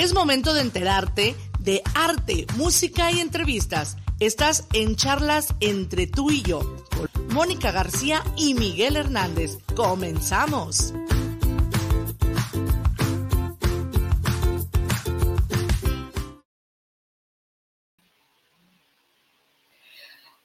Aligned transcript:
Es 0.00 0.14
momento 0.14 0.54
de 0.54 0.62
enterarte 0.62 1.34
de 1.58 1.82
arte, 1.94 2.46
música 2.56 3.12
y 3.12 3.20
entrevistas. 3.20 3.98
Estás 4.18 4.66
en 4.72 4.96
charlas 4.96 5.54
entre 5.60 6.06
tú 6.06 6.30
y 6.30 6.40
yo, 6.40 6.60
con 6.96 7.28
Mónica 7.34 7.70
García 7.70 8.22
y 8.34 8.54
Miguel 8.54 8.96
Hernández. 8.96 9.58
Comenzamos. 9.76 10.94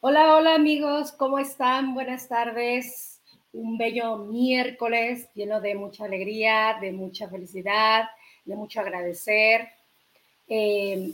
Hola, 0.01 0.35
hola 0.35 0.55
amigos, 0.55 1.13
¿cómo 1.13 1.39
están? 1.39 1.93
Buenas 1.93 2.27
tardes. 2.27 3.21
Un 3.53 3.77
bello 3.77 4.17
miércoles 4.17 5.29
lleno 5.33 5.61
de 5.61 5.75
mucha 5.75 6.03
alegría, 6.03 6.77
de 6.81 6.91
mucha 6.91 7.29
felicidad 7.29 8.09
de 8.45 8.55
mucho 8.55 8.79
agradecer. 8.79 9.67
Eh, 10.47 11.13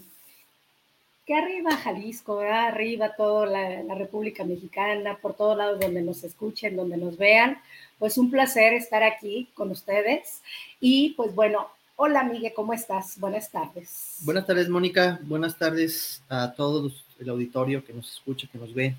que 1.25 1.33
arriba 1.35 1.77
Jalisco, 1.77 2.39
arriba 2.39 3.15
toda 3.15 3.45
la, 3.45 3.95
República 3.95 4.43
Mexicana, 4.43 5.17
por 5.21 5.35
todos 5.35 5.57
lados 5.57 5.79
donde 5.79 6.01
nos 6.01 6.23
escuchen, 6.23 6.75
donde 6.75 6.97
nos 6.97 7.17
vean. 7.17 7.57
Pues 7.99 8.17
un 8.17 8.31
placer 8.31 8.73
estar 8.73 9.03
aquí 9.03 9.47
con 9.53 9.71
ustedes. 9.71 10.41
Y 10.79 11.11
pues 11.11 11.33
bueno, 11.35 11.67
hola 11.95 12.23
Miguel, 12.23 12.53
¿cómo 12.55 12.73
estás? 12.73 13.19
Buenas 13.19 13.49
tardes. 13.49 14.17
Buenas 14.21 14.45
tardes, 14.45 14.67
Mónica. 14.67 15.19
Buenas 15.23 15.57
tardes 15.57 16.21
a 16.27 16.51
todos 16.53 17.05
el 17.19 17.29
auditorio 17.29 17.85
que 17.85 17.93
nos 17.93 18.11
escucha, 18.11 18.47
que 18.51 18.57
nos 18.57 18.73
ve. 18.73 18.95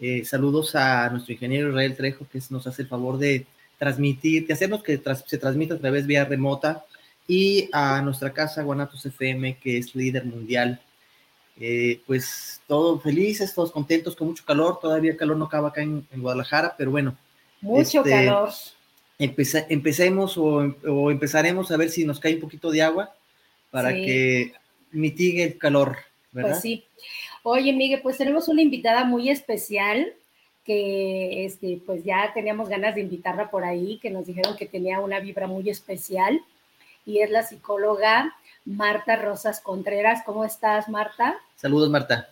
Eh, 0.00 0.24
saludos 0.24 0.74
a 0.74 1.10
nuestro 1.10 1.34
ingeniero 1.34 1.68
Israel 1.68 1.94
Trejo, 1.94 2.26
que 2.32 2.40
nos 2.48 2.66
hace 2.66 2.82
el 2.82 2.88
favor 2.88 3.18
de 3.18 3.46
transmitir, 3.78 4.46
de 4.46 4.54
hacernos 4.54 4.82
que 4.82 4.98
se 5.26 5.38
transmita 5.38 5.74
a 5.74 5.78
través 5.78 6.06
vía 6.06 6.24
remota 6.24 6.86
y 7.30 7.68
a 7.70 8.02
nuestra 8.02 8.32
casa 8.32 8.64
Guanatos 8.64 9.06
FM, 9.06 9.56
que 9.58 9.78
es 9.78 9.94
líder 9.94 10.24
mundial. 10.24 10.80
Eh, 11.60 12.00
pues 12.04 12.60
todos 12.66 13.00
felices, 13.04 13.54
todos 13.54 13.70
contentos, 13.70 14.16
con 14.16 14.26
mucho 14.26 14.44
calor. 14.44 14.80
Todavía 14.80 15.12
el 15.12 15.16
calor 15.16 15.36
no 15.36 15.44
acaba 15.44 15.68
acá 15.68 15.80
en, 15.80 16.04
Guadalajara, 16.12 16.74
pero 16.76 16.90
bueno. 16.90 17.16
Mucho 17.60 17.98
este, 17.98 18.10
calor. 18.10 18.50
empecemos 19.16 20.36
o, 20.36 21.08
empezaremos 21.08 21.70
a 21.70 21.76
ver 21.76 21.90
si 21.90 22.04
nos 22.04 22.18
cae 22.18 22.34
un 22.34 22.40
poquito 22.40 22.68
de 22.72 22.82
agua 22.82 23.14
para 23.70 23.92
que 23.92 24.52
mitigue 24.90 25.44
el 25.44 25.56
calor, 25.56 25.98
¿verdad? 26.32 26.50
Pues 26.50 26.62
sí. 26.62 26.84
Oye, 27.44 27.72
Miguel, 27.72 28.00
pues 28.02 28.16
tenemos 28.16 28.48
una 28.48 28.62
invitada 28.62 29.04
muy 29.04 29.30
especial 29.30 30.14
que 30.64 31.44
este, 31.44 31.80
pues 31.86 32.02
ya 32.02 32.32
teníamos 32.34 32.68
ganas 32.68 32.96
de 32.96 33.02
invitarla 33.02 33.52
por 33.52 33.62
ahí, 33.62 34.00
que 34.02 34.10
nos 34.10 34.26
dijeron 34.26 34.56
que 34.56 34.66
tenía 34.66 34.98
una 34.98 35.20
vibra 35.20 35.46
muy 35.46 35.70
especial 35.70 36.40
y 37.10 37.20
es 37.20 37.30
la 37.30 37.42
psicóloga 37.42 38.36
Marta 38.64 39.16
Rosas 39.16 39.60
Contreras. 39.60 40.22
¿Cómo 40.24 40.44
estás, 40.44 40.88
Marta? 40.88 41.36
Saludos, 41.56 41.90
Marta. 41.90 42.28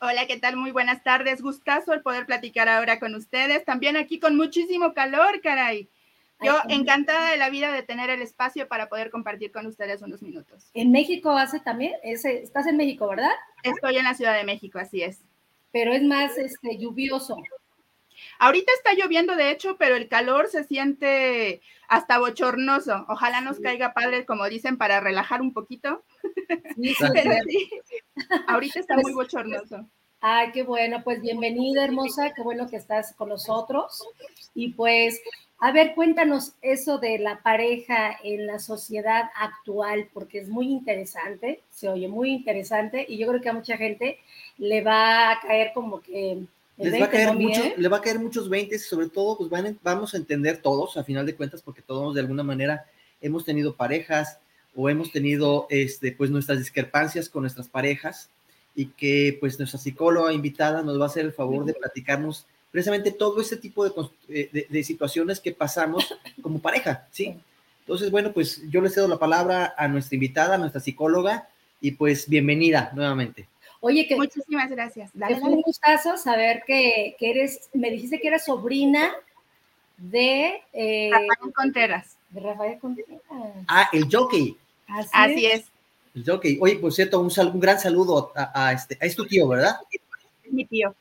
Hola, 0.00 0.26
¿qué 0.28 0.38
tal? 0.38 0.56
Muy 0.56 0.70
buenas 0.70 1.02
tardes. 1.02 1.42
Gustazo 1.42 1.92
el 1.92 2.02
poder 2.02 2.24
platicar 2.24 2.68
ahora 2.68 3.00
con 3.00 3.16
ustedes. 3.16 3.64
También 3.64 3.96
aquí 3.96 4.20
con 4.20 4.36
muchísimo 4.36 4.94
calor, 4.94 5.40
caray. 5.42 5.88
Yo 6.40 6.60
encantada 6.68 7.30
de 7.30 7.38
la 7.38 7.50
vida 7.50 7.72
de 7.72 7.82
tener 7.82 8.10
el 8.10 8.22
espacio 8.22 8.68
para 8.68 8.88
poder 8.88 9.10
compartir 9.10 9.50
con 9.50 9.66
ustedes 9.66 10.02
unos 10.02 10.22
minutos. 10.22 10.70
¿En 10.74 10.92
México 10.92 11.30
hace 11.30 11.58
también? 11.58 11.94
estás 12.02 12.66
en 12.66 12.76
México, 12.76 13.08
¿verdad? 13.08 13.32
Estoy 13.62 13.96
en 13.96 14.04
la 14.04 14.14
Ciudad 14.14 14.36
de 14.36 14.44
México, 14.44 14.78
así 14.78 15.02
es. 15.02 15.22
Pero 15.72 15.92
es 15.92 16.02
más 16.02 16.36
este, 16.38 16.78
lluvioso. 16.78 17.36
Ahorita 18.38 18.72
está 18.72 18.94
lloviendo, 18.94 19.36
de 19.36 19.50
hecho, 19.50 19.76
pero 19.76 19.96
el 19.96 20.08
calor 20.08 20.48
se 20.48 20.64
siente 20.64 21.60
hasta 21.88 22.18
bochornoso. 22.18 23.06
Ojalá 23.08 23.40
nos 23.40 23.60
caiga 23.60 23.94
padre, 23.94 24.24
como 24.26 24.48
dicen, 24.48 24.78
para 24.78 25.00
relajar 25.00 25.40
un 25.40 25.52
poquito. 25.52 26.04
pero 27.12 27.32
sí, 27.46 27.70
ahorita 28.46 28.80
está 28.80 28.94
muy 28.94 29.12
pues, 29.12 29.14
bochornoso. 29.14 29.88
Ay, 30.20 30.52
qué 30.52 30.62
bueno, 30.62 31.02
pues 31.04 31.20
bienvenida, 31.20 31.84
hermosa, 31.84 32.32
qué 32.34 32.40
bueno 32.42 32.66
que 32.66 32.76
estás 32.76 33.12
con 33.14 33.28
nosotros. 33.28 34.02
Y 34.54 34.72
pues, 34.72 35.20
a 35.58 35.70
ver, 35.70 35.94
cuéntanos 35.94 36.54
eso 36.62 36.96
de 36.96 37.18
la 37.18 37.42
pareja 37.42 38.16
en 38.22 38.46
la 38.46 38.58
sociedad 38.58 39.30
actual, 39.34 40.08
porque 40.14 40.38
es 40.38 40.48
muy 40.48 40.68
interesante, 40.68 41.62
se 41.70 41.88
oye 41.88 42.08
muy 42.08 42.30
interesante, 42.30 43.04
y 43.06 43.18
yo 43.18 43.28
creo 43.28 43.40
que 43.42 43.50
a 43.50 43.54
mucha 43.54 43.76
gente 43.76 44.18
le 44.56 44.80
va 44.80 45.30
a 45.30 45.40
caer 45.40 45.72
como 45.74 46.00
que 46.00 46.38
les 46.76 47.00
va 47.00 47.06
a 47.06 47.10
caer 47.10 47.34
mucho, 47.34 47.62
le 47.76 47.88
va 47.88 47.98
a 47.98 48.00
caer 48.00 48.18
muchos 48.18 48.48
20 48.48 48.74
y 48.74 48.78
sobre 48.78 49.08
todo 49.08 49.38
pues 49.38 49.50
van, 49.50 49.78
vamos 49.82 50.14
a 50.14 50.16
entender 50.16 50.58
todos 50.58 50.96
a 50.96 51.04
final 51.04 51.24
de 51.26 51.34
cuentas 51.34 51.62
porque 51.62 51.82
todos 51.82 52.14
de 52.14 52.20
alguna 52.20 52.42
manera 52.42 52.84
hemos 53.20 53.44
tenido 53.44 53.76
parejas 53.76 54.38
o 54.74 54.88
hemos 54.88 55.12
tenido 55.12 55.66
este 55.70 56.12
pues 56.12 56.30
nuestras 56.30 56.58
discrepancias 56.58 57.28
con 57.28 57.42
nuestras 57.42 57.68
parejas 57.68 58.28
y 58.74 58.86
que 58.86 59.36
pues 59.38 59.58
nuestra 59.58 59.78
psicóloga 59.78 60.32
invitada 60.32 60.82
nos 60.82 60.98
va 60.98 61.04
a 61.04 61.08
hacer 61.08 61.24
el 61.24 61.32
favor 61.32 61.64
de 61.64 61.74
platicarnos 61.74 62.46
precisamente 62.74 63.12
todo 63.12 63.40
ese 63.40 63.56
tipo 63.56 63.84
de, 63.84 63.92
eh, 64.30 64.66
de, 64.68 64.82
situaciones 64.82 65.38
que 65.38 65.52
pasamos 65.52 66.12
como 66.42 66.58
pareja, 66.58 67.06
¿sí? 67.12 67.36
Entonces, 67.82 68.10
bueno, 68.10 68.32
pues 68.32 68.62
yo 68.68 68.80
le 68.80 68.90
cedo 68.90 69.06
la 69.06 69.16
palabra 69.16 69.74
a 69.78 69.86
nuestra 69.86 70.16
invitada, 70.16 70.56
a 70.56 70.58
nuestra 70.58 70.80
psicóloga, 70.80 71.48
y 71.80 71.92
pues 71.92 72.28
bienvenida 72.28 72.90
nuevamente. 72.92 73.46
Oye, 73.86 74.06
que 74.06 74.16
muchísimas 74.16 74.70
gracias. 74.70 75.10
Dale, 75.12 75.34
un 75.42 75.60
gustazo 75.60 76.16
saber 76.16 76.62
que, 76.66 77.16
eres, 77.20 77.68
me 77.74 77.90
dijiste 77.90 78.18
que 78.18 78.28
eras 78.28 78.46
sobrina 78.46 79.12
de 79.98 80.62
eh, 80.72 81.10
Rafael 81.12 81.52
Contreras. 81.52 82.16
De 82.30 82.40
Rafael 82.40 82.78
Contreras. 82.78 83.20
Ah, 83.68 83.90
el 83.92 84.08
jockey. 84.10 84.56
Así, 85.12 85.44
es. 85.44 85.66
El 86.14 86.24
jockey. 86.24 86.56
Oye, 86.62 86.76
por 86.76 86.94
cierto, 86.94 87.20
un, 87.20 87.30
un 87.30 87.60
gran 87.60 87.78
saludo 87.78 88.32
a, 88.34 88.72
este, 88.72 88.96
a 88.98 89.14
tu 89.14 89.26
tío, 89.26 89.48
¿verdad? 89.48 89.76
Mi 90.50 90.64
tío. 90.64 90.94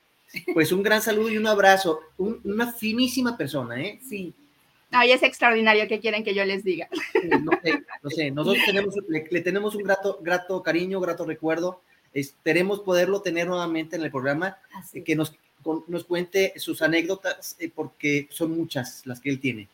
Pues 0.54 0.74
un 0.74 0.84
gran 0.84 1.02
saludo 1.02 1.30
y 1.30 1.38
un 1.38 1.48
abrazo. 1.48 2.02
una 2.18 2.74
finísima 2.74 3.38
persona, 3.38 3.82
¿eh? 3.82 3.98
Sí. 4.06 4.34
Ay, 4.92 5.14
es 5.14 5.24
extraordinario, 5.24 5.88
¿qué 5.88 6.02
quieren 6.02 6.26
que 6.26 6.36
yo 6.36 6.44
les 6.44 6.66
diga? 6.66 6.90
no 7.44 7.52
sé, 7.64 7.82
no 8.04 8.10
sé. 8.10 8.32
Nosotros 8.32 8.66
tenemos, 8.66 8.94
le, 9.08 9.26
le, 9.32 9.40
tenemos 9.40 9.74
un 9.74 9.84
grato, 9.84 10.20
grato 10.22 10.62
cariño, 10.62 11.00
grato 11.00 11.24
recuerdo 11.24 11.82
Esperemos 12.14 12.80
poderlo 12.82 13.22
tener 13.22 13.48
nuevamente 13.48 13.96
en 13.96 14.04
el 14.04 14.12
programa, 14.12 14.58
eh, 14.94 15.04
que 15.04 15.16
nos, 15.16 15.34
nos 15.88 16.04
cuente 16.04 16.54
sus 16.58 16.82
anécdotas, 16.82 17.56
eh, 17.60 17.72
porque 17.74 18.28
son 18.32 18.52
muchas 18.52 19.06
las 19.06 19.20
que 19.20 19.30
él 19.30 19.40
tiene. 19.40 19.68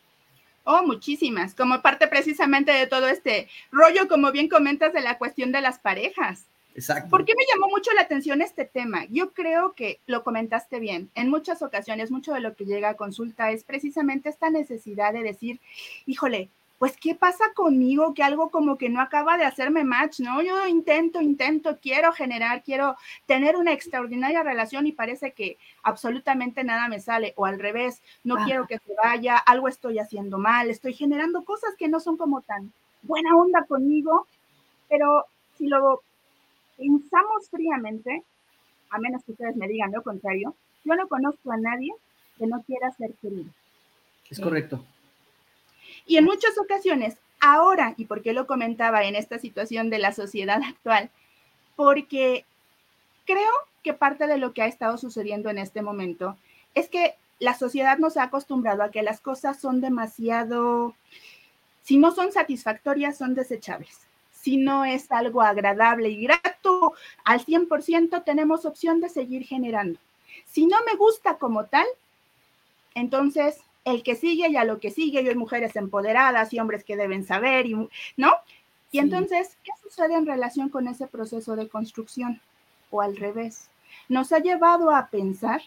Oh, 0.63 0.83
muchísimas, 0.85 1.55
como 1.55 1.81
parte 1.81 2.07
precisamente 2.07 2.71
de 2.71 2.85
todo 2.85 3.07
este 3.07 3.49
rollo, 3.71 4.07
como 4.07 4.31
bien 4.31 4.47
comentas, 4.47 4.93
de 4.93 5.01
la 5.01 5.17
cuestión 5.17 5.51
de 5.51 5.61
las 5.61 5.79
parejas. 5.79 6.45
Exacto. 6.75 7.09
¿Por 7.09 7.25
qué 7.25 7.33
me 7.35 7.43
llamó 7.51 7.69
mucho 7.69 7.91
la 7.93 8.01
atención 8.01 8.41
este 8.41 8.65
tema? 8.65 9.05
Yo 9.09 9.33
creo 9.33 9.73
que 9.73 9.99
lo 10.05 10.23
comentaste 10.23 10.79
bien. 10.79 11.09
En 11.15 11.29
muchas 11.29 11.61
ocasiones, 11.61 12.11
mucho 12.11 12.33
de 12.33 12.39
lo 12.39 12.55
que 12.55 12.65
llega 12.65 12.89
a 12.89 12.97
consulta 12.97 13.51
es 13.51 13.63
precisamente 13.63 14.29
esta 14.29 14.49
necesidad 14.49 15.11
de 15.11 15.23
decir, 15.23 15.59
híjole, 16.05 16.49
pues, 16.79 16.95
¿qué 16.95 17.13
pasa 17.13 17.43
conmigo? 17.53 18.13
Que 18.13 18.23
algo 18.23 18.49
como 18.49 18.77
que 18.77 18.87
no 18.87 19.01
acaba 19.01 19.37
de 19.37 19.43
hacerme 19.43 19.83
match, 19.83 20.21
¿no? 20.21 20.41
Yo 20.41 20.65
intento, 20.65 21.21
intento, 21.21 21.77
quiero 21.81 22.13
generar, 22.13 22.63
quiero 22.63 22.95
tener 23.25 23.57
una 23.57 23.73
extraordinaria 23.73 24.43
relación 24.43 24.87
y 24.87 24.93
parece 24.93 25.33
que 25.33 25.57
absolutamente 25.83 26.63
nada 26.63 26.87
me 26.87 27.01
sale, 27.01 27.33
o 27.35 27.45
al 27.45 27.59
revés, 27.59 28.01
no 28.23 28.37
quiero 28.45 28.65
que 28.65 28.79
se 28.79 28.95
vaya, 29.03 29.37
algo 29.37 29.67
estoy 29.67 29.99
haciendo 29.99 30.37
mal, 30.37 30.69
estoy 30.69 30.93
generando 30.93 31.43
cosas 31.43 31.75
que 31.77 31.89
no 31.89 31.99
son 31.99 32.15
como 32.15 32.41
tan 32.41 32.71
buena 33.01 33.35
onda 33.35 33.65
conmigo, 33.65 34.25
pero 34.87 35.25
si 35.57 35.67
lo 35.67 36.01
pensamos 36.77 37.49
fríamente, 37.49 38.23
a 38.89 38.99
menos 38.99 39.21
que 39.25 39.33
ustedes 39.33 39.57
me 39.57 39.67
digan 39.67 39.91
lo 39.91 40.01
contrario, 40.01 40.55
yo 40.85 40.95
no 40.95 41.09
conozco 41.09 41.51
a 41.51 41.57
nadie 41.57 41.93
que 42.37 42.47
no 42.47 42.63
quiera 42.63 42.89
ser 42.91 43.11
querido. 43.21 43.51
Es 44.29 44.39
correcto. 44.39 44.81
Y 46.09 46.17
en 46.17 46.25
muchas 46.25 46.57
ocasiones, 46.57 47.17
ahora, 47.39 47.93
y 47.95 48.05
por 48.05 48.23
qué 48.23 48.33
lo 48.33 48.47
comentaba 48.47 49.03
en 49.03 49.15
esta 49.15 49.37
situación 49.37 49.91
de 49.91 49.99
la 49.99 50.11
sociedad 50.11 50.59
actual, 50.63 51.11
porque 51.75 52.45
creo 53.25 53.51
que 53.83 53.93
parte 53.93 54.25
de 54.25 54.39
lo 54.39 54.51
que 54.51 54.63
ha 54.63 54.65
estado 54.65 54.97
sucediendo 54.97 55.51
en 55.51 55.59
este 55.59 55.83
momento 55.83 56.35
es 56.73 56.89
que 56.89 57.13
la 57.37 57.53
sociedad 57.53 57.99
nos 57.99 58.17
ha 58.17 58.23
acostumbrado 58.23 58.81
a 58.81 58.89
que 58.89 59.03
las 59.03 59.21
cosas 59.21 59.59
son 59.61 59.81
demasiado, 59.81 60.95
si 61.83 61.97
no 61.97 62.09
son 62.09 62.31
satisfactorias, 62.31 63.15
son 63.15 63.35
desechables. 63.35 63.99
Si 64.31 64.57
no 64.57 64.85
es 64.85 65.11
algo 65.11 65.43
agradable 65.43 66.09
y 66.09 66.23
grato 66.23 66.93
al 67.23 67.45
100%, 67.45 68.23
tenemos 68.23 68.65
opción 68.65 68.99
de 68.99 69.09
seguir 69.09 69.43
generando. 69.43 69.99
Si 70.47 70.65
no 70.65 70.77
me 70.87 70.95
gusta 70.95 71.37
como 71.37 71.65
tal, 71.65 71.85
entonces 72.95 73.59
el 73.85 74.03
que 74.03 74.15
sigue 74.15 74.49
y 74.49 74.57
a 74.57 74.65
lo 74.65 74.79
que 74.79 74.91
sigue, 74.91 75.21
y 75.21 75.27
hay 75.27 75.35
mujeres 75.35 75.75
empoderadas 75.75 76.53
y 76.53 76.59
hombres 76.59 76.83
que 76.83 76.97
deben 76.97 77.25
saber, 77.25 77.65
y, 77.65 77.75
¿no? 78.17 78.33
Y 78.91 78.99
entonces, 78.99 79.57
¿qué 79.63 79.71
sucede 79.81 80.15
en 80.15 80.25
relación 80.25 80.69
con 80.69 80.87
ese 80.87 81.07
proceso 81.07 81.55
de 81.55 81.67
construcción? 81.67 82.41
O 82.91 83.01
al 83.01 83.17
revés, 83.17 83.69
nos 84.07 84.31
ha 84.31 84.39
llevado 84.39 84.89
a 84.91 85.07
pensar 85.07 85.61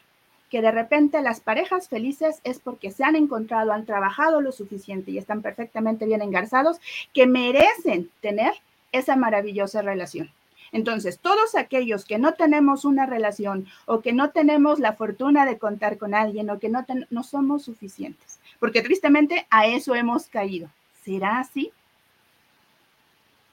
que 0.51 0.61
de 0.61 0.71
repente 0.71 1.23
las 1.23 1.41
parejas 1.41 1.89
felices 1.89 2.41
es 2.45 2.59
porque 2.59 2.91
se 2.91 3.05
han 3.05 3.17
encontrado, 3.17 3.73
han 3.73 3.87
trabajado 3.87 4.41
lo 4.41 4.53
suficiente 4.53 5.11
y 5.11 5.19
están 5.19 5.41
perfectamente 5.41 6.05
bien 6.05 6.21
engarzados, 6.21 6.79
que 7.15 7.27
merecen 7.27 8.11
tener 8.21 8.53
esa 8.91 9.17
maravillosa 9.17 9.81
relación. 9.81 10.31
Entonces, 10.73 11.19
todos 11.19 11.55
aquellos 11.55 12.05
que 12.07 12.19
no 12.19 12.33
tenemos 12.33 12.85
una 12.85 13.05
relación 13.05 13.67
o 13.85 14.01
que 14.01 14.13
no 14.13 14.31
tenemos 14.31 14.79
la 14.79 14.95
fortuna 14.95 15.45
de 15.45 15.59
contar 15.59 15.99
con 15.99 16.15
alguien 16.15 16.49
o 16.49 16.59
que 16.59 16.71
no, 16.71 16.85
no 17.11 17.23
somos 17.23 17.63
suficientes, 17.65 18.41
porque 18.59 18.81
tristemente 18.81 19.47
a 19.51 19.67
eso 19.67 19.95
hemos 19.95 20.27
caído. 20.27 20.69
¿Será 21.05 21.41
así? 21.41 21.73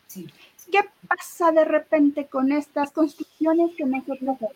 Sí. 0.07 0.29
¿Qué 0.71 0.79
pasa 1.07 1.51
de 1.51 1.65
repente 1.65 2.27
con 2.27 2.51
estas 2.51 2.91
construcciones 2.91 3.75
que 3.75 3.85
nosotros 3.85 4.35
hacemos? 4.35 4.53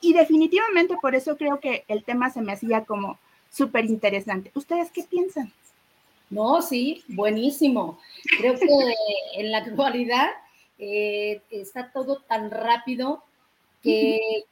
Y 0.00 0.12
definitivamente 0.12 0.96
por 1.00 1.14
eso 1.14 1.36
creo 1.36 1.58
que 1.60 1.84
el 1.88 2.04
tema 2.04 2.30
se 2.30 2.40
me 2.40 2.52
hacía 2.52 2.84
como 2.84 3.18
súper 3.50 3.86
interesante. 3.86 4.50
¿Ustedes 4.54 4.90
qué 4.92 5.02
piensan? 5.02 5.52
No, 6.30 6.62
sí, 6.62 7.04
buenísimo. 7.08 7.98
Creo 8.38 8.58
que 8.58 8.66
en 9.34 9.50
la 9.50 9.58
actualidad 9.58 10.30
eh, 10.78 11.40
está 11.50 11.90
todo 11.92 12.20
tan 12.20 12.50
rápido 12.50 13.22
que 13.82 14.44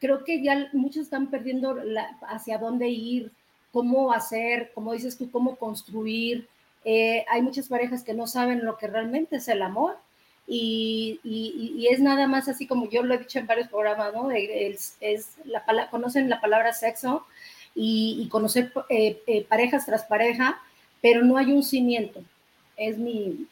creo 0.00 0.24
que 0.24 0.42
ya 0.42 0.68
muchos 0.72 1.02
están 1.04 1.28
perdiendo 1.28 1.76
hacia 2.22 2.58
dónde 2.58 2.88
ir, 2.88 3.30
cómo 3.72 4.12
hacer, 4.12 4.72
como 4.74 4.92
dices 4.92 5.16
tú, 5.16 5.30
cómo 5.30 5.56
construir. 5.56 6.48
Eh, 6.84 7.24
hay 7.28 7.42
muchas 7.42 7.68
parejas 7.68 8.02
que 8.02 8.14
no 8.14 8.26
saben 8.26 8.64
lo 8.64 8.76
que 8.78 8.86
realmente 8.86 9.36
es 9.36 9.48
el 9.48 9.62
amor 9.62 9.98
y, 10.46 11.86
es 11.90 12.00
nada 12.00 12.26
más 12.26 12.48
así 12.48 12.66
como 12.66 12.88
yo 12.88 13.02
lo 13.02 13.14
he 13.14 13.18
dicho 13.18 13.38
en 13.38 13.46
varios 13.46 13.68
programas, 13.68 14.12
¿no? 14.14 14.30
Es, 14.30 14.96
la, 15.44 15.90
conocen 15.90 16.28
la 16.28 16.40
palabra 16.40 16.72
sexo 16.72 17.26
y, 17.74 18.26
conocer 18.30 18.72
eh, 18.88 19.46
parejas 19.48 19.86
tras 19.86 20.04
pareja, 20.04 20.60
pero 21.02 21.22
no 21.22 21.36
hay 21.36 21.52
un 21.52 21.62
cimiento. 21.62 22.20
Es 22.76 22.98
mi, 22.98 23.46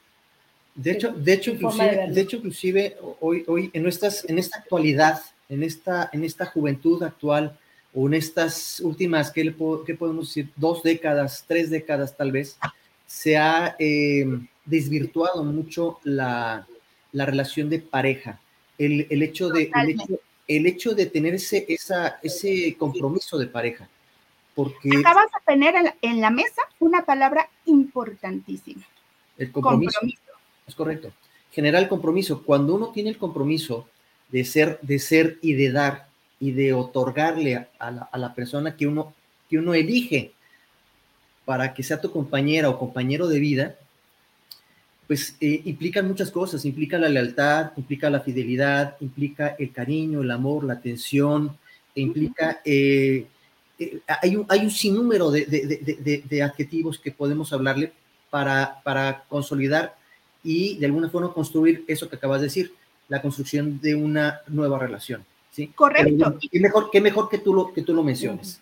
de 0.76 0.90
hecho, 0.90 1.12
de 1.12 1.32
hecho, 1.32 1.50
inclusive, 1.52 2.08
de, 2.10 2.20
hecho, 2.20 2.36
inclusive 2.36 2.96
hoy, 3.20 3.44
hoy 3.46 3.70
en, 3.72 3.82
nuestras, 3.82 4.28
en 4.28 4.38
esta 4.38 4.58
actualidad, 4.58 5.20
en 5.48 5.62
esta, 5.62 6.10
en 6.12 6.22
esta 6.22 6.44
juventud 6.46 7.02
actual, 7.02 7.58
o 7.94 8.06
en 8.06 8.12
estas 8.14 8.80
últimas, 8.80 9.30
¿qué, 9.30 9.50
podemos 9.50 10.28
decir? 10.28 10.50
Dos 10.54 10.82
décadas, 10.82 11.44
tres 11.48 11.70
décadas 11.70 12.14
tal 12.14 12.30
vez, 12.30 12.58
se 13.06 13.38
ha 13.38 13.74
eh, 13.78 14.26
desvirtuado 14.66 15.42
mucho 15.44 15.98
la, 16.04 16.66
la, 17.12 17.24
relación 17.24 17.70
de 17.70 17.78
pareja. 17.78 18.38
El, 18.76 19.06
el 19.08 19.22
hecho 19.22 19.48
de, 19.48 19.70
el 19.74 19.90
hecho, 19.90 20.20
el 20.46 20.66
hecho, 20.66 20.94
de 20.94 21.06
tener 21.06 21.34
ese, 21.34 21.64
esa, 21.70 22.18
ese 22.22 22.76
compromiso 22.78 23.38
de 23.38 23.46
pareja. 23.46 23.88
Porque... 24.54 24.90
Acabas 24.98 25.26
de 25.26 25.54
tener 25.54 25.74
en 26.02 26.20
la, 26.20 26.30
mesa 26.30 26.62
una 26.80 27.06
palabra 27.06 27.48
importantísima. 27.64 28.84
El 29.38 29.50
compromiso. 29.52 30.00
Es 30.66 30.74
correcto. 30.74 31.12
Generar 31.52 31.82
el 31.82 31.88
compromiso. 31.88 32.42
Cuando 32.42 32.74
uno 32.74 32.88
tiene 32.88 33.10
el 33.10 33.18
compromiso 33.18 33.88
de 34.30 34.44
ser, 34.44 34.78
de 34.82 34.98
ser 34.98 35.38
y 35.42 35.54
de 35.54 35.70
dar 35.70 36.08
y 36.38 36.52
de 36.52 36.72
otorgarle 36.72 37.68
a 37.78 38.18
la, 38.18 38.34
persona 38.34 38.76
que 38.76 38.86
uno, 38.86 39.14
que 39.48 39.58
uno 39.58 39.72
elige 39.72 40.32
para 41.44 41.72
que 41.72 41.82
sea 41.82 42.00
tu 42.00 42.10
compañera 42.10 42.68
o 42.68 42.78
compañero 42.78 43.28
de 43.28 43.38
vida, 43.38 43.76
pues 45.06 45.36
eh, 45.40 45.62
implican 45.64 46.08
muchas 46.08 46.30
cosas, 46.30 46.64
implica 46.64 46.98
la 46.98 47.08
lealtad, 47.08 47.70
implica 47.76 48.10
la 48.10 48.20
fidelidad, 48.20 48.96
implica 49.00 49.54
el 49.58 49.72
cariño, 49.72 50.22
el 50.22 50.30
amor, 50.30 50.64
la 50.64 50.74
atención, 50.74 51.56
e 51.94 52.00
implica, 52.00 52.60
eh, 52.64 53.26
eh, 53.78 54.00
hay, 54.06 54.36
un, 54.36 54.44
hay 54.48 54.60
un 54.60 54.70
sinnúmero 54.70 55.30
de, 55.30 55.46
de, 56.28 56.42
adjetivos 56.42 56.98
que 56.98 57.12
podemos 57.12 57.52
hablarle 57.52 57.92
para, 58.28 58.80
para 58.82 59.22
consolidar 59.28 59.94
y 60.46 60.78
de 60.78 60.86
alguna 60.86 61.10
forma 61.10 61.32
construir 61.32 61.84
eso 61.88 62.08
que 62.08 62.14
acabas 62.14 62.40
de 62.40 62.46
decir, 62.46 62.72
la 63.08 63.20
construcción 63.20 63.80
de 63.80 63.96
una 63.96 64.40
nueva 64.46 64.78
relación. 64.78 65.24
¿sí? 65.50 65.66
Correcto. 65.74 66.38
qué 66.50 66.60
mejor, 66.60 66.88
qué 66.92 67.00
mejor 67.00 67.28
que, 67.28 67.38
tú 67.38 67.52
lo, 67.52 67.72
que 67.72 67.82
tú 67.82 67.92
lo 67.92 68.04
menciones. 68.04 68.60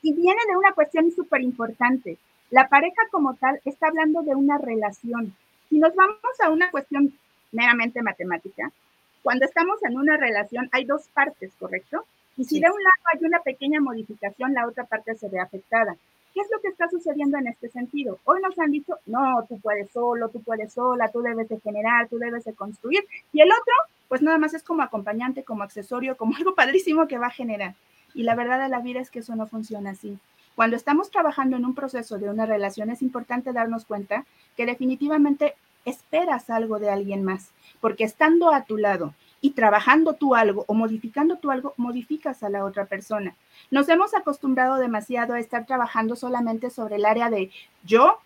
Y 0.00 0.14
viene 0.14 0.40
de 0.48 0.56
una 0.56 0.72
cuestión 0.72 1.12
súper 1.12 1.42
importante. 1.42 2.16
La 2.50 2.68
pareja 2.68 3.02
como 3.10 3.34
tal 3.34 3.60
está 3.66 3.88
hablando 3.88 4.22
de 4.22 4.34
una 4.34 4.56
relación. 4.56 5.34
Si 5.68 5.78
nos 5.78 5.94
vamos 5.94 6.16
a 6.42 6.48
una 6.48 6.70
cuestión 6.70 7.12
meramente 7.52 8.02
matemática, 8.02 8.72
cuando 9.22 9.44
estamos 9.44 9.82
en 9.82 9.98
una 9.98 10.16
relación 10.16 10.70
hay 10.72 10.86
dos 10.86 11.02
partes, 11.12 11.52
¿correcto? 11.58 12.04
Y 12.38 12.44
si 12.44 12.58
de 12.58 12.70
un 12.70 12.82
lado 12.82 13.02
hay 13.12 13.26
una 13.26 13.40
pequeña 13.40 13.80
modificación, 13.80 14.54
la 14.54 14.66
otra 14.66 14.84
parte 14.84 15.14
se 15.14 15.28
ve 15.28 15.38
afectada. 15.40 15.94
¿Qué 16.32 16.40
es 16.40 16.48
lo 16.50 16.60
que 16.60 16.68
está 16.68 16.88
sucediendo 16.88 17.38
en 17.38 17.48
este 17.48 17.68
sentido? 17.68 18.18
Hoy 18.24 18.40
nos 18.40 18.58
han 18.58 18.70
dicho, 18.70 18.98
no, 19.06 19.44
tú 19.48 19.58
puedes 19.60 19.90
solo, 19.90 20.28
tú 20.28 20.42
puedes 20.42 20.72
sola, 20.72 21.08
tú 21.08 21.20
debes 21.22 21.48
de 21.48 21.58
generar, 21.60 22.08
tú 22.08 22.18
debes 22.18 22.44
de 22.44 22.54
construir. 22.54 23.04
Y 23.32 23.40
el 23.40 23.50
otro, 23.50 23.72
pues 24.08 24.22
nada 24.22 24.38
más 24.38 24.54
es 24.54 24.62
como 24.62 24.82
acompañante, 24.82 25.42
como 25.42 25.62
accesorio, 25.62 26.16
como 26.16 26.34
algo 26.38 26.54
padrísimo 26.54 27.08
que 27.08 27.18
va 27.18 27.26
a 27.28 27.30
generar. 27.30 27.74
Y 28.14 28.22
la 28.22 28.34
verdad 28.34 28.62
de 28.62 28.68
la 28.68 28.80
vida 28.80 29.00
es 29.00 29.10
que 29.10 29.20
eso 29.20 29.34
no 29.34 29.46
funciona 29.46 29.90
así. 29.90 30.18
Cuando 30.54 30.76
estamos 30.76 31.10
trabajando 31.10 31.56
en 31.56 31.64
un 31.64 31.74
proceso 31.74 32.18
de 32.18 32.28
una 32.28 32.46
relación 32.46 32.90
es 32.90 33.02
importante 33.02 33.52
darnos 33.52 33.84
cuenta 33.84 34.26
que 34.56 34.66
definitivamente 34.66 35.54
esperas 35.84 36.50
algo 36.50 36.78
de 36.78 36.90
alguien 36.90 37.24
más, 37.24 37.50
porque 37.80 38.04
estando 38.04 38.52
a 38.52 38.64
tu 38.64 38.76
lado 38.76 39.14
y 39.40 39.50
trabajando 39.50 40.14
tú 40.14 40.34
algo 40.34 40.64
o 40.66 40.74
modificando 40.74 41.36
tú 41.36 41.50
algo, 41.50 41.74
modificas 41.76 42.42
a 42.42 42.50
la 42.50 42.64
otra 42.64 42.86
persona. 42.86 43.34
Nos 43.70 43.88
hemos 43.88 44.14
acostumbrado 44.14 44.76
demasiado 44.76 45.34
a 45.34 45.40
estar 45.40 45.66
trabajando 45.66 46.16
solamente 46.16 46.70
sobre 46.70 46.96
el 46.96 47.04
área 47.04 47.30
de 47.30 47.50
yo 47.84 48.18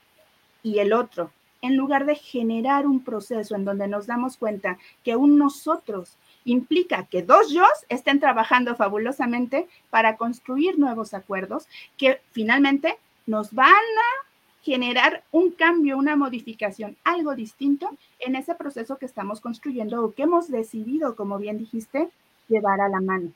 y 0.62 0.78
el 0.78 0.92
otro, 0.92 1.30
en 1.62 1.76
lugar 1.76 2.04
de 2.06 2.16
generar 2.16 2.86
un 2.86 3.04
proceso 3.04 3.54
en 3.54 3.64
donde 3.64 3.88
nos 3.88 4.06
damos 4.06 4.36
cuenta 4.36 4.78
que 5.02 5.16
un 5.16 5.38
nosotros 5.38 6.16
implica 6.44 7.06
que 7.06 7.22
dos 7.22 7.50
yo 7.50 7.64
estén 7.88 8.20
trabajando 8.20 8.76
fabulosamente 8.76 9.66
para 9.90 10.16
construir 10.16 10.78
nuevos 10.78 11.14
acuerdos 11.14 11.66
que 11.96 12.20
finalmente 12.32 12.98
nos 13.26 13.52
van 13.52 13.70
a 13.70 14.33
generar 14.64 15.22
un 15.30 15.50
cambio, 15.50 15.98
una 15.98 16.16
modificación, 16.16 16.96
algo 17.04 17.34
distinto 17.34 17.90
en 18.18 18.34
ese 18.34 18.54
proceso 18.54 18.96
que 18.96 19.04
estamos 19.04 19.42
construyendo 19.42 20.02
o 20.02 20.14
que 20.14 20.22
hemos 20.22 20.50
decidido, 20.50 21.16
como 21.16 21.36
bien 21.36 21.58
dijiste, 21.58 22.08
llevar 22.48 22.80
a 22.80 22.88
la 22.88 23.02
mano. 23.02 23.30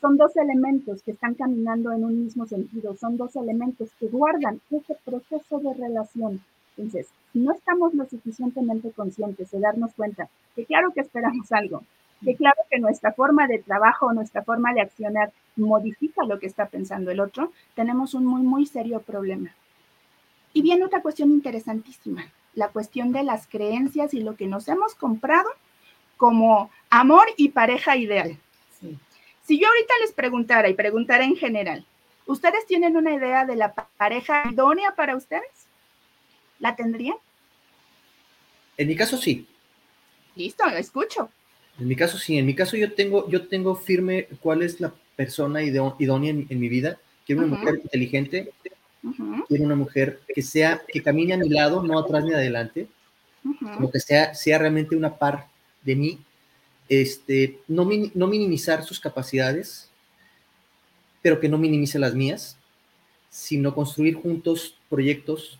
Son 0.00 0.16
dos 0.16 0.36
elementos 0.36 1.02
que 1.02 1.12
están 1.12 1.34
caminando 1.34 1.92
en 1.92 2.04
un 2.04 2.24
mismo 2.24 2.44
sentido, 2.44 2.96
son 2.96 3.16
dos 3.16 3.36
elementos 3.36 3.88
que 4.00 4.08
guardan 4.08 4.60
ese 4.72 4.96
proceso 5.04 5.60
de 5.60 5.72
relación. 5.74 6.40
Entonces, 6.76 7.06
si 7.32 7.38
no 7.38 7.52
estamos 7.52 7.94
lo 7.94 8.04
suficientemente 8.06 8.90
conscientes 8.90 9.52
de 9.52 9.60
darnos 9.60 9.94
cuenta 9.94 10.28
que 10.56 10.64
claro 10.64 10.90
que 10.92 11.02
esperamos 11.02 11.52
algo, 11.52 11.84
que 12.24 12.34
claro 12.34 12.58
que 12.68 12.80
nuestra 12.80 13.12
forma 13.12 13.46
de 13.46 13.60
trabajo, 13.60 14.12
nuestra 14.12 14.42
forma 14.42 14.74
de 14.74 14.80
accionar 14.80 15.30
modifica 15.54 16.24
lo 16.24 16.40
que 16.40 16.46
está 16.46 16.66
pensando 16.66 17.12
el 17.12 17.20
otro, 17.20 17.52
tenemos 17.76 18.12
un 18.14 18.26
muy, 18.26 18.42
muy 18.42 18.66
serio 18.66 19.00
problema. 19.00 19.52
Y 20.56 20.62
viene 20.62 20.86
otra 20.86 21.02
cuestión 21.02 21.32
interesantísima, 21.32 22.32
la 22.54 22.68
cuestión 22.68 23.12
de 23.12 23.22
las 23.22 23.46
creencias 23.46 24.14
y 24.14 24.20
lo 24.20 24.36
que 24.36 24.46
nos 24.46 24.68
hemos 24.68 24.94
comprado 24.94 25.50
como 26.16 26.70
amor 26.88 27.26
y 27.36 27.50
pareja 27.50 27.98
ideal. 27.98 28.38
Si 29.42 29.60
yo 29.60 29.68
ahorita 29.68 29.92
les 30.00 30.12
preguntara 30.12 30.70
y 30.70 30.72
preguntara 30.72 31.24
en 31.24 31.36
general, 31.36 31.84
¿ustedes 32.24 32.64
tienen 32.64 32.96
una 32.96 33.12
idea 33.12 33.44
de 33.44 33.54
la 33.54 33.74
pareja 33.74 34.44
idónea 34.50 34.94
para 34.96 35.14
ustedes? 35.14 35.66
¿La 36.58 36.74
tendrían? 36.74 37.18
En 38.78 38.88
mi 38.88 38.96
caso 38.96 39.18
sí. 39.18 39.46
Listo, 40.36 40.64
lo 40.64 40.78
escucho. 40.78 41.28
En 41.78 41.86
mi 41.86 41.96
caso 41.96 42.16
sí, 42.16 42.38
en 42.38 42.46
mi 42.46 42.54
caso 42.54 42.78
yo 42.78 42.94
tengo, 42.94 43.28
yo 43.28 43.46
tengo 43.46 43.76
firme 43.76 44.26
cuál 44.40 44.62
es 44.62 44.80
la 44.80 44.94
persona 45.16 45.62
idónea 45.62 46.30
en, 46.30 46.60
mi 46.60 46.70
vida. 46.70 46.98
Quiero 47.26 47.42
una 47.42 47.58
mujer 47.58 47.74
inteligente, 47.82 48.54
Quiero 49.48 49.64
una 49.64 49.76
mujer 49.76 50.20
que 50.34 50.42
sea, 50.42 50.82
que 50.88 51.02
camine 51.02 51.34
a 51.34 51.38
mi 51.38 51.48
lado, 51.48 51.82
no 51.82 51.98
atrás 51.98 52.24
ni 52.24 52.32
adelante, 52.32 52.88
como 53.60 53.90
que 53.90 54.00
sea, 54.00 54.34
sea 54.34 54.58
realmente 54.58 54.96
una 54.96 55.16
par 55.16 55.46
de 55.82 55.96
mí, 55.96 56.18
este, 56.88 57.58
no, 57.68 57.88
no 58.14 58.26
minimizar 58.26 58.84
sus 58.84 59.00
capacidades, 59.00 59.88
pero 61.22 61.40
que 61.40 61.48
no 61.48 61.58
minimice 61.58 61.98
las 61.98 62.14
mías, 62.14 62.56
sino 63.30 63.74
construir 63.74 64.14
juntos 64.14 64.76
proyectos, 64.88 65.58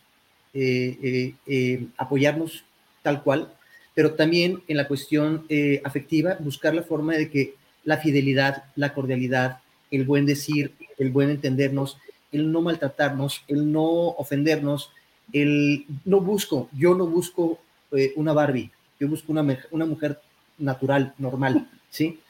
eh, 0.54 0.96
eh, 1.02 1.34
eh, 1.46 1.86
apoyarnos 1.96 2.64
tal 3.02 3.22
cual, 3.22 3.52
pero 3.94 4.14
también 4.14 4.62
en 4.68 4.76
la 4.76 4.88
cuestión 4.88 5.46
afectiva, 5.84 6.36
buscar 6.40 6.74
la 6.74 6.82
forma 6.82 7.14
de 7.14 7.30
que 7.30 7.54
la 7.84 7.98
fidelidad, 7.98 8.64
la 8.74 8.94
cordialidad, 8.94 9.58
el 9.90 10.04
buen 10.04 10.26
decir, 10.26 10.72
el 10.98 11.10
buen 11.10 11.30
entendernos, 11.30 11.98
el 12.32 12.50
no 12.50 12.60
maltratarnos, 12.60 13.42
el 13.48 13.70
no 13.70 13.84
ofendernos, 13.84 14.92
el 15.32 15.86
no 16.04 16.20
busco, 16.20 16.68
yo 16.72 16.94
no 16.94 17.06
busco 17.06 17.58
eh, 17.92 18.12
una 18.16 18.32
Barbie, 18.32 18.70
yo 18.98 19.08
busco 19.08 19.32
una, 19.32 19.58
una 19.70 19.86
mujer 19.86 20.20
natural, 20.58 21.14
normal, 21.18 21.68
¿sí? 21.90 22.20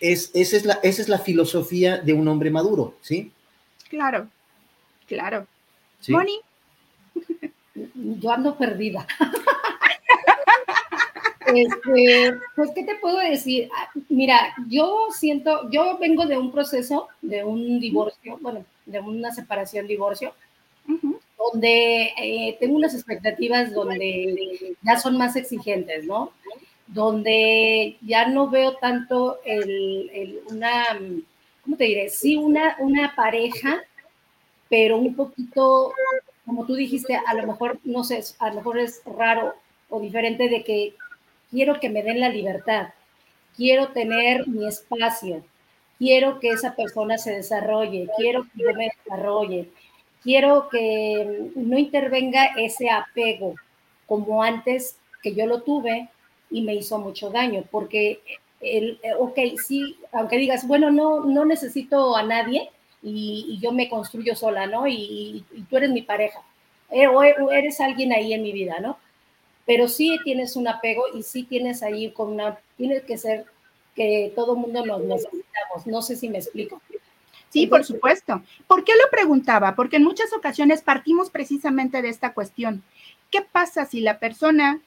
Es, 0.00 0.30
esa, 0.34 0.56
es 0.56 0.64
la, 0.64 0.74
esa 0.82 1.02
es 1.02 1.08
la 1.08 1.18
filosofía 1.18 1.98
de 1.98 2.12
un 2.12 2.26
hombre 2.28 2.50
maduro, 2.50 2.96
¿sí? 3.00 3.32
Claro, 3.88 4.28
claro. 5.06 5.46
¿Sí? 6.00 6.12
Moni. 6.12 6.38
Yo 7.94 8.30
ando 8.30 8.56
perdida. 8.56 9.06
Este, 11.46 12.34
pues, 12.56 12.70
¿qué 12.74 12.84
te 12.84 12.96
puedo 12.96 13.18
decir? 13.18 13.68
Ah, 13.76 13.90
mira, 14.08 14.54
yo 14.66 15.08
siento, 15.10 15.68
yo 15.70 15.98
vengo 15.98 16.26
de 16.26 16.38
un 16.38 16.50
proceso, 16.50 17.08
de 17.20 17.44
un 17.44 17.78
divorcio, 17.80 18.38
bueno, 18.40 18.64
de 18.86 19.00
una 19.00 19.32
separación, 19.32 19.86
divorcio, 19.86 20.34
donde 21.38 22.12
eh, 22.16 22.56
tengo 22.60 22.76
unas 22.76 22.94
expectativas 22.94 23.72
donde 23.72 24.76
ya 24.82 24.98
son 24.98 25.16
más 25.16 25.36
exigentes, 25.36 26.04
¿no? 26.04 26.32
Donde 26.86 27.96
ya 28.02 28.28
no 28.28 28.48
veo 28.48 28.76
tanto 28.76 29.38
el, 29.44 30.40
una, 30.50 30.84
¿cómo 31.62 31.76
te 31.76 31.84
diré? 31.84 32.08
Sí, 32.08 32.36
una, 32.36 32.76
una 32.80 33.14
pareja, 33.14 33.82
pero 34.68 34.98
un 34.98 35.14
poquito, 35.14 35.92
como 36.44 36.66
tú 36.66 36.74
dijiste, 36.74 37.18
a 37.26 37.34
lo 37.34 37.46
mejor, 37.46 37.78
no 37.84 38.04
sé, 38.04 38.22
a 38.38 38.48
lo 38.48 38.56
mejor 38.56 38.78
es 38.78 39.02
raro 39.04 39.54
o 39.88 40.00
diferente 40.00 40.48
de 40.48 40.62
que 40.62 40.94
quiero 41.50 41.78
que 41.80 41.90
me 41.90 42.02
den 42.02 42.20
la 42.20 42.28
libertad, 42.28 42.88
quiero 43.56 43.88
tener 43.88 44.46
mi 44.48 44.66
espacio, 44.66 45.44
quiero 46.04 46.38
que 46.38 46.50
esa 46.50 46.76
persona 46.76 47.16
se 47.16 47.32
desarrolle, 47.32 48.10
quiero 48.18 48.42
que 48.42 48.62
yo 48.62 48.74
me 48.74 48.90
desarrolle, 48.94 49.70
quiero 50.22 50.68
que 50.68 51.50
no 51.56 51.78
intervenga 51.78 52.44
ese 52.58 52.90
apego 52.90 53.54
como 54.06 54.42
antes 54.42 54.98
que 55.22 55.34
yo 55.34 55.46
lo 55.46 55.62
tuve 55.62 56.10
y 56.50 56.60
me 56.60 56.74
hizo 56.74 56.98
mucho 56.98 57.30
daño, 57.30 57.64
porque 57.70 58.20
el, 58.60 59.00
ok, 59.18 59.38
sí, 59.66 59.96
aunque 60.12 60.36
digas, 60.36 60.68
bueno, 60.68 60.90
no, 60.90 61.24
no 61.24 61.46
necesito 61.46 62.14
a 62.14 62.22
nadie 62.22 62.68
y, 63.02 63.58
yo 63.62 63.72
me 63.72 63.88
construyo 63.88 64.36
sola, 64.36 64.66
¿no? 64.66 64.86
Y, 64.86 65.42
tú 65.70 65.78
eres 65.78 65.90
mi 65.90 66.02
pareja, 66.02 66.40
eh, 66.90 67.06
o 67.06 67.22
eres 67.22 67.80
alguien 67.80 68.12
ahí 68.12 68.34
en 68.34 68.42
mi 68.42 68.52
vida, 68.52 68.78
¿no? 68.78 68.98
Pero 69.64 69.88
sí 69.88 70.18
tienes 70.22 70.54
un 70.54 70.68
apego 70.68 71.04
y 71.14 71.22
sí 71.22 71.44
tienes 71.44 71.82
ahí 71.82 72.10
con 72.10 72.28
una, 72.28 72.58
tiene 72.76 73.00
que 73.00 73.16
ser 73.16 73.46
que 73.94 74.32
todo 74.34 74.56
mundo 74.56 74.84
nos 74.84 75.02
necesitamos, 75.02 75.86
no 75.86 76.02
sé 76.02 76.16
si 76.16 76.28
me 76.28 76.38
explico. 76.38 76.80
Sí, 77.54 77.68
por 77.68 77.84
supuesto. 77.84 78.42
¿Por 78.66 78.82
qué 78.82 78.94
lo 79.00 79.08
preguntaba? 79.12 79.76
Porque 79.76 79.96
en 79.96 80.02
muchas 80.02 80.32
ocasiones 80.32 80.82
partimos 80.82 81.30
precisamente 81.30 82.02
de 82.02 82.08
esta 82.08 82.34
cuestión. 82.34 82.82
¿Qué 83.30 83.42
pasa 83.42 83.84
si 83.84 84.00
la 84.00 84.18
persona, 84.18 84.80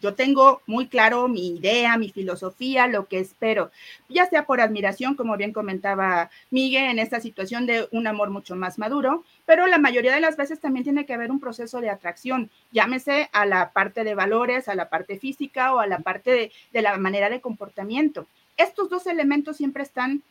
yo 0.00 0.14
tengo 0.14 0.62
muy 0.66 0.86
claro 0.86 1.26
mi 1.26 1.56
idea, 1.56 1.98
mi 1.98 2.10
filosofía, 2.10 2.86
lo 2.86 3.06
que 3.08 3.18
espero, 3.18 3.72
ya 4.08 4.26
sea 4.26 4.46
por 4.46 4.60
admiración, 4.60 5.16
como 5.16 5.36
bien 5.36 5.52
comentaba 5.52 6.30
Miguel, 6.50 6.84
en 6.84 7.00
esta 7.00 7.18
situación 7.18 7.66
de 7.66 7.88
un 7.90 8.06
amor 8.06 8.30
mucho 8.30 8.54
más 8.54 8.78
maduro, 8.78 9.24
pero 9.44 9.66
la 9.66 9.78
mayoría 9.78 10.14
de 10.14 10.20
las 10.20 10.36
veces 10.36 10.60
también 10.60 10.84
tiene 10.84 11.06
que 11.06 11.14
haber 11.14 11.32
un 11.32 11.40
proceso 11.40 11.80
de 11.80 11.90
atracción, 11.90 12.48
llámese 12.70 13.28
a 13.32 13.44
la 13.44 13.72
parte 13.72 14.04
de 14.04 14.14
valores, 14.14 14.68
a 14.68 14.76
la 14.76 14.88
parte 14.88 15.18
física 15.18 15.74
o 15.74 15.80
a 15.80 15.88
la 15.88 15.98
parte 15.98 16.30
de, 16.30 16.52
de 16.72 16.82
la 16.82 16.96
manera 16.96 17.28
de 17.28 17.40
comportamiento. 17.40 18.28
Estos 18.56 18.88
dos 18.88 19.06
elementos 19.06 19.56
siempre 19.56 19.82
están 19.82 20.22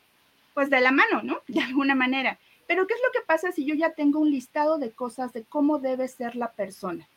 pues 0.53 0.69
de 0.69 0.79
la 0.79 0.91
mano, 0.91 1.23
¿no? 1.23 1.39
De 1.47 1.61
alguna 1.61 1.95
manera. 1.95 2.37
Pero 2.67 2.87
¿qué 2.87 2.93
es 2.93 3.01
lo 3.05 3.11
que 3.11 3.25
pasa 3.25 3.51
si 3.51 3.65
yo 3.65 3.75
ya 3.75 3.91
tengo 3.91 4.19
un 4.19 4.31
listado 4.31 4.77
de 4.77 4.91
cosas 4.91 5.33
de 5.33 5.43
cómo 5.43 5.79
debe 5.79 6.07
ser 6.07 6.35
la 6.35 6.51
persona? 6.51 7.07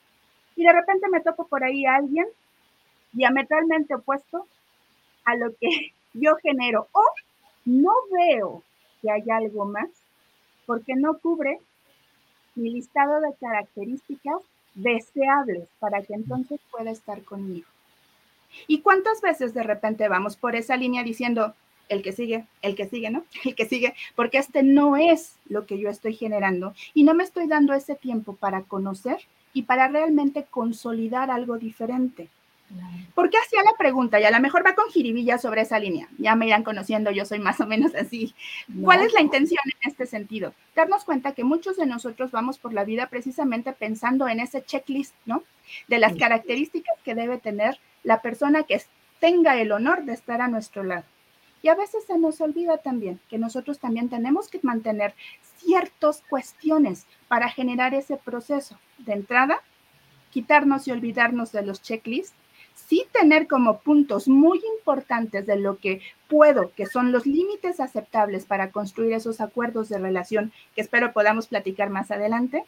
Y 0.56 0.64
de 0.64 0.72
repente 0.72 1.08
me 1.08 1.20
topo 1.20 1.46
por 1.46 1.62
ahí 1.62 1.84
a 1.86 1.96
alguien 1.96 2.26
diametralmente 3.12 3.94
opuesto 3.94 4.46
a 5.24 5.36
lo 5.36 5.54
que 5.60 5.92
yo 6.14 6.36
genero 6.36 6.88
o 6.92 7.02
no 7.64 7.92
veo 8.12 8.62
que 9.02 9.10
haya 9.10 9.36
algo 9.36 9.66
más 9.66 9.88
porque 10.66 10.94
no 10.94 11.18
cubre 11.18 11.60
mi 12.54 12.70
listado 12.70 13.20
de 13.20 13.34
características 13.38 14.42
deseables 14.74 15.68
para 15.78 16.02
que 16.02 16.14
entonces 16.14 16.60
pueda 16.70 16.90
estar 16.90 17.22
conmigo. 17.22 17.66
¿Y 18.66 18.80
cuántas 18.80 19.20
veces 19.20 19.54
de 19.54 19.62
repente 19.62 20.08
vamos 20.08 20.36
por 20.36 20.56
esa 20.56 20.76
línea 20.76 21.02
diciendo, 21.02 21.54
el 21.88 22.02
que 22.02 22.12
sigue, 22.12 22.44
el 22.62 22.74
que 22.74 22.86
sigue, 22.86 23.10
¿no? 23.10 23.24
El 23.44 23.54
que 23.54 23.66
sigue, 23.66 23.94
porque 24.14 24.38
este 24.38 24.62
no 24.62 24.96
es 24.96 25.36
lo 25.48 25.66
que 25.66 25.78
yo 25.78 25.88
estoy 25.88 26.14
generando 26.14 26.74
y 26.94 27.04
no 27.04 27.14
me 27.14 27.24
estoy 27.24 27.46
dando 27.46 27.74
ese 27.74 27.94
tiempo 27.94 28.34
para 28.34 28.62
conocer 28.62 29.18
y 29.52 29.62
para 29.62 29.88
realmente 29.88 30.44
consolidar 30.50 31.30
algo 31.30 31.58
diferente. 31.58 32.28
¿Por 33.14 33.30
qué 33.30 33.38
hacía 33.38 33.62
la 33.62 33.76
pregunta? 33.78 34.20
Y 34.20 34.24
a 34.24 34.30
lo 34.30 34.40
mejor 34.40 34.66
va 34.66 34.74
con 34.74 34.90
jiribilla 34.90 35.38
sobre 35.38 35.62
esa 35.62 35.78
línea. 35.78 36.08
Ya 36.18 36.34
me 36.34 36.46
irán 36.46 36.64
conociendo, 36.64 37.10
yo 37.12 37.24
soy 37.24 37.38
más 37.38 37.60
o 37.60 37.66
menos 37.66 37.94
así. 37.94 38.34
¿Cuál 38.82 39.02
es 39.02 39.12
la 39.12 39.20
intención 39.20 39.60
en 39.64 39.90
este 39.90 40.04
sentido? 40.06 40.52
Darnos 40.74 41.04
cuenta 41.04 41.32
que 41.32 41.44
muchos 41.44 41.76
de 41.76 41.86
nosotros 41.86 42.32
vamos 42.32 42.58
por 42.58 42.72
la 42.72 42.84
vida 42.84 43.08
precisamente 43.08 43.72
pensando 43.72 44.28
en 44.28 44.40
ese 44.40 44.64
checklist, 44.64 45.14
¿no? 45.26 45.44
De 45.86 45.98
las 45.98 46.16
características 46.16 46.96
que 47.04 47.14
debe 47.14 47.38
tener 47.38 47.78
la 48.06 48.22
persona 48.22 48.62
que 48.62 48.80
tenga 49.18 49.60
el 49.60 49.72
honor 49.72 50.04
de 50.04 50.14
estar 50.14 50.40
a 50.40 50.46
nuestro 50.48 50.84
lado. 50.84 51.04
Y 51.60 51.68
a 51.68 51.74
veces 51.74 52.04
se 52.06 52.16
nos 52.16 52.40
olvida 52.40 52.78
también 52.78 53.18
que 53.28 53.36
nosotros 53.36 53.80
también 53.80 54.08
tenemos 54.08 54.48
que 54.48 54.60
mantener 54.62 55.12
ciertas 55.56 56.22
cuestiones 56.30 57.04
para 57.26 57.48
generar 57.48 57.94
ese 57.94 58.16
proceso. 58.16 58.78
De 58.98 59.12
entrada, 59.12 59.60
quitarnos 60.30 60.86
y 60.86 60.92
olvidarnos 60.92 61.50
de 61.50 61.62
los 61.62 61.82
checklists, 61.82 62.36
sí 62.76 63.04
tener 63.12 63.48
como 63.48 63.80
puntos 63.80 64.28
muy 64.28 64.60
importantes 64.78 65.44
de 65.44 65.56
lo 65.56 65.78
que 65.78 66.00
puedo, 66.28 66.70
que 66.76 66.86
son 66.86 67.10
los 67.10 67.26
límites 67.26 67.80
aceptables 67.80 68.44
para 68.46 68.70
construir 68.70 69.14
esos 69.14 69.40
acuerdos 69.40 69.88
de 69.88 69.98
relación 69.98 70.52
que 70.76 70.82
espero 70.82 71.12
podamos 71.12 71.48
platicar 71.48 71.90
más 71.90 72.12
adelante, 72.12 72.64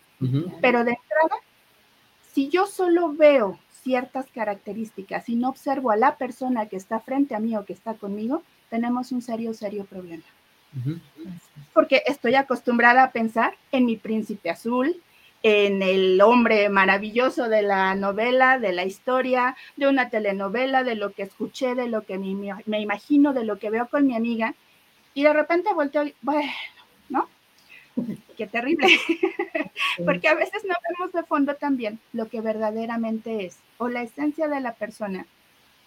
pero 0.60 0.82
de 0.82 0.92
entrada, 0.92 1.36
si 2.32 2.48
yo 2.48 2.66
solo 2.66 3.12
veo 3.12 3.56
ciertas 3.88 4.26
características 4.34 5.30
y 5.30 5.34
no 5.34 5.48
observo 5.48 5.90
a 5.90 5.96
la 5.96 6.16
persona 6.16 6.66
que 6.66 6.76
está 6.76 7.00
frente 7.00 7.34
a 7.34 7.38
mí 7.38 7.56
o 7.56 7.64
que 7.64 7.72
está 7.72 7.94
conmigo, 7.94 8.42
tenemos 8.68 9.12
un 9.12 9.22
serio, 9.22 9.54
serio 9.54 9.86
problema. 9.86 10.24
Porque 11.72 12.02
estoy 12.04 12.34
acostumbrada 12.34 13.02
a 13.02 13.12
pensar 13.12 13.54
en 13.72 13.86
mi 13.86 13.96
príncipe 13.96 14.50
azul, 14.50 15.00
en 15.42 15.80
el 15.80 16.20
hombre 16.20 16.68
maravilloso 16.68 17.48
de 17.48 17.62
la 17.62 17.94
novela, 17.94 18.58
de 18.58 18.72
la 18.72 18.84
historia, 18.84 19.56
de 19.78 19.88
una 19.88 20.10
telenovela, 20.10 20.84
de 20.84 20.94
lo 20.94 21.12
que 21.12 21.22
escuché, 21.22 21.74
de 21.74 21.88
lo 21.88 22.02
que 22.02 22.18
me, 22.18 22.54
me 22.66 22.82
imagino, 22.82 23.32
de 23.32 23.44
lo 23.44 23.58
que 23.58 23.70
veo 23.70 23.88
con 23.88 24.06
mi 24.06 24.14
amiga, 24.14 24.54
y 25.14 25.22
de 25.22 25.32
repente 25.32 25.72
volteo 25.72 26.04
y, 26.04 26.14
bueno, 26.20 26.52
¿no? 27.08 27.26
Qué 28.36 28.46
terrible. 28.46 28.86
Porque 30.04 30.28
a 30.28 30.34
veces 30.34 30.62
no 30.66 30.74
vemos 30.90 31.14
de 31.14 31.22
fondo 31.22 31.54
también 31.54 31.98
lo 32.12 32.28
que 32.28 32.42
verdaderamente 32.42 33.46
es, 33.46 33.60
o 33.78 33.88
la 33.88 34.02
esencia 34.02 34.48
de 34.48 34.60
la 34.60 34.74
persona, 34.74 35.26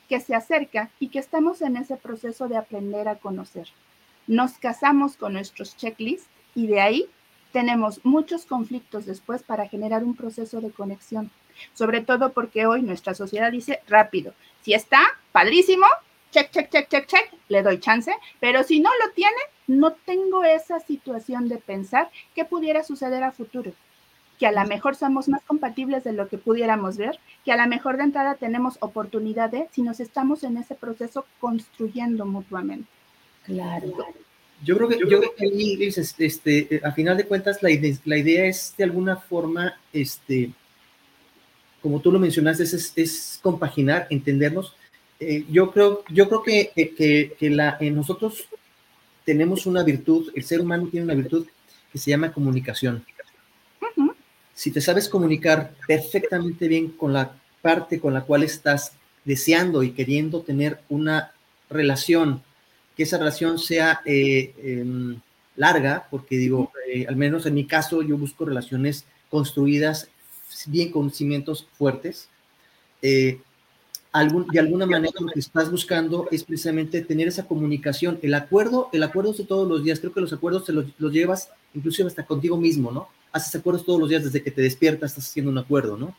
que 0.09 0.19
se 0.19 0.35
acerca 0.35 0.89
y 0.99 1.09
que 1.09 1.19
estamos 1.19 1.61
en 1.61 1.77
ese 1.77 1.95
proceso 1.95 2.47
de 2.47 2.57
aprender 2.57 3.07
a 3.07 3.15
conocer. 3.15 3.67
Nos 4.27 4.53
casamos 4.53 5.15
con 5.15 5.33
nuestros 5.33 5.77
checklists 5.77 6.27
y 6.55 6.67
de 6.67 6.81
ahí 6.81 7.09
tenemos 7.53 8.03
muchos 8.03 8.45
conflictos 8.45 9.05
después 9.05 9.43
para 9.43 9.67
generar 9.67 10.03
un 10.03 10.15
proceso 10.15 10.61
de 10.61 10.71
conexión. 10.71 11.31
Sobre 11.73 12.01
todo 12.01 12.33
porque 12.33 12.65
hoy 12.65 12.81
nuestra 12.81 13.13
sociedad 13.13 13.51
dice 13.51 13.81
rápido, 13.87 14.33
si 14.61 14.73
está, 14.73 15.01
padrísimo, 15.31 15.85
check, 16.31 16.51
check, 16.51 16.69
check, 16.69 16.89
check, 16.89 17.07
check, 17.07 17.33
le 17.49 17.61
doy 17.61 17.79
chance, 17.79 18.11
pero 18.39 18.63
si 18.63 18.79
no 18.79 18.89
lo 19.03 19.11
tiene, 19.13 19.41
no 19.67 19.93
tengo 19.93 20.43
esa 20.43 20.79
situación 20.79 21.49
de 21.49 21.57
pensar 21.57 22.09
qué 22.35 22.45
pudiera 22.45 22.83
suceder 22.83 23.23
a 23.23 23.31
futuro 23.31 23.73
que 24.41 24.47
a 24.47 24.51
lo 24.51 24.67
mejor 24.67 24.95
somos 24.95 25.29
más 25.29 25.43
compatibles 25.43 26.03
de 26.03 26.13
lo 26.13 26.27
que 26.27 26.39
pudiéramos 26.39 26.97
ver, 26.97 27.19
que 27.45 27.51
a 27.51 27.57
lo 27.57 27.69
mejor 27.69 27.97
de 27.97 28.05
entrada 28.05 28.33
tenemos 28.33 28.77
oportunidad 28.79 29.51
de, 29.51 29.67
si 29.71 29.83
nos 29.83 29.99
estamos 29.99 30.43
en 30.43 30.57
ese 30.57 30.73
proceso 30.73 31.27
construyendo 31.39 32.25
mutuamente. 32.25 32.87
Claro. 33.45 33.85
Yo 34.63 34.77
creo 34.77 34.89
que, 34.89 34.97
yo 34.97 35.19
creo 35.19 35.35
que 35.37 35.91
este, 35.95 36.25
este, 36.25 36.81
a 36.83 36.91
final 36.91 37.17
de 37.17 37.25
cuentas, 37.25 37.61
la, 37.61 37.69
la 38.05 38.17
idea 38.17 38.45
es 38.45 38.73
de 38.75 38.83
alguna 38.83 39.15
forma, 39.15 39.75
este, 39.93 40.49
como 41.79 41.99
tú 41.99 42.11
lo 42.11 42.17
mencionaste, 42.17 42.63
es, 42.63 42.93
es 42.95 43.39
compaginar, 43.43 44.07
entendernos. 44.09 44.75
Eh, 45.19 45.45
yo, 45.51 45.69
creo, 45.69 46.03
yo 46.09 46.27
creo 46.27 46.41
que, 46.41 46.71
que, 46.97 47.35
que 47.37 47.49
la, 47.51 47.77
en 47.79 47.95
nosotros 47.95 48.49
tenemos 49.23 49.67
una 49.67 49.83
virtud, 49.83 50.31
el 50.33 50.43
ser 50.43 50.61
humano 50.61 50.87
tiene 50.89 51.03
una 51.03 51.13
virtud 51.13 51.45
que 51.91 51.99
se 51.99 52.09
llama 52.09 52.31
comunicación 52.31 53.05
si 54.53 54.71
te 54.71 54.81
sabes 54.81 55.09
comunicar 55.09 55.73
perfectamente 55.87 56.67
bien 56.67 56.89
con 56.89 57.13
la 57.13 57.35
parte 57.61 57.99
con 57.99 58.13
la 58.13 58.21
cual 58.21 58.43
estás 58.43 58.93
deseando 59.23 59.83
y 59.83 59.91
queriendo 59.91 60.41
tener 60.41 60.79
una 60.89 61.31
relación, 61.69 62.41
que 62.95 63.03
esa 63.03 63.17
relación 63.17 63.59
sea 63.59 64.01
eh, 64.05 64.53
em, 64.63 65.19
larga, 65.55 66.07
porque 66.09 66.37
digo, 66.37 66.71
eh, 66.91 67.05
al 67.07 67.15
menos 67.15 67.45
en 67.45 67.53
mi 67.53 67.65
caso 67.65 68.01
yo 68.01 68.17
busco 68.17 68.45
relaciones 68.45 69.05
construidas 69.29 70.09
bien 70.67 70.91
con 70.91 71.11
cimientos 71.11 71.67
fuertes. 71.77 72.29
Eh, 73.01 73.39
de 74.51 74.59
alguna 74.59 74.85
manera 74.85 75.13
lo 75.21 75.27
que 75.27 75.39
estás 75.39 75.71
buscando 75.71 76.27
es 76.31 76.43
precisamente 76.43 77.01
tener 77.01 77.29
esa 77.29 77.47
comunicación. 77.47 78.19
El 78.21 78.33
acuerdo, 78.33 78.89
el 78.91 79.03
acuerdo 79.03 79.31
de 79.31 79.45
todos 79.45 79.67
los 79.67 79.85
días, 79.85 80.01
creo 80.01 80.13
que 80.13 80.19
los 80.19 80.33
acuerdos 80.33 80.65
te 80.65 80.73
los, 80.73 80.85
los 80.97 81.13
llevas 81.13 81.49
inclusive 81.73 82.09
hasta 82.09 82.25
contigo 82.25 82.57
mismo, 82.57 82.91
¿no? 82.91 83.07
Haces 83.31 83.55
acuerdos 83.55 83.85
todos 83.85 83.99
los 83.99 84.09
días 84.09 84.23
desde 84.23 84.43
que 84.43 84.51
te 84.51 84.61
despiertas, 84.61 85.11
estás 85.11 85.27
haciendo 85.27 85.51
un 85.51 85.57
acuerdo, 85.57 85.97
¿no? 85.97 86.15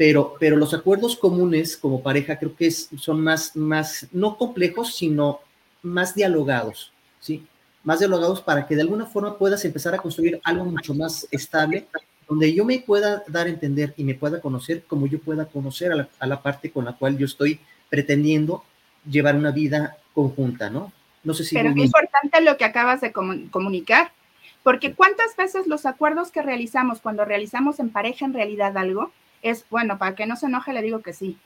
pero, 0.00 0.34
pero 0.40 0.56
los 0.56 0.72
acuerdos 0.72 1.14
comunes 1.14 1.76
como 1.76 2.02
pareja 2.02 2.38
creo 2.38 2.56
que 2.56 2.70
son 2.70 3.20
más, 3.20 3.54
más, 3.54 4.08
no 4.12 4.38
complejos, 4.38 4.94
sino 4.94 5.40
más 5.82 6.14
dialogados, 6.14 6.90
¿sí? 7.18 7.46
Más 7.84 7.98
dialogados 7.98 8.40
para 8.40 8.66
que 8.66 8.76
de 8.76 8.80
alguna 8.80 9.04
forma 9.04 9.36
puedas 9.36 9.62
empezar 9.66 9.94
a 9.94 9.98
construir 9.98 10.40
algo 10.42 10.64
mucho 10.64 10.94
más 10.94 11.28
estable, 11.30 11.86
donde 12.26 12.54
yo 12.54 12.64
me 12.64 12.78
pueda 12.78 13.22
dar 13.26 13.46
a 13.46 13.50
entender 13.50 13.92
y 13.98 14.04
me 14.04 14.14
pueda 14.14 14.40
conocer 14.40 14.84
como 14.84 15.06
yo 15.06 15.18
pueda 15.18 15.44
conocer 15.44 15.92
a 15.92 16.26
la, 16.26 16.42
parte 16.42 16.70
con 16.70 16.86
la 16.86 16.94
cual 16.94 17.18
yo 17.18 17.26
estoy 17.26 17.60
pretendiendo 17.90 18.64
llevar 19.06 19.36
una 19.36 19.50
vida 19.50 19.98
conjunta, 20.14 20.70
¿no? 20.70 20.94
No 21.24 21.34
sé 21.34 21.44
si... 21.44 21.54
Pero 21.54 21.68
es 21.68 21.76
importante 21.76 22.40
lo 22.40 22.56
que 22.56 22.64
acabas 22.64 23.02
de 23.02 23.12
comunicar, 23.12 24.12
porque 24.62 24.94
cuántas 24.94 25.36
veces 25.36 25.66
los 25.66 25.86
acuerdos 25.86 26.30
que 26.30 26.42
realizamos 26.42 27.00
cuando 27.00 27.24
realizamos 27.24 27.80
en 27.80 27.90
pareja 27.90 28.24
en 28.24 28.34
realidad 28.34 28.76
algo, 28.76 29.10
es, 29.42 29.64
bueno, 29.70 29.98
para 29.98 30.14
que 30.14 30.26
no 30.26 30.36
se 30.36 30.46
enoje 30.46 30.72
le 30.72 30.82
digo 30.82 31.00
que 31.00 31.12
sí. 31.12 31.38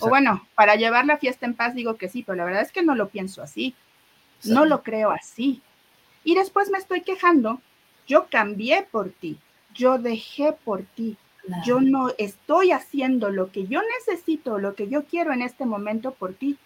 O 0.00 0.08
bueno, 0.08 0.46
para 0.54 0.74
llevar 0.74 1.06
la 1.06 1.18
fiesta 1.18 1.46
en 1.46 1.54
paz 1.54 1.74
digo 1.74 1.96
que 1.96 2.08
sí, 2.08 2.22
pero 2.22 2.36
la 2.36 2.44
verdad 2.44 2.62
es 2.62 2.72
que 2.72 2.82
no 2.82 2.94
lo 2.94 3.08
pienso 3.08 3.42
así. 3.42 3.74
No 4.44 4.64
lo 4.64 4.82
creo 4.82 5.10
así. 5.10 5.62
Y 6.24 6.34
después 6.34 6.70
me 6.70 6.78
estoy 6.78 7.02
quejando, 7.02 7.60
yo 8.06 8.26
cambié 8.30 8.86
por 8.90 9.10
ti, 9.10 9.38
yo 9.74 9.98
dejé 9.98 10.52
por 10.52 10.82
ti, 10.82 11.16
yo 11.64 11.80
no 11.80 12.10
estoy 12.16 12.72
haciendo 12.72 13.30
lo 13.30 13.52
que 13.52 13.66
yo 13.66 13.80
necesito, 13.98 14.58
lo 14.58 14.74
que 14.74 14.88
yo 14.88 15.04
quiero 15.04 15.32
en 15.32 15.42
este 15.42 15.66
momento 15.66 16.12
por 16.12 16.32
ti. 16.32 16.58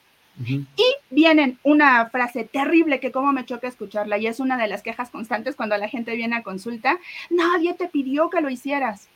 Y 0.45 0.95
vienen 1.11 1.59
una 1.65 2.09
frase 2.11 2.45
terrible 2.45 3.01
que 3.01 3.11
como 3.11 3.33
me 3.33 3.45
choca 3.45 3.67
escucharla 3.67 4.19
y 4.19 4.27
es 4.27 4.39
una 4.39 4.57
de 4.57 4.69
las 4.69 4.83
quejas 4.83 5.11
constantes 5.11 5.57
cuando 5.57 5.77
la 5.77 5.89
gente 5.89 6.15
viene 6.15 6.37
a 6.37 6.43
consulta, 6.43 6.99
nadie 7.31 7.75
te 7.75 7.89
pidió 7.89 8.31
que 8.31 8.41
lo 8.41 8.51
hicieras. 8.51 9.09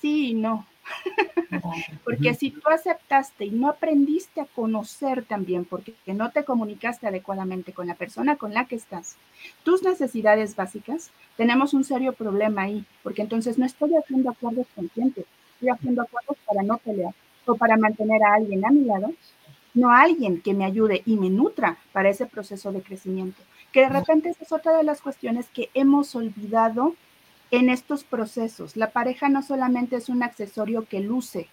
Sí 0.00 0.30
y 0.30 0.34
no. 0.34 0.66
porque 2.04 2.34
si 2.34 2.50
tú 2.50 2.60
aceptaste 2.68 3.46
y 3.46 3.50
no 3.50 3.68
aprendiste 3.68 4.40
a 4.40 4.46
conocer 4.46 5.24
también, 5.24 5.64
porque 5.64 5.94
no 6.06 6.30
te 6.30 6.44
comunicaste 6.44 7.06
adecuadamente 7.06 7.72
con 7.72 7.86
la 7.86 7.94
persona 7.94 8.36
con 8.36 8.52
la 8.52 8.66
que 8.66 8.76
estás, 8.76 9.16
tus 9.62 9.82
necesidades 9.82 10.56
básicas, 10.56 11.10
tenemos 11.36 11.74
un 11.74 11.84
serio 11.84 12.12
problema 12.12 12.62
ahí, 12.62 12.84
porque 13.02 13.22
entonces 13.22 13.58
no 13.58 13.66
estoy 13.66 13.92
haciendo 13.96 14.30
acuerdos 14.30 14.66
conscientes, 14.74 15.24
estoy 15.54 15.70
haciendo 15.70 16.02
acuerdos 16.02 16.36
para 16.46 16.62
no 16.62 16.78
pelear 16.78 17.14
o 17.46 17.56
para 17.56 17.76
mantener 17.76 18.22
a 18.22 18.34
alguien 18.34 18.64
a 18.64 18.70
mi 18.70 18.84
lado, 18.84 19.12
no 19.74 19.90
a 19.90 20.02
alguien 20.02 20.40
que 20.40 20.54
me 20.54 20.64
ayude 20.64 21.02
y 21.04 21.16
me 21.16 21.30
nutra 21.30 21.78
para 21.92 22.08
ese 22.08 22.26
proceso 22.26 22.72
de 22.72 22.82
crecimiento. 22.82 23.42
Que 23.72 23.80
de 23.80 23.88
repente 23.88 24.30
esa 24.30 24.44
es 24.44 24.52
otra 24.52 24.76
de 24.76 24.84
las 24.84 25.00
cuestiones 25.00 25.46
que 25.52 25.68
hemos 25.74 26.14
olvidado 26.14 26.94
en 27.50 27.68
estos 27.68 28.04
procesos. 28.04 28.76
La 28.76 28.90
pareja 28.90 29.28
no 29.28 29.42
solamente 29.42 29.96
es 29.96 30.08
un 30.08 30.22
accesorio 30.22 30.86
que 30.88 31.00
luce, 31.00 31.48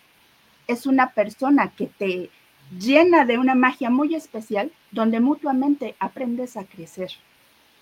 es 0.68 0.86
una 0.86 1.12
persona 1.12 1.72
que 1.75 1.88
te 1.88 2.30
llena 2.80 3.25
de 3.25 3.38
una 3.38 3.56
magia 3.56 3.90
muy 3.90 4.16
especial 4.16 4.72
donde 4.92 5.20
mutuamente 5.20 5.96
aprendes 6.00 6.56
a 6.58 6.63
crecer. 6.63 7.12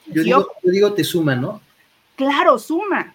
Yo, 0.08 0.24
digo, 0.24 0.48
yo 0.63 0.72
digo, 0.72 0.93
te 0.93 1.03
suma, 1.03 1.36
¿no? 1.36 1.62
Claro, 2.15 2.58
suma 2.58 3.13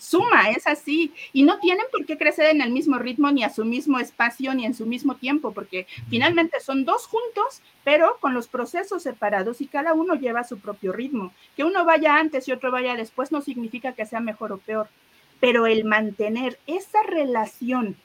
suma, 0.00 0.50
es 0.50 0.66
así. 0.66 1.12
Y 1.32 1.44
no 1.44 1.58
tienen 1.60 1.84
por 1.92 2.06
qué 2.06 2.18
crecer 2.18 2.46
en 2.46 2.62
el 2.62 2.70
mismo 2.70 2.98
ritmo, 2.98 3.30
ni 3.30 3.44
a 3.44 3.50
su 3.50 3.64
mismo 3.64 4.00
espacio, 4.00 4.54
ni 4.54 4.64
en 4.64 4.74
su 4.74 4.86
mismo 4.86 5.14
tiempo, 5.14 5.52
porque 5.52 5.86
finalmente 6.08 6.58
son 6.60 6.84
dos 6.84 7.06
juntos, 7.06 7.60
pero 7.84 8.16
con 8.20 8.34
los 8.34 8.48
procesos 8.48 9.02
separados 9.02 9.60
y 9.60 9.66
cada 9.66 9.92
uno 9.92 10.14
lleva 10.14 10.42
su 10.42 10.58
propio 10.58 10.92
ritmo. 10.92 11.32
Que 11.56 11.64
uno 11.64 11.84
vaya 11.84 12.16
antes 12.16 12.48
y 12.48 12.52
otro 12.52 12.72
vaya 12.72 12.96
después 12.96 13.30
no 13.30 13.42
significa 13.42 13.92
que 13.92 14.06
sea 14.06 14.20
mejor 14.20 14.52
o 14.52 14.58
peor, 14.58 14.88
pero 15.38 15.66
el 15.66 15.84
mantener 15.84 16.58
esa 16.66 17.02
relación 17.02 17.96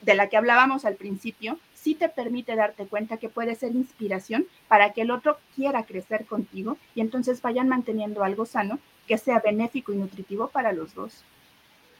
de 0.00 0.14
la 0.14 0.28
que 0.28 0.36
hablábamos 0.36 0.84
al 0.84 0.96
principio, 0.96 1.58
sí 1.74 1.94
te 1.94 2.08
permite 2.08 2.56
darte 2.56 2.86
cuenta 2.86 3.16
que 3.16 3.28
puede 3.28 3.54
ser 3.54 3.74
inspiración 3.74 4.46
para 4.68 4.92
que 4.92 5.02
el 5.02 5.10
otro 5.10 5.38
quiera 5.54 5.84
crecer 5.84 6.26
contigo 6.26 6.76
y 6.94 7.00
entonces 7.00 7.40
vayan 7.42 7.68
manteniendo 7.68 8.22
algo 8.22 8.46
sano 8.46 8.78
que 9.06 9.18
sea 9.18 9.40
benéfico 9.40 9.92
y 9.92 9.96
nutritivo 9.96 10.48
para 10.48 10.72
los 10.72 10.94
dos. 10.94 11.24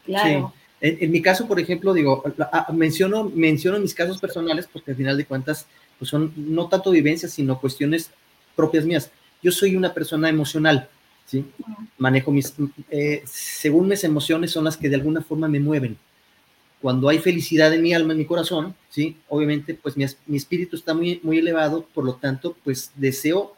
Claro. 0.05 0.53
En, 0.87 1.11
mi 1.11 1.23
caso, 1.23 1.49
por 1.49 1.59
ejemplo, 1.59 1.95
digo, 1.95 2.23
menciono, 2.75 3.31
menciono 3.35 3.79
mis 3.79 3.95
casos 3.95 4.21
personales 4.21 4.69
porque 4.71 4.91
al 4.91 4.97
final 4.99 5.17
de 5.17 5.25
cuentas 5.25 5.67
pues 5.99 6.11
son 6.11 6.33
no 6.37 6.69
tanto 6.69 6.91
vivencias, 6.91 7.33
sino 7.33 7.59
cuestiones 7.59 8.11
propias 8.55 8.85
mías. 8.85 9.11
Yo 9.43 9.51
soy 9.51 9.77
una 9.77 9.95
persona 9.95 10.29
emocional, 10.29 10.91
¿sí? 11.25 11.47
Manejo 11.97 12.33
mis, 12.33 12.53
eh, 12.91 13.23
según 13.25 13.89
mis 13.89 14.05
emociones 14.05 14.51
son 14.51 14.65
las 14.65 14.77
que 14.77 14.91
de 14.91 14.97
alguna 14.97 15.23
forma 15.23 15.49
me 15.49 15.59
mueven. 15.59 15.97
Cuando 16.83 17.09
hay 17.09 17.19
felicidad 17.19 17.73
en 17.73 17.81
mi 17.81 17.95
alma, 17.95 18.13
en 18.13 18.19
mi 18.19 18.27
corazón, 18.27 18.75
¿sí? 18.91 19.17
Obviamente, 19.29 19.73
pues 19.73 19.97
mi, 19.97 20.05
mi 20.27 20.37
espíritu 20.37 20.77
está 20.77 20.93
muy, 20.93 21.19
muy 21.23 21.39
elevado, 21.39 21.89
por 21.95 22.05
lo 22.05 22.17
tanto, 22.17 22.59
pues 22.63 22.93
deseo 22.95 23.57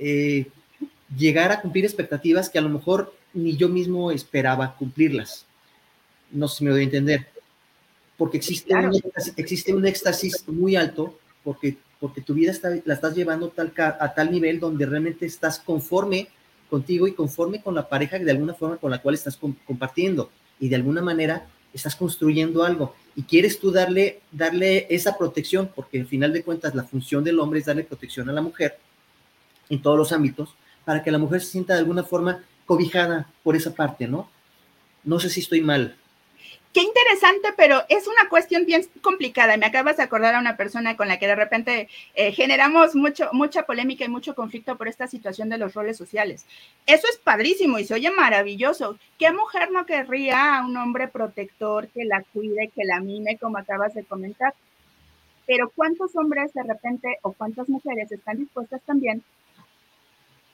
eh, 0.00 0.46
llegar 1.16 1.52
a 1.52 1.60
cumplir 1.60 1.84
expectativas 1.84 2.50
que 2.50 2.58
a 2.58 2.62
lo 2.62 2.68
mejor 2.68 3.14
ni 3.32 3.56
yo 3.56 3.68
mismo 3.68 4.10
esperaba 4.10 4.74
cumplirlas 4.74 5.46
no 6.30 6.48
sé 6.48 6.58
si 6.58 6.64
me 6.64 6.70
doy 6.70 6.80
a 6.80 6.84
entender, 6.84 7.26
porque 8.16 8.36
existe, 8.36 8.74
un, 8.74 8.94
éxtasis, 8.94 9.34
existe 9.36 9.74
un 9.74 9.86
éxtasis 9.86 10.44
muy 10.48 10.76
alto, 10.76 11.18
porque, 11.44 11.76
porque 12.00 12.20
tu 12.20 12.34
vida 12.34 12.50
está, 12.50 12.70
la 12.84 12.94
estás 12.94 13.14
llevando 13.14 13.48
tal, 13.48 13.72
a 13.76 14.14
tal 14.14 14.30
nivel 14.30 14.60
donde 14.60 14.86
realmente 14.86 15.26
estás 15.26 15.58
conforme 15.60 16.28
contigo 16.68 17.06
y 17.06 17.12
conforme 17.12 17.62
con 17.62 17.74
la 17.74 17.88
pareja 17.88 18.18
de 18.18 18.30
alguna 18.30 18.54
forma 18.54 18.76
con 18.76 18.90
la 18.90 19.00
cual 19.00 19.14
estás 19.14 19.36
compartiendo 19.36 20.30
y 20.60 20.68
de 20.68 20.76
alguna 20.76 21.00
manera 21.00 21.46
estás 21.72 21.96
construyendo 21.96 22.64
algo 22.64 22.94
y 23.14 23.22
quieres 23.22 23.58
tú 23.58 23.70
darle, 23.70 24.20
darle 24.30 24.86
esa 24.90 25.16
protección, 25.16 25.70
porque 25.74 26.00
al 26.00 26.06
final 26.06 26.32
de 26.32 26.42
cuentas 26.42 26.74
la 26.74 26.84
función 26.84 27.24
del 27.24 27.40
hombre 27.40 27.60
es 27.60 27.66
darle 27.66 27.84
protección 27.84 28.28
a 28.28 28.32
la 28.32 28.42
mujer 28.42 28.78
en 29.68 29.82
todos 29.82 29.98
los 29.98 30.12
ámbitos, 30.12 30.54
para 30.84 31.02
que 31.02 31.10
la 31.10 31.18
mujer 31.18 31.40
se 31.40 31.52
sienta 31.52 31.74
de 31.74 31.80
alguna 31.80 32.02
forma 32.02 32.42
cobijada 32.64 33.30
por 33.42 33.56
esa 33.56 33.74
parte, 33.74 34.06
¿no? 34.06 34.30
No 35.04 35.20
sé 35.20 35.28
si 35.30 35.40
estoy 35.40 35.60
mal. 35.60 35.96
Qué 36.72 36.82
interesante, 36.82 37.48
pero 37.56 37.82
es 37.88 38.06
una 38.06 38.28
cuestión 38.28 38.66
bien 38.66 38.82
complicada. 39.00 39.56
Me 39.56 39.66
acabas 39.66 39.96
de 39.96 40.02
acordar 40.02 40.34
a 40.34 40.38
una 40.38 40.56
persona 40.56 40.96
con 40.96 41.08
la 41.08 41.18
que 41.18 41.26
de 41.26 41.34
repente 41.34 41.88
eh, 42.14 42.32
generamos 42.32 42.94
mucho, 42.94 43.30
mucha 43.32 43.64
polémica 43.64 44.04
y 44.04 44.08
mucho 44.08 44.34
conflicto 44.34 44.76
por 44.76 44.86
esta 44.86 45.06
situación 45.06 45.48
de 45.48 45.56
los 45.58 45.74
roles 45.74 45.96
sociales. 45.96 46.46
Eso 46.86 47.06
es 47.10 47.16
padrísimo 47.16 47.78
y 47.78 47.84
se 47.84 47.94
oye 47.94 48.10
maravilloso. 48.10 48.98
¿Qué 49.18 49.32
mujer 49.32 49.70
no 49.72 49.86
querría 49.86 50.58
a 50.58 50.66
un 50.66 50.76
hombre 50.76 51.08
protector 51.08 51.88
que 51.88 52.04
la 52.04 52.22
cuide, 52.32 52.70
que 52.74 52.84
la 52.84 53.00
mime, 53.00 53.38
como 53.38 53.56
acabas 53.58 53.94
de 53.94 54.04
comentar? 54.04 54.54
Pero 55.46 55.70
¿cuántos 55.74 56.14
hombres 56.16 56.52
de 56.52 56.62
repente 56.62 57.18
o 57.22 57.32
cuántas 57.32 57.68
mujeres 57.70 58.12
están 58.12 58.36
dispuestas 58.36 58.82
también 58.82 59.22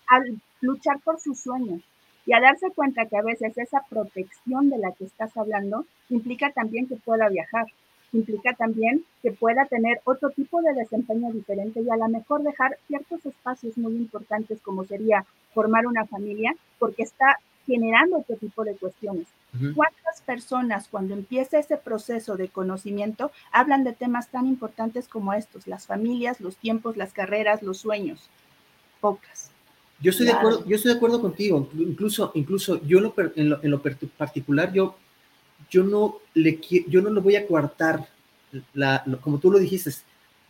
a 0.08 0.20
luchar 0.60 1.00
por 1.00 1.20
sus 1.20 1.40
sueños? 1.40 1.82
Y 2.26 2.32
a 2.32 2.40
darse 2.40 2.70
cuenta 2.70 3.06
que 3.06 3.16
a 3.16 3.22
veces 3.22 3.56
esa 3.58 3.84
protección 3.88 4.70
de 4.70 4.78
la 4.78 4.92
que 4.92 5.04
estás 5.04 5.36
hablando 5.36 5.86
implica 6.08 6.50
también 6.50 6.86
que 6.86 6.96
pueda 6.96 7.28
viajar, 7.28 7.66
implica 8.12 8.54
también 8.54 9.04
que 9.22 9.32
pueda 9.32 9.66
tener 9.66 10.00
otro 10.04 10.30
tipo 10.30 10.62
de 10.62 10.72
desempeño 10.74 11.32
diferente 11.32 11.80
y 11.80 11.90
a 11.90 11.96
lo 11.96 12.08
mejor 12.08 12.42
dejar 12.42 12.78
ciertos 12.86 13.24
espacios 13.26 13.76
muy 13.76 13.96
importantes 13.96 14.60
como 14.62 14.84
sería 14.84 15.26
formar 15.52 15.86
una 15.86 16.06
familia 16.06 16.54
porque 16.78 17.02
está 17.02 17.38
generando 17.66 18.18
otro 18.18 18.36
tipo 18.36 18.64
de 18.64 18.76
cuestiones. 18.76 19.26
¿Cuántas 19.74 20.20
personas 20.22 20.88
cuando 20.88 21.14
empieza 21.14 21.58
ese 21.58 21.76
proceso 21.76 22.36
de 22.36 22.48
conocimiento 22.48 23.30
hablan 23.52 23.84
de 23.84 23.92
temas 23.92 24.28
tan 24.28 24.46
importantes 24.46 25.08
como 25.08 25.32
estos, 25.32 25.66
las 25.66 25.86
familias, 25.86 26.40
los 26.40 26.56
tiempos, 26.56 26.96
las 26.96 27.12
carreras, 27.12 27.62
los 27.62 27.78
sueños? 27.78 28.28
Pocas. 29.00 29.53
Yo 30.04 30.10
estoy, 30.10 30.26
de 30.26 30.32
acuerdo, 30.32 30.68
yo 30.68 30.76
estoy 30.76 30.90
de 30.92 30.96
acuerdo 30.98 31.22
contigo, 31.22 31.70
incluso, 31.78 32.30
incluso 32.34 32.78
yo 32.84 32.98
en, 32.98 33.48
lo, 33.48 33.62
en, 33.62 33.70
lo, 33.70 33.80
particular, 33.80 34.70
yo, 34.70 34.96
yo, 35.70 35.82
no 35.82 36.18
le, 36.34 36.60
yo 36.88 37.00
no 37.00 37.08
lo 37.08 37.22
voy 37.22 37.36
a 37.36 37.46
coartar, 37.46 38.06
la, 38.74 39.02
como 39.22 39.38
tú 39.38 39.50
lo 39.50 39.58
dijiste, 39.58 39.90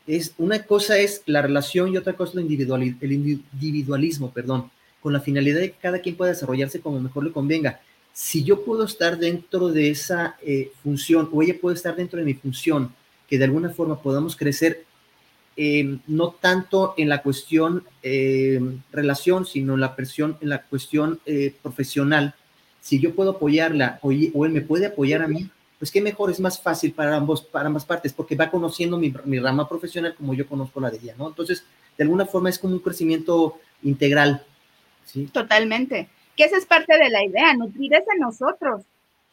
es, 0.08 0.34
una 0.38 0.64
cosa 0.64 0.98
es 0.98 1.22
la 1.26 1.40
relación 1.40 1.92
y 1.92 1.96
otra 1.96 2.14
cosa 2.14 2.40
el, 2.40 2.96
el 3.00 3.12
individualismo, 3.12 4.32
perdón, 4.32 4.72
con 5.00 5.12
la 5.12 5.20
finalidad 5.20 5.60
de 5.60 5.70
que 5.70 5.78
cada 5.78 6.00
quien 6.00 6.16
pueda 6.16 6.32
desarrollarse 6.32 6.80
como 6.80 6.98
mejor 6.98 7.22
le 7.22 7.30
convenga. 7.30 7.80
Si 8.12 8.42
yo 8.42 8.64
puedo 8.64 8.82
estar 8.82 9.18
dentro 9.18 9.68
de 9.68 9.90
esa 9.90 10.36
eh, 10.42 10.72
función 10.82 11.28
o 11.32 11.44
ella 11.44 11.54
puede 11.60 11.76
estar 11.76 11.94
dentro 11.94 12.18
de 12.18 12.24
mi 12.24 12.34
función, 12.34 12.92
que 13.28 13.38
de 13.38 13.44
alguna 13.44 13.68
forma 13.68 14.02
podamos 14.02 14.34
crecer 14.34 14.84
eh, 15.56 15.98
no 16.06 16.30
tanto 16.32 16.94
en 16.96 17.08
la 17.08 17.22
cuestión 17.22 17.84
eh, 18.02 18.60
relación, 18.90 19.46
sino 19.46 19.74
en 19.74 19.80
la, 19.80 19.94
presión, 19.94 20.36
en 20.40 20.48
la 20.48 20.62
cuestión 20.62 21.20
eh, 21.26 21.54
profesional. 21.62 22.34
Si 22.80 23.00
yo 23.00 23.14
puedo 23.14 23.32
apoyarla 23.32 23.98
o, 24.02 24.10
él 24.10 24.52
me 24.52 24.60
puede 24.60 24.86
apoyar 24.86 25.22
a 25.22 25.28
mí, 25.28 25.48
pues 25.78 25.90
qué 25.90 26.00
mejor, 26.00 26.30
es 26.30 26.40
más 26.40 26.60
fácil 26.60 26.92
para, 26.92 27.16
ambos, 27.16 27.42
para 27.42 27.66
ambas 27.66 27.84
partes, 27.84 28.12
porque 28.12 28.36
va 28.36 28.50
conociendo 28.50 28.98
mi, 28.98 29.12
mi 29.24 29.38
rama 29.38 29.68
profesional 29.68 30.14
como 30.14 30.34
yo 30.34 30.46
conozco 30.46 30.80
la 30.80 30.90
de 30.90 30.98
ella, 30.98 31.14
¿no? 31.18 31.28
Entonces, 31.28 31.64
de 31.96 32.04
alguna 32.04 32.26
forma 32.26 32.50
es 32.50 32.58
como 32.58 32.74
un 32.74 32.80
crecimiento 32.80 33.58
integral. 33.82 34.44
¿sí? 35.04 35.26
Totalmente. 35.26 36.08
Que 36.36 36.44
esa 36.44 36.56
es 36.56 36.66
parte 36.66 36.98
de 36.98 37.10
la 37.10 37.24
idea, 37.24 37.54
nutrir 37.54 37.94
es 37.94 38.04
en 38.12 38.20
nosotros. 38.20 38.82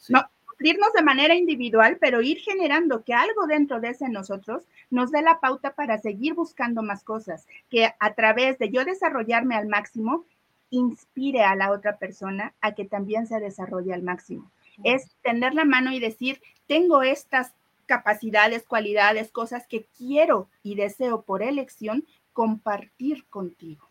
No, 0.09 0.23
nutrirnos 0.61 0.93
de 0.93 1.01
manera 1.01 1.33
individual, 1.33 1.97
pero 1.99 2.21
ir 2.21 2.37
generando 2.37 3.03
que 3.03 3.15
algo 3.15 3.47
dentro 3.47 3.79
de 3.79 3.89
ese 3.89 4.09
nosotros 4.09 4.63
nos 4.91 5.09
dé 5.09 5.23
la 5.23 5.39
pauta 5.39 5.73
para 5.73 5.97
seguir 5.97 6.35
buscando 6.35 6.83
más 6.83 7.03
cosas, 7.03 7.47
que 7.71 7.89
a 7.99 8.13
través 8.13 8.59
de 8.59 8.69
yo 8.69 8.85
desarrollarme 8.85 9.55
al 9.55 9.67
máximo, 9.67 10.23
inspire 10.69 11.43
a 11.43 11.55
la 11.55 11.71
otra 11.71 11.97
persona 11.97 12.53
a 12.61 12.75
que 12.75 12.85
también 12.85 13.25
se 13.25 13.39
desarrolle 13.39 13.91
al 13.91 14.03
máximo. 14.03 14.51
Es 14.83 15.09
tender 15.23 15.55
la 15.55 15.65
mano 15.65 15.91
y 15.93 15.99
decir, 15.99 16.39
tengo 16.67 17.01
estas 17.01 17.53
capacidades, 17.87 18.63
cualidades, 18.63 19.31
cosas 19.31 19.65
que 19.67 19.87
quiero 19.97 20.47
y 20.61 20.75
deseo 20.75 21.23
por 21.23 21.41
elección 21.41 22.05
compartir 22.33 23.25
contigo. 23.25 23.89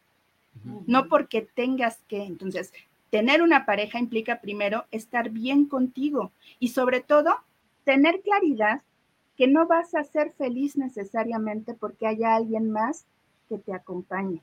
No 0.87 1.09
porque 1.09 1.43
tengas 1.43 1.99
que. 2.09 2.23
Entonces, 2.23 2.73
tener 3.11 3.43
una 3.43 3.67
pareja 3.67 3.99
implica 3.99 4.41
primero 4.41 4.87
estar 4.91 5.31
bien 5.31 5.67
contigo 5.67 6.33
y 6.59 6.69
sobre 6.69 7.01
todo 7.01 7.37
tener 7.85 8.21
claridad 8.23 8.83
que 9.37 9.47
no 9.47 9.67
vas 9.67 9.95
a 9.95 10.05
ser 10.05 10.33
feliz 10.33 10.77
necesariamente 10.77 11.75
porque 11.75 12.07
haya 12.07 12.35
alguien 12.35 12.71
más 12.71 13.07
que 13.49 13.59
te 13.59 13.73
acompañe, 13.73 14.43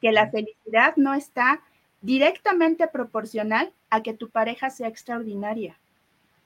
que 0.00 0.12
la 0.12 0.30
felicidad 0.30 0.96
no 0.96 1.14
está 1.14 1.60
directamente 2.00 2.88
proporcional 2.88 3.72
a 3.90 4.02
que 4.02 4.14
tu 4.14 4.30
pareja 4.30 4.70
sea 4.70 4.88
extraordinaria. 4.88 5.78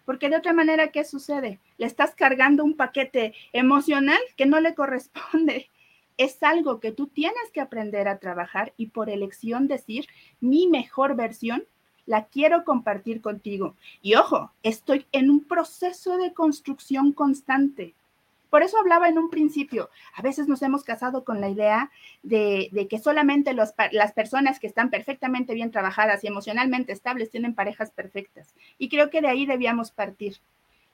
Porque 0.05 0.29
de 0.29 0.37
otra 0.37 0.53
manera, 0.53 0.88
¿qué 0.88 1.05
sucede? 1.05 1.61
Le 1.79 1.87
estás 1.87 2.14
cargando 2.14 2.64
un 2.64 2.77
paquete 2.77 3.33
emocional 3.53 4.18
que 4.37 4.46
no 4.46 4.61
le 4.61 4.74
corresponde. 4.74 5.70
Es 6.16 6.42
algo 6.42 6.81
que 6.81 6.92
tú 6.92 7.09
tienes 7.09 7.50
que 7.53 7.61
aprender 7.61 8.09
a 8.09 8.18
trabajar 8.18 8.72
y 8.77 8.87
por 8.87 9.11
elección 9.11 9.66
decir, 9.66 10.07
mi 10.40 10.66
mejor 10.66 11.16
versión 11.16 11.64
la 12.07 12.27
quiero 12.27 12.64
compartir 12.64 13.20
contigo. 13.20 13.77
Y 14.03 14.14
ojo, 14.14 14.53
estoy 14.62 15.07
en 15.12 15.31
un 15.31 15.44
proceso 15.44 16.16
de 16.18 16.35
construcción 16.35 17.12
constante. 17.12 17.94
Por 18.50 18.62
eso 18.62 18.79
hablaba 18.79 19.09
en 19.09 19.18
un 19.18 19.31
principio, 19.31 19.90
a 20.14 20.22
veces 20.22 20.46
nos 20.46 20.62
hemos 20.62 20.85
casado 20.85 21.24
con 21.24 21.40
la 21.40 21.48
idea 21.48 21.90
de, 22.22 22.87
que 22.88 23.00
solamente 23.00 23.53
las 23.53 24.12
personas 24.12 24.61
que 24.61 24.68
están 24.68 24.90
perfectamente 24.90 25.55
bien 25.55 25.72
trabajadas 25.72 26.22
y 26.22 26.29
emocionalmente 26.29 26.92
estables 26.92 27.31
tienen 27.31 27.57
parejas 27.57 27.90
perfectas. 27.90 28.55
Y 28.79 28.88
creo 28.88 29.11
que 29.11 29.22
de 29.22 29.27
ahí 29.27 29.44
debíamos 29.44 29.90
partir. 29.90 30.37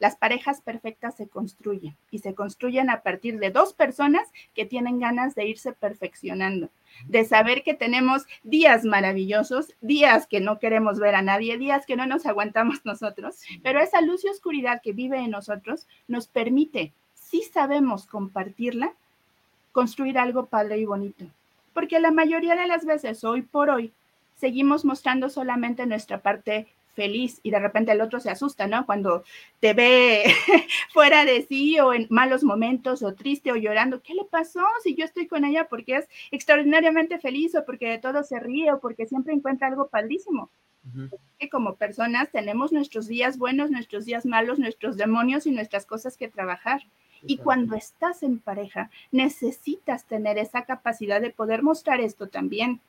Las 0.00 0.16
parejas 0.16 0.62
perfectas 0.62 1.14
se 1.14 1.28
construyen 1.28 1.94
y 2.10 2.18
se 2.18 2.34
construyen 2.34 2.88
a 2.88 3.02
partir 3.02 3.38
de 3.38 3.50
dos 3.50 3.74
personas 3.74 4.26
que 4.54 4.64
tienen 4.64 4.98
ganas 4.98 5.34
de 5.34 5.46
irse 5.46 5.72
perfeccionando, 5.72 6.70
de 7.06 7.24
saber 7.26 7.62
que 7.62 7.74
tenemos 7.74 8.26
días 8.42 8.84
maravillosos, 8.84 9.74
días 9.82 10.26
que 10.26 10.40
no 10.40 10.58
queremos 10.58 10.98
ver 10.98 11.14
a 11.14 11.22
nadie, 11.22 11.58
días 11.58 11.84
que 11.84 11.96
no 11.96 12.06
nos 12.06 12.24
aguantamos 12.24 12.80
nosotros, 12.84 13.42
pero 13.62 13.78
esa 13.78 14.00
luz 14.00 14.24
y 14.24 14.28
oscuridad 14.28 14.80
que 14.82 14.94
vive 14.94 15.18
en 15.18 15.30
nosotros 15.30 15.86
nos 16.08 16.26
permite 16.26 16.92
si 17.14 17.42
sabemos 17.42 18.06
compartirla, 18.06 18.94
construir 19.72 20.18
algo 20.18 20.46
padre 20.46 20.78
y 20.78 20.86
bonito. 20.86 21.26
Porque 21.74 22.00
la 22.00 22.10
mayoría 22.10 22.56
de 22.56 22.66
las 22.66 22.84
veces, 22.84 23.22
hoy 23.22 23.42
por 23.42 23.70
hoy, 23.70 23.92
seguimos 24.34 24.84
mostrando 24.84 25.28
solamente 25.28 25.84
nuestra 25.86 26.18
parte 26.22 26.66
feliz 27.00 27.40
y 27.42 27.50
de 27.50 27.58
repente 27.58 27.92
el 27.92 28.02
otro 28.02 28.20
se 28.20 28.28
asusta, 28.28 28.66
¿no? 28.66 28.84
Cuando 28.84 29.24
te 29.58 29.72
ve 29.72 30.24
fuera 30.92 31.24
de 31.24 31.40
sí 31.46 31.80
o 31.80 31.94
en 31.94 32.06
malos 32.10 32.44
momentos 32.44 33.02
o 33.02 33.14
triste 33.14 33.50
o 33.52 33.56
llorando, 33.56 34.02
¿qué 34.02 34.12
le 34.12 34.26
pasó? 34.26 34.60
Si 34.82 34.94
yo 34.94 35.06
estoy 35.06 35.26
con 35.26 35.46
ella 35.46 35.66
porque 35.70 35.96
es 35.96 36.08
extraordinariamente 36.30 37.18
feliz 37.18 37.54
o 37.54 37.64
porque 37.64 37.88
de 37.88 37.98
todo 37.98 38.22
se 38.22 38.38
ríe 38.38 38.70
o 38.70 38.80
porque 38.80 39.06
siempre 39.06 39.32
encuentra 39.32 39.68
algo 39.68 39.88
padrísimo. 39.88 40.50
Que 41.38 41.48
como 41.48 41.76
personas 41.76 42.30
tenemos 42.30 42.70
nuestros 42.70 43.06
días 43.06 43.38
buenos, 43.38 43.70
nuestros 43.70 44.04
días 44.04 44.26
malos, 44.26 44.58
nuestros 44.58 44.98
demonios 44.98 45.46
y 45.46 45.52
nuestras 45.52 45.86
cosas 45.86 46.18
que 46.18 46.28
trabajar. 46.28 46.82
Y 47.22 47.38
cuando 47.38 47.76
estás 47.76 48.22
en 48.22 48.40
pareja, 48.40 48.90
necesitas 49.10 50.04
tener 50.04 50.36
esa 50.36 50.64
capacidad 50.66 51.20
de 51.20 51.30
poder 51.30 51.62
mostrar 51.62 52.00
esto 52.00 52.28
también. 52.28 52.80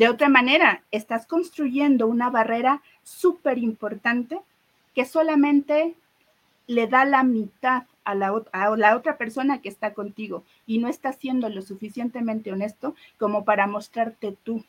De 0.00 0.08
otra 0.08 0.30
manera, 0.30 0.82
estás 0.92 1.26
construyendo 1.26 2.06
una 2.06 2.30
barrera 2.30 2.80
súper 3.02 3.58
importante 3.58 4.40
que 4.94 5.04
solamente 5.04 5.94
le 6.66 6.86
da 6.86 7.04
la 7.04 7.22
mitad 7.22 7.82
a 8.04 8.14
la, 8.14 8.32
a 8.52 8.76
la, 8.78 8.96
otra 8.96 9.18
persona 9.18 9.60
que 9.60 9.68
está 9.68 9.92
contigo 9.92 10.42
y 10.66 10.78
no 10.78 10.88
está 10.88 11.12
siendo 11.12 11.50
lo 11.50 11.60
suficientemente 11.60 12.50
honesto 12.50 12.94
como 13.18 13.44
para 13.44 13.66
mostrarte 13.66 14.34
tú. 14.42 14.64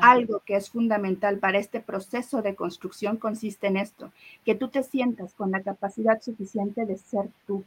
Algo 0.00 0.40
que 0.46 0.56
es 0.56 0.70
fundamental 0.70 1.36
para 1.36 1.58
este 1.58 1.80
proceso 1.80 2.40
de 2.40 2.54
construcción 2.54 3.18
consiste 3.18 3.66
en 3.66 3.76
esto, 3.76 4.12
que 4.46 4.54
tú 4.54 4.68
te 4.68 4.82
sientas 4.82 5.34
con 5.34 5.50
la 5.50 5.60
capacidad 5.60 6.22
suficiente 6.22 6.86
de 6.86 6.96
ser 6.96 7.28
tú, 7.46 7.66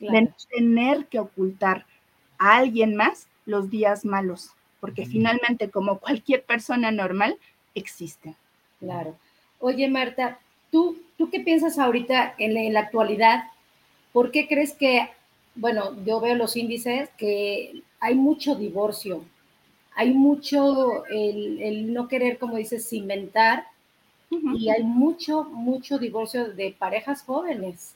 de 0.00 0.32
tener 0.50 1.06
que 1.06 1.20
ocultar 1.20 1.86
a 2.38 2.56
alguien 2.56 2.96
más 2.96 3.28
los 3.46 3.70
días 3.70 4.04
malos, 4.04 4.56
porque 4.82 5.06
finalmente, 5.06 5.70
como 5.70 6.00
cualquier 6.00 6.42
persona 6.42 6.90
normal, 6.90 7.36
existen. 7.72 8.34
Claro. 8.80 9.16
Oye, 9.60 9.86
Marta, 9.88 10.40
¿tú, 10.72 10.98
tú 11.16 11.30
qué 11.30 11.38
piensas 11.38 11.78
ahorita 11.78 12.34
en 12.36 12.74
la, 12.74 12.80
actualidad? 12.80 13.44
¿Por 14.12 14.32
qué 14.32 14.48
crees 14.48 14.72
que, 14.72 15.08
bueno, 15.54 15.94
yo 16.04 16.18
veo 16.18 16.34
los 16.34 16.56
índices 16.56 17.10
que 17.16 17.84
hay 18.00 18.16
mucho 18.16 18.56
divorcio, 18.56 19.24
hay 19.94 20.12
mucho 20.12 21.06
el, 21.06 21.92
no 21.92 22.08
querer, 22.08 22.38
como 22.38 22.56
dices, 22.56 22.92
inventar, 22.92 23.66
y 24.30 24.68
hay 24.68 24.82
mucho, 24.82 25.44
mucho 25.44 25.98
divorcio 25.98 26.54
de 26.54 26.74
parejas 26.76 27.22
jóvenes. 27.22 27.94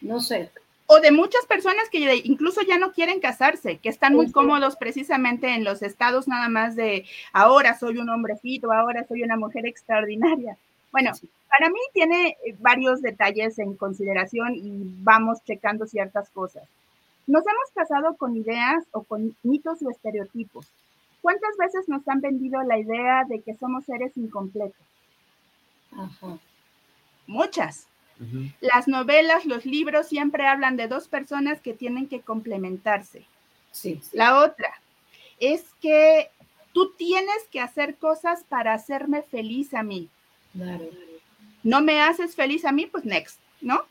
No 0.00 0.18
sé 0.18 0.50
o 0.92 0.98
de 0.98 1.12
muchas 1.12 1.46
personas 1.46 1.88
que 1.88 2.16
incluso 2.24 2.62
ya 2.62 2.76
no 2.76 2.90
quieren 2.90 3.20
casarse, 3.20 3.78
que 3.78 3.88
están 3.88 4.12
muy 4.12 4.32
cómodos 4.32 4.74
precisamente 4.74 5.54
en 5.54 5.62
los 5.62 5.82
estados 5.82 6.26
nada 6.26 6.48
más 6.48 6.74
de 6.74 7.06
ahora 7.32 7.78
soy 7.78 7.98
un 7.98 8.08
hombrecito, 8.08 8.72
ahora 8.72 9.06
soy 9.06 9.22
una 9.22 9.36
mujer 9.36 9.66
extraordinaria. 9.66 10.56
Bueno, 10.90 11.12
para 11.48 11.70
mí 11.70 11.78
tiene 11.92 12.36
eh, 12.44 12.56
varios 12.58 13.02
detalles 13.02 13.60
en 13.60 13.76
consideración 13.76 14.56
y 14.56 14.82
vamos 15.04 15.44
checando 15.44 15.86
ciertas 15.86 16.28
cosas. 16.30 16.64
Nos 17.28 17.44
hemos 17.46 17.70
casado 17.72 18.16
con 18.16 18.36
ideas 18.36 18.82
o 18.90 19.04
con 19.04 19.36
mitos 19.44 19.80
o 19.82 19.90
estereotipos. 19.90 20.66
¿Cuántas 21.22 21.56
veces 21.56 21.88
nos 21.88 22.08
han 22.08 22.20
vendido 22.20 22.60
la 22.64 22.80
idea 22.80 23.22
de 23.28 23.42
que 23.42 23.54
somos 23.54 23.84
seres 23.84 24.10
incompletos? 24.16 24.74
Ajá. 25.92 26.36
Muchas. 27.28 27.86
Las 28.60 28.86
novelas, 28.86 29.46
los 29.46 29.64
libros 29.64 30.08
siempre 30.08 30.46
hablan 30.46 30.76
de 30.76 30.88
dos 30.88 31.08
personas 31.08 31.60
que 31.60 31.72
tienen 31.72 32.06
que 32.06 32.20
complementarse. 32.20 33.24
Sí, 33.72 34.00
La 34.12 34.40
otra 34.40 34.80
es 35.38 35.64
que 35.80 36.30
tú 36.72 36.92
tienes 36.96 37.42
que 37.50 37.60
hacer 37.60 37.96
cosas 37.96 38.44
para 38.44 38.74
hacerme 38.74 39.22
feliz 39.22 39.74
a 39.74 39.82
mí. 39.82 40.08
Claro. 40.52 40.84
No 41.62 41.80
me 41.80 42.00
haces 42.00 42.34
feliz 42.34 42.64
a 42.64 42.72
mí, 42.72 42.86
pues 42.86 43.04
next, 43.04 43.38
¿no? 43.60 43.84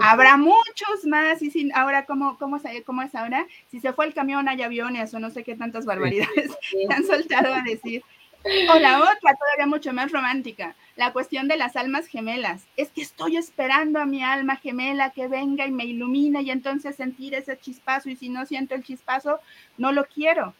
Habrá 0.00 0.36
muchos 0.36 1.04
más, 1.04 1.40
y 1.42 1.50
sin, 1.50 1.74
ahora, 1.74 2.04
¿cómo, 2.04 2.38
cómo, 2.38 2.60
¿cómo 2.84 3.02
es 3.02 3.14
ahora? 3.14 3.46
Si 3.70 3.80
se 3.80 3.92
fue 3.92 4.06
el 4.06 4.14
camión, 4.14 4.48
hay 4.48 4.62
aviones 4.62 5.12
o 5.14 5.18
no 5.18 5.30
sé 5.30 5.44
qué 5.44 5.54
tantas 5.54 5.84
barbaridades 5.84 6.50
han 6.90 7.04
soltado 7.04 7.52
a 7.54 7.62
decir. 7.62 8.02
O 8.44 8.78
la 8.78 9.00
otra, 9.00 9.34
todavía 9.34 9.66
mucho 9.66 9.92
más 9.94 10.12
romántica, 10.12 10.74
la 10.96 11.12
cuestión 11.12 11.48
de 11.48 11.56
las 11.56 11.76
almas 11.76 12.06
gemelas. 12.06 12.64
Es 12.76 12.90
que 12.90 13.02
estoy 13.02 13.36
esperando 13.36 13.98
a 13.98 14.06
mi 14.06 14.22
alma 14.22 14.56
gemela 14.56 15.10
que 15.10 15.28
venga 15.28 15.66
y 15.66 15.72
me 15.72 15.84
ilumine 15.84 16.42
y 16.42 16.50
entonces 16.50 16.96
sentir 16.96 17.34
ese 17.34 17.58
chispazo 17.58 18.10
y 18.10 18.16
si 18.16 18.28
no 18.28 18.46
siento 18.46 18.74
el 18.74 18.84
chispazo, 18.84 19.40
no 19.76 19.92
lo 19.92 20.04
quiero. 20.06 20.54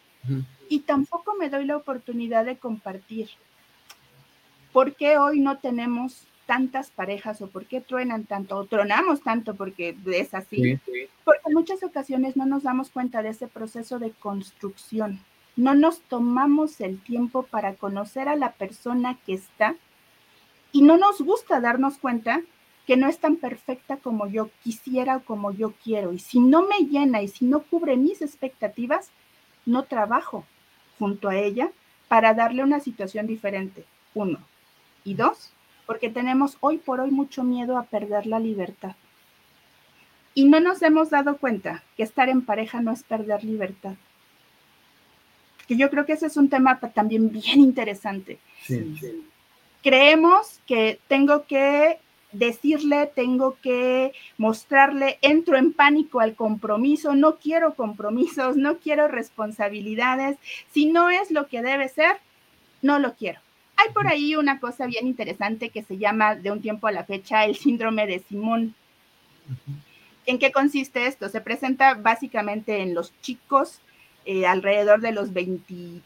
Y 0.69 0.79
tampoco 0.79 1.35
me 1.35 1.49
doy 1.49 1.65
la 1.65 1.77
oportunidad 1.77 2.45
de 2.45 2.57
compartir. 2.57 3.29
¿Por 4.73 4.95
qué 4.95 5.17
hoy 5.17 5.39
no 5.39 5.59
tenemos 5.59 6.27
tantas 6.45 6.91
parejas 6.91 7.41
o 7.41 7.47
por 7.47 7.65
qué 7.65 7.81
truenan 7.81 8.25
tanto 8.25 8.57
o 8.57 8.65
tronamos 8.65 9.21
tanto 9.21 9.55
porque 9.55 9.95
es 10.05 10.33
así? 10.33 10.79
Porque 11.23 11.41
en 11.45 11.53
muchas 11.53 11.83
ocasiones 11.83 12.35
no 12.35 12.45
nos 12.45 12.63
damos 12.63 12.89
cuenta 12.89 13.21
de 13.21 13.29
ese 13.29 13.47
proceso 13.47 13.99
de 13.99 14.11
construcción 14.11 15.19
no 15.55 15.73
nos 15.73 16.01
tomamos 16.01 16.81
el 16.81 16.99
tiempo 16.99 17.43
para 17.43 17.75
conocer 17.75 18.27
a 18.27 18.35
la 18.35 18.51
persona 18.51 19.17
que 19.25 19.33
está 19.33 19.75
y 20.75 20.81
no 20.81 20.97
nos 20.97 21.21
gusta 21.21 21.61
darnos 21.61 21.97
cuenta 21.99 22.41
que 22.85 22.97
no 22.97 23.07
es 23.07 23.19
tan 23.19 23.37
perfecta 23.37 23.95
como 23.95 24.27
yo 24.27 24.49
quisiera 24.61 25.15
o 25.15 25.23
como 25.23 25.53
yo 25.53 25.71
quiero. 25.81 26.11
Y 26.11 26.19
si 26.19 26.41
no 26.41 26.63
me 26.63 26.79
llena 26.79 27.21
y 27.21 27.29
si 27.29 27.45
no 27.45 27.61
cubre 27.61 27.95
mis 27.95 28.21
expectativas, 28.21 29.09
no 29.65 29.83
trabajo 29.83 30.43
junto 30.99 31.29
a 31.29 31.37
ella 31.37 31.71
para 32.09 32.33
darle 32.33 32.61
una 32.61 32.81
situación 32.81 33.25
diferente. 33.25 33.85
Uno. 34.13 34.39
Y 35.05 35.13
dos, 35.13 35.53
porque 35.85 36.09
tenemos 36.09 36.57
hoy 36.59 36.77
por 36.77 36.99
hoy 36.99 37.09
mucho 37.09 37.45
miedo 37.45 37.77
a 37.77 37.83
perder 37.83 38.25
la 38.27 38.41
libertad. 38.41 38.97
Y 40.33 40.43
no 40.43 40.59
nos 40.59 40.81
hemos 40.81 41.09
dado 41.09 41.37
cuenta 41.37 41.85
que 41.95 42.03
estar 42.03 42.27
en 42.27 42.41
pareja 42.41 42.81
no 42.81 42.91
es 42.91 43.01
perder 43.01 43.45
libertad, 43.45 43.95
que 45.69 45.77
yo 45.77 45.89
creo 45.89 46.05
que 46.05 46.11
ese 46.11 46.27
es 46.27 46.35
un 46.35 46.49
tema 46.49 46.81
también 46.81 47.31
bien 47.31 47.61
interesante. 47.61 48.39
Creemos 49.85 50.61
que 50.65 50.99
tengo 51.07 51.45
que 51.45 51.99
decirle, 52.31 53.05
tengo 53.05 53.55
que 53.61 54.13
mostrarle, 54.35 55.19
entro 55.21 55.57
en 55.57 55.73
pánico 55.73 56.21
al 56.21 56.33
compromiso, 56.33 57.13
no 57.13 57.35
quiero 57.35 57.75
compromisos, 57.75 58.57
no 58.57 58.79
quiero 58.79 59.07
responsabilidades, 59.07 60.37
si 60.71 60.87
no 60.87 61.11
es 61.11 61.29
lo 61.29 61.45
que 61.45 61.61
debe 61.61 61.87
ser, 61.87 62.17
no 62.81 62.97
lo 62.97 63.13
quiero. 63.13 63.39
Hay 63.75 63.93
por 63.93 64.07
ahí 64.07 64.35
una 64.35 64.59
cosa 64.59 64.87
bien 64.87 65.05
interesante 65.05 65.69
que 65.69 65.83
se 65.83 65.99
llama 65.99 66.33
de 66.33 66.49
un 66.49 66.63
tiempo 66.63 66.87
a 66.87 66.91
la 66.91 67.03
fecha 67.03 67.45
el 67.45 67.55
síndrome 67.55 68.07
de 68.07 68.23
Simón. 68.27 68.73
¿En 70.25 70.39
qué 70.39 70.51
consiste 70.51 71.05
esto? 71.05 71.29
Se 71.29 71.41
presenta 71.41 71.93
básicamente 71.93 72.81
en 72.81 72.95
los 72.95 73.13
chicos 73.21 73.81
eh, 74.25 74.47
alrededor 74.47 75.01
de 75.01 75.11
los 75.11 75.31
20, 75.31 76.01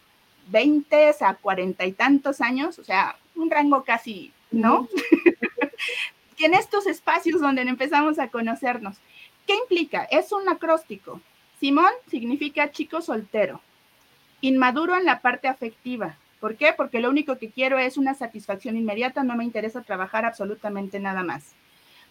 20 0.50 1.16
a 1.22 1.34
cuarenta 1.36 1.86
y 1.86 1.94
tantos 1.94 2.42
años, 2.42 2.78
o 2.78 2.84
sea, 2.84 3.16
un 3.40 3.50
rango 3.50 3.84
casi, 3.84 4.32
¿no? 4.52 4.88
en 6.40 6.54
estos 6.54 6.88
espacios 6.88 7.42
donde 7.42 7.62
empezamos 7.62 8.20
a 8.20 8.30
conocernos. 8.30 8.98
¿Qué 9.46 9.56
implica? 9.56 10.04
Es 10.04 10.32
un 10.32 10.48
acróstico. 10.48 11.22
Simón 11.60 11.92
significa 12.08 12.72
chico 12.72 13.02
soltero, 13.02 13.62
inmaduro 14.42 14.96
en 14.96 15.06
la 15.06 15.22
parte 15.22 15.48
afectiva. 15.48 16.18
¿Por 16.40 16.56
qué? 16.56 16.74
Porque 16.76 17.00
lo 17.00 17.10
único 17.10 17.38
que 17.38 17.50
quiero 17.50 17.78
es 17.78 17.98
una 17.98 18.14
satisfacción 18.14 18.78
inmediata, 18.78 19.24
no 19.24 19.36
me 19.36 19.44
interesa 19.44 19.82
trabajar 19.82 20.24
absolutamente 20.24 21.00
nada 21.00 21.24
más. 21.24 21.54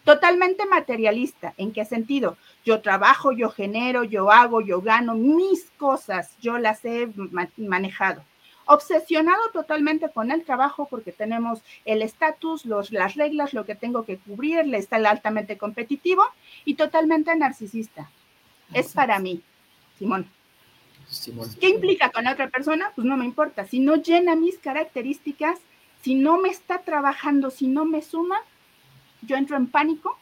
Totalmente 0.03 0.65
materialista. 0.65 1.55
¿En 1.57 1.71
qué 1.71 1.83
sentido? 1.83 2.37
Yo 2.63 2.81
trabajo, 2.81 3.31
yo 3.31 3.49
genero, 3.49 4.03
yo 4.03 4.31
hago, 4.31 4.61
yo 4.61 4.81
gano 4.81 5.15
mis 5.15 5.71
cosas, 5.77 6.35
yo 6.39 6.59
las 6.59 6.85
he 6.85 7.09
manejado. 7.57 8.23
Obsesionado 8.71 9.41
totalmente 9.51 10.09
con 10.09 10.29
el 10.29 10.43
trabajo 10.43 10.87
porque 10.87 11.11
tenemos 11.11 11.61
el 11.85 12.03
estatus, 12.03 12.65
las 12.65 13.15
reglas, 13.15 13.55
lo 13.55 13.65
que 13.65 13.73
tengo 13.73 14.05
que 14.05 14.17
cubrir, 14.17 14.63
le 14.67 14.77
está 14.77 14.97
el 14.97 15.07
altamente 15.07 15.57
competitivo 15.57 16.23
y 16.65 16.75
totalmente 16.75 17.35
narcisista. 17.35 18.11
Es 18.71 18.93
para 18.93 19.17
mí, 19.17 19.41
Simón. 19.97 20.29
Simón. 21.07 21.49
¿Qué 21.59 21.69
implica 21.69 22.11
con 22.11 22.25
la 22.25 22.33
otra 22.33 22.49
persona? 22.49 22.91
Pues 22.95 23.07
no 23.07 23.17
me 23.17 23.25
importa. 23.25 23.65
Si 23.65 23.79
no 23.79 23.95
llena 23.95 24.35
mis 24.35 24.59
características, 24.59 25.57
si 26.03 26.13
no 26.13 26.37
me 26.37 26.49
está 26.49 26.83
trabajando, 26.83 27.49
si 27.49 27.65
no 27.65 27.85
me 27.85 28.03
suma, 28.03 28.37
yo 29.23 29.35
entro 29.35 29.57
en 29.57 29.65
pánico 29.65 30.15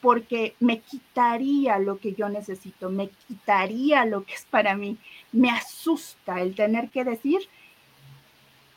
porque 0.00 0.54
me 0.60 0.80
quitaría 0.80 1.78
lo 1.78 1.98
que 1.98 2.12
yo 2.12 2.28
necesito, 2.28 2.90
me 2.90 3.08
quitaría 3.26 4.04
lo 4.04 4.24
que 4.24 4.34
es 4.34 4.44
para 4.44 4.76
mí. 4.76 4.98
Me 5.32 5.50
asusta 5.50 6.40
el 6.40 6.54
tener 6.54 6.90
que 6.90 7.04
decir, 7.04 7.40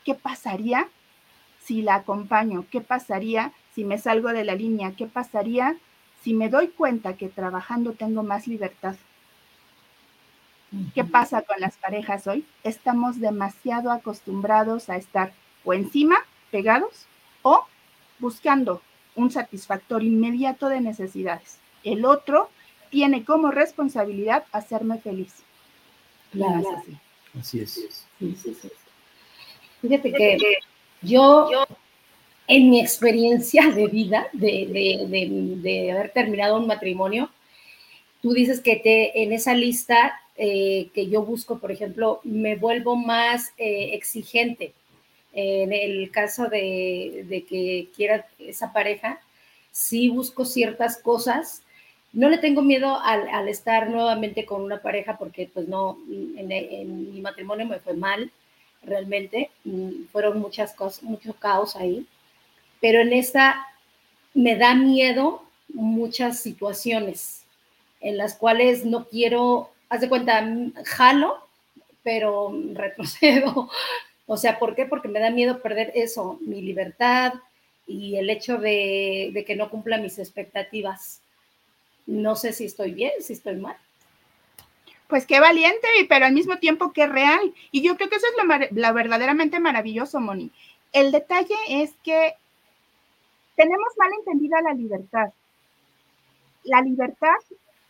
¿qué 0.08 0.16
pasaría 0.16 0.88
si 1.60 1.82
la 1.82 1.96
acompaño? 1.96 2.66
¿Qué 2.72 2.80
pasaría 2.80 3.52
si 3.76 3.84
me 3.84 3.98
salgo 3.98 4.30
de 4.30 4.46
la 4.46 4.56
línea? 4.56 4.94
¿Qué 4.94 5.06
pasaría 5.06 5.76
si 6.24 6.34
me 6.34 6.48
doy 6.48 6.70
cuenta 6.70 7.18
que 7.18 7.28
trabajando 7.28 7.92
tengo 7.92 8.24
más 8.24 8.48
libertad? 8.48 8.96
¿Qué 10.96 11.04
pasa 11.04 11.42
con 11.42 11.60
las 11.60 11.76
parejas 11.76 12.26
hoy? 12.26 12.46
Estamos 12.64 13.20
demasiado 13.20 13.92
acostumbrados 13.92 14.90
a 14.90 14.96
estar 14.96 15.34
o 15.66 15.74
encima, 15.74 16.16
pegados, 16.52 17.06
o 17.42 17.66
buscando 18.20 18.82
un 19.16 19.30
satisfactor 19.30 20.04
inmediato 20.04 20.70
de 20.70 20.80
necesidades. 20.80 21.58
El 21.84 22.06
otro 22.06 22.50
tiene 22.92 23.26
como 23.26 23.52
responsabilidad 23.52 24.46
hacerme 24.54 25.00
feliz. 25.00 25.34
Claro. 26.32 26.64
Así. 27.38 27.60
es. 27.60 27.74
Sí, 27.74 28.38
sí, 28.42 28.58
sí. 28.62 28.72
Fíjate 29.82 30.12
que 30.12 30.38
yo, 31.02 31.50
en 32.48 32.70
mi 32.70 32.80
experiencia 32.80 33.70
de 33.70 33.88
vida, 33.88 34.28
de, 34.34 35.92
haber 35.92 36.12
terminado 36.12 36.58
un 36.58 36.68
matrimonio, 36.68 37.30
tú 38.22 38.34
dices 38.34 38.60
que 38.62 38.78
te, 38.78 39.24
en 39.24 39.34
esa 39.34 39.54
lista 39.54 40.20
eh, 40.36 40.90
que 40.94 41.08
yo 41.08 41.24
busco, 41.24 41.60
por 41.60 41.72
ejemplo, 41.72 42.22
me 42.24 42.56
vuelvo 42.56 42.96
más 42.96 43.54
eh, 43.58 43.92
exigente 43.94 44.74
en 45.40 45.72
el 45.72 46.10
caso 46.10 46.48
de, 46.48 47.46
que 47.48 47.90
quiera 47.96 48.26
esa 48.40 48.74
pareja, 48.74 49.20
sí 49.72 50.10
busco 50.10 50.46
ciertas 50.46 50.98
cosas. 50.98 51.62
No 52.12 52.30
le 52.30 52.40
tengo 52.40 52.64
miedo 52.64 53.00
al, 53.00 53.48
estar 53.48 53.88
nuevamente 53.88 54.46
con 54.46 54.64
una 54.64 54.82
pareja 54.82 55.18
porque 55.18 55.48
pues 55.54 55.68
no, 55.68 56.00
en, 56.10 57.14
mi 57.14 57.22
matrimonio 57.22 57.68
me 57.68 57.80
fue 57.80 57.94
mal, 57.94 58.32
realmente, 58.88 59.52
fueron 60.12 60.40
muchas 60.40 60.74
cosas, 60.74 61.04
mucho 61.04 61.34
caos 61.34 61.76
ahí, 61.76 62.08
pero 62.82 63.02
en 63.02 63.14
esta 63.14 63.68
me 64.34 64.56
da 64.56 64.76
miedo 64.76 65.44
muchas 65.70 66.40
situaciones 66.40 67.44
en 68.02 68.18
las 68.18 68.36
cuales 68.36 68.86
no 68.86 69.06
quiero, 69.08 69.72
haz 69.90 70.02
de 70.02 70.10
cuenta, 70.10 70.48
jalo, 70.86 71.38
pero 72.04 72.54
retrocedo, 72.74 73.70
o 74.26 74.38
sea, 74.38 74.60
¿por 74.60 74.76
qué? 74.76 74.86
Porque 74.86 75.08
me 75.08 75.20
da 75.20 75.30
miedo 75.30 75.62
perder 75.62 75.92
eso, 75.96 76.38
mi 76.42 76.62
libertad 76.62 77.34
y 77.88 78.18
el 78.18 78.30
hecho 78.30 78.58
de, 78.58 79.44
que 79.48 79.56
no 79.56 79.70
cumpla 79.70 79.98
mis 79.98 80.20
expectativas. 80.20 81.22
No 82.06 82.36
sé 82.36 82.52
si 82.52 82.66
estoy 82.66 82.92
bien, 82.92 83.14
si 83.22 83.34
estoy 83.34 83.56
mal. 83.56 83.78
Pues 85.08 85.26
qué 85.26 85.40
valiente, 85.40 85.88
pero 86.10 86.26
al 86.26 86.34
mismo 86.34 86.58
tiempo 86.58 86.92
qué 86.92 87.08
real. 87.08 87.54
Y 87.72 87.82
yo 87.82 87.96
creo 87.96 88.10
que 88.10 88.18
eso 88.18 88.28
es 88.28 88.72
lo, 88.72 88.94
verdaderamente 88.94 89.60
maravilloso, 89.60 90.20
Moni. 90.20 90.52
El 90.92 91.12
detalle 91.12 91.56
es 91.70 91.94
que 92.04 92.34
tenemos 93.56 93.88
mal 93.98 94.12
entendida 94.20 94.62
la 94.62 94.74
libertad. 94.74 95.32
La 96.64 96.82
libertad 96.82 97.36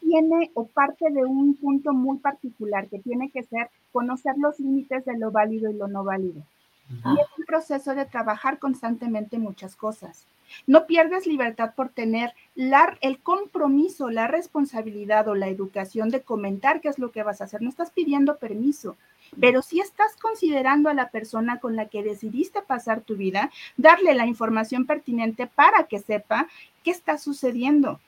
tiene 0.01 0.51
o 0.53 0.65
parte 0.67 1.09
de 1.09 1.25
un 1.25 1.55
punto 1.55 1.93
muy 1.93 2.19
particular 2.19 2.87
que 2.87 2.99
tiene 2.99 3.29
que 3.31 3.43
ser 3.43 3.69
conocer 3.91 4.35
los 4.37 4.59
límites 4.59 5.05
de 5.05 5.17
lo 5.17 5.31
válido 5.31 5.71
y 5.71 5.75
lo 5.75 5.87
no 5.87 6.03
válido. 6.03 6.43
Y 6.89 7.19
es 7.19 7.27
un 7.37 7.45
proceso 7.45 7.95
de 7.95 8.05
trabajar 8.05 8.59
constantemente 8.59 9.37
muchas 9.37 9.75
cosas. 9.75 10.25
No 10.65 10.87
pierdes 10.87 11.27
libertad 11.27 11.73
por 11.75 11.89
tener 11.89 12.33
el 12.55 13.19
compromiso, 13.19 14.09
la 14.09 14.27
responsabilidad 14.27 15.27
o 15.27 15.35
la 15.35 15.49
educación 15.49 16.09
de 16.09 16.21
comentar 16.21 16.79
qué 16.79 16.87
es 16.87 16.99
lo 16.99 17.11
que 17.11 17.23
vas 17.23 17.41
a 17.41 17.43
hacer. 17.45 17.61
No 17.61 17.69
estás 17.69 17.91
pidiendo 17.91 18.37
permiso, 18.37 18.95
pero 19.39 19.61
si 19.61 19.79
estás 19.79 20.15
considerando 20.15 20.89
a 20.89 20.93
la 20.93 21.09
persona 21.09 21.59
con 21.59 21.75
la 21.75 21.87
que 21.87 22.03
decidiste 22.03 22.61
pasar 22.61 23.01
tu 23.01 23.15
vida, 23.15 23.51
darle 23.75 24.13
la 24.15 24.25
información 24.25 24.85
pertinente 24.85 25.47
para 25.47 25.83
que 25.83 25.99
sepa 25.99 26.47
qué 26.83 26.91
está 26.91 27.17
sucediendo. 27.17 27.99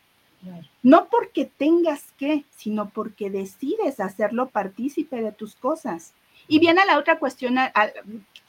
No 0.82 1.10
porque 1.10 1.44
tengas 1.46 2.14
que, 2.14 2.46
sino 2.56 2.90
porque 2.90 3.30
decides 3.30 4.00
hacerlo 4.00 4.48
partícipe 4.48 5.22
de 5.22 5.34
tus 5.34 5.56
cosas. 5.56 6.14
Y 6.48 6.60
viene 6.60 6.86
la 6.86 6.98
otra 6.98 7.20
cuestión 7.20 7.58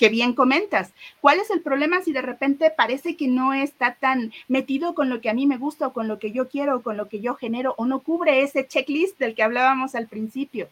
que 0.00 0.08
bien 0.08 0.32
comentas. 0.32 0.94
¿Cuál 1.20 1.40
es 1.40 1.50
el 1.50 1.60
problema 1.60 2.00
si 2.00 2.12
de 2.12 2.22
repente 2.22 2.72
parece 2.74 3.18
que 3.18 3.28
no 3.28 3.52
está 3.52 3.96
tan 3.96 4.32
metido 4.48 4.94
con 4.94 5.10
lo 5.10 5.20
que 5.20 5.28
a 5.28 5.34
mí 5.34 5.46
me 5.46 5.58
gusta 5.58 5.88
o 5.88 5.92
con 5.92 6.08
lo 6.08 6.18
que 6.18 6.32
yo 6.32 6.48
quiero 6.48 6.76
o 6.76 6.82
con 6.82 6.96
lo 6.96 7.06
que 7.10 7.20
yo 7.20 7.34
genero 7.34 7.74
o 7.76 7.84
no 7.84 8.00
cubre 8.00 8.40
ese 8.40 8.66
checklist 8.66 9.18
del 9.18 9.34
que 9.34 9.42
hablábamos 9.42 9.94
al 9.94 10.08
principio? 10.08 10.70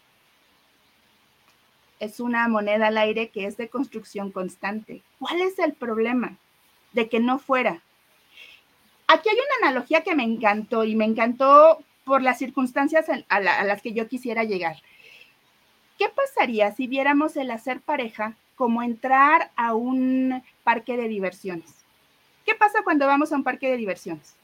Es 2.01 2.21
una 2.21 2.49
moneda 2.49 2.87
al 2.87 2.97
aire 2.97 3.29
que 3.29 3.45
es 3.45 3.59
de 3.59 3.69
construcción 3.69 4.31
constante. 4.31 5.03
¿Cuál 5.19 5.43
es 5.43 5.59
el 5.59 5.75
problema 5.75 6.39
de 6.95 7.11
que 7.11 7.21
no 7.21 7.39
fuera? 7.39 7.83
Aquí 9.09 9.29
hay 9.29 9.37
una 9.37 9.69
analogía 9.69 10.03
que 10.05 10.15
me 10.15 10.25
encantó 10.25 10.85
y 10.85 10.97
me 10.97 11.05
encantó 11.05 11.85
por 12.07 12.23
las 12.23 12.39
circunstancias 12.39 13.05
a, 13.29 13.41
las 13.41 13.83
que 13.83 13.93
yo 13.93 14.09
quisiera 14.09 14.45
llegar. 14.45 14.77
¿Qué 15.99 16.09
pasaría 16.09 16.73
si 16.73 16.87
viéramos 16.87 17.37
el 17.37 17.51
hacer 17.51 17.83
pareja 17.83 18.35
como 18.59 18.83
entrar 18.83 19.51
a 19.57 19.75
un 19.75 20.43
parque 20.65 20.99
de 20.99 21.09
diversiones? 21.09 21.75
¿Qué 22.45 22.55
pasa 22.55 22.83
cuando 22.85 23.07
vamos 23.07 23.33
a 23.33 23.37
un 23.37 23.45
parque 23.45 23.71
de 23.71 23.79
diversiones? 23.79 24.35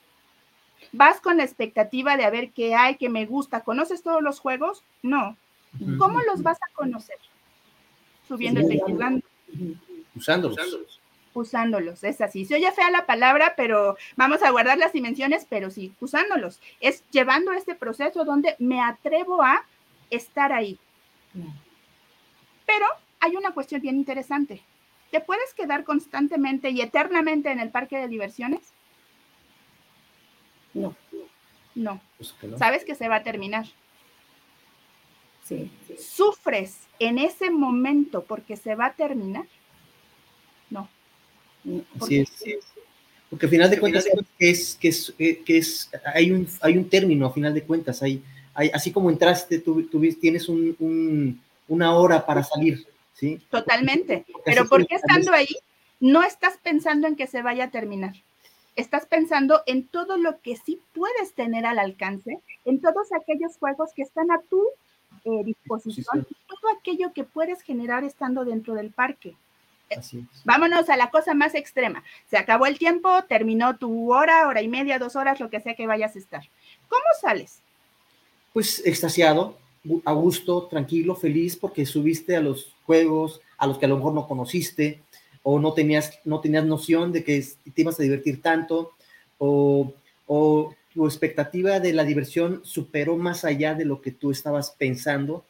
¿Vas 0.92 1.20
con 1.20 1.36
la 1.36 1.44
expectativa 1.44 2.16
de 2.16 2.24
a 2.24 2.30
ver 2.30 2.50
qué 2.52 2.74
hay, 2.74 2.96
qué 2.96 3.10
me 3.10 3.26
gusta? 3.26 3.62
¿Conoces 3.62 4.02
todos 4.02 4.22
los 4.22 4.40
juegos? 4.40 4.82
No. 5.02 5.36
¿Cómo 5.98 6.20
los 6.22 6.42
vas 6.42 6.58
a 6.62 6.72
conocer? 6.74 7.16
Subiendo 8.26 8.60
y 8.60 8.78
jugando. 8.78 9.26
Usándolos 10.14 11.00
usándolos, 11.34 12.02
es 12.04 12.20
así. 12.20 12.44
Se 12.44 12.54
oye 12.54 12.70
fea 12.72 12.90
la 12.90 13.06
palabra, 13.06 13.54
pero 13.56 13.96
vamos 14.16 14.42
a 14.42 14.50
guardar 14.50 14.78
las 14.78 14.92
dimensiones, 14.92 15.46
pero 15.48 15.70
sí, 15.70 15.92
usándolos. 16.00 16.60
Es 16.80 17.04
llevando 17.10 17.52
este 17.52 17.74
proceso 17.74 18.24
donde 18.24 18.56
me 18.58 18.80
atrevo 18.80 19.42
a 19.42 19.64
estar 20.10 20.52
ahí. 20.52 20.78
Pero 22.66 22.86
hay 23.24 23.36
una 23.36 23.52
cuestión 23.54 23.80
bien 23.80 23.96
interesante. 23.96 24.60
¿Te 25.10 25.20
puedes 25.20 25.54
quedar 25.54 25.84
constantemente 25.84 26.70
y 26.70 26.82
eternamente 26.82 27.50
en 27.50 27.58
el 27.58 27.70
parque 27.70 27.96
de 27.96 28.08
diversiones? 28.08 28.60
No. 30.74 30.94
No. 31.74 32.00
Pues 32.18 32.34
Sabes 32.58 32.84
que 32.84 32.94
se 32.94 33.08
va 33.08 33.16
a 33.16 33.22
terminar. 33.22 33.66
sí. 35.44 35.70
¿Sufres 35.98 36.80
en 36.98 37.18
ese 37.18 37.50
momento 37.50 38.24
porque 38.24 38.56
se 38.56 38.74
va 38.74 38.86
a 38.86 38.92
terminar? 38.92 39.46
Así 41.98 42.18
es. 42.18 42.30
Porque 43.30 43.46
al 43.46 43.50
final 43.50 43.70
de 43.70 43.80
cuentas 43.80 44.04
que 44.38 44.50
es, 44.50 44.76
que 44.78 44.88
es, 44.88 45.14
que 45.16 45.58
es, 45.58 45.90
hay, 46.14 46.30
un, 46.30 46.46
hay 46.60 46.76
un 46.76 46.88
término, 46.88 47.26
a 47.26 47.32
final 47.32 47.54
de 47.54 47.62
cuentas, 47.62 48.02
hay, 48.02 48.22
hay 48.52 48.70
así 48.72 48.92
como 48.92 49.10
entraste, 49.10 49.60
tú, 49.60 49.82
tú 49.86 50.00
tienes 50.20 50.48
un, 50.48 50.76
un, 50.78 51.40
una 51.66 51.94
hora 51.94 52.24
para 52.24 52.44
salir, 52.44 52.86
¿sí? 53.14 53.40
Totalmente, 53.50 54.26
pero 54.44 54.66
¿por 54.66 54.86
qué 54.86 54.96
estando 54.96 55.32
ahí 55.32 55.56
no 56.00 56.22
estás 56.22 56.58
pensando 56.62 57.06
en 57.08 57.16
que 57.16 57.26
se 57.26 57.42
vaya 57.42 57.64
a 57.64 57.70
terminar? 57.70 58.14
Estás 58.76 59.06
pensando 59.06 59.62
en 59.66 59.86
todo 59.86 60.18
lo 60.18 60.40
que 60.40 60.56
sí 60.56 60.80
puedes 60.92 61.32
tener 61.34 61.64
al 61.64 61.78
alcance, 61.78 62.40
en 62.64 62.80
todos 62.80 63.12
aquellos 63.12 63.56
juegos 63.56 63.90
que 63.94 64.02
están 64.02 64.30
a 64.30 64.40
tu 64.42 64.62
eh, 65.24 65.44
disposición, 65.44 66.26
todo 66.48 66.70
aquello 66.78 67.12
que 67.12 67.24
puedes 67.24 67.62
generar 67.62 68.04
estando 68.04 68.44
dentro 68.44 68.74
del 68.74 68.90
parque. 68.90 69.36
Vámonos 70.44 70.88
a 70.88 70.96
la 70.96 71.10
cosa 71.10 71.34
más 71.34 71.54
extrema. 71.54 72.02
Se 72.28 72.36
acabó 72.36 72.66
el 72.66 72.78
tiempo, 72.78 73.22
terminó 73.28 73.76
tu 73.76 74.12
hora, 74.12 74.48
hora 74.48 74.60
y 74.60 74.68
media, 74.68 74.98
dos 74.98 75.14
horas, 75.14 75.38
lo 75.38 75.50
que 75.50 75.60
sea 75.60 75.74
que 75.76 75.86
vayas 75.86 76.16
a 76.16 76.18
estar. 76.18 76.42
¿Cómo 76.88 77.04
sales? 77.20 77.60
Pues 78.52 78.84
extasiado, 78.84 79.56
a 80.04 80.12
gusto, 80.12 80.66
tranquilo, 80.66 81.14
feliz, 81.14 81.56
porque 81.56 81.86
subiste 81.86 82.36
a 82.36 82.40
los 82.40 82.73
juegos 82.84 83.40
a 83.58 83.66
los 83.66 83.78
que 83.78 83.86
a 83.86 83.88
lo 83.88 83.96
mejor 83.96 84.14
no 84.14 84.26
conociste, 84.26 85.02
o 85.42 85.58
no 85.58 85.72
tenías, 85.74 86.18
no 86.24 86.40
tenías 86.40 86.64
noción 86.64 87.12
de 87.12 87.22
que 87.22 87.44
te 87.74 87.82
ibas 87.82 87.98
a 88.00 88.02
divertir 88.02 88.40
tanto, 88.40 88.92
o, 89.38 89.92
o 90.26 90.74
tu 90.92 91.06
expectativa 91.06 91.80
de 91.80 91.92
la 91.92 92.04
diversión 92.04 92.60
superó 92.64 93.16
más 93.16 93.44
allá 93.44 93.74
de 93.74 93.84
lo 93.84 94.00
que 94.00 94.12
tú 94.12 94.30
estabas 94.30 94.70
pensando 94.70 95.44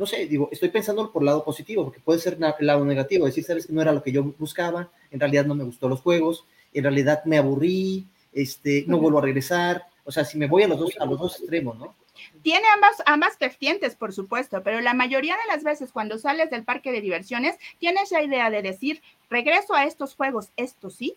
no 0.00 0.06
sé, 0.06 0.26
digo, 0.26 0.48
estoy 0.50 0.70
pensando 0.70 1.12
por 1.12 1.20
el 1.20 1.26
lado 1.26 1.44
positivo, 1.44 1.84
porque 1.84 2.00
puede 2.00 2.20
ser 2.20 2.38
el 2.58 2.66
lado 2.66 2.86
negativo, 2.86 3.26
decir, 3.26 3.44
sabes 3.44 3.66
que 3.66 3.72
no 3.74 3.82
era 3.82 3.92
lo 3.92 4.02
que 4.02 4.10
yo 4.10 4.24
buscaba, 4.38 4.90
en 5.10 5.20
realidad 5.20 5.44
no 5.44 5.54
me 5.54 5.62
gustó 5.62 5.90
los 5.90 6.00
juegos, 6.00 6.46
en 6.72 6.84
realidad 6.84 7.22
me 7.26 7.36
aburrí, 7.36 8.06
este, 8.32 8.84
no 8.86 8.98
vuelvo 8.98 9.18
a 9.18 9.22
regresar, 9.22 9.84
o 10.04 10.10
sea, 10.10 10.24
si 10.24 10.38
me 10.38 10.46
voy 10.46 10.62
a 10.62 10.68
los 10.68 10.78
dos, 10.78 10.94
a 10.98 11.04
los 11.04 11.18
dos 11.18 11.38
extremos, 11.38 11.78
¿no? 11.78 11.94
Tiene 12.42 12.66
ambas, 12.74 13.02
ambas 13.06 13.38
vertientes, 13.38 13.94
por 13.94 14.12
supuesto, 14.12 14.62
pero 14.62 14.80
la 14.80 14.94
mayoría 14.94 15.34
de 15.36 15.52
las 15.52 15.64
veces 15.64 15.92
cuando 15.92 16.18
sales 16.18 16.50
del 16.50 16.64
parque 16.64 16.92
de 16.92 17.00
diversiones, 17.00 17.56
tienes 17.78 18.10
la 18.10 18.22
idea 18.22 18.50
de 18.50 18.62
decir, 18.62 19.02
regreso 19.28 19.74
a 19.74 19.84
estos 19.84 20.14
juegos, 20.14 20.48
estos 20.56 20.94
sí, 20.94 21.14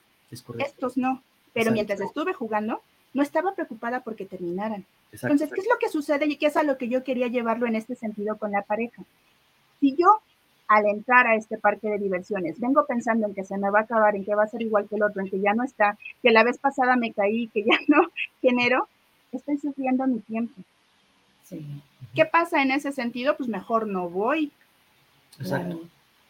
estos 0.60 0.98
no, 0.98 1.22
pero 1.54 1.72
mientras 1.72 2.02
estuve 2.02 2.34
jugando, 2.34 2.82
no 3.14 3.22
estaba 3.22 3.54
preocupada 3.54 4.02
porque 4.02 4.26
terminaran. 4.26 4.86
Entonces, 5.12 5.50
¿qué 5.54 5.62
es 5.62 5.68
lo 5.68 5.78
que 5.80 5.90
sucede 5.90 6.26
y 6.26 6.38
qué 6.38 6.48
es 6.48 6.58
a 6.58 6.64
lo 6.64 6.78
que 6.78 6.90
yo 6.90 7.04
quería 7.04 7.28
llevarlo 7.28 7.68
en 7.68 7.76
este 7.76 7.96
sentido 7.96 8.38
con 8.38 8.52
la 8.52 8.64
pareja? 8.64 9.04
Si 9.80 9.96
yo 9.96 10.22
al 10.68 10.88
entrar 10.88 11.28
a 11.28 11.36
este 11.36 11.58
parque 11.58 11.90
de 11.90 12.00
diversiones, 12.00 12.60
vengo 12.60 12.86
pensando 12.86 13.28
en 13.28 13.36
que 13.36 13.44
se 13.44 13.58
me 13.58 13.70
va 13.70 13.80
a 13.80 13.84
acabar, 13.84 14.16
en 14.16 14.26
que 14.26 14.34
va 14.34 14.44
a 14.44 14.48
ser 14.48 14.62
igual 14.62 14.88
que 14.90 14.96
el 14.96 15.04
otro, 15.04 15.22
en 15.22 15.30
que 15.30 15.40
ya 15.40 15.54
no 15.54 15.64
está, 15.64 15.98
que 16.22 16.32
la 16.32 16.44
vez 16.44 16.58
pasada 16.58 16.96
me 16.96 17.14
caí, 17.14 17.48
que 17.50 17.64
ya 17.64 17.78
no 17.88 18.08
genero, 18.42 18.88
estoy 19.32 19.58
sufriendo 19.58 20.08
mi 20.08 20.20
tiempo. 20.20 20.54
¿Qué 22.14 22.26
pasa 22.26 22.62
en 22.62 22.72
ese 22.72 22.92
sentido? 22.92 23.36
Pues 23.38 23.50
mejor 23.50 23.88
no 23.88 24.10
voy. 24.10 24.52
Exacto. 25.40 25.82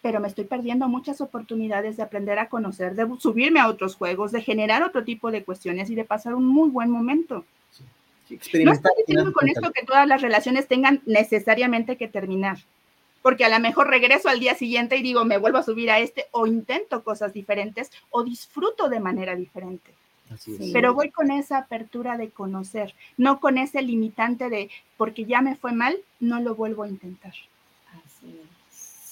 Pero 0.02 0.20
me 0.20 0.28
estoy 0.28 0.46
perdiendo 0.46 0.88
muchas 0.88 1.22
oportunidades 1.22 1.98
de 1.98 2.04
aprender 2.04 2.40
a 2.40 2.50
conocer, 2.50 2.96
de 2.96 3.08
subirme 3.20 3.60
a 3.60 3.68
otros 3.68 3.96
juegos, 3.96 4.32
de 4.32 4.42
generar 4.42 4.84
otro 4.84 5.04
tipo 5.04 5.32
de 5.32 5.44
cuestiones 5.44 5.90
y 5.90 5.96
de 5.96 6.04
pasar 6.04 6.36
un 6.36 6.46
muy 6.46 6.70
buen 6.70 6.90
momento 6.90 7.46
no 8.64 8.72
estoy 8.72 8.92
diciendo 9.06 9.34
con 9.34 9.48
esto 9.48 9.72
que 9.72 9.86
todas 9.86 10.08
las 10.08 10.22
relaciones 10.22 10.68
tengan 10.68 11.02
necesariamente 11.06 11.98
que 11.98 12.08
terminar, 12.08 12.58
porque 13.22 13.46
a 13.46 13.50
lo 13.50 13.60
mejor 13.60 13.88
regreso 13.88 14.30
al 14.30 14.40
día 14.40 14.56
siguiente 14.56 14.98
y 14.98 15.04
digo, 15.04 15.26
me 15.26 15.38
vuelvo 15.38 15.58
a 15.58 15.64
subir 15.64 15.92
a 15.92 16.00
este, 16.00 16.28
o 16.32 16.48
intento 16.48 17.04
cosas 17.04 17.34
diferentes, 17.34 17.92
o 18.10 18.24
disfruto 18.24 18.90
de 18.90 19.00
manera 19.00 19.36
diferente. 19.36 19.94
Pero 20.72 20.94
voy 20.94 21.10
con 21.10 21.32
esa 21.32 21.58
apertura 21.60 22.18
de 22.18 22.30
conocer, 22.30 22.94
no 23.18 23.40
con 23.40 23.58
ese 23.58 23.82
limitante 23.82 24.50
de, 24.50 24.70
porque 24.98 25.26
ya 25.26 25.42
me 25.42 25.56
fue 25.56 25.72
mal, 25.74 25.98
no 26.20 26.40
lo 26.40 26.56
vuelvo 26.56 26.84
a 26.84 26.90
intentar. 26.90 27.34
Así 28.06 28.40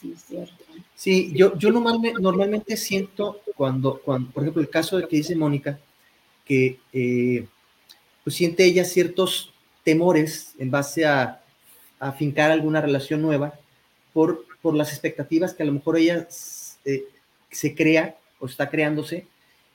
Sí, 0.01 0.15
cierto. 0.17 0.63
Sí, 0.95 1.31
yo, 1.36 1.55
yo 1.57 1.71
normalmente, 1.71 2.13
normalmente 2.19 2.77
siento 2.77 3.41
cuando, 3.55 4.01
cuando, 4.01 4.31
por 4.31 4.43
ejemplo, 4.43 4.62
el 4.62 4.69
caso 4.69 4.97
de 4.97 5.07
que 5.07 5.17
dice 5.17 5.36
Mónica, 5.36 5.79
que 6.43 6.79
eh, 6.91 7.45
pues 8.23 8.36
siente 8.36 8.65
ella 8.65 8.84
ciertos 8.84 9.53
temores 9.84 10.55
en 10.57 10.71
base 10.71 11.05
a, 11.05 11.43
a 11.99 12.12
fincar 12.13 12.49
alguna 12.49 12.81
relación 12.81 13.21
nueva 13.21 13.53
por, 14.12 14.45
por 14.62 14.75
las 14.75 14.91
expectativas 14.91 15.53
que 15.53 15.63
a 15.63 15.67
lo 15.67 15.73
mejor 15.73 15.97
ella 15.97 16.27
eh, 16.86 17.05
se 17.51 17.75
crea 17.75 18.17
o 18.39 18.47
está 18.47 18.69
creándose 18.69 19.27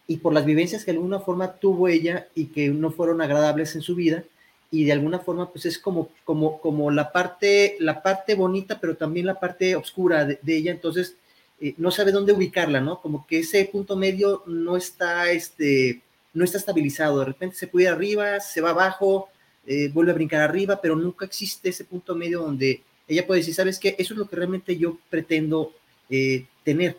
y 0.07 0.19
por 0.19 0.33
las 0.33 0.45
vivencias 0.45 0.85
que 0.85 0.93
de 0.93 0.99
alguna 0.99 1.21
forma 1.21 1.55
tuvo 1.55 1.89
ella 1.89 2.29
y 2.35 2.47
que 2.47 2.69
no 2.69 2.91
fueron 2.91 3.21
agradables 3.21 3.75
en 3.75 3.83
su 3.83 3.95
vida 3.95 4.25
y 4.71 4.85
de 4.85 4.93
alguna 4.93 5.19
forma 5.19 5.51
pues 5.51 5.67
es 5.67 5.79
como 5.79 6.11
como 6.25 6.61
como 6.61 6.91
la 6.91 7.13
parte 7.13 7.77
la 7.81 8.03
parte 8.03 8.35
bonita 8.35 8.81
pero 8.81 8.97
también 8.97 9.27
la 9.27 9.39
parte 9.39 9.77
oscura 9.77 10.25
de, 10.25 10.39
ella 10.47 10.73
entonces 10.73 11.17
eh, 11.61 11.75
no 11.79 11.91
sabe 11.91 12.13
dónde 12.13 12.33
ubicarla 12.33 12.81
no 12.81 13.01
como 13.01 13.27
que 13.27 13.41
ese 13.41 13.65
punto 13.67 13.97
medio 13.97 14.43
no 14.47 14.77
está 14.77 15.31
este 15.31 16.03
no 16.37 16.45
está 16.45 16.59
estabilizado, 16.59 17.19
de 17.21 17.25
repente 17.25 17.57
se 17.57 17.67
puede 17.67 17.87
ir 17.87 17.91
arriba, 17.91 18.41
se 18.41 18.61
va 18.61 18.71
abajo, 18.71 19.31
eh, 19.67 19.89
vuelve 19.89 20.13
a 20.13 20.15
brincar 20.15 20.43
arriba, 20.43 20.81
pero 20.83 20.95
nunca 20.95 21.25
existe 21.25 21.71
ese 21.71 21.85
punto 21.85 22.15
medio 22.15 22.41
donde 22.41 22.83
ella 23.09 23.27
puede 23.27 23.41
decir, 23.41 23.55
¿sabes 23.55 23.79
qué? 23.79 23.97
Eso 23.99 24.13
es 24.13 24.19
lo 24.19 24.29
que 24.29 24.37
realmente 24.37 24.77
yo 24.77 24.99
pretendo 25.09 25.73
eh, 26.11 26.45
tener. 26.63 26.99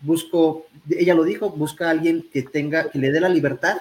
Busco, 0.00 0.66
ella 0.90 1.14
lo 1.14 1.24
dijo, 1.24 1.50
busca 1.50 1.88
a 1.88 1.90
alguien 1.90 2.26
que 2.32 2.42
tenga, 2.42 2.90
que 2.90 2.98
le 2.98 3.10
dé 3.10 3.20
la 3.20 3.28
libertad, 3.28 3.78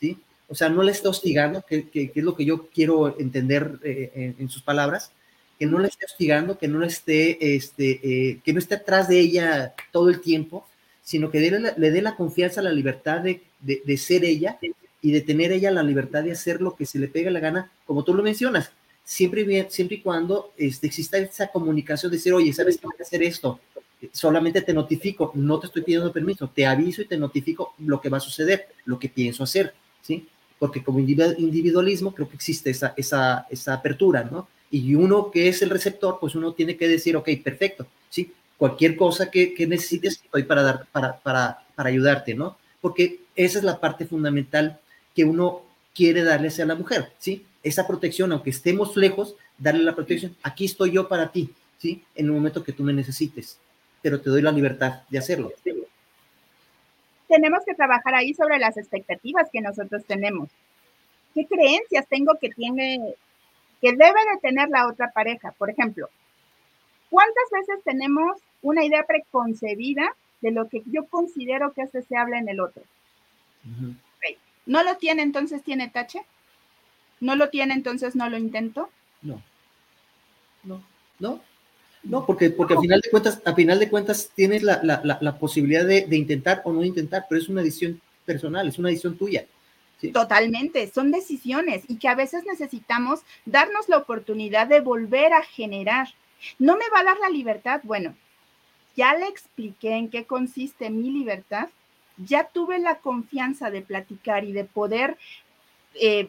¿sí? 0.00 0.18
O 0.48 0.54
sea, 0.54 0.68
no 0.68 0.82
le 0.82 0.92
está 0.92 1.08
hostigando, 1.08 1.62
que, 1.62 1.88
es 1.92 2.24
lo 2.24 2.36
que 2.36 2.44
yo 2.44 2.68
quiero 2.68 3.18
entender 3.18 3.78
eh, 3.82 4.34
en, 4.38 4.48
sus 4.48 4.62
palabras, 4.62 5.10
que 5.58 5.66
no 5.66 5.78
le 5.78 5.88
esté 5.88 6.04
hostigando, 6.04 6.58
que 6.58 6.68
no 6.68 6.84
esté, 6.84 7.56
este, 7.56 8.40
que 8.44 8.52
no 8.52 8.58
esté 8.58 8.76
atrás 8.76 9.08
de 9.08 9.18
ella 9.18 9.74
todo 9.90 10.08
el 10.08 10.20
tiempo, 10.20 10.66
sino 11.02 11.30
que 11.30 11.40
le 11.76 11.90
dé 11.90 12.02
la 12.02 12.16
confianza, 12.16 12.62
la 12.62 12.72
libertad 12.72 13.20
de, 13.20 13.42
de, 13.60 13.96
ser 13.96 14.24
ella 14.24 14.58
y 15.00 15.12
de 15.12 15.20
tener 15.20 15.52
ella 15.52 15.70
la 15.70 15.82
libertad 15.82 16.24
de 16.24 16.32
hacer 16.32 16.60
lo 16.60 16.74
que 16.74 16.86
se 16.86 16.98
le 16.98 17.08
pega 17.08 17.30
la 17.30 17.40
gana, 17.40 17.70
como 17.86 18.04
tú 18.04 18.14
lo 18.14 18.22
mencionas, 18.22 18.72
siempre, 19.04 19.66
siempre 19.70 19.98
y 19.98 20.00
cuando 20.00 20.52
este, 20.56 20.88
exista 20.88 21.16
esa 21.16 21.46
comunicación 21.48 22.10
de 22.10 22.18
decir, 22.18 22.34
oye, 22.34 22.52
¿sabes 22.52 22.76
que 22.76 22.86
voy 22.86 22.96
a 22.98 23.02
hacer 23.02 23.22
esto? 23.22 23.60
Solamente 24.12 24.62
te 24.62 24.74
notifico, 24.74 25.32
no 25.34 25.58
te 25.58 25.66
estoy 25.66 25.82
pidiendo 25.82 26.12
permiso, 26.12 26.50
te 26.54 26.66
aviso 26.66 27.02
y 27.02 27.06
te 27.06 27.16
notifico 27.16 27.74
lo 27.78 28.00
que 28.00 28.08
va 28.08 28.18
a 28.18 28.20
suceder, 28.20 28.68
lo 28.84 28.98
que 28.98 29.08
pienso 29.08 29.42
hacer, 29.42 29.74
¿sí? 30.02 30.28
Porque 30.58 30.82
como 30.82 31.00
individualismo 31.00 32.14
creo 32.14 32.28
que 32.28 32.36
existe 32.36 32.70
esa, 32.70 32.94
esa, 32.96 33.46
esa 33.50 33.74
apertura, 33.74 34.28
¿no? 34.30 34.48
Y 34.70 34.94
uno 34.94 35.30
que 35.30 35.48
es 35.48 35.62
el 35.62 35.70
receptor, 35.70 36.18
pues 36.20 36.34
uno 36.34 36.52
tiene 36.52 36.76
que 36.76 36.88
decir, 36.88 37.16
ok, 37.16 37.28
perfecto, 37.42 37.86
¿sí? 38.10 38.32
cualquier 38.56 38.96
cosa 38.96 39.30
que, 39.30 39.54
necesites, 39.68 40.20
estoy 40.24 40.44
para, 40.44 40.62
dar, 40.62 40.86
para, 40.92 41.18
para, 41.18 41.64
para 41.74 41.88
ayudarte, 41.88 42.34
¿no? 42.34 42.56
Porque 42.80 43.20
esa 43.34 43.58
es 43.58 43.64
la 43.64 43.80
parte 43.80 44.06
fundamental 44.06 44.80
que 45.14 45.24
uno 45.24 45.62
quiere 45.94 46.22
darle 46.22 46.48
a 46.48 46.66
la 46.66 46.74
mujer, 46.74 47.12
¿sí? 47.18 47.44
Esa 47.62 47.86
protección, 47.86 48.32
aunque 48.32 48.50
estemos 48.50 48.96
lejos, 48.96 49.34
darle 49.58 49.82
la 49.82 49.94
protección. 49.94 50.36
Aquí 50.42 50.64
estoy 50.64 50.92
yo 50.92 51.08
para 51.08 51.32
ti, 51.32 51.50
¿sí? 51.78 52.02
En 52.14 52.26
el 52.26 52.32
momento 52.32 52.64
que 52.64 52.72
tú 52.72 52.82
me 52.82 52.92
necesites, 52.92 53.58
pero 54.06 54.20
te 54.20 54.30
doy 54.30 54.40
la 54.40 54.52
libertad 54.52 55.02
de 55.08 55.18
hacerlo. 55.18 55.52
Tenemos 57.26 57.64
que 57.66 57.74
trabajar 57.74 58.14
ahí 58.14 58.34
sobre 58.34 58.60
las 58.60 58.76
expectativas 58.76 59.48
que 59.50 59.60
nosotros 59.60 60.04
tenemos. 60.04 60.48
¿Qué 61.34 61.44
creencias 61.44 62.06
tengo 62.06 62.38
que 62.40 62.50
tiene, 62.50 63.16
que 63.80 63.90
debe 63.90 64.20
de 64.32 64.38
tener 64.40 64.68
la 64.68 64.86
otra 64.86 65.10
pareja? 65.10 65.50
Por 65.58 65.70
ejemplo, 65.70 66.08
¿cuántas 67.10 67.50
veces 67.50 67.82
tenemos 67.82 68.36
una 68.62 68.84
idea 68.84 69.02
preconcebida 69.02 70.14
de 70.40 70.52
lo 70.52 70.68
que 70.68 70.84
yo 70.86 71.06
considero 71.06 71.72
que 71.72 71.82
es 71.82 71.90
deseable 71.90 72.38
en 72.38 72.48
el 72.48 72.60
otro. 72.60 72.84
¿No 74.66 74.84
lo 74.84 74.96
tiene, 74.96 75.22
entonces 75.22 75.64
tiene 75.64 75.88
tache? 75.88 76.24
¿No 77.18 77.34
lo 77.34 77.50
tiene, 77.50 77.74
entonces 77.74 78.14
no 78.14 78.30
lo 78.30 78.38
intento? 78.38 78.88
No. 79.22 79.42
No, 80.62 80.80
no. 81.18 81.40
No, 82.08 82.24
porque, 82.24 82.50
porque 82.50 82.74
a 82.74 82.80
final 82.80 83.00
de 83.00 83.10
cuentas, 83.10 83.42
a 83.44 83.54
final 83.54 83.78
de 83.78 83.88
cuentas 83.88 84.30
tienes 84.34 84.62
la, 84.62 85.36
posibilidad 85.40 85.84
de, 85.84 86.06
intentar 86.16 86.62
o 86.64 86.72
no 86.72 86.84
intentar, 86.84 87.26
pero 87.28 87.40
es 87.40 87.48
una 87.48 87.62
decisión 87.62 88.00
personal, 88.24 88.68
es 88.68 88.78
una 88.78 88.88
decisión 88.88 89.16
tuya. 89.16 89.44
Totalmente, 90.12 90.90
son 90.92 91.10
decisiones 91.10 91.84
y 91.88 91.96
que 91.96 92.08
a 92.08 92.14
veces 92.14 92.44
necesitamos 92.44 93.20
darnos 93.44 93.88
la 93.88 93.96
oportunidad 93.96 94.66
de 94.68 94.80
volver 94.80 95.32
a 95.32 95.42
generar. 95.42 96.08
¿No 96.58 96.76
me 96.76 96.84
va 96.94 97.00
a 97.00 97.04
dar 97.04 97.18
la 97.18 97.30
libertad? 97.30 97.80
Bueno, 97.82 98.14
ya 98.94 99.14
le 99.14 99.26
expliqué 99.26 99.94
en 99.94 100.10
qué 100.10 100.26
consiste 100.26 100.90
mi 100.90 101.10
libertad, 101.10 101.70
ya 102.18 102.44
tuve 102.44 102.78
la 102.78 102.98
confianza 102.98 103.70
de 103.70 103.82
platicar 103.82 104.44
y 104.44 104.52
de 104.52 104.64
poder 104.64 105.16
eh, 105.94 106.28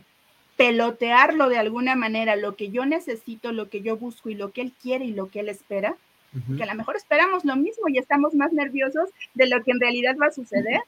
pelotearlo 0.57 1.49
de 1.49 1.57
alguna 1.57 1.95
manera, 1.95 2.35
lo 2.35 2.55
que 2.55 2.69
yo 2.69 2.85
necesito, 2.85 3.51
lo 3.51 3.69
que 3.69 3.81
yo 3.81 3.95
busco 3.95 4.29
y 4.29 4.35
lo 4.35 4.51
que 4.51 4.61
él 4.61 4.73
quiere 4.81 5.05
y 5.05 5.13
lo 5.13 5.29
que 5.29 5.39
él 5.39 5.49
espera, 5.49 5.95
que 6.55 6.63
a 6.63 6.67
lo 6.67 6.75
mejor 6.75 6.95
esperamos 6.95 7.45
lo 7.45 7.55
mismo 7.55 7.87
y 7.87 7.97
estamos 7.97 8.35
más 8.35 8.51
nerviosos 8.51 9.09
de 9.33 9.47
lo 9.47 9.63
que 9.63 9.71
en 9.71 9.79
realidad 9.79 10.15
va 10.21 10.27
a 10.27 10.31
suceder. 10.31 10.81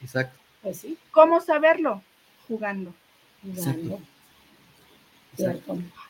Exacto. 0.00 0.38
Pues 0.62 0.78
sí. 0.78 0.96
¿Cómo 1.10 1.40
saberlo? 1.40 2.02
Jugando. 2.46 2.94
Jugando. 3.42 4.00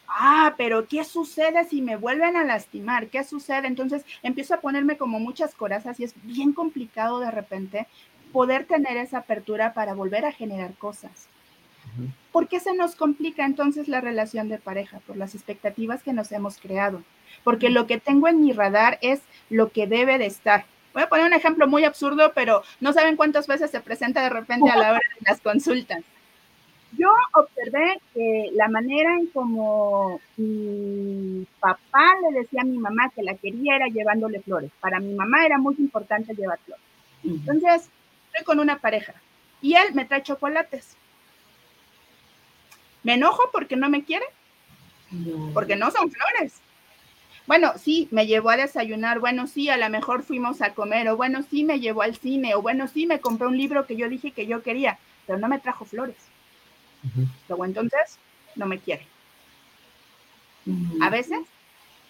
Ah, 0.06 0.54
pero 0.56 0.86
¿qué 0.86 1.04
sucede 1.04 1.64
si 1.64 1.82
me 1.82 1.96
vuelven 1.96 2.36
a 2.36 2.44
lastimar? 2.44 3.08
¿Qué 3.08 3.22
sucede? 3.24 3.66
Entonces 3.68 4.04
empiezo 4.22 4.54
a 4.54 4.60
ponerme 4.60 4.96
como 4.96 5.20
muchas 5.20 5.54
corazas 5.54 6.00
y 6.00 6.04
es 6.04 6.14
bien 6.22 6.52
complicado 6.52 7.20
de 7.20 7.30
repente 7.30 7.86
poder 8.32 8.66
tener 8.66 8.96
esa 8.96 9.18
apertura 9.18 9.72
para 9.74 9.94
volver 9.94 10.24
a 10.24 10.32
generar 10.32 10.74
cosas. 10.74 11.28
¿Por 12.32 12.48
qué 12.48 12.60
se 12.60 12.74
nos 12.74 12.94
complica 12.94 13.44
entonces 13.44 13.88
la 13.88 14.00
relación 14.00 14.48
de 14.48 14.58
pareja? 14.58 15.00
Por 15.06 15.16
las 15.16 15.34
expectativas 15.34 16.02
que 16.02 16.12
nos 16.12 16.32
hemos 16.32 16.58
creado. 16.58 17.02
Porque 17.44 17.70
lo 17.70 17.86
que 17.86 17.98
tengo 17.98 18.28
en 18.28 18.40
mi 18.40 18.52
radar 18.52 18.98
es 19.02 19.20
lo 19.48 19.70
que 19.70 19.86
debe 19.86 20.18
de 20.18 20.26
estar. 20.26 20.64
Voy 20.92 21.02
a 21.02 21.08
poner 21.08 21.26
un 21.26 21.32
ejemplo 21.32 21.68
muy 21.68 21.84
absurdo, 21.84 22.32
pero 22.34 22.62
no 22.80 22.92
saben 22.92 23.16
cuántas 23.16 23.46
veces 23.46 23.70
se 23.70 23.80
presenta 23.80 24.22
de 24.22 24.30
repente 24.30 24.70
a 24.70 24.76
la 24.76 24.90
hora 24.90 25.00
de 25.18 25.26
las 25.28 25.40
consultas. 25.40 26.02
Yo 26.98 27.08
observé 27.34 28.00
que 28.12 28.50
la 28.54 28.68
manera 28.68 29.14
en 29.14 29.26
como 29.28 30.20
mi 30.36 31.46
papá 31.60 32.14
le 32.22 32.40
decía 32.40 32.62
a 32.62 32.64
mi 32.64 32.78
mamá 32.78 33.10
que 33.14 33.22
la 33.22 33.34
quería 33.34 33.76
era 33.76 33.86
llevándole 33.86 34.40
flores. 34.40 34.72
Para 34.80 34.98
mi 34.98 35.14
mamá 35.14 35.46
era 35.46 35.58
muy 35.58 35.76
importante 35.78 36.34
llevar 36.34 36.58
flores. 36.64 36.84
Entonces, 37.22 37.88
estoy 38.26 38.44
con 38.44 38.58
una 38.58 38.78
pareja 38.78 39.14
y 39.62 39.74
él 39.74 39.94
me 39.94 40.04
trae 40.04 40.22
chocolates. 40.22 40.96
¿Me 43.02 43.14
enojo 43.14 43.50
porque 43.52 43.76
no 43.76 43.88
me 43.88 44.04
quiere? 44.04 44.26
Porque 45.54 45.76
no 45.76 45.90
son 45.90 46.10
flores. 46.10 46.60
Bueno, 47.46 47.72
sí, 47.78 48.06
me 48.12 48.26
llevó 48.26 48.50
a 48.50 48.56
desayunar, 48.56 49.18
bueno, 49.18 49.46
sí, 49.48 49.68
a 49.70 49.76
lo 49.76 49.88
mejor 49.88 50.22
fuimos 50.22 50.62
a 50.62 50.72
comer, 50.74 51.08
o 51.08 51.16
bueno, 51.16 51.42
sí, 51.42 51.64
me 51.64 51.80
llevó 51.80 52.02
al 52.02 52.16
cine, 52.16 52.54
o 52.54 52.62
bueno, 52.62 52.86
sí, 52.86 53.06
me 53.06 53.20
compré 53.20 53.48
un 53.48 53.58
libro 53.58 53.86
que 53.86 53.96
yo 53.96 54.08
dije 54.08 54.30
que 54.30 54.46
yo 54.46 54.62
quería, 54.62 54.98
pero 55.26 55.38
no 55.38 55.48
me 55.48 55.58
trajo 55.58 55.84
flores. 55.84 56.16
Luego 57.48 57.64
entonces, 57.64 58.18
no 58.54 58.66
me 58.66 58.78
quiere. 58.78 59.06
A 61.00 61.10
veces, 61.10 61.40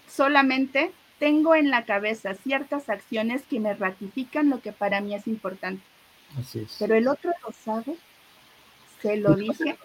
solamente 0.09 0.93
tengo 1.19 1.55
en 1.55 1.71
la 1.71 1.85
cabeza 1.85 2.35
ciertas 2.35 2.89
acciones 2.89 3.43
que 3.49 3.61
me 3.61 3.73
ratifican 3.75 4.51
lo 4.51 4.61
que 4.61 4.73
para 4.73 5.01
mí 5.01 5.15
es 5.15 5.27
importante. 5.27 5.83
Así 6.39 6.61
es. 6.61 6.77
Pero 6.79 6.95
el 6.97 7.09
otro 7.09 7.33
lo 7.43 7.53
sabe, 7.53 7.97
se 9.01 9.17
lo 9.17 9.35
dije, 9.37 9.79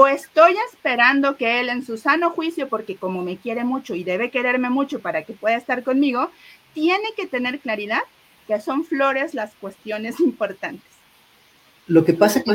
o 0.00 0.06
estoy 0.06 0.54
esperando 0.72 1.36
que 1.36 1.58
él 1.58 1.68
en 1.70 1.84
su 1.84 1.98
sano 1.98 2.30
juicio, 2.30 2.68
porque 2.68 2.94
como 2.94 3.24
me 3.24 3.36
quiere 3.36 3.64
mucho 3.64 3.96
y 3.96 4.04
debe 4.04 4.30
quererme 4.30 4.70
mucho 4.70 5.00
para 5.00 5.24
que 5.24 5.32
pueda 5.32 5.56
estar 5.56 5.82
conmigo, 5.82 6.30
tiene 6.72 7.08
que 7.16 7.26
tener 7.26 7.58
claridad 7.58 8.02
que 8.46 8.60
son 8.60 8.84
flores 8.84 9.34
las 9.34 9.56
cuestiones 9.56 10.20
importantes. 10.20 10.86
Lo 11.88 12.04
que 12.04 12.14
pasa 12.14 12.44
que 12.44 12.52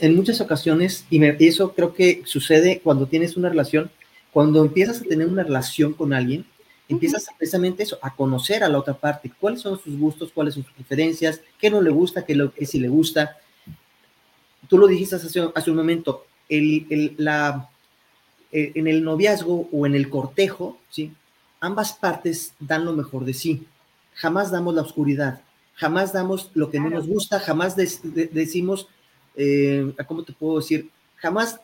en 0.00 0.16
muchas 0.16 0.40
ocasiones, 0.40 1.06
y 1.10 1.22
eso 1.46 1.74
creo 1.74 1.94
que 1.94 2.22
sucede 2.24 2.80
cuando 2.82 3.06
tienes 3.06 3.36
una 3.36 3.50
relación, 3.50 3.88
cuando 4.32 4.60
empiezas 4.60 5.00
a 5.00 5.04
tener 5.04 5.28
una 5.28 5.44
relación 5.44 5.92
con 5.92 6.12
alguien, 6.12 6.44
empiezas 6.88 7.28
precisamente 7.38 7.84
eso, 7.84 8.00
a 8.02 8.16
conocer 8.16 8.64
a 8.64 8.68
la 8.68 8.78
otra 8.78 8.94
parte, 8.94 9.30
cuáles 9.38 9.60
son 9.60 9.78
sus 9.78 9.96
gustos, 9.96 10.32
cuáles 10.34 10.54
son 10.54 10.64
sus 10.64 10.72
preferencias, 10.72 11.40
qué 11.60 11.70
no 11.70 11.80
le 11.80 11.90
gusta, 11.90 12.24
qué, 12.24 12.34
lo, 12.34 12.52
qué 12.52 12.66
sí 12.66 12.80
le 12.80 12.88
gusta. 12.88 13.36
Tú 14.68 14.76
lo 14.76 14.88
dijiste 14.88 15.14
hace, 15.14 15.40
hace 15.54 15.70
un 15.70 15.76
momento, 15.76 16.26
el, 16.50 17.14
la, 17.16 17.68
eh, 18.52 18.72
en 18.74 18.88
el 18.88 19.02
noviazgo 19.02 19.68
o 19.72 19.86
en 19.86 19.94
el 19.94 20.10
cortejo, 20.10 20.78
¿sí? 20.90 21.12
ambas 21.60 21.92
partes 21.92 22.52
dan 22.58 22.84
lo 22.84 22.92
mejor 22.92 23.24
de 23.24 23.34
sí. 23.34 23.66
Jamás 24.14 24.50
damos 24.50 24.74
la 24.74 24.82
oscuridad, 24.82 25.40
jamás 25.74 26.12
damos 26.12 26.50
lo 26.54 26.70
que 26.70 26.80
no 26.80 26.90
nos 26.90 27.06
gusta, 27.06 27.40
jamás 27.40 27.74
decimos, 27.76 28.88
eh, 29.36 29.94
¿cómo 30.06 30.24
te 30.24 30.32
puedo 30.32 30.58
decir? 30.58 30.90
Jamás, 31.16 31.58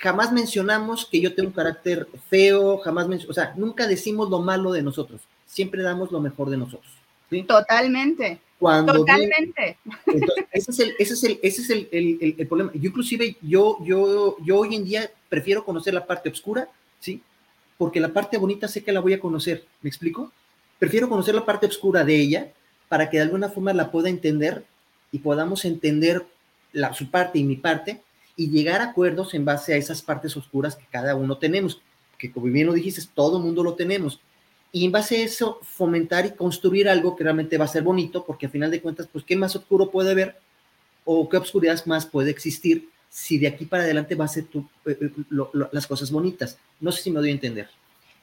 jamás 0.00 0.32
mencionamos 0.32 1.06
que 1.06 1.20
yo 1.20 1.34
tengo 1.34 1.48
un 1.48 1.54
carácter 1.54 2.06
feo, 2.28 2.78
jamás, 2.78 3.08
o 3.28 3.32
sea, 3.32 3.54
nunca 3.56 3.86
decimos 3.88 4.30
lo 4.30 4.40
malo 4.40 4.70
de 4.70 4.82
nosotros, 4.82 5.22
siempre 5.46 5.82
damos 5.82 6.12
lo 6.12 6.20
mejor 6.20 6.50
de 6.50 6.58
nosotros. 6.58 6.92
Totalmente. 7.48 8.40
Totalmente. 8.62 9.76
ese 10.52 10.70
es 10.70 10.78
el, 10.78 10.94
ese 10.98 11.14
es 11.14 11.24
el, 11.24 11.40
ese 11.42 11.62
es 11.62 11.70
el, 11.70 11.88
el, 12.38 12.46
problema. 12.46 12.70
Yo 12.74 12.88
inclusive, 12.88 13.36
yo, 13.42 13.78
yo, 13.84 14.36
yo 14.44 14.58
hoy 14.58 14.76
en 14.76 14.84
día 14.84 15.10
prefiero 15.28 15.64
conocer 15.64 15.94
la 15.94 16.06
parte 16.06 16.28
oscura, 16.28 16.68
¿sí? 17.00 17.20
Porque 17.76 18.00
la 18.00 18.12
parte 18.12 18.38
bonita 18.38 18.68
sé 18.68 18.84
que 18.84 18.92
la 18.92 19.00
voy 19.00 19.14
a 19.14 19.20
conocer, 19.20 19.64
¿me 19.80 19.88
explico? 19.88 20.30
Prefiero 20.78 21.08
conocer 21.08 21.34
la 21.34 21.44
parte 21.44 21.66
oscura 21.66 22.04
de 22.04 22.14
ella 22.14 22.52
para 22.88 23.10
que 23.10 23.16
de 23.16 23.24
alguna 23.24 23.48
forma 23.48 23.72
la 23.72 23.90
pueda 23.90 24.08
entender 24.08 24.64
y 25.10 25.18
podamos 25.18 25.64
entender 25.64 26.24
la, 26.72 26.92
su 26.92 27.10
parte 27.10 27.38
y 27.38 27.44
mi 27.44 27.56
parte 27.56 28.02
y 28.36 28.50
llegar 28.50 28.80
a 28.80 28.90
acuerdos 28.90 29.34
en 29.34 29.44
base 29.44 29.74
a 29.74 29.76
esas 29.76 30.02
partes 30.02 30.36
oscuras 30.36 30.76
que 30.76 30.86
cada 30.90 31.14
uno 31.16 31.36
tenemos, 31.38 31.80
que 32.16 32.30
como 32.30 32.46
bien 32.46 32.66
lo 32.66 32.72
dijiste, 32.72 33.02
todo 33.14 33.40
mundo 33.40 33.62
lo 33.64 33.74
tenemos 33.74 34.20
y 34.72 34.86
en 34.86 34.92
base 34.92 35.18
a 35.18 35.24
eso 35.24 35.60
fomentar 35.62 36.24
y 36.24 36.30
construir 36.30 36.88
algo 36.88 37.14
que 37.14 37.24
realmente 37.24 37.58
va 37.58 37.66
a 37.66 37.68
ser 37.68 37.82
bonito, 37.82 38.24
porque 38.24 38.46
al 38.46 38.52
final 38.52 38.70
de 38.70 38.80
cuentas, 38.80 39.06
pues, 39.12 39.22
¿qué 39.22 39.36
más 39.36 39.54
oscuro 39.54 39.90
puede 39.90 40.10
haber 40.10 40.36
o 41.04 41.28
qué 41.28 41.36
oscuridad 41.36 41.84
más 41.84 42.06
puede 42.06 42.30
existir 42.30 42.88
si 43.10 43.38
de 43.38 43.48
aquí 43.48 43.66
para 43.66 43.82
adelante 43.82 44.14
va 44.14 44.24
a 44.24 44.28
ser 44.28 44.44
eh, 44.86 44.96
eh, 44.98 45.10
las 45.70 45.86
cosas 45.86 46.10
bonitas? 46.10 46.58
No 46.80 46.90
sé 46.90 47.02
si 47.02 47.10
me 47.10 47.20
doy 47.20 47.28
a 47.28 47.32
entender. 47.32 47.68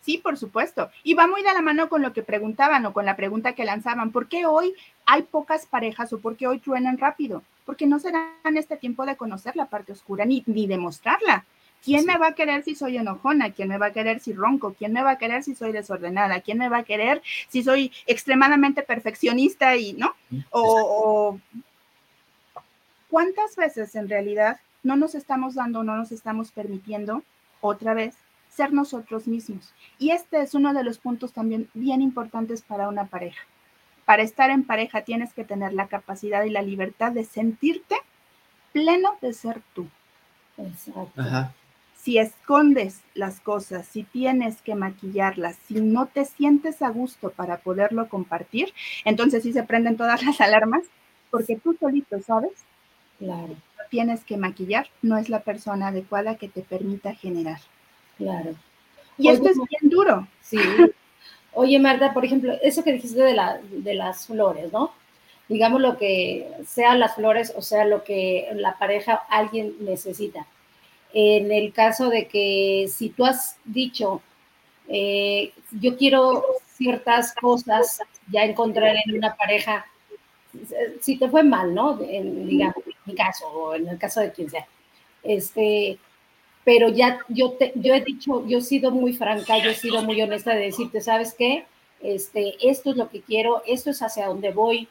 Sí, 0.02 0.18
por 0.18 0.38
supuesto. 0.38 0.90
Y 1.04 1.14
va 1.14 1.28
muy 1.28 1.44
de 1.44 1.54
la 1.54 1.62
mano 1.62 1.88
con 1.88 2.02
lo 2.02 2.14
que 2.14 2.24
preguntaban 2.24 2.84
o 2.88 2.94
con 2.94 3.06
la 3.06 3.16
pregunta 3.16 3.54
que 3.54 3.64
lanzaban. 3.64 4.12
¿Por 4.12 4.28
qué 4.28 4.48
hoy 4.48 4.74
hay 5.06 5.24
pocas 5.24 5.68
parejas 5.68 6.12
o 6.14 6.20
por 6.20 6.36
qué 6.36 6.48
hoy 6.48 6.58
truenan 6.60 6.98
rápido? 6.98 7.44
Porque 7.66 7.86
no 7.86 8.00
se 8.00 8.12
dan 8.12 8.58
este 8.58 8.76
tiempo 8.78 9.06
de 9.06 9.18
conocer 9.18 9.56
la 9.56 9.68
parte 9.68 9.92
oscura 9.92 10.26
ni, 10.26 10.42
ni 10.48 10.66
de 10.66 10.78
mostrarla. 10.80 11.46
¿Quién 11.84 12.06
me 12.06 12.18
va 12.18 12.28
a 12.28 12.36
querer 12.36 12.64
si 12.64 12.76
soy 12.76 12.98
enojona? 12.98 13.52
¿Quién 13.52 13.70
me 13.70 13.78
va 13.78 13.88
a 13.88 13.94
querer 13.94 14.20
si 14.20 14.34
ronco? 14.34 14.74
¿Quién 14.74 14.92
me 14.92 15.04
va 15.04 15.12
a 15.12 15.18
querer 15.18 15.44
si 15.44 15.56
soy 15.56 15.72
desordenada? 15.72 16.42
¿Quién 16.42 16.58
me 16.58 16.70
va 16.70 16.80
a 16.80 16.84
querer 16.84 17.22
si 17.48 17.64
soy 17.64 17.92
extremadamente 18.06 18.84
perfeccionista 18.84 19.76
y 19.78 19.94
no? 19.94 20.14
O, 20.52 21.40
cuántas 23.10 23.56
veces 23.56 23.96
en 23.96 24.10
realidad 24.10 24.60
no 24.84 24.98
nos 24.98 25.16
estamos 25.16 25.56
dando, 25.56 25.84
no 25.84 25.96
nos 25.96 26.12
estamos 26.12 26.52
permitiendo 26.52 27.24
otra 27.62 27.94
vez 27.94 28.16
ser 28.50 28.74
nosotros 28.74 29.28
mismos. 29.28 29.74
Y 29.98 30.12
este 30.12 30.42
es 30.42 30.54
uno 30.54 30.74
de 30.74 30.84
los 30.84 31.00
puntos 31.00 31.32
también 31.32 31.70
bien 31.74 32.02
importantes 32.02 32.62
para 32.62 32.90
una 32.90 33.06
pareja. 33.06 33.42
Para 34.04 34.24
estar 34.24 34.50
en 34.50 34.66
pareja 34.66 35.04
tienes 35.04 35.34
que 35.34 35.46
tener 35.46 35.74
la 35.74 35.88
capacidad 35.88 36.44
y 36.44 36.50
la 36.50 36.62
libertad 36.62 37.14
de 37.14 37.24
sentirte 37.24 37.96
pleno 38.74 39.18
de 39.22 39.34
ser 39.34 39.62
tú. 39.74 39.88
Exacto. 40.58 41.22
Ajá 41.22 41.54
si 42.10 42.18
escondes 42.18 43.02
las 43.14 43.40
cosas, 43.40 43.86
si 43.86 44.02
tienes 44.02 44.64
que 44.64 44.74
maquillarlas, 44.74 45.58
si 45.68 45.76
no 45.76 46.08
te 46.08 46.26
sientes 46.26 46.82
a 46.82 46.90
gusto 46.90 47.30
para 47.30 47.58
poderlo 47.58 48.10
compartir, 48.10 48.74
entonces 49.06 49.44
sí 49.44 49.54
se 49.54 49.62
prenden 49.62 49.96
todas 49.96 50.24
las 50.26 50.42
alarmas, 50.42 50.82
porque 51.30 51.58
tú 51.58 51.78
solito 51.80 52.20
sabes, 52.26 52.54
claro, 53.20 53.56
tienes 53.92 54.24
que 54.24 54.38
maquillar, 54.38 54.88
no 55.04 55.20
es 55.20 55.30
la 55.30 55.42
persona 55.42 55.90
adecuada 55.90 56.34
que 56.34 56.48
te 56.50 56.64
permita 56.64 57.14
generar. 57.14 57.60
Claro. 58.18 58.56
Y 59.20 59.30
esto 59.30 59.48
es 59.48 59.58
bien 59.58 59.92
duro. 59.92 60.28
Sí. 60.42 60.58
Oye, 61.54 61.78
Marta, 61.78 62.12
por 62.12 62.26
ejemplo, 62.26 62.54
eso 62.64 62.84
que 62.84 62.94
dijiste 62.94 63.22
de, 63.22 63.36
la, 63.36 63.60
de 63.70 63.94
las 63.94 64.26
flores, 64.26 64.74
¿no? 64.74 64.94
Digamos 65.48 65.80
lo 65.80 65.96
que 65.96 66.50
sea 66.66 66.96
las 66.96 67.14
flores 67.14 67.54
o 67.56 67.62
sea 67.62 67.86
lo 67.86 68.04
que 68.04 68.50
la 68.56 68.80
pareja 68.80 69.14
alguien 69.30 69.76
necesita 69.82 70.48
en 71.14 71.52
el 71.52 71.74
caso 71.74 72.10
de 72.10 72.28
que 72.28 72.88
si 72.90 73.10
tú 73.10 73.26
has 73.26 73.58
dicho, 73.66 74.22
eh, 74.88 75.54
yo 75.72 75.98
quiero 75.98 76.44
ciertas 76.74 77.34
cosas 77.36 78.00
ya 78.32 78.44
encontrar 78.44 78.96
en 79.06 79.18
una 79.18 79.36
pareja, 79.36 79.86
si 81.02 81.18
te 81.18 81.30
fue 81.30 81.44
mal, 81.44 81.74
¿no? 81.74 82.00
En, 82.02 82.46
mi 82.46 83.16
caso 83.16 83.48
o 83.48 83.76
en 83.76 83.88
el 83.88 83.98
caso 83.98 84.22
de 84.22 84.32
quien 84.32 84.50
sea. 84.50 84.68
Este, 85.24 85.98
pero 86.64 86.90
ya 86.90 87.20
yo, 87.28 87.54
te, 87.54 87.72
yo 87.76 87.94
he 87.94 88.02
dicho, 88.02 88.46
yo 88.48 88.60
he 88.60 88.62
sido 88.62 88.92
muy 88.92 89.14
franca, 89.14 89.58
yo 89.58 89.72
he 89.72 89.76
sido 89.76 90.04
muy 90.04 90.22
honesta 90.22 90.54
de 90.54 90.66
decirte, 90.66 91.02
¿sabes 91.02 91.34
qué? 91.38 91.66
Este, 92.02 92.56
esto 92.62 92.92
es 92.92 92.98
lo 92.98 93.10
que 93.10 93.22
quiero, 93.22 93.62
esto 93.66 93.90
es 93.90 94.02
hacia 94.02 94.28
donde 94.28 94.52
voy, 94.52 94.88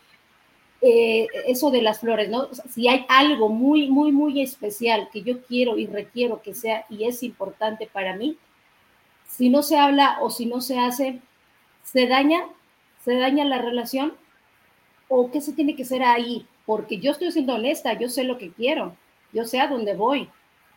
eh, 0.80 1.26
eso 1.46 1.70
de 1.70 1.82
las 1.82 2.00
flores, 2.00 2.28
¿no? 2.28 2.48
Si 2.70 2.86
hay 2.86 3.04
algo 3.08 3.48
muy, 3.48 3.88
muy, 3.88 4.12
muy 4.12 4.40
especial 4.40 5.08
que 5.12 5.22
yo 5.22 5.42
quiero 5.42 5.76
y 5.76 5.86
requiero 5.86 6.40
que 6.40 6.54
sea 6.54 6.86
y 6.88 7.04
es 7.04 7.22
importante 7.22 7.88
para 7.92 8.14
mí, 8.14 8.36
si 9.26 9.50
no 9.50 9.62
se 9.62 9.76
habla 9.76 10.18
o 10.20 10.30
si 10.30 10.46
no 10.46 10.60
se 10.60 10.78
hace, 10.78 11.20
¿se 11.82 12.06
daña? 12.06 12.44
¿Se 13.04 13.16
daña 13.16 13.44
la 13.44 13.58
relación? 13.58 14.14
¿O 15.08 15.30
qué 15.30 15.40
se 15.40 15.52
tiene 15.52 15.74
que 15.74 15.82
hacer 15.82 16.02
ahí? 16.02 16.46
Porque 16.64 16.98
yo 16.98 17.10
estoy 17.12 17.32
siendo 17.32 17.54
honesta, 17.54 17.98
yo 17.98 18.08
sé 18.08 18.22
lo 18.24 18.38
que 18.38 18.50
quiero, 18.50 18.96
yo 19.32 19.44
sé 19.44 19.60
a 19.60 19.68
dónde 19.68 19.94
voy. 19.94 20.28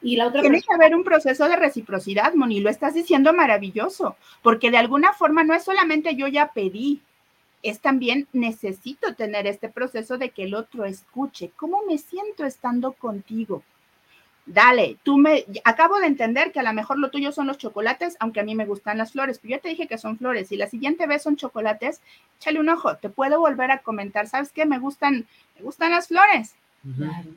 Y 0.02 0.16
la 0.16 0.28
otra 0.28 0.42
Tiene 0.42 0.62
que 0.62 0.74
haber 0.74 0.96
un 0.96 1.04
proceso 1.04 1.48
de 1.48 1.56
reciprocidad, 1.56 2.34
Moni, 2.34 2.60
lo 2.60 2.72
estás 2.72 2.96
diciendo 2.96 3.34
maravilloso, 3.34 4.16
porque 4.42 4.72
de 4.72 4.78
alguna 4.78 5.14
forma 5.14 5.44
no 5.44 5.54
es 5.54 5.64
solamente 5.64 6.16
yo 6.16 6.28
ya 6.28 6.52
pedí, 6.54 7.02
es 7.64 7.80
también 7.80 8.28
necesito 8.34 9.16
tener 9.16 9.48
este 9.48 9.70
proceso 9.70 10.18
de 10.18 10.30
que 10.30 10.44
el 10.44 10.56
otro 10.56 10.86
escuche. 10.86 11.52
¿Cómo 11.56 11.82
me 11.88 11.98
siento 11.98 12.46
estando 12.46 12.94
contigo? 12.94 13.64
Dale, 14.46 14.98
tú 15.04 15.18
me, 15.18 15.46
acabo 15.64 16.00
de 16.00 16.08
entender 16.08 16.52
que 16.52 16.60
a 16.60 16.64
lo 16.64 16.74
mejor 16.74 16.98
lo 16.98 17.12
tuyo 17.12 17.32
son 17.32 17.48
los 17.48 17.60
chocolates, 17.60 18.18
aunque 18.20 18.40
a 18.40 18.44
mí 18.44 18.56
me 18.56 18.66
gustan 18.66 18.98
las 18.98 19.12
flores, 19.12 19.40
pero 19.40 19.56
yo 19.56 19.62
te 19.62 19.70
dije 19.70 19.88
que 19.88 20.00
son 20.00 20.18
flores 20.18 20.52
y 20.52 20.58
la 20.58 20.68
siguiente 20.68 21.06
vez 21.06 21.22
son 21.22 21.36
chocolates, 21.36 22.02
échale 22.40 22.60
un 22.60 22.70
ojo, 22.70 22.98
te 22.98 23.10
puedo 23.10 23.40
volver 23.40 23.70
a 23.72 23.80
comentar, 23.80 24.28
¿sabes 24.28 24.52
qué? 24.52 24.66
Me 24.66 24.80
gustan, 24.80 25.28
me 25.56 25.62
gustan 25.62 25.92
las 25.92 26.08
flores. 26.08 26.56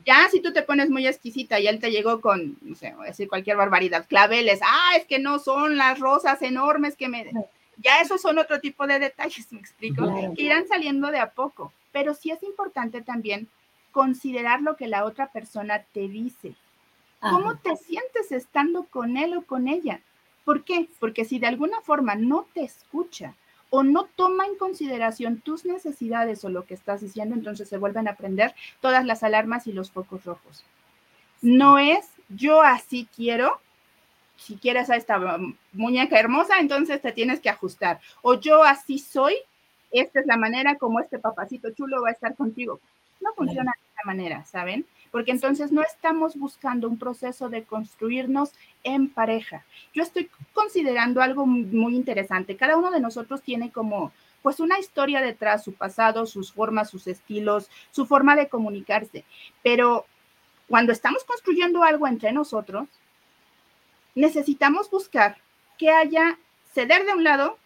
Ya 0.05 0.27
si 0.31 0.41
tú 0.41 0.51
te 0.51 0.63
pones 0.63 0.89
muy 0.89 1.05
exquisita 1.05 1.59
y 1.59 1.67
él 1.67 1.79
te 1.79 1.91
llegó 1.91 2.19
con, 2.19 2.57
no 2.61 2.75
sé, 2.75 2.93
voy 2.95 3.05
a 3.05 3.09
decir 3.09 3.29
cualquier 3.29 3.57
barbaridad, 3.57 4.07
claveles, 4.07 4.59
ah, 4.63 4.93
es 4.97 5.05
que 5.05 5.19
no 5.19 5.37
son 5.37 5.77
las 5.77 5.99
rosas 5.99 6.41
enormes 6.41 6.95
que 6.95 7.07
me... 7.07 7.31
Ya 7.77 8.01
esos 8.01 8.21
son 8.21 8.37
otro 8.37 8.59
tipo 8.59 8.87
de 8.87 8.99
detalles, 8.99 9.51
me 9.51 9.59
explico, 9.59 10.05
que 10.35 10.41
irán 10.41 10.67
saliendo 10.67 11.11
de 11.11 11.19
a 11.19 11.31
poco, 11.31 11.73
pero 11.91 12.13
sí 12.13 12.31
es 12.31 12.41
importante 12.43 13.01
también 13.01 13.47
considerar 13.91 14.61
lo 14.61 14.75
que 14.75 14.87
la 14.87 15.05
otra 15.05 15.31
persona 15.31 15.83
te 15.93 16.07
dice. 16.07 16.55
¿Cómo 17.19 17.55
te 17.57 17.75
sientes 17.75 18.31
estando 18.31 18.83
con 18.83 19.17
él 19.17 19.35
o 19.35 19.41
con 19.41 19.67
ella? 19.67 20.01
¿Por 20.43 20.63
qué? 20.63 20.87
Porque 20.99 21.25
si 21.25 21.39
de 21.39 21.47
alguna 21.47 21.81
forma 21.81 22.15
no 22.15 22.45
te 22.53 22.63
escucha 22.63 23.33
o 23.71 23.83
no 23.83 24.05
toma 24.15 24.45
en 24.45 24.55
consideración 24.57 25.41
tus 25.41 25.65
necesidades 25.65 26.45
o 26.45 26.49
lo 26.49 26.65
que 26.65 26.75
estás 26.75 27.01
diciendo, 27.01 27.35
entonces 27.35 27.67
se 27.67 27.77
vuelven 27.77 28.07
a 28.07 28.15
prender 28.15 28.53
todas 28.79 29.05
las 29.05 29.23
alarmas 29.23 29.65
y 29.65 29.73
los 29.73 29.91
focos 29.91 30.23
rojos. 30.23 30.63
No 31.41 31.79
es 31.79 32.07
yo 32.29 32.61
así 32.61 33.07
quiero, 33.15 33.59
si 34.37 34.55
quieres 34.57 34.89
a 34.89 34.95
esta 34.95 35.39
muñeca 35.73 36.19
hermosa, 36.19 36.59
entonces 36.59 37.01
te 37.01 37.11
tienes 37.11 37.39
que 37.39 37.49
ajustar. 37.49 37.99
O 38.21 38.35
yo 38.35 38.63
así 38.63 38.99
soy, 38.99 39.35
esta 39.91 40.19
es 40.19 40.25
la 40.25 40.37
manera 40.37 40.75
como 40.75 40.99
este 40.99 41.19
papacito 41.19 41.71
chulo 41.71 42.01
va 42.01 42.09
a 42.09 42.13
estar 42.13 42.35
contigo. 42.35 42.79
No 43.21 43.33
funciona 43.33 43.71
de 43.71 43.87
esta 43.87 44.05
manera, 44.05 44.45
¿saben? 44.45 44.85
Porque 45.11 45.31
entonces 45.31 45.71
no 45.71 45.81
estamos 45.81 46.35
buscando 46.35 46.89
un 46.89 46.97
proceso 46.97 47.49
de 47.49 47.63
construirnos 47.63 48.51
en 48.83 49.09
pareja. 49.09 49.63
Yo 49.93 50.03
estoy 50.03 50.29
considerando 50.53 51.21
algo 51.21 51.45
muy 51.45 51.95
interesante. 51.95 52.57
Cada 52.57 52.77
uno 52.77 52.91
de 52.91 52.99
nosotros 52.99 53.41
tiene 53.41 53.71
como 53.71 54.11
pues 54.41 54.59
una 54.59 54.77
historia 54.77 55.21
detrás, 55.21 55.63
su 55.63 55.73
pasado, 55.73 56.27
sus 56.27 56.53
formas, 56.53 56.89
sus 56.89 57.07
estilos, 57.07 57.69
su 57.89 58.05
forma 58.05 58.35
de 58.35 58.47
comunicarse. 58.47 59.23
Pero 59.63 60.05
cuando 60.67 60.91
estamos 60.91 61.23
construyendo 61.23 61.83
algo 61.83 62.05
entre 62.05 62.31
nosotros, 62.31 62.87
necesitamos 64.15 64.89
buscar 64.89 65.37
que 65.77 65.91
haya 65.91 66.39
ceder 66.73 67.05
de 67.05 67.13
un 67.13 67.23
lado, 67.23 67.57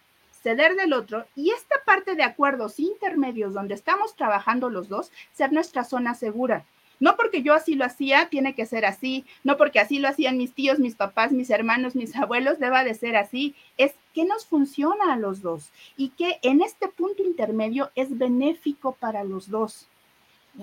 ceder 0.44 0.76
del 0.76 0.94
otro 0.94 1.26
y 1.36 1.52
esta 1.52 1.76
parte 1.86 2.16
de 2.16 2.24
acuerdos 2.24 2.80
intermedios 2.80 3.54
donde 3.54 3.76
estamos 3.76 4.16
trabajando 4.16 4.70
los 4.70 4.90
dos, 4.90 5.12
ser 5.32 5.54
nuestra 5.54 5.84
zona 5.84 6.16
segura. 6.16 6.66
No 7.00 7.16
porque 7.16 7.44
yo 7.44 7.54
así 7.54 7.76
lo 7.76 7.86
hacía, 7.86 8.28
tiene 8.30 8.54
que 8.56 8.66
ser 8.66 8.86
así. 8.86 9.26
No 9.46 9.56
porque 9.56 9.80
así 9.80 10.00
lo 10.00 10.10
hacían 10.10 10.38
mis 10.38 10.54
tíos, 10.54 10.80
mis 10.80 10.96
papás, 10.96 11.32
mis 11.32 11.50
hermanos, 11.50 11.96
mis 11.96 12.14
abuelos, 12.16 12.60
deba 12.60 12.84
de 12.84 12.94
ser 12.94 13.16
así. 13.16 13.56
Es 13.78 13.94
que 14.14 14.26
nos 14.26 14.46
funciona 14.46 15.14
a 15.14 15.18
los 15.18 15.42
dos 15.42 15.70
y 15.96 16.10
que 16.10 16.40
en 16.42 16.62
este 16.62 16.90
punto 16.90 17.24
intermedio 17.24 17.90
es 17.96 18.18
benéfico 18.18 18.94
para 18.94 19.24
los 19.24 19.50
dos. 19.50 19.88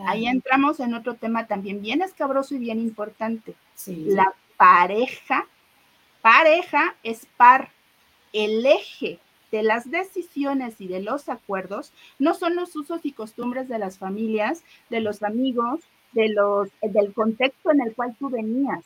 Ahí 0.07 0.26
entramos 0.26 0.78
en 0.80 0.93
otro 0.93 1.14
tema 1.14 1.47
también 1.47 1.80
bien 1.80 2.03
escabroso 2.03 2.55
y 2.55 2.59
bien 2.59 2.80
importante. 2.80 3.55
La 3.87 4.34
pareja 4.59 5.47
pareja 6.27 6.97
es 7.05 7.24
par. 7.37 7.70
El 8.33 8.66
eje 8.66 9.20
de 9.53 9.62
las 9.62 9.89
decisiones 9.89 10.81
y 10.81 10.89
de 10.89 11.01
los 11.01 11.29
acuerdos 11.29 11.93
no 12.18 12.35
son 12.35 12.57
los 12.57 12.74
usos 12.74 13.03
y 13.05 13.12
costumbres 13.12 13.68
de 13.68 13.79
las 13.79 13.97
familias, 13.97 14.64
de 14.91 14.99
los 14.99 15.22
amigos, 15.22 15.79
de 16.11 16.31
los, 16.31 16.68
del 16.83 17.14
contexto 17.14 17.70
en 17.70 17.81
el 17.81 17.95
cual 17.95 18.16
tú 18.18 18.29
venías. 18.29 18.85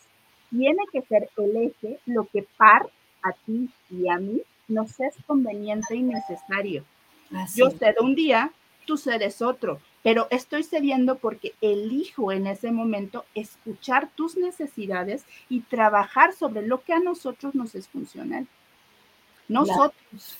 Tiene 0.51 0.82
que 0.93 1.01
ser 1.01 1.30
el 1.38 1.57
eje 1.57 1.99
lo 2.05 2.26
que 2.26 2.47
par 2.59 2.91
a 3.22 3.32
ti 3.32 3.70
y 3.88 4.11
a 4.11 4.18
mí 4.18 4.43
nos 4.68 5.01
es 5.01 5.16
conveniente 5.26 5.97
y 5.97 6.03
necesario. 6.03 6.84
Yo 7.57 7.70
cedo 7.70 8.03
un 8.03 8.14
día, 8.14 8.53
tú 8.84 8.99
cedes 8.99 9.41
otro 9.41 9.80
pero 10.03 10.28
estoy 10.30 10.62
cediendo 10.62 11.16
porque 11.16 11.53
elijo 11.61 12.32
en 12.32 12.46
ese 12.46 12.72
momento 12.72 13.24
escuchar 13.34 14.11
tus 14.14 14.36
necesidades 14.36 15.24
y 15.48 15.61
trabajar 15.61 16.34
sobre 16.34 16.66
lo 16.66 16.82
que 16.82 16.94
a 16.94 17.01
nosotros 17.01 17.55
nos 17.55 17.74
es 17.74 17.88
funcional. 17.88 18.46
Nosotros. 19.48 20.36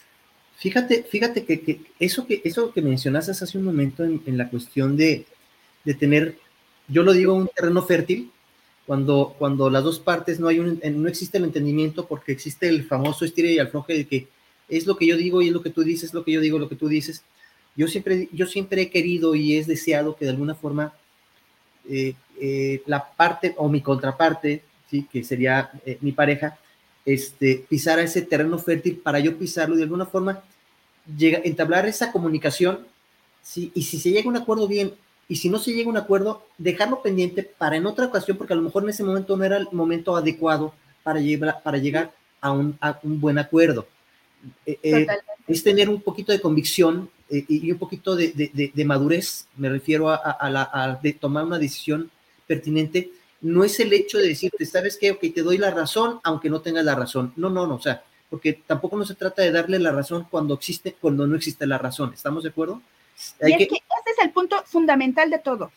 Fíjate, 0.57 1.03
fíjate 1.03 1.45
que, 1.45 1.81
eso 1.99 2.27
que 2.27 2.43
eso 2.45 2.73
que 2.73 2.83
mencionaste 2.83 3.33
hace 3.33 3.59
un 3.59 3.65
momento 3.65 4.05
en, 4.05 4.39
la 4.39 4.49
cuestión 4.49 4.97
de, 4.97 5.27
tener, 5.99 6.39
yo 6.89 7.03
lo 7.03 7.13
digo, 7.13 7.35
un 7.35 7.49
terreno 7.49 7.83
fértil, 7.83 8.31
cuando, 8.87 9.35
cuando 9.39 9.71
las 9.71 9.85
dos 9.85 10.01
partes 10.01 10.41
no, 10.41 10.49
hay 10.49 10.59
un, 10.59 10.81
no 10.83 11.09
existe 11.09 11.39
el 11.39 11.45
entendimiento 11.45 12.07
porque 12.07 12.33
existe 12.33 12.69
el 12.69 12.85
famoso 12.85 13.25
estire 13.25 13.53
y 13.53 13.59
afloje 13.59 13.95
de 13.95 14.07
que 14.07 14.29
es 14.69 14.87
lo 14.87 14.97
que 14.97 15.07
yo 15.07 15.17
digo 15.17 15.43
y 15.43 15.49
es 15.49 15.53
lo 15.53 15.63
que 15.63 15.71
tú 15.71 15.83
dices, 15.83 16.05
es 16.11 16.15
lo 16.15 16.25
que 16.25 16.33
yo 16.33 16.41
digo, 16.41 16.59
lo 16.59 16.69
que 16.69 16.77
tú 16.77 16.89
dices 16.89 17.25
yo 17.81 17.89
siempre, 17.89 18.29
yo 18.31 18.45
siempre 18.45 18.83
he 18.83 18.91
querido 18.91 19.35
y 19.35 19.57
he 19.57 19.65
deseado 19.65 20.15
que 20.15 20.27
de 20.27 20.33
alguna 20.33 20.55
forma 20.55 20.93
eh, 21.89 22.13
eh, 22.39 22.83
la 22.85 23.11
parte 23.11 23.55
o 23.57 23.71
mi 23.71 23.81
contraparte, 23.81 24.63
¿sí? 24.91 25.07
que 25.11 25.25
sería 25.25 25.71
eh, 25.87 25.97
mi 26.03 26.13
pareja, 26.13 26.59
este, 27.07 27.65
pisara 27.71 28.03
ese 28.03 28.21
terreno 28.21 28.59
fértil 28.59 28.99
para 28.99 29.19
yo 29.19 29.39
pisarlo 29.39 29.75
y 29.75 29.79
de 29.79 29.85
alguna 29.85 30.05
forma 30.05 30.43
llega, 31.17 31.41
entablar 31.43 31.87
esa 31.87 32.13
comunicación, 32.13 32.87
¿sí? 33.41 33.73
y 33.75 33.83
si 33.85 33.99
se 33.99 34.11
llega 34.11 34.27
a 34.27 34.29
un 34.29 34.37
acuerdo 34.37 34.69
bien, 34.69 34.93
y 35.27 35.37
si 35.37 35.49
no 35.49 35.59
se 35.59 35.73
llega 35.73 35.87
a 35.87 35.93
un 35.93 35.97
acuerdo, 35.97 36.47
dejarlo 36.59 37.01
pendiente 37.01 37.45
para 37.45 37.77
en 37.77 37.87
otra 37.87 38.05
ocasión, 38.05 38.37
porque 38.37 38.53
a 38.53 38.57
lo 38.57 38.63
mejor 38.63 38.83
en 38.83 38.91
ese 38.91 39.05
momento 39.05 39.39
no 39.39 39.45
era 39.45 39.57
el 39.57 39.69
momento 39.73 40.15
adecuado 40.17 40.75
para, 41.03 41.19
llevar, 41.19 41.63
para 41.63 41.79
llegar 41.79 42.13
a 42.43 42.53
un, 42.53 42.77
a 42.79 43.01
un 43.03 43.19
buen 43.19 43.39
acuerdo. 43.39 43.87
es 44.67 45.65
tener 45.65 45.89
un 45.89 46.03
poquito 46.03 46.31
de 46.31 46.43
convicción 46.43 47.09
eh, 47.31 47.45
y 47.49 47.71
un 47.71 47.79
poquito 47.79 48.17
de, 48.17 48.73
madurez, 48.85 49.47
me 49.57 49.69
refiero 49.69 50.11
a, 50.11 50.51
la, 50.51 50.99
de 51.03 51.13
tomar 51.13 51.45
una 51.45 51.59
decisión 51.59 52.11
pertinente, 52.47 53.11
no 53.41 53.65
es 53.65 53.81
el 53.81 53.93
hecho 53.93 54.19
de 54.19 54.29
decirte, 54.29 54.67
¿sabes 54.67 54.99
qué? 55.01 55.13
Ok, 55.13 55.21
te 55.35 55.43
doy 55.43 55.57
la 55.57 55.71
razón, 55.71 56.21
aunque 56.25 56.51
no 56.51 56.61
tengas 56.61 56.85
la 56.85 56.95
razón. 56.95 57.33
No, 57.37 57.49
no, 57.49 57.67
no, 57.67 57.77
o 57.77 57.81
sea, 57.81 58.03
porque 58.29 58.53
tampoco 58.67 58.97
no 58.97 59.05
se 59.05 59.15
trata 59.15 59.43
de 59.43 59.53
darle 59.53 59.79
la 59.79 59.93
razón 59.93 60.27
cuando 60.31 60.55
existe, 60.55 60.97
cuando 61.01 61.27
no 61.27 61.37
existe 61.37 61.67
la 61.67 61.79
razón. 61.79 62.13
¿Estamos 62.13 62.43
de 62.43 62.51
acuerdo? 62.51 62.83
y 63.43 63.53
es 63.53 63.59
que... 63.59 63.65
ese 63.65 64.11
es 64.17 64.25
el 64.25 64.31
punto 64.31 64.63
fundamental 64.67 65.31
de 65.31 65.39
todo. 65.39 65.73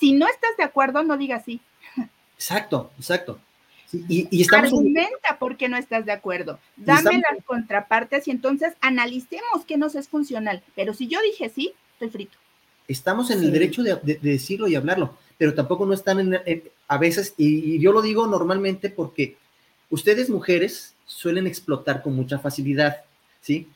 Si 0.00 0.12
no 0.12 0.26
estás 0.26 0.56
de 0.56 0.64
acuerdo, 0.64 1.02
no 1.02 1.16
digas 1.16 1.44
sí. 1.44 1.60
Exacto, 2.36 2.90
exacto 2.98 3.40
y, 3.92 4.40
estamos 4.40 4.72
Argumenta 4.72 5.38
por 5.38 5.56
qué 5.56 5.68
no 5.68 5.76
estás 5.76 6.04
de 6.04 6.12
acuerdo. 6.12 6.58
Dame 6.76 7.18
las 7.18 7.44
contrapartes 7.44 8.26
y 8.26 8.30
entonces 8.30 8.74
analicemos 8.80 9.64
qué 9.66 9.76
nos 9.76 9.94
es 9.94 10.08
funcional. 10.08 10.62
Pero 10.74 10.94
si 10.94 11.06
yo 11.08 11.20
dije 11.22 11.48
sí, 11.48 11.72
estoy 11.92 12.10
frito. 12.10 12.38
Estamos 12.88 13.30
en 13.30 13.42
el 13.42 13.52
derecho 13.52 13.82
de, 13.82 14.18
decirlo 14.22 14.68
y 14.68 14.76
hablarlo, 14.76 15.16
pero 15.38 15.54
tampoco 15.54 15.86
no 15.86 15.94
están 15.94 16.20
en, 16.20 16.62
a 16.88 16.98
veces, 16.98 17.34
y, 17.36 17.78
yo 17.80 17.92
lo 17.92 18.02
digo 18.02 18.26
normalmente 18.26 18.90
porque 18.90 19.36
ustedes 19.90 20.30
mujeres 20.30 20.94
suelen 21.04 21.46
explotar 21.46 22.02
con 22.02 22.14
mucha 22.14 22.38
facilidad, 22.38 23.02
¿sí? 23.40 23.68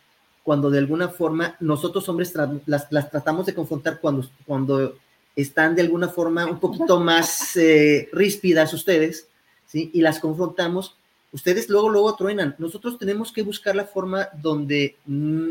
Cuando 0.43 0.71
de 0.71 0.79
alguna 0.79 1.09
forma 1.09 1.57
nosotros 1.61 2.09
hombres 2.09 2.35
las, 2.67 2.89
tratamos 2.89 3.47
de 3.47 3.55
confrontar 3.55 4.01
cuando, 4.01 4.29
cuando 4.47 4.97
están 5.35 5.75
de 5.75 5.83
alguna 5.83 6.09
forma 6.09 6.47
un 6.47 6.61
poquito 6.61 7.01
más 7.01 7.57
eh, 7.57 8.09
ríspidas 8.13 8.73
ustedes, 8.75 9.27
y 9.73 10.01
las 10.01 10.19
confrontamos, 10.21 10.97
ustedes 11.33 11.69
luego, 11.69 11.89
luego 11.89 12.17
truenan. 12.17 12.55
Nosotros 12.59 12.99
tenemos 12.99 13.33
que 13.33 13.43
buscar 13.43 13.77
la 13.77 13.85
forma 13.85 14.29
donde 14.41 14.97
mm, 15.07 15.51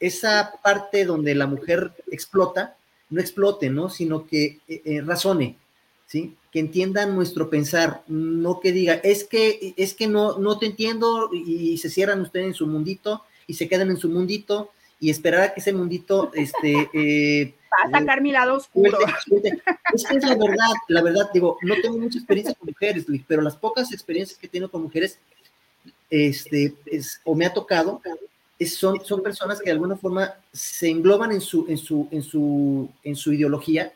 esa 0.00 0.52
parte 0.62 1.04
donde 1.04 1.34
la 1.34 1.46
mujer 1.46 1.92
explota, 2.10 2.76
no 3.10 3.20
explote, 3.20 3.70
¿no? 3.70 3.88
Sino 3.88 4.26
que 4.26 4.58
eh, 4.68 4.82
eh, 4.84 5.00
razone, 5.00 5.56
¿sí? 6.06 6.36
Que 6.52 6.60
entiendan 6.60 7.14
nuestro 7.14 7.48
pensar, 7.50 8.02
no 8.06 8.60
que 8.60 8.72
diga, 8.72 8.94
es 8.94 9.24
que, 9.24 9.74
es 9.76 9.94
que 9.94 10.06
no, 10.06 10.38
no 10.38 10.58
te 10.58 10.66
entiendo 10.66 11.30
y 11.32 11.78
se 11.78 11.90
cierran 11.90 12.20
ustedes 12.20 12.46
en 12.46 12.54
su 12.54 12.66
mundito 12.66 13.22
y 13.46 13.54
se 13.54 13.68
quedan 13.68 13.90
en 13.90 13.96
su 13.96 14.08
mundito 14.08 14.70
y 15.00 15.10
esperar 15.10 15.42
a 15.42 15.54
que 15.54 15.60
ese 15.60 15.72
mundito 15.72 16.30
este, 16.34 16.88
eh, 16.94 17.54
Va 17.70 17.88
a 17.88 18.00
sacar 18.00 18.20
mi 18.20 18.32
lado 18.32 18.54
oscuro. 18.54 18.98
Es 19.94 20.04
que 20.04 20.16
es 20.16 20.24
la 20.24 20.34
verdad, 20.34 20.72
la 20.88 21.02
verdad, 21.02 21.30
digo, 21.32 21.58
no 21.62 21.74
tengo 21.80 21.98
mucha 21.98 22.18
experiencia 22.18 22.54
con 22.54 22.68
mujeres, 22.68 23.06
pero 23.26 23.42
las 23.42 23.56
pocas 23.56 23.92
experiencias 23.92 24.38
que 24.38 24.48
tengo 24.48 24.70
con 24.70 24.82
mujeres, 24.82 25.18
este, 26.10 26.74
es, 26.86 27.20
o 27.24 27.34
me 27.34 27.46
ha 27.46 27.52
tocado, 27.52 28.00
son, 28.66 29.04
son 29.04 29.22
personas 29.22 29.58
que 29.58 29.66
de 29.66 29.72
alguna 29.72 29.96
forma 29.96 30.34
se 30.52 30.88
engloban 30.88 31.32
en 31.32 31.40
su, 31.40 31.66
en 31.68 31.78
su, 31.78 32.08
en 32.10 32.22
su, 32.22 32.88
en 33.04 33.16
su 33.16 33.32
ideología 33.32 33.92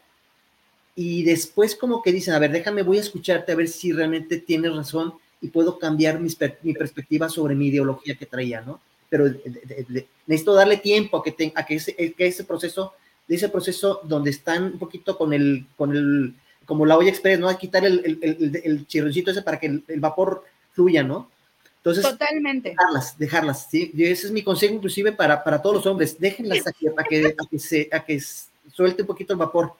y 0.95 1.25
después 1.25 1.75
como 1.75 2.03
que 2.03 2.13
dicen, 2.13 2.35
a 2.35 2.39
ver, 2.39 2.53
déjame, 2.53 2.83
voy 2.83 2.99
a 2.99 3.01
escucharte 3.01 3.53
a 3.53 3.57
ver 3.57 3.69
si 3.69 3.93
realmente 3.93 4.39
tienes 4.39 4.75
razón 4.75 5.15
y 5.41 5.49
puedo 5.49 5.79
cambiar 5.79 6.21
mi 6.21 6.75
perspectiva 6.75 7.29
sobre 7.29 7.55
mi 7.55 7.69
ideología 7.69 8.15
que 8.15 8.27
traía, 8.27 8.61
¿no? 8.61 8.81
pero 9.13 9.27
necesito 10.27 10.55
darle 10.55 10.79
tiempo 10.79 11.19
a 11.19 11.23
que, 11.23 11.33
te, 11.33 11.53
a 11.55 11.67
que, 11.67 11.75
ese, 11.75 11.95
que 11.95 12.27
ese 12.27 12.45
proceso, 12.45 12.95
de 13.27 13.37
ese 13.37 13.49
proceso 13.49 14.01
donde 14.05 14.31
están 14.31 14.65
un 14.65 14.79
poquito 14.79 15.17
con 15.17 15.33
el, 15.33 15.67
con 15.77 15.95
el, 15.95 16.35
como 16.65 16.87
la 16.87 16.97
olla 16.97 17.11
express, 17.11 17.39
¿no? 17.39 17.49
A 17.49 17.59
quitar 17.59 17.85
el, 17.85 18.19
el, 18.23 18.61
el, 18.65 18.87
chirroncito 18.87 19.31
ese 19.31 19.43
para 19.43 19.59
que 19.59 19.67
el, 19.67 20.01
vapor 20.01 20.45
fluya, 20.73 21.03
¿no? 21.03 21.31
Entonces, 21.79 22.05
Totalmente. 22.05 22.71
Dejarlas, 22.71 23.19
dejarlas, 23.19 23.71
¿sí? 23.71 23.91
Y 23.95 24.05
ese 24.05 24.27
es 24.27 24.33
mi 24.33 24.43
consejo 24.43 24.75
inclusive 24.75 25.13
para, 25.13 25.43
para 25.43 25.61
todos 25.61 25.77
los 25.77 25.87
hombres, 25.87 26.19
déjenlas 26.19 26.67
a 26.67 26.73
que, 26.73 26.89
a 26.89 27.05
que, 27.05 27.27
a 27.27 27.49
que, 27.51 27.59
se, 27.59 27.89
a 27.93 28.05
que 28.05 28.21
suelte 28.73 29.03
un 29.03 29.09
poquito 29.09 29.33
el 29.33 29.39
vapor. 29.39 29.75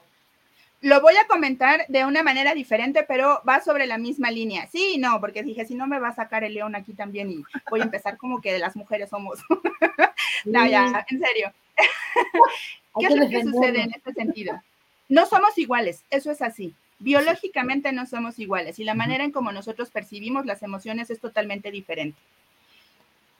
Lo 0.81 0.99
voy 0.99 1.15
a 1.15 1.27
comentar 1.27 1.85
de 1.87 2.03
una 2.03 2.23
manera 2.23 2.53
diferente, 2.53 3.05
pero 3.07 3.41
va 3.47 3.61
sobre 3.61 3.87
la 3.87 3.97
misma 3.97 4.31
línea. 4.31 4.67
Sí, 4.69 4.97
no, 4.97 5.21
porque 5.21 5.41
dije, 5.41 5.65
si 5.65 5.75
no 5.75 5.87
me 5.87 5.97
va 5.97 6.09
a 6.09 6.15
sacar 6.15 6.43
el 6.43 6.53
león 6.53 6.75
aquí 6.75 6.93
también 6.93 7.31
y 7.31 7.43
voy 7.71 7.79
a 7.79 7.83
empezar 7.83 8.17
como 8.17 8.41
que 8.41 8.51
de 8.51 8.59
las 8.59 8.75
mujeres 8.75 9.09
somos. 9.09 9.39
no, 10.45 10.67
ya, 10.67 11.05
en 11.09 11.19
serio. 11.21 11.53
¿Qué 12.99 13.07
es 13.07 13.15
lo 13.15 13.27
que 13.27 13.43
sucede 13.43 13.81
en 13.81 13.91
este 13.91 14.13
sentido? 14.13 14.61
No 15.09 15.25
somos 15.25 15.57
iguales, 15.57 16.03
eso 16.09 16.31
es 16.31 16.41
así. 16.41 16.73
Biológicamente 16.99 17.91
no 17.91 18.05
somos 18.05 18.39
iguales 18.39 18.79
y 18.79 18.83
la 18.83 18.93
manera 18.93 19.23
en 19.23 19.31
como 19.31 19.51
nosotros 19.51 19.89
percibimos 19.89 20.45
las 20.45 20.63
emociones 20.63 21.09
es 21.09 21.19
totalmente 21.19 21.71
diferente. 21.71 22.19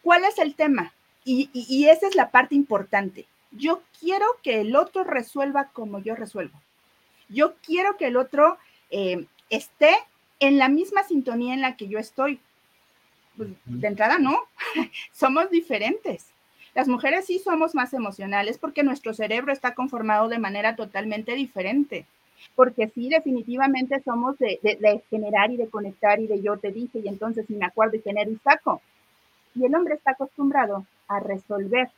¿Cuál 0.01 0.25
es 0.25 0.37
el 0.39 0.55
tema? 0.55 0.93
Y, 1.23 1.49
y 1.53 1.85
esa 1.87 2.07
es 2.07 2.15
la 2.15 2.31
parte 2.31 2.55
importante. 2.55 3.25
Yo 3.51 3.81
quiero 3.99 4.25
que 4.41 4.61
el 4.61 4.75
otro 4.75 5.03
resuelva 5.03 5.69
como 5.69 5.99
yo 5.99 6.15
resuelvo. 6.15 6.59
Yo 7.29 7.55
quiero 7.65 7.95
que 7.97 8.07
el 8.07 8.17
otro 8.17 8.57
eh, 8.89 9.25
esté 9.49 9.95
en 10.39 10.57
la 10.57 10.69
misma 10.69 11.03
sintonía 11.03 11.53
en 11.53 11.61
la 11.61 11.77
que 11.77 11.87
yo 11.87 11.99
estoy. 11.99 12.39
Pues, 13.37 13.49
de 13.65 13.87
entrada, 13.87 14.19
no, 14.19 14.37
somos 15.13 15.49
diferentes. 15.49 16.32
Las 16.73 16.87
mujeres 16.87 17.25
sí 17.25 17.39
somos 17.39 17.75
más 17.75 17.93
emocionales 17.93 18.57
porque 18.57 18.83
nuestro 18.83 19.13
cerebro 19.13 19.53
está 19.53 19.73
conformado 19.75 20.27
de 20.27 20.39
manera 20.39 20.75
totalmente 20.75 21.35
diferente. 21.35 22.05
Porque 22.55 22.89
sí, 22.89 23.09
definitivamente 23.09 24.01
somos 24.03 24.37
de, 24.39 25.03
generar 25.09 25.51
y 25.51 25.57
de 25.57 25.69
conectar 25.69 26.19
y 26.19 26.27
de 26.27 26.41
yo 26.41 26.57
te 26.57 26.71
dije 26.71 26.99
y 26.99 27.07
entonces 27.07 27.45
si 27.47 27.55
me 27.55 27.65
acuerdo 27.65 27.97
y 27.97 28.01
tener 28.01 28.27
un 28.27 28.39
saco. 28.41 28.81
Y 29.55 29.65
el 29.65 29.75
hombre 29.75 29.95
está 29.95 30.11
acostumbrado 30.11 30.85
a 31.07 31.19
resolver. 31.19 31.89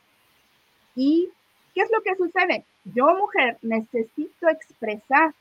¿Y 0.95 1.29
qué 1.73 1.81
es 1.81 1.89
lo 1.91 2.01
que 2.01 2.15
sucede? 2.15 2.65
yo 2.93 3.15
mujer 3.15 3.57
necesito 3.61 4.47
expresar, 4.47 5.33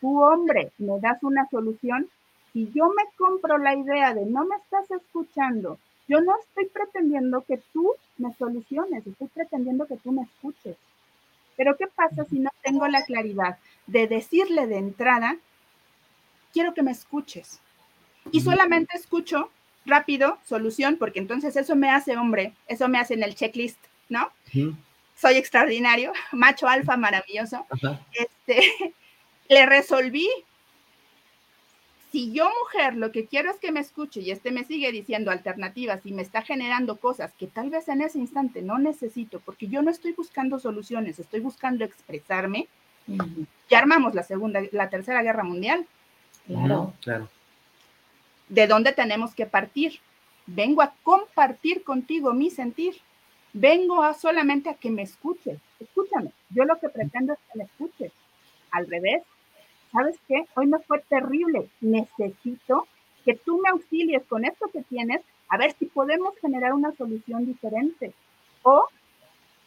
tu 0.00 0.22
hombre 0.22 0.72
me 0.78 0.98
das 1.00 1.22
una 1.22 1.48
solución, 1.50 2.08
si 2.52 2.70
yo 2.72 2.88
me 2.88 3.04
compro 3.16 3.58
la 3.58 3.74
idea 3.74 4.14
de 4.14 4.24
no 4.26 4.44
me 4.46 4.56
estás 4.56 4.90
escuchando, 4.90 5.78
yo 6.08 6.20
no 6.20 6.34
estoy 6.40 6.66
pretendiendo 6.66 7.42
que 7.42 7.58
tú 7.72 7.94
me 8.18 8.34
soluciones, 8.34 9.06
estoy 9.06 9.28
pretendiendo 9.28 9.86
que 9.86 9.96
tú 9.96 10.12
me 10.12 10.22
escuches. 10.22 10.76
Pero 11.56 11.76
¿qué 11.76 11.86
pasa 11.86 12.24
si 12.24 12.40
no 12.40 12.50
tengo 12.62 12.86
la 12.88 13.04
claridad 13.04 13.58
de 13.86 14.06
decirle 14.08 14.66
de 14.66 14.78
entrada, 14.78 15.36
quiero 16.52 16.74
que 16.74 16.82
me 16.82 16.90
escuches? 16.90 17.60
Y 18.32 18.40
solamente 18.40 18.96
escucho 18.96 19.50
rápido, 19.86 20.38
solución, 20.44 20.96
porque 20.98 21.18
entonces 21.18 21.56
eso 21.56 21.76
me 21.76 21.90
hace 21.90 22.16
hombre, 22.16 22.54
eso 22.66 22.88
me 22.88 22.98
hace 22.98 23.14
en 23.14 23.22
el 23.22 23.34
checklist, 23.34 23.78
¿no? 24.08 24.30
soy 25.16 25.36
extraordinario, 25.36 26.12
macho 26.32 26.68
alfa 26.68 26.96
maravilloso, 26.96 27.66
este, 28.12 28.94
le 29.48 29.66
resolví. 29.66 30.28
Si 32.14 32.30
yo, 32.30 32.48
mujer, 32.62 32.94
lo 32.94 33.10
que 33.10 33.26
quiero 33.26 33.50
es 33.50 33.56
que 33.56 33.72
me 33.72 33.80
escuche 33.80 34.20
y 34.20 34.30
este 34.30 34.52
me 34.52 34.62
sigue 34.62 34.92
diciendo 34.92 35.32
alternativas 35.32 36.06
y 36.06 36.12
me 36.12 36.22
está 36.22 36.42
generando 36.42 36.98
cosas 36.98 37.32
que 37.32 37.48
tal 37.48 37.70
vez 37.70 37.88
en 37.88 38.02
ese 38.02 38.20
instante 38.20 38.62
no 38.62 38.78
necesito, 38.78 39.40
porque 39.40 39.66
yo 39.66 39.82
no 39.82 39.90
estoy 39.90 40.12
buscando 40.12 40.60
soluciones, 40.60 41.18
estoy 41.18 41.40
buscando 41.40 41.84
expresarme, 41.84 42.68
ya 43.68 43.78
armamos 43.80 44.14
la 44.14 44.22
segunda, 44.22 44.60
la 44.70 44.88
tercera 44.90 45.24
guerra 45.24 45.42
mundial. 45.42 45.86
Claro, 46.46 46.92
claro. 47.02 47.28
¿De 48.48 48.68
dónde 48.68 48.92
tenemos 48.92 49.34
que 49.34 49.46
partir? 49.46 49.98
Vengo 50.46 50.82
a 50.82 50.94
compartir 51.02 51.82
contigo 51.82 52.32
mi 52.32 52.48
sentir 52.48 52.94
vengo 53.54 54.02
a 54.02 54.12
solamente 54.14 54.68
a 54.68 54.74
que 54.74 54.90
me 54.90 55.02
escuches. 55.02 55.58
Escúchame. 55.80 56.30
Yo 56.50 56.64
lo 56.64 56.78
que 56.78 56.90
pretendo 56.90 57.32
es 57.32 57.38
que 57.50 57.58
me 57.58 57.64
escuches. 57.64 58.12
Al 58.70 58.86
revés, 58.88 59.22
¿sabes 59.94 60.18
qué? 60.26 60.44
Hoy 60.56 60.66
me 60.66 60.80
fue 60.80 61.00
terrible. 61.08 61.70
Necesito 61.80 62.86
que 63.24 63.34
tú 63.34 63.58
me 63.62 63.70
auxilies 63.70 64.24
con 64.24 64.44
esto 64.44 64.68
que 64.68 64.82
tienes 64.82 65.22
a 65.48 65.56
ver 65.56 65.72
si 65.78 65.86
podemos 65.86 66.36
generar 66.40 66.74
una 66.74 66.92
solución 66.96 67.46
diferente. 67.46 68.12
O, 68.62 68.86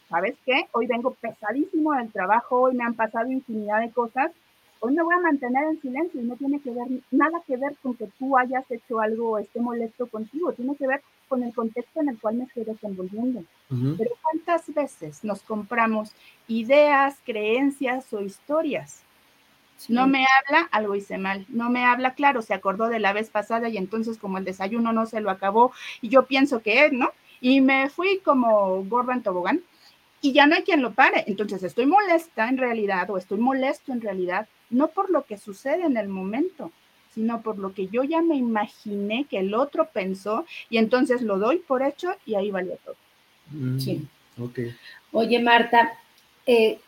¿sabes 0.08 0.36
qué? 0.44 0.68
Hoy 0.72 0.86
vengo 0.86 1.12
pesadísimo 1.14 1.94
del 1.94 2.12
trabajo, 2.12 2.60
hoy 2.60 2.74
me 2.74 2.84
han 2.84 2.94
pasado 2.94 3.32
infinidad 3.32 3.80
de 3.80 3.90
cosas. 3.90 4.30
Hoy 4.80 4.94
me 4.94 5.02
voy 5.02 5.14
a 5.14 5.20
mantener 5.20 5.64
en 5.64 5.80
silencio 5.80 6.20
y 6.20 6.24
no 6.24 6.36
tiene 6.36 6.60
que 6.60 6.70
ver 6.70 6.86
nada 7.10 7.42
que 7.46 7.56
ver 7.56 7.74
con 7.82 7.94
que 7.94 8.06
tú 8.18 8.36
hayas 8.36 8.70
hecho 8.70 9.00
algo 9.00 9.30
o 9.30 9.38
esté 9.38 9.60
molesto 9.60 10.06
contigo. 10.06 10.52
Tiene 10.52 10.76
que 10.76 10.86
ver 10.86 11.02
con 11.26 11.42
el 11.42 11.52
contexto 11.52 12.00
en 12.00 12.10
el 12.10 12.20
cual 12.20 12.36
me 12.36 12.44
estoy 12.44 12.64
desenvolviendo. 12.64 13.42
Pero 13.68 14.10
¿cuántas 14.22 14.72
veces 14.72 15.24
nos 15.24 15.42
compramos 15.42 16.12
ideas, 16.46 17.18
creencias 17.24 18.12
o 18.12 18.20
historias? 18.20 19.02
No 19.86 20.06
me 20.08 20.26
habla, 20.26 20.68
algo 20.72 20.96
hice 20.96 21.18
mal. 21.18 21.46
No 21.48 21.70
me 21.70 21.84
habla, 21.84 22.14
claro, 22.14 22.42
se 22.42 22.54
acordó 22.54 22.88
de 22.88 22.98
la 22.98 23.12
vez 23.12 23.30
pasada 23.30 23.68
y 23.68 23.76
entonces 23.76 24.18
como 24.18 24.38
el 24.38 24.44
desayuno 24.44 24.92
no 24.92 25.06
se 25.06 25.20
lo 25.20 25.30
acabó 25.30 25.72
y 26.00 26.08
yo 26.08 26.24
pienso 26.26 26.60
que 26.62 26.86
es, 26.86 26.92
¿no? 26.92 27.12
Y 27.40 27.60
me 27.60 27.88
fui 27.88 28.18
como 28.18 28.82
gorda 28.84 29.14
en 29.14 29.22
tobogán 29.22 29.62
y 30.20 30.32
ya 30.32 30.46
no 30.46 30.56
hay 30.56 30.62
quien 30.62 30.82
lo 30.82 30.92
pare. 30.92 31.24
Entonces 31.28 31.62
estoy 31.62 31.86
molesta 31.86 32.48
en 32.48 32.58
realidad 32.58 33.08
o 33.10 33.18
estoy 33.18 33.38
molesto 33.38 33.92
en 33.92 34.00
realidad, 34.00 34.48
no 34.70 34.88
por 34.88 35.10
lo 35.10 35.24
que 35.24 35.38
sucede 35.38 35.84
en 35.84 35.96
el 35.96 36.08
momento, 36.08 36.72
sino 37.14 37.40
por 37.40 37.58
lo 37.58 37.72
que 37.72 37.86
yo 37.86 38.02
ya 38.04 38.20
me 38.20 38.36
imaginé 38.36 39.26
que 39.30 39.38
el 39.38 39.54
otro 39.54 39.88
pensó 39.92 40.44
y 40.70 40.78
entonces 40.78 41.22
lo 41.22 41.38
doy 41.38 41.58
por 41.58 41.82
hecho 41.82 42.14
y 42.26 42.34
ahí 42.34 42.50
valió 42.50 42.76
todo. 42.84 42.96
Mm, 43.50 43.78
sí. 43.78 44.06
Ok. 44.40 44.58
Oye, 45.12 45.40
Marta, 45.40 45.92
eh, 46.46 46.78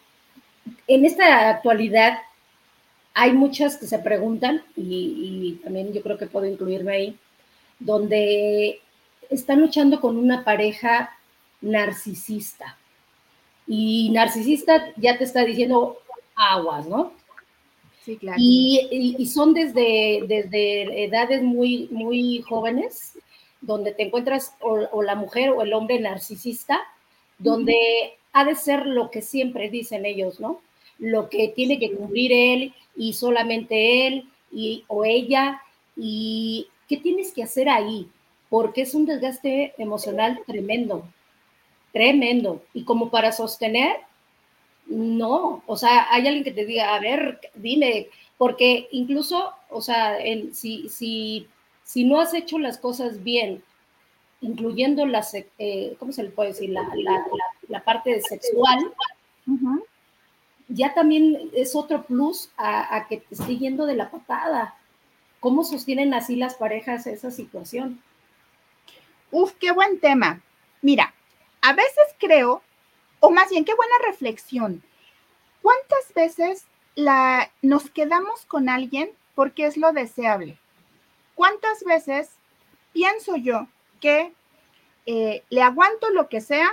en 0.87 1.05
esta 1.05 1.49
actualidad 1.49 2.19
hay 3.21 3.35
muchas 3.35 3.77
que 3.77 3.87
se 3.87 3.99
preguntan, 3.99 4.63
y, 4.77 5.61
también 5.63 5.93
yo 5.93 6.01
creo 6.01 6.17
que 6.17 6.27
puedo 6.27 6.47
incluirme 6.47 6.93
ahí, 6.93 7.19
donde 7.79 8.81
están 9.29 9.61
luchando 9.61 10.01
con 10.01 10.17
una 10.17 10.43
pareja 10.43 11.11
narcisista. 11.61 12.79
Y 13.67 14.09
narcisista 14.15 14.95
ya 14.97 15.19
te 15.19 15.25
está 15.25 15.45
diciendo 15.45 15.99
aguas, 16.35 16.87
¿no? 16.87 17.13
Sí, 18.07 18.17
claro. 18.17 18.39
Y, 18.41 19.27
son 19.27 19.53
desde, 19.53 20.25
desde 20.27 21.05
edades 21.05 21.43
muy, 21.43 21.89
muy 21.91 22.41
jóvenes, 22.49 23.19
donde 23.61 23.93
te 23.93 24.05
encuentras 24.05 24.55
o, 24.61 25.03
la 25.03 25.15
mujer 25.15 25.51
o 25.51 25.61
el 25.61 25.75
hombre 25.75 26.01
narcisista, 26.01 26.81
donde 27.37 27.77
ha 28.33 28.47
de 28.47 28.55
ser 28.55 28.87
lo 28.87 29.11
que 29.11 29.21
siempre 29.21 29.69
dicen 29.69 30.07
ellos, 30.07 30.41
¿no? 30.41 30.63
Lo 31.01 31.29
que 31.29 31.49
tiene 31.49 31.81
que 31.81 31.93
cumplir 31.93 32.31
él 32.33 32.75
y 32.97 33.15
solamente 33.15 34.07
él 34.07 34.29
y, 34.53 34.85
o 34.87 35.05
ella. 35.05 35.61
¿Y 35.97 36.69
qué 36.89 36.97
tienes 36.97 37.33
que 37.33 37.43
hacer 37.43 37.69
ahí? 37.69 38.09
Porque 38.49 38.83
es 38.83 38.95
un 38.95 39.07
desgaste 39.07 39.75
emocional 39.79 40.41
tremendo, 40.47 41.05
tremendo. 41.93 42.63
Y 42.73 42.85
como 42.85 43.11
para 43.11 43.33
sostener, 43.33 43.97
no, 44.87 45.63
o 45.67 45.77
sea, 45.77 46.07
hay 46.13 46.27
alguien 46.27 46.45
que 46.45 46.53
te 46.53 46.67
diga, 46.67 46.95
a 46.95 47.01
ver, 47.01 47.41
dime, 47.55 48.09
porque 48.37 48.89
incluso, 48.91 49.53
o 49.69 49.81
sea, 49.81 50.19
si, 50.53 50.89
si, 50.89 51.47
si 51.85 52.05
no 52.05 52.21
has 52.21 52.35
hecho 52.35 52.59
las 52.59 52.79
cosas 52.79 53.23
bien, 53.23 53.63
incluyendo 54.41 55.07
las, 55.07 55.35
eh, 55.35 55.95
¿cómo 55.99 56.13
se 56.13 56.23
le 56.25 56.31
puede 56.31 56.51
decir? 56.51 56.71
La, 56.71 56.89
la, 57.69 57.85
parte 57.85 58.21
sexual, 58.23 58.93
ya 60.71 60.95
también 60.95 61.51
es 61.53 61.77
otro 61.77 62.03
plus 62.05 62.51
a, 62.57 63.07
que 63.09 63.19
te 63.19 63.35
esté 63.35 63.59
yendo 63.59 63.85
de 63.87 63.97
la 63.97 64.11
patada. 64.11 64.75
¿Cómo 65.39 65.65
sostienen 65.65 66.15
así 66.15 66.37
las 66.37 66.55
parejas 66.55 67.07
esa 67.07 67.31
situación? 67.31 68.03
Uf, 69.31 69.53
qué 69.61 69.73
buen 69.73 70.01
tema. 70.01 70.41
Mira, 70.83 71.13
a 71.61 71.73
veces 71.75 72.05
creo 72.19 72.63
o 73.21 73.31
más 73.31 73.51
bien, 73.51 73.65
qué 73.65 73.75
buena 73.75 73.95
reflexión. 74.07 74.83
¿Cuántas 75.63 76.13
veces 76.15 76.67
la, 76.95 77.53
nos 77.61 77.91
quedamos 77.91 78.47
con 78.47 78.69
alguien 78.69 79.11
porque 79.35 79.67
es 79.67 79.77
lo 79.77 79.93
deseable? 79.93 80.59
¿Cuántas 81.35 81.85
veces 81.85 82.31
pienso 82.93 83.37
yo 83.37 83.69
que 84.01 84.33
eh, 85.07 85.45
le 85.51 85.63
aguanto 85.63 86.11
lo 86.11 86.29
que 86.29 86.41
sea 86.41 86.71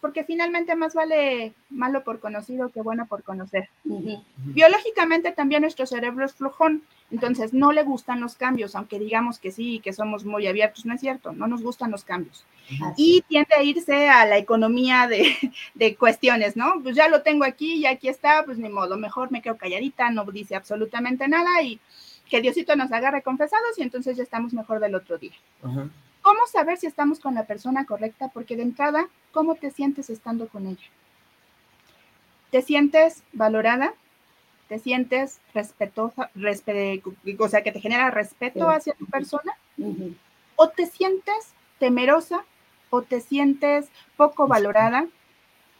porque 0.00 0.24
finalmente 0.24 0.76
más 0.76 0.94
vale 0.94 1.52
malo 1.70 2.04
por 2.04 2.20
conocido 2.20 2.68
que 2.70 2.82
bueno 2.82 3.06
por 3.06 3.22
conocer. 3.22 3.68
Biológicamente 3.84 5.32
también 5.32 5.62
nuestro 5.62 5.86
cerebro 5.86 6.24
es 6.24 6.34
flojón, 6.34 6.82
entonces 7.10 7.52
no 7.52 7.72
le 7.72 7.82
gustan 7.82 8.20
los 8.20 8.34
cambios, 8.36 8.74
aunque 8.74 8.98
digamos 8.98 9.38
que 9.38 9.50
sí, 9.50 9.80
que 9.82 9.92
somos 9.92 10.24
muy 10.24 10.46
abiertos, 10.46 10.86
no 10.86 10.94
es 10.94 11.00
cierto, 11.00 11.32
no 11.32 11.46
nos 11.46 11.62
gustan 11.62 11.90
los 11.90 12.04
cambios. 12.04 12.44
Y 12.96 13.22
tiende 13.22 13.54
a 13.54 13.62
irse 13.62 14.08
a 14.08 14.26
la 14.26 14.36
economía 14.36 15.08
de, 15.08 15.34
de, 15.74 15.96
cuestiones, 15.96 16.56
¿no? 16.56 16.74
Pues 16.82 16.94
ya 16.96 17.08
lo 17.08 17.22
tengo 17.22 17.44
aquí, 17.44 17.80
ya 17.80 17.90
aquí 17.90 18.08
está, 18.08 18.44
pues 18.44 18.58
ni 18.58 18.68
modo, 18.68 18.98
mejor 18.98 19.32
me 19.32 19.40
quedo 19.40 19.56
calladita, 19.56 20.10
no 20.10 20.24
dice 20.24 20.54
absolutamente 20.54 21.26
nada 21.28 21.62
y 21.62 21.80
que 22.28 22.42
Diosito 22.42 22.76
nos 22.76 22.92
agarre 22.92 23.22
confesados 23.22 23.78
y 23.78 23.82
entonces 23.82 24.16
ya 24.16 24.22
estamos 24.22 24.52
mejor 24.52 24.80
del 24.80 24.94
otro 24.94 25.18
día. 25.18 25.32
¿Cómo 26.28 26.46
saber 26.46 26.76
si 26.76 26.86
estamos 26.86 27.20
con 27.20 27.34
la 27.34 27.46
persona 27.46 27.86
correcta? 27.86 28.28
Porque 28.28 28.54
de 28.54 28.62
entrada, 28.62 29.08
¿cómo 29.32 29.54
te 29.54 29.70
sientes 29.70 30.10
estando 30.10 30.46
con 30.46 30.66
ella? 30.66 30.84
¿Te 32.50 32.60
sientes 32.60 33.22
valorada? 33.32 33.94
¿Te 34.68 34.78
sientes 34.78 35.40
respetuosa, 35.54 36.30
o 37.38 37.48
sea, 37.48 37.62
que 37.62 37.72
te 37.72 37.80
genera 37.80 38.10
respeto 38.10 38.68
hacia 38.68 38.92
tu 38.92 39.06
persona? 39.06 39.56
¿O 40.56 40.68
te 40.68 40.84
sientes 40.84 41.54
temerosa? 41.78 42.44
¿O 42.90 43.00
te 43.00 43.22
sientes 43.22 43.88
poco 44.18 44.46
valorada? 44.46 45.06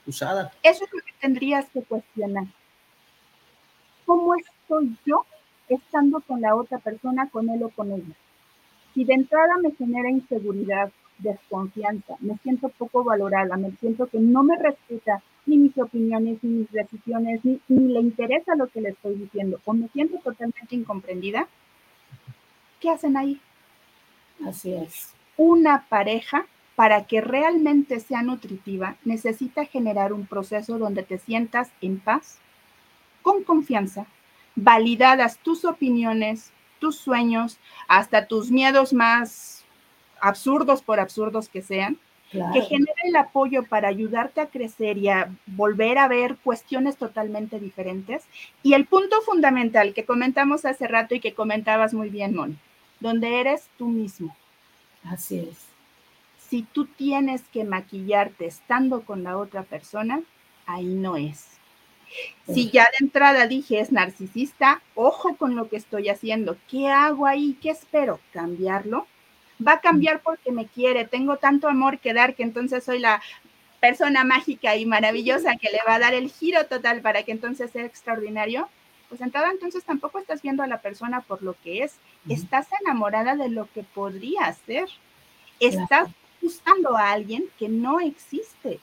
Usada. 0.07 0.51
Eso 0.63 0.87
es 0.87 0.93
lo 0.95 1.01
que 1.01 1.13
tendrías 1.21 1.67
que 1.75 1.83
cuestionar. 1.83 2.47
¿Cómo 4.07 4.35
estoy 4.35 4.97
yo 5.05 5.27
estando 5.69 6.23
con 6.23 6.41
la 6.41 6.55
otra 6.55 6.79
persona, 6.79 7.29
con 7.29 7.51
él 7.51 7.63
o 7.65 7.69
con 7.69 7.93
ella? 7.93 8.15
Si 8.99 9.05
de 9.05 9.15
entrada 9.15 9.59
me 9.63 9.71
genera 9.77 10.11
inseguridad, 10.11 10.91
desconfianza, 11.19 12.17
me 12.19 12.37
siento 12.39 12.69
poco 12.69 13.05
valorada, 13.05 13.57
me 13.57 13.71
siento 13.79 14.09
que 14.09 14.19
no 14.19 14.43
me 14.43 14.59
respeta 14.59 15.23
ni 15.47 15.57
mis 15.57 15.79
opiniones, 15.79 16.43
ni 16.43 16.51
mis 16.51 16.73
decisiones, 16.73 17.45
ni, 17.45 17.61
le 17.69 18.01
interesa 18.01 18.57
lo 18.57 18.67
que 18.67 18.81
le 18.81 18.89
estoy 18.89 19.15
diciendo, 19.15 19.61
o 19.65 19.73
me 19.73 19.87
siento 19.91 20.19
totalmente 20.19 20.75
incomprendida, 20.75 21.47
¿qué 22.81 22.91
hacen 22.91 23.17
ahí? 23.17 23.41
Así 24.45 24.75
es. 24.75 25.15
Una 25.37 25.87
pareja, 25.89 26.47
para 26.75 27.05
que 27.05 27.21
realmente 27.21 28.01
sea 28.01 28.23
nutritiva, 28.23 28.97
necesita 29.05 29.65
generar 29.65 30.13
un 30.13 30.27
proceso 30.27 30.77
donde 30.77 31.05
te 31.05 31.19
sientas 31.19 31.71
en 31.81 32.01
paz, 32.01 32.41
con 33.23 33.45
confianza, 33.45 34.07
validadas 34.57 35.39
tus 35.39 35.65
opiniones, 35.65 36.51
tus 36.79 36.97
sueños, 36.97 37.59
hasta 37.87 38.27
tus 38.27 38.51
miedos 38.51 38.93
más 38.93 39.65
absurdos, 40.21 40.83
por 40.83 41.01
absurdos 41.01 41.49
que 41.49 41.63
sean, 41.63 41.99
que 42.31 42.61
genere 42.61 43.01
el 43.05 43.17
apoyo 43.17 43.65
para 43.65 43.89
ayudarte 43.89 44.41
a 44.41 44.49
crecer 44.49 44.99
y 44.99 45.09
a 45.09 45.35
volver 45.47 45.99
a 45.99 46.09
ver 46.09 46.37
cuestiones 46.37 46.97
totalmente 46.97 47.59
diferentes. 47.59 48.25
Y 48.63 48.75
el 48.75 48.87
punto 48.87 49.21
fundamental 49.23 49.95
que 49.95 50.05
comentamos 50.05 50.65
hace 50.65 50.87
rato 50.87 51.15
y 51.15 51.21
que 51.21 51.35
comentabas 51.35 51.95
muy 51.95 52.11
bien, 52.11 52.35
Moni, 52.35 52.57
donde 53.01 53.41
eres 53.41 53.69
tú 53.79 53.89
mismo. 53.89 54.37
Así 55.05 55.39
es. 55.39 55.69
Si 56.49 56.63
tú 56.63 56.87
tienes 56.87 57.43
que 57.53 57.65
maquillarte 57.65 58.47
estando 58.47 59.03
con 59.03 59.23
la 59.23 59.37
otra 59.37 59.63
persona, 59.63 60.23
ahí 60.67 60.95
no 60.95 61.17
es. 61.17 61.58
Si 62.53 62.71
ya 62.71 62.85
de 62.85 63.05
entrada 63.05 63.47
dije 63.47 63.81
es 63.81 63.93
narcisista, 63.93 64.83
ojo 64.95 65.37
con 65.37 65.55
lo 65.55 65.69
que 65.69 65.77
estoy 65.77 66.09
haciendo. 66.09 66.57
¿Qué 66.71 66.89
hago 66.89 67.27
ahí? 67.27 67.59
¿Qué 67.61 67.71
espero? 67.71 68.21
¿Cambiarlo? 68.33 69.07
Va 69.67 69.73
a 69.75 69.81
cambiar 69.81 70.23
porque 70.23 70.53
me 70.53 70.67
quiere. 70.67 71.05
Tengo 71.05 71.37
tanto 71.37 71.69
amor 71.69 71.99
que 71.99 72.15
dar 72.15 72.35
que 72.35 72.43
entonces 72.43 72.85
soy 72.85 73.01
la 73.01 73.21
persona 73.81 74.25
mágica 74.25 74.77
y 74.77 74.87
maravillosa 74.87 75.57
que 75.57 75.71
le 75.71 75.79
va 75.87 75.95
a 75.95 75.99
dar 75.99 76.15
el 76.15 76.31
giro 76.31 76.67
total 76.67 77.01
para 77.01 77.23
que 77.23 77.33
entonces 77.33 77.71
sea 77.71 77.85
extraordinario. 77.85 78.69
Pues 79.09 79.21
entrada 79.21 79.51
entonces 79.51 79.85
tampoco 79.85 80.19
estás 80.19 80.43
viendo 80.43 80.63
a 80.63 80.67
la 80.67 80.81
persona 80.81 81.21
por 81.23 81.43
lo 81.43 81.55
que 81.63 81.83
es. 81.83 81.97
Estás 82.29 82.69
enamorada 82.81 83.37
de 83.37 83.49
lo 83.49 83.69
que 83.73 83.83
podría 83.83 84.53
ser. 84.67 84.89
Estás 85.61 86.09
buscando 86.41 86.97
a 86.97 87.13
alguien 87.13 87.45
que 87.59 87.69
no 87.69 88.01
existe. 88.01 88.81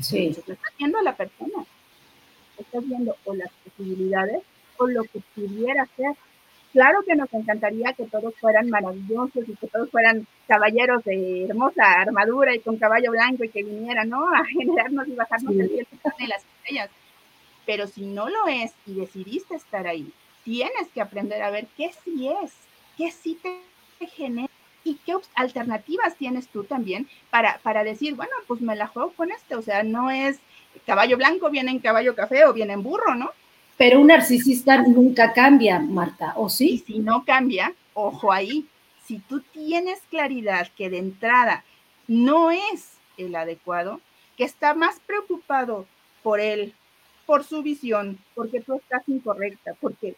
Sí. 0.00 0.28
Estás 0.28 0.58
viendo 0.78 0.98
a 0.98 1.02
la 1.02 1.14
persona 1.14 1.64
estás 2.62 2.86
viendo 2.86 3.16
o 3.24 3.34
las 3.34 3.50
posibilidades 3.64 4.42
o 4.76 4.86
lo 4.86 5.04
que 5.04 5.20
pudiera 5.34 5.86
ser. 5.96 6.12
Claro 6.72 7.02
que 7.04 7.16
nos 7.16 7.32
encantaría 7.34 7.92
que 7.94 8.04
todos 8.04 8.34
fueran 8.36 8.70
maravillosos 8.70 9.48
y 9.48 9.56
que 9.56 9.66
todos 9.66 9.90
fueran 9.90 10.26
caballeros 10.46 11.02
de 11.04 11.44
hermosa 11.44 12.00
armadura 12.00 12.54
y 12.54 12.60
con 12.60 12.76
caballo 12.76 13.10
blanco 13.10 13.42
y 13.42 13.48
que 13.48 13.64
vinieran, 13.64 14.08
¿no? 14.08 14.28
A 14.28 14.44
generarnos 14.44 15.08
y 15.08 15.12
bajarnos 15.12 15.52
el 15.56 15.68
cielo 15.68 15.88
de 16.18 16.26
las 16.28 16.44
estrellas. 16.44 16.90
Pero 17.66 17.86
si 17.86 18.02
no 18.06 18.28
lo 18.28 18.46
es 18.46 18.72
y 18.86 18.94
decidiste 18.94 19.56
estar 19.56 19.86
ahí, 19.86 20.12
tienes 20.44 20.88
que 20.94 21.00
aprender 21.00 21.42
a 21.42 21.50
ver 21.50 21.66
qué 21.76 21.90
sí 22.04 22.28
es, 22.42 22.52
qué 22.96 23.10
sí 23.10 23.38
te 23.42 24.06
genera 24.06 24.50
y 24.84 24.94
qué 25.04 25.14
alternativas 25.34 26.16
tienes 26.16 26.48
tú 26.48 26.64
también 26.64 27.08
para, 27.30 27.58
para 27.58 27.84
decir, 27.84 28.14
bueno, 28.14 28.32
pues 28.46 28.60
me 28.60 28.76
la 28.76 28.86
juego 28.86 29.12
con 29.12 29.30
este, 29.30 29.54
o 29.54 29.62
sea, 29.62 29.82
no 29.82 30.10
es 30.10 30.40
caballo 30.86 31.16
blanco 31.16 31.50
viene 31.50 31.70
en 31.70 31.78
caballo 31.78 32.14
café 32.14 32.44
o 32.44 32.52
viene 32.52 32.72
en 32.72 32.82
burro, 32.82 33.14
¿no? 33.14 33.30
Pero 33.76 34.00
un 34.00 34.08
narcisista 34.08 34.82
nunca 34.82 35.32
cambia, 35.32 35.78
Marta, 35.78 36.34
¿o 36.36 36.50
sí? 36.50 36.70
Y 36.70 36.78
si 36.78 36.98
no 36.98 37.24
cambia, 37.24 37.72
ojo 37.94 38.32
ahí, 38.32 38.66
si 39.06 39.18
tú 39.20 39.40
tienes 39.40 40.00
claridad 40.10 40.68
que 40.76 40.90
de 40.90 40.98
entrada 40.98 41.64
no 42.06 42.50
es 42.50 42.98
el 43.16 43.34
adecuado, 43.34 44.00
que 44.36 44.44
está 44.44 44.74
más 44.74 45.00
preocupado 45.00 45.86
por 46.22 46.40
él, 46.40 46.74
por 47.26 47.44
su 47.44 47.62
visión, 47.62 48.18
porque 48.34 48.60
tú 48.60 48.74
estás 48.74 49.02
incorrecta, 49.08 49.74
porque 49.80 50.16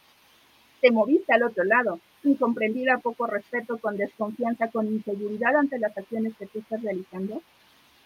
te 0.80 0.90
moviste 0.90 1.32
al 1.32 1.42
otro 1.44 1.64
lado, 1.64 2.00
incomprendida, 2.24 2.98
poco 2.98 3.26
respeto, 3.26 3.78
con 3.78 3.96
desconfianza, 3.96 4.68
con 4.68 4.86
inseguridad 4.86 5.56
ante 5.56 5.78
las 5.78 5.96
acciones 5.96 6.34
que 6.38 6.46
tú 6.46 6.60
estás 6.60 6.82
realizando, 6.82 7.42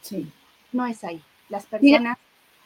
sí. 0.00 0.30
no 0.72 0.86
es 0.86 1.02
ahí. 1.04 1.22
Las 1.48 1.66
personas 1.66 2.18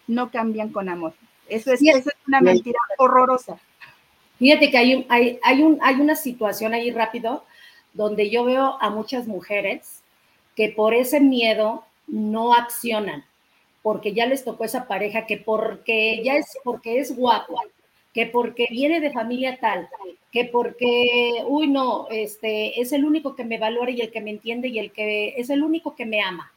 no 0.06 0.30
cambian 0.30 0.70
con 0.70 0.88
amor. 0.88 1.14
Eso 1.48 1.72
es, 1.72 1.82
eso 1.82 2.10
es 2.10 2.16
una 2.26 2.40
mentira 2.40 2.78
horrorosa. 2.98 3.58
Fíjate 4.38 4.70
que 4.70 4.78
hay, 4.78 4.94
un, 4.94 5.06
hay, 5.08 5.38
hay, 5.42 5.62
un, 5.62 5.78
hay 5.82 5.96
una 5.96 6.14
situación 6.14 6.72
ahí 6.72 6.90
rápido 6.90 7.44
donde 7.92 8.30
yo 8.30 8.44
veo 8.44 8.78
a 8.80 8.88
muchas 8.88 9.26
mujeres 9.26 10.02
que 10.56 10.70
por 10.70 10.94
ese 10.94 11.20
miedo 11.20 11.84
no 12.06 12.54
accionan, 12.54 13.24
porque 13.82 14.12
ya 14.12 14.26
les 14.26 14.44
tocó 14.44 14.64
esa 14.64 14.86
pareja, 14.86 15.26
que 15.26 15.36
porque 15.36 16.22
ya 16.24 16.36
es 16.36 16.56
porque 16.64 16.98
es 16.98 17.14
guapo, 17.16 17.60
que 18.12 18.26
porque 18.26 18.66
viene 18.70 19.00
de 19.00 19.12
familia 19.12 19.58
tal, 19.60 19.88
que 20.32 20.44
porque, 20.46 21.44
uy, 21.46 21.68
no, 21.68 22.06
este, 22.10 22.80
es 22.80 22.92
el 22.92 23.04
único 23.04 23.34
que 23.34 23.44
me 23.44 23.58
valora 23.58 23.90
y 23.90 24.00
el 24.00 24.10
que 24.10 24.20
me 24.20 24.30
entiende 24.30 24.68
y 24.68 24.78
el 24.78 24.92
que 24.92 25.34
es 25.36 25.50
el 25.50 25.62
único 25.62 25.94
que 25.94 26.06
me 26.06 26.22
ama. 26.22 26.52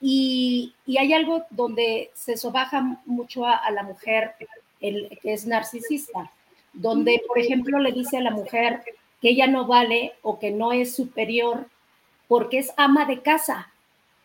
Y, 0.00 0.74
hay 0.98 1.12
algo 1.12 1.44
donde 1.50 2.10
se 2.14 2.36
sobaja 2.36 3.00
mucho 3.04 3.44
a, 3.46 3.70
la 3.70 3.82
mujer, 3.82 4.34
el, 4.80 5.18
que 5.20 5.32
es 5.32 5.46
narcisista, 5.46 6.30
donde, 6.72 7.22
por 7.26 7.38
ejemplo, 7.38 7.78
le 7.78 7.92
dice 7.92 8.18
a 8.18 8.22
la 8.22 8.30
mujer 8.30 8.82
que 9.20 9.30
ella 9.30 9.46
no 9.46 9.66
vale 9.66 10.14
o 10.22 10.38
que 10.38 10.50
no 10.50 10.72
es 10.72 10.94
superior 10.94 11.66
porque 12.28 12.58
es 12.58 12.72
ama 12.76 13.06
de 13.06 13.22
casa, 13.22 13.72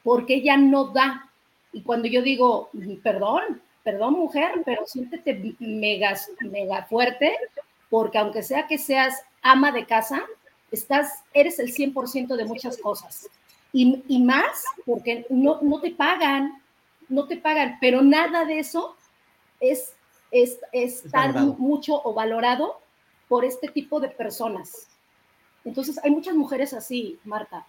porque 0.04 0.36
ella 0.36 0.58
no 0.58 0.86
da. 0.86 1.30
Y 1.72 1.82
cuando 1.82 2.08
yo 2.08 2.22
digo, 2.22 2.70
perdón, 3.02 3.62
perdón 3.84 4.14
mujer, 4.14 4.62
pero 4.66 4.86
siéntete 4.86 5.56
mega, 5.60 6.16
mega 6.42 6.84
fuerte, 6.84 7.36
porque 7.90 8.18
aunque 8.18 8.44
sea 8.44 8.68
que 8.68 8.78
seas 8.78 9.24
ama 9.42 9.72
de 9.72 9.86
casa, 9.86 10.24
estás, 10.72 11.24
eres 11.34 11.60
el 11.60 11.74
100% 11.74 12.36
de 12.36 12.46
muchas 12.46 12.78
cosas. 12.78 13.30
Y, 13.76 14.24
más 14.24 14.66
porque 14.86 15.26
no, 15.30 15.60
no 15.64 15.82
te 15.82 15.90
pagan, 15.90 16.62
no 17.10 17.26
te 17.26 17.38
pagan, 17.38 17.78
pero 17.82 18.04
nada 18.04 18.46
de 18.46 18.60
eso 18.60 18.96
es, 19.60 19.94
es, 20.30 20.60
es 20.72 21.04
tan 21.12 21.56
mucho 21.58 22.00
o 22.04 22.14
valorado 22.14 22.80
por 23.28 23.46
este 23.46 23.68
tipo 23.68 24.00
de 24.00 24.10
personas. 24.10 24.88
Entonces, 25.66 26.00
hay 26.04 26.12
muchas 26.12 26.36
mujeres 26.36 26.74
así, 26.74 27.20
Marta. 27.24 27.66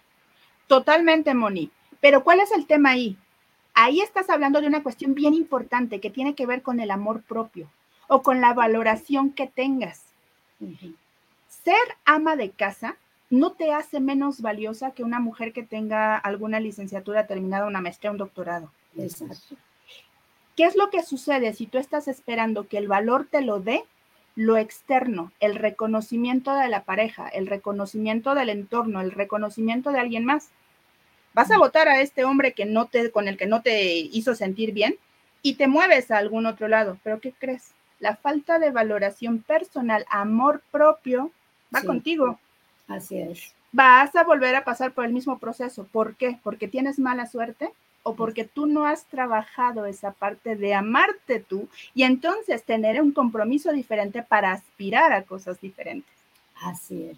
Totalmente, 0.67 1.33
Moni. 1.33 1.71
Pero 2.01 2.23
¿cuál 2.23 2.39
es 2.39 2.51
el 2.51 2.67
tema 2.67 2.91
ahí? 2.91 3.17
Ahí 3.73 3.99
estás 3.99 4.29
hablando 4.29 4.61
de 4.61 4.67
una 4.67 4.83
cuestión 4.83 5.15
bien 5.15 5.33
importante 5.33 5.99
que 5.99 6.09
tiene 6.09 6.35
que 6.35 6.45
ver 6.45 6.61
con 6.61 6.79
el 6.79 6.91
amor 6.91 7.23
propio 7.23 7.67
o 8.07 8.21
con 8.21 8.41
la 8.41 8.53
valoración 8.53 9.31
que 9.31 9.47
tengas. 9.47 10.03
Ser 11.47 11.75
ama 12.05 12.35
de 12.35 12.51
casa 12.51 12.97
no 13.29 13.53
te 13.53 13.73
hace 13.73 13.99
menos 13.99 14.41
valiosa 14.41 14.91
que 14.91 15.03
una 15.03 15.19
mujer 15.19 15.53
que 15.53 15.63
tenga 15.63 16.17
alguna 16.17 16.59
licenciatura 16.59 17.27
terminada, 17.27 17.65
una 17.65 17.81
maestría, 17.81 18.11
un 18.11 18.17
doctorado. 18.17 18.71
Exacto. 18.97 19.55
¿Qué 20.55 20.63
es 20.63 20.75
lo 20.75 20.89
que 20.89 21.03
sucede 21.03 21.53
si 21.53 21.67
tú 21.67 21.77
estás 21.77 22.07
esperando 22.07 22.67
que 22.67 22.77
el 22.77 22.87
valor 22.87 23.27
te 23.29 23.41
lo 23.41 23.59
dé? 23.59 23.83
Lo 24.35 24.57
externo, 24.57 25.31
el 25.39 25.55
reconocimiento 25.55 26.53
de 26.53 26.69
la 26.69 26.83
pareja, 26.83 27.27
el 27.27 27.47
reconocimiento 27.47 28.35
del 28.35 28.49
entorno, 28.49 29.01
el 29.01 29.11
reconocimiento 29.11 29.91
de 29.91 29.99
alguien 29.99 30.25
más. 30.25 30.49
Vas 31.33 31.51
a 31.51 31.57
votar 31.57 31.89
a 31.89 32.01
este 32.01 32.23
hombre 32.23 32.53
que 32.53 32.65
no 32.65 32.85
te, 32.85 33.11
con 33.11 33.27
el 33.27 33.37
que 33.37 33.47
no 33.47 33.61
te 33.61 33.95
hizo 33.95 34.35
sentir 34.35 34.71
bien 34.71 34.95
y 35.41 35.55
te 35.55 35.67
mueves 35.67 36.11
a 36.11 36.17
algún 36.17 36.45
otro 36.45 36.67
lado. 36.67 36.97
Pero 37.03 37.19
¿qué 37.19 37.33
crees? 37.37 37.73
La 37.99 38.15
falta 38.15 38.59
de 38.59 38.71
valoración 38.71 39.39
personal, 39.39 40.05
amor 40.09 40.61
propio, 40.71 41.31
va 41.73 41.81
contigo. 41.81 42.39
Así 42.87 43.19
es. 43.19 43.53
Vas 43.71 44.15
a 44.15 44.23
volver 44.23 44.55
a 44.55 44.63
pasar 44.63 44.93
por 44.93 45.05
el 45.05 45.13
mismo 45.13 45.37
proceso. 45.39 45.87
¿Por 45.91 46.15
qué? 46.15 46.39
Porque 46.43 46.67
tienes 46.67 46.99
mala 46.99 47.25
suerte 47.25 47.71
o 48.03 48.15
porque 48.15 48.45
tú 48.45 48.67
no 48.67 48.85
has 48.85 49.05
trabajado 49.05 49.85
esa 49.85 50.11
parte 50.11 50.55
de 50.55 50.73
amarte 50.73 51.39
tú 51.39 51.67
y 51.95 52.03
entonces 52.03 52.63
tener 52.63 53.01
un 53.01 53.11
compromiso 53.11 53.71
diferente 53.71 54.21
para 54.21 54.51
aspirar 54.51 55.11
a 55.11 55.23
cosas 55.23 55.59
diferentes. 55.59 56.13
Así 56.61 57.03
es. 57.03 57.17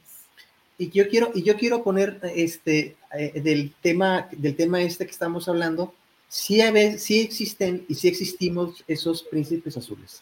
Y 0.78 0.90
yo 0.90 1.10
quiero, 1.10 1.32
y 1.34 1.44
yo 1.44 1.58
quiero 1.58 1.84
poner 1.84 2.20
este 2.36 2.96
eh, 3.14 3.42
del 3.42 3.74
tema, 3.82 4.30
del 4.32 4.56
tema 4.56 4.82
este 4.82 5.06
que 5.06 5.12
estamos 5.12 5.50
hablando, 5.50 5.94
sí, 6.30 6.62
sí 6.98 7.20
existen 7.20 7.86
y 7.90 7.96
sí 7.96 8.08
existimos 8.08 8.84
esos 8.88 9.24
príncipes 9.24 9.76
azules. 9.76 10.22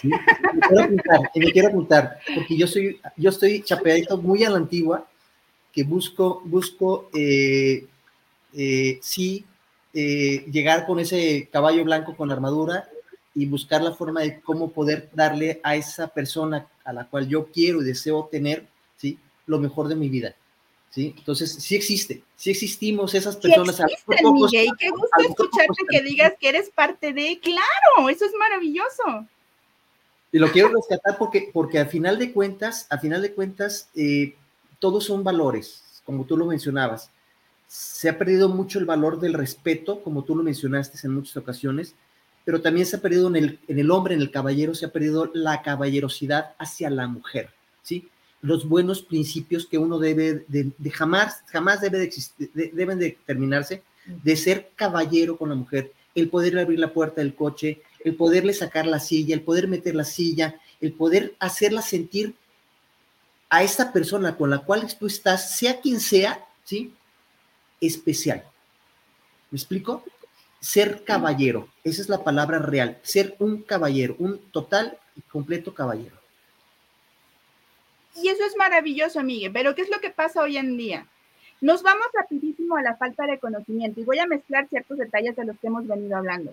¿Sí? 0.00 0.08
Me 0.08 0.60
quiero 0.60 0.84
apuntar, 0.84 1.20
y 1.34 1.40
me 1.40 1.52
quiero 1.52 1.68
apuntar, 1.68 2.18
porque 2.34 2.56
yo 2.56 2.66
soy, 2.66 3.00
yo 3.16 3.30
estoy 3.30 3.62
chapeadito 3.62 4.18
muy 4.18 4.44
a 4.44 4.50
la 4.50 4.56
antigua, 4.56 5.06
que 5.72 5.84
busco, 5.84 6.42
busco 6.44 7.10
eh, 7.14 7.86
eh, 8.54 8.98
sí 9.02 9.44
llegar 9.92 10.84
con 10.84 11.00
ese 11.00 11.48
caballo 11.50 11.82
blanco 11.82 12.14
con 12.14 12.30
armadura 12.30 12.86
y 13.36 13.44
buscar 13.46 13.82
la 13.82 13.92
forma 13.92 14.22
de 14.22 14.40
cómo 14.40 14.70
poder 14.70 15.10
darle 15.12 15.60
a 15.62 15.76
esa 15.76 16.08
persona 16.08 16.66
a 16.84 16.92
la 16.92 17.06
cual 17.06 17.28
yo 17.28 17.46
quiero 17.46 17.82
y 17.82 17.84
deseo 17.84 18.28
tener, 18.30 18.66
¿sí? 18.96 19.18
Lo 19.46 19.58
mejor 19.58 19.88
de 19.88 19.94
mi 19.94 20.08
vida. 20.08 20.34
¿Sí? 20.90 21.14
Entonces, 21.18 21.52
sí 21.52 21.76
existe, 21.76 22.22
sí 22.36 22.50
existimos 22.50 23.14
esas 23.14 23.36
personas. 23.36 23.76
Sí 23.76 23.82
existen, 23.82 24.32
Miguel, 24.32 24.68
y 24.68 24.76
qué 24.78 24.88
gusto 24.88 25.20
escucharte 25.28 25.84
que 25.90 26.00
digas 26.00 26.32
que 26.40 26.48
eres 26.48 26.70
parte 26.70 27.12
de, 27.12 27.38
claro, 27.40 28.08
eso 28.08 28.24
es 28.24 28.32
maravilloso. 28.38 29.26
Y 30.36 30.38
lo 30.38 30.52
quiero 30.52 30.68
rescatar 30.68 31.16
porque, 31.16 31.48
porque 31.50 31.78
al 31.78 31.86
final 31.86 32.18
de 32.18 32.30
cuentas, 32.30 32.86
a 32.90 32.98
final 32.98 33.22
de 33.22 33.32
cuentas, 33.32 33.88
eh, 33.94 34.34
todos 34.78 35.04
son 35.04 35.24
valores, 35.24 35.82
como 36.04 36.26
tú 36.26 36.36
lo 36.36 36.44
mencionabas. 36.44 37.10
Se 37.66 38.10
ha 38.10 38.18
perdido 38.18 38.50
mucho 38.50 38.78
el 38.78 38.84
valor 38.84 39.18
del 39.18 39.32
respeto, 39.32 40.02
como 40.02 40.24
tú 40.24 40.36
lo 40.36 40.42
mencionaste 40.42 40.98
en 41.06 41.14
muchas 41.14 41.38
ocasiones, 41.38 41.94
pero 42.44 42.60
también 42.60 42.84
se 42.84 42.96
ha 42.96 43.00
perdido 43.00 43.28
en 43.28 43.36
el, 43.36 43.58
en 43.66 43.78
el 43.78 43.90
hombre, 43.90 44.14
en 44.14 44.20
el 44.20 44.30
caballero, 44.30 44.74
se 44.74 44.84
ha 44.84 44.92
perdido 44.92 45.30
la 45.32 45.62
caballerosidad 45.62 46.52
hacia 46.58 46.90
la 46.90 47.06
mujer, 47.06 47.48
¿sí? 47.82 48.10
Los 48.42 48.68
buenos 48.68 49.00
principios 49.00 49.64
que 49.64 49.78
uno 49.78 49.98
debe 49.98 50.44
de, 50.48 50.70
jamás, 50.90 51.44
jamás 51.46 51.80
debe 51.80 51.96
de 51.96 52.04
existir, 52.04 52.50
deben 52.52 52.98
de 52.98 53.16
terminarse, 53.24 53.82
de 54.04 54.36
ser 54.36 54.68
caballero 54.76 55.38
con 55.38 55.48
la 55.48 55.54
mujer, 55.54 55.92
el 56.14 56.28
poder 56.28 56.58
abrir 56.58 56.78
la 56.78 56.92
puerta 56.92 57.22
del 57.22 57.34
coche, 57.34 57.80
el 58.04 58.14
poderle 58.14 58.52
sacar 58.52 58.86
la 58.86 59.00
silla, 59.00 59.34
el 59.34 59.42
poder 59.42 59.68
meter 59.68 59.94
la 59.94 60.04
silla, 60.04 60.60
el 60.80 60.92
poder 60.92 61.34
hacerla 61.38 61.82
sentir 61.82 62.34
a 63.48 63.62
esta 63.62 63.92
persona 63.92 64.36
con 64.36 64.50
la 64.50 64.58
cual 64.58 64.86
tú 64.98 65.06
estás, 65.06 65.56
sea 65.56 65.80
quien 65.80 66.00
sea, 66.00 66.44
¿sí? 66.64 66.92
Especial. 67.80 68.44
¿Me 69.50 69.56
explico? 69.56 70.04
ser 70.66 71.04
caballero, 71.04 71.68
esa 71.84 72.02
es 72.02 72.08
la 72.08 72.24
palabra 72.24 72.58
real, 72.58 72.98
ser 73.02 73.36
un 73.38 73.62
caballero, 73.62 74.16
un 74.18 74.38
total 74.50 74.98
y 75.14 75.20
completo 75.22 75.72
caballero. 75.72 76.16
Y 78.16 78.28
eso 78.28 78.44
es 78.44 78.56
maravilloso, 78.56 79.22
Miguel, 79.22 79.52
pero 79.52 79.76
¿qué 79.76 79.82
es 79.82 79.90
lo 79.90 80.00
que 80.00 80.10
pasa 80.10 80.42
hoy 80.42 80.56
en 80.56 80.76
día? 80.76 81.06
Nos 81.60 81.82
vamos 81.82 82.06
rapidísimo 82.12 82.76
a 82.76 82.82
la 82.82 82.96
falta 82.96 83.26
de 83.26 83.38
conocimiento 83.38 84.00
y 84.00 84.04
voy 84.04 84.18
a 84.18 84.26
mezclar 84.26 84.68
ciertos 84.68 84.98
detalles 84.98 85.36
de 85.36 85.44
los 85.44 85.56
que 85.58 85.68
hemos 85.68 85.86
venido 85.86 86.16
hablando. 86.16 86.52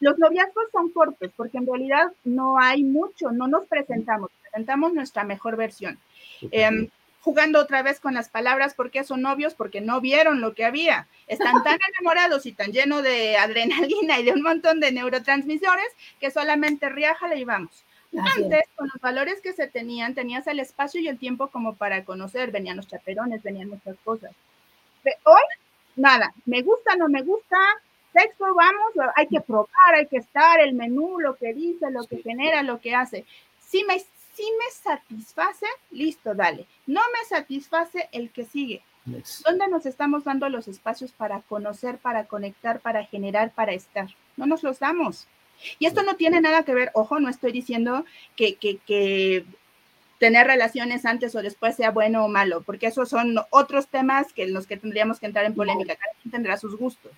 Los 0.00 0.18
noviazgos 0.18 0.64
son 0.72 0.90
cortos 0.90 1.30
porque 1.36 1.58
en 1.58 1.66
realidad 1.66 2.12
no 2.24 2.58
hay 2.58 2.82
mucho, 2.82 3.30
no 3.30 3.46
nos 3.46 3.66
presentamos, 3.66 4.30
presentamos 4.42 4.92
nuestra 4.92 5.24
mejor 5.24 5.56
versión 5.56 5.98
jugando 7.20 7.60
otra 7.60 7.82
vez 7.82 8.00
con 8.00 8.14
las 8.14 8.28
palabras, 8.28 8.74
porque 8.74 9.04
son 9.04 9.22
novios? 9.22 9.54
Porque 9.54 9.80
no 9.80 10.00
vieron 10.00 10.40
lo 10.40 10.54
que 10.54 10.64
había. 10.64 11.06
Están 11.26 11.62
tan 11.62 11.78
enamorados 11.98 12.46
y 12.46 12.52
tan 12.52 12.72
llenos 12.72 13.02
de 13.02 13.36
adrenalina 13.36 14.18
y 14.18 14.24
de 14.24 14.32
un 14.32 14.42
montón 14.42 14.80
de 14.80 14.92
neurotransmisores 14.92 15.92
que 16.18 16.30
solamente 16.30 16.88
riájale 16.88 17.36
y 17.36 17.44
vamos. 17.44 17.84
Antes, 18.36 18.64
con 18.74 18.88
los 18.92 19.00
valores 19.00 19.40
que 19.40 19.52
se 19.52 19.68
tenían, 19.68 20.14
tenías 20.14 20.46
el 20.48 20.58
espacio 20.58 21.00
y 21.00 21.06
el 21.06 21.18
tiempo 21.18 21.46
como 21.48 21.76
para 21.76 22.04
conocer, 22.04 22.50
venían 22.50 22.76
los 22.76 22.88
chaperones, 22.88 23.42
venían 23.42 23.68
muchas 23.68 23.96
cosas. 24.02 24.32
hoy, 25.04 25.42
nada, 25.94 26.34
me 26.44 26.62
gusta, 26.62 26.96
no 26.96 27.08
me 27.08 27.22
gusta, 27.22 27.56
sexo, 28.12 28.54
vamos, 28.54 29.12
hay 29.16 29.26
que 29.26 29.40
probar, 29.40 29.94
hay 29.94 30.06
que 30.06 30.18
estar, 30.18 30.60
el 30.60 30.74
menú, 30.74 31.20
lo 31.20 31.36
que 31.36 31.54
dice, 31.54 31.90
lo 31.90 32.04
que 32.04 32.22
genera, 32.22 32.62
lo 32.62 32.80
que 32.80 32.94
hace. 32.94 33.24
Sí 33.58 33.84
me, 33.86 33.98
si 33.98 34.44
me 34.58 34.70
satisface, 34.72 35.66
listo, 35.90 36.34
dale. 36.34 36.66
No 36.86 37.00
me 37.00 37.28
satisface 37.28 38.08
el 38.12 38.30
que 38.30 38.44
sigue. 38.44 38.82
¿Dónde 39.44 39.68
nos 39.68 39.86
estamos 39.86 40.24
dando 40.24 40.48
los 40.48 40.68
espacios 40.68 41.12
para 41.12 41.40
conocer, 41.40 41.98
para 41.98 42.26
conectar, 42.26 42.80
para 42.80 43.04
generar, 43.04 43.52
para 43.52 43.72
estar? 43.72 44.08
No 44.36 44.46
nos 44.46 44.62
los 44.62 44.78
damos. 44.78 45.26
Y 45.78 45.86
esto 45.86 46.02
no 46.02 46.16
tiene 46.16 46.40
nada 46.40 46.62
que 46.64 46.74
ver, 46.74 46.90
ojo, 46.94 47.20
no 47.20 47.28
estoy 47.28 47.52
diciendo 47.52 48.04
que, 48.36 48.56
que, 48.56 49.44
tener 50.18 50.46
relaciones 50.46 51.06
antes 51.06 51.34
o 51.34 51.42
después 51.42 51.76
sea 51.76 51.90
bueno 51.90 52.24
o 52.24 52.28
malo, 52.28 52.60
porque 52.60 52.86
esos 52.86 53.08
son 53.08 53.36
otros 53.48 53.88
temas 53.88 54.32
que 54.34 54.42
en 54.42 54.52
los 54.52 54.66
que 54.66 54.76
tendríamos 54.76 55.18
que 55.18 55.26
entrar 55.26 55.46
en 55.46 55.54
polémica. 55.54 55.96
Cada 55.96 56.12
quien 56.20 56.30
tendrá 56.30 56.56
sus 56.58 56.76
gustos. 56.76 57.12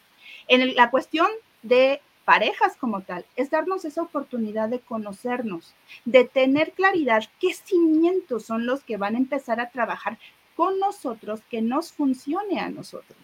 En 0.48 0.74
la 0.74 0.90
cuestión 0.90 1.28
de 1.62 2.00
parejas 2.24 2.76
como 2.76 3.02
tal, 3.02 3.24
es 3.36 3.50
darnos 3.50 3.84
esa 3.84 4.02
oportunidad 4.02 4.68
de 4.68 4.80
conocernos, 4.80 5.74
de 6.04 6.24
tener 6.24 6.72
claridad 6.72 7.24
qué 7.40 7.52
cimientos 7.52 8.44
son 8.44 8.66
los 8.66 8.84
que 8.84 8.96
van 8.96 9.14
a 9.14 9.18
empezar 9.18 9.60
a 9.60 9.70
trabajar 9.70 10.18
con 10.56 10.78
nosotros, 10.78 11.40
que 11.50 11.62
nos 11.62 11.92
funcione 11.92 12.60
a 12.60 12.68
nosotros. 12.68 13.18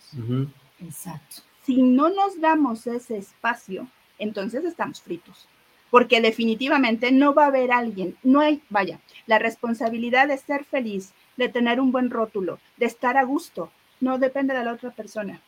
Exacto. 0.80 1.42
Si 1.62 1.82
no 1.82 2.08
nos 2.08 2.40
damos 2.40 2.86
ese 2.86 3.18
espacio, 3.18 3.86
entonces 4.18 4.64
estamos 4.64 5.00
fritos, 5.00 5.46
porque 5.90 6.20
definitivamente 6.20 7.12
no 7.12 7.34
va 7.34 7.44
a 7.44 7.48
haber 7.48 7.70
alguien, 7.70 8.16
no 8.22 8.40
hay, 8.40 8.62
vaya, 8.70 9.00
la 9.26 9.38
responsabilidad 9.38 10.28
de 10.28 10.38
ser 10.38 10.64
feliz, 10.64 11.12
de 11.36 11.48
tener 11.48 11.80
un 11.80 11.92
buen 11.92 12.10
rótulo, 12.10 12.58
de 12.78 12.86
estar 12.86 13.16
a 13.16 13.24
gusto, 13.24 13.70
no 14.00 14.18
depende 14.18 14.54
de 14.54 14.64
la 14.64 14.72
otra 14.72 14.90
persona, 14.90 15.40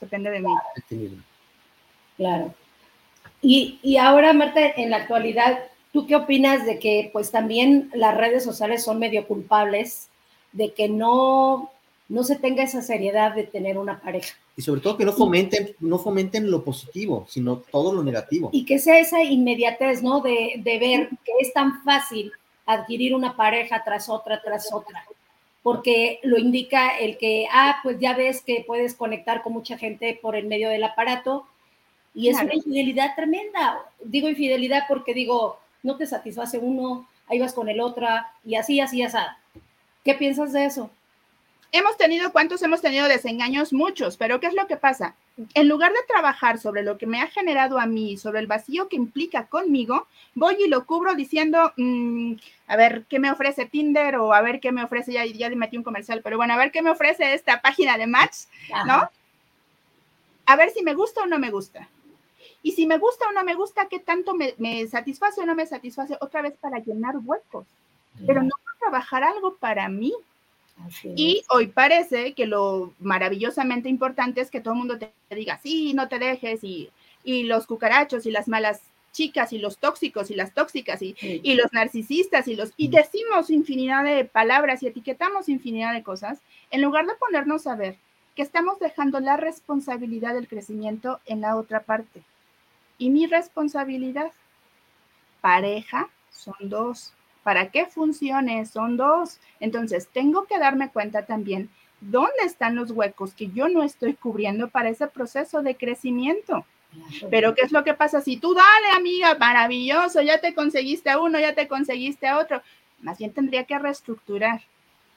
depende 0.00 0.30
de 0.30 0.40
mí. 0.40 0.52
Claro. 2.16 2.54
Y, 3.42 3.96
ahora, 3.96 4.32
Marta, 4.32 4.60
en 4.76 4.90
la 4.90 4.98
actualidad, 4.98 5.60
¿tú 5.92 6.06
qué 6.06 6.16
opinas 6.16 6.66
de 6.66 6.78
que 6.78 7.10
pues 7.12 7.30
también 7.30 7.90
las 7.94 8.16
redes 8.16 8.44
sociales 8.44 8.84
son 8.84 8.98
medio 8.98 9.26
culpables 9.26 10.08
de 10.52 10.72
que 10.74 10.88
no, 10.88 11.70
no 12.08 12.24
se 12.24 12.36
tenga 12.36 12.62
esa 12.62 12.82
seriedad 12.82 13.34
de 13.34 13.44
tener 13.44 13.78
una 13.78 14.00
pareja? 14.00 14.34
Y 14.56 14.62
sobre 14.62 14.82
todo 14.82 14.98
que 14.98 15.06
no 15.06 15.12
fomenten, 15.12 15.74
no 15.80 15.98
fomenten 15.98 16.50
lo 16.50 16.62
positivo, 16.62 17.24
sino 17.28 17.58
todo 17.58 17.94
lo 17.94 18.02
negativo. 18.02 18.50
Y 18.52 18.66
que 18.66 18.78
sea 18.78 18.98
esa 18.98 19.22
inmediatez, 19.22 20.02
¿no? 20.02 20.20
De, 20.20 20.54
de 20.58 20.78
ver 20.78 21.08
que 21.24 21.32
es 21.40 21.52
tan 21.54 21.82
fácil 21.82 22.30
adquirir 22.66 23.14
una 23.14 23.36
pareja 23.36 23.82
tras 23.82 24.08
otra, 24.10 24.42
tras 24.42 24.70
otra 24.72 25.02
porque 25.62 26.20
lo 26.22 26.38
indica 26.38 26.96
el 26.98 27.18
que, 27.18 27.46
ah, 27.52 27.78
pues 27.82 27.98
ya 28.00 28.14
ves 28.14 28.42
que 28.42 28.64
puedes 28.66 28.94
conectar 28.94 29.42
con 29.42 29.52
mucha 29.52 29.76
gente 29.76 30.18
por 30.20 30.36
el 30.36 30.46
medio 30.46 30.68
del 30.68 30.84
aparato, 30.84 31.46
y 32.14 32.28
es 32.28 32.40
una 32.40 32.54
infidelidad 32.54 33.14
tremenda. 33.14 33.78
Digo 34.02 34.28
infidelidad 34.28 34.84
porque 34.88 35.14
digo, 35.14 35.58
no 35.82 35.96
te 35.96 36.06
satisface 36.06 36.58
uno, 36.58 37.06
ahí 37.26 37.38
vas 37.38 37.52
con 37.52 37.68
el 37.68 37.80
otro, 37.80 38.06
y 38.44 38.54
así, 38.56 38.80
así, 38.80 39.02
así. 39.02 39.18
¿Qué 40.04 40.14
piensas 40.14 40.52
de 40.52 40.64
eso? 40.64 40.90
Hemos 41.72 41.96
tenido, 41.96 42.32
¿cuántos 42.32 42.62
hemos 42.62 42.80
tenido 42.80 43.06
desengaños? 43.06 43.72
Muchos, 43.72 44.16
pero 44.16 44.40
¿qué 44.40 44.48
es 44.48 44.54
lo 44.54 44.66
que 44.66 44.76
pasa? 44.76 45.14
En 45.54 45.68
lugar 45.68 45.92
de 45.92 46.02
trabajar 46.08 46.58
sobre 46.58 46.82
lo 46.82 46.98
que 46.98 47.06
me 47.06 47.20
ha 47.20 47.28
generado 47.28 47.78
a 47.78 47.86
mí, 47.86 48.16
sobre 48.16 48.40
el 48.40 48.48
vacío 48.48 48.88
que 48.88 48.96
implica 48.96 49.46
conmigo, 49.46 50.08
voy 50.34 50.56
y 50.58 50.68
lo 50.68 50.84
cubro 50.84 51.14
diciendo, 51.14 51.72
mm, 51.76 52.34
a 52.66 52.76
ver, 52.76 53.04
¿qué 53.08 53.20
me 53.20 53.30
ofrece 53.30 53.66
Tinder? 53.66 54.16
O 54.16 54.32
a 54.32 54.40
ver, 54.40 54.58
¿qué 54.58 54.72
me 54.72 54.82
ofrece? 54.82 55.12
Ya, 55.12 55.24
ya 55.24 55.48
le 55.48 55.56
metí 55.56 55.76
un 55.76 55.84
comercial, 55.84 56.22
pero 56.22 56.36
bueno, 56.36 56.54
a 56.54 56.56
ver, 56.56 56.72
¿qué 56.72 56.82
me 56.82 56.90
ofrece 56.90 57.34
esta 57.34 57.62
página 57.62 57.96
de 57.96 58.08
Match? 58.08 58.46
¿No? 58.86 59.08
A 60.46 60.56
ver 60.56 60.70
si 60.70 60.82
me 60.82 60.94
gusta 60.94 61.22
o 61.22 61.26
no 61.26 61.38
me 61.38 61.50
gusta. 61.50 61.88
Y 62.62 62.72
si 62.72 62.86
me 62.86 62.98
gusta 62.98 63.26
o 63.28 63.32
no 63.32 63.44
me 63.44 63.54
gusta, 63.54 63.86
qué 63.86 64.00
tanto 64.00 64.34
me, 64.34 64.86
satisface 64.88 65.40
o 65.40 65.46
no 65.46 65.54
me 65.54 65.66
satisface, 65.66 66.16
otra 66.20 66.42
vez 66.42 66.54
para 66.60 66.78
llenar 66.78 67.14
huecos, 67.24 67.66
pero 68.26 68.42
no 68.42 68.50
para 68.64 68.78
trabajar 68.78 69.24
algo 69.24 69.54
para 69.54 69.88
mí. 69.88 70.12
Y 71.04 71.42
hoy 71.50 71.68
parece 71.68 72.34
que 72.34 72.46
lo 72.46 72.94
maravillosamente 72.98 73.88
importante 73.88 74.40
es 74.40 74.50
que 74.50 74.60
todo 74.60 74.74
el 74.74 74.78
mundo 74.78 74.98
te 74.98 75.12
diga, 75.34 75.58
sí, 75.62 75.94
no 75.94 76.08
te 76.08 76.18
dejes, 76.18 76.64
y, 76.64 76.90
y 77.24 77.44
los 77.44 77.66
cucarachos 77.66 78.26
y 78.26 78.30
las 78.30 78.48
malas 78.48 78.82
chicas 79.12 79.52
y 79.52 79.58
los 79.58 79.78
tóxicos 79.78 80.30
y 80.30 80.34
las 80.34 80.54
tóxicas 80.54 81.02
y, 81.02 81.16
y, 81.20 81.54
los 81.54 81.72
narcisistas 81.72 82.46
y 82.46 82.54
los 82.54 82.72
y 82.76 82.88
decimos 82.88 83.50
infinidad 83.50 84.04
de 84.04 84.24
palabras 84.24 84.82
y 84.82 84.86
etiquetamos 84.86 85.48
infinidad 85.48 85.92
de 85.92 86.04
cosas 86.04 86.40
en 86.70 86.80
lugar 86.82 87.06
de 87.06 87.14
ponernos 87.16 87.66
a 87.66 87.74
ver 87.74 87.96
que 88.36 88.42
estamos 88.42 88.78
dejando 88.78 89.20
la 89.20 89.36
responsabilidad 89.36 90.34
del 90.34 90.48
crecimiento 90.48 91.20
en 91.26 91.40
la 91.40 91.56
otra 91.56 91.80
parte. 91.80 92.22
Y 92.98 93.10
mi 93.10 93.26
responsabilidad, 93.26 94.30
pareja, 95.40 96.08
son 96.30 96.54
dos. 96.60 97.12
Para 97.42 97.70
que 97.70 97.86
funcione, 97.86 98.66
son 98.66 98.96
dos. 98.96 99.40
Entonces, 99.60 100.08
tengo 100.08 100.46
que 100.46 100.58
darme 100.58 100.90
cuenta 100.90 101.24
también 101.24 101.70
dónde 102.00 102.44
están 102.44 102.74
los 102.74 102.90
huecos 102.90 103.34
que 103.34 103.48
yo 103.50 103.68
no 103.68 103.82
estoy 103.82 104.14
cubriendo 104.14 104.68
para 104.68 104.88
ese 104.88 105.06
proceso 105.06 105.62
de 105.62 105.76
crecimiento. 105.76 106.64
Pero 107.30 107.54
¿qué 107.54 107.62
es 107.62 107.72
lo 107.72 107.84
que 107.84 107.94
pasa? 107.94 108.20
Si 108.20 108.36
tú 108.36 108.54
dale, 108.54 108.96
amiga, 108.96 109.36
maravilloso, 109.38 110.22
ya 110.22 110.40
te 110.40 110.54
conseguiste 110.54 111.10
a 111.10 111.20
uno, 111.20 111.38
ya 111.38 111.54
te 111.54 111.68
conseguiste 111.68 112.26
a 112.26 112.38
otro. 112.38 112.62
Más 113.00 113.18
bien 113.18 113.32
tendría 113.32 113.64
que 113.64 113.78
reestructurar 113.78 114.62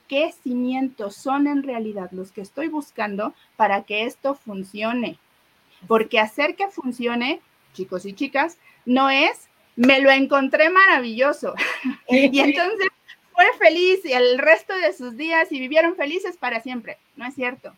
qué 0.07 0.32
cimientos 0.43 1.15
son 1.15 1.47
en 1.47 1.63
realidad 1.63 2.11
los 2.11 2.32
que 2.32 2.41
estoy 2.41 2.67
buscando 2.67 3.34
para 3.55 3.84
que 3.84 4.05
esto 4.05 4.36
funcione. 4.36 5.17
Porque 5.88 6.19
hacer 6.19 6.55
que 6.55 6.67
funcione, 6.67 7.41
chicos 7.74 8.05
y 8.05 8.13
chicas, 8.13 8.57
no 8.86 9.09
es 9.09 9.49
me 9.76 10.01
lo 10.01 10.11
encontré 10.11 10.69
maravilloso. 10.69 11.53
y 12.09 12.39
entonces 12.39 12.88
fue 13.34 13.45
feliz 13.59 14.05
y 14.05 14.13
el 14.13 14.38
resto 14.38 14.76
de 14.78 14.93
sus 14.93 15.17
días 15.17 15.51
y 15.51 15.59
vivieron 15.59 15.95
felices 15.95 16.38
para 16.38 16.61
siempre. 16.61 16.97
No 17.15 17.26
es 17.26 17.36
cierto. 17.36 17.74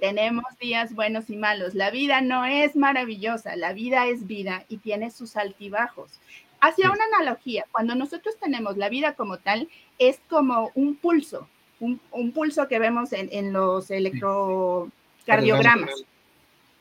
Tenemos 0.00 0.44
días 0.60 0.94
buenos 0.94 1.30
y 1.30 1.36
malos. 1.36 1.74
La 1.74 1.90
vida 1.90 2.20
no 2.20 2.44
es 2.44 2.76
maravillosa, 2.76 3.56
la 3.56 3.72
vida 3.72 4.06
es 4.06 4.26
vida 4.26 4.64
y 4.68 4.78
tiene 4.78 5.10
sus 5.10 5.36
altibajos. 5.36 6.20
Hacia 6.60 6.90
una 6.90 7.04
analogía, 7.14 7.64
cuando 7.70 7.94
nosotros 7.94 8.36
tenemos 8.38 8.76
la 8.76 8.88
vida 8.88 9.14
como 9.14 9.38
tal, 9.38 9.68
es 9.98 10.20
como 10.28 10.70
un 10.74 10.96
pulso, 10.96 11.48
un, 11.80 12.00
pulso 12.32 12.68
que 12.68 12.78
vemos 12.78 13.12
en, 13.12 13.28
en 13.32 13.52
los 13.52 13.90
electrocardiogramas. 13.90 16.04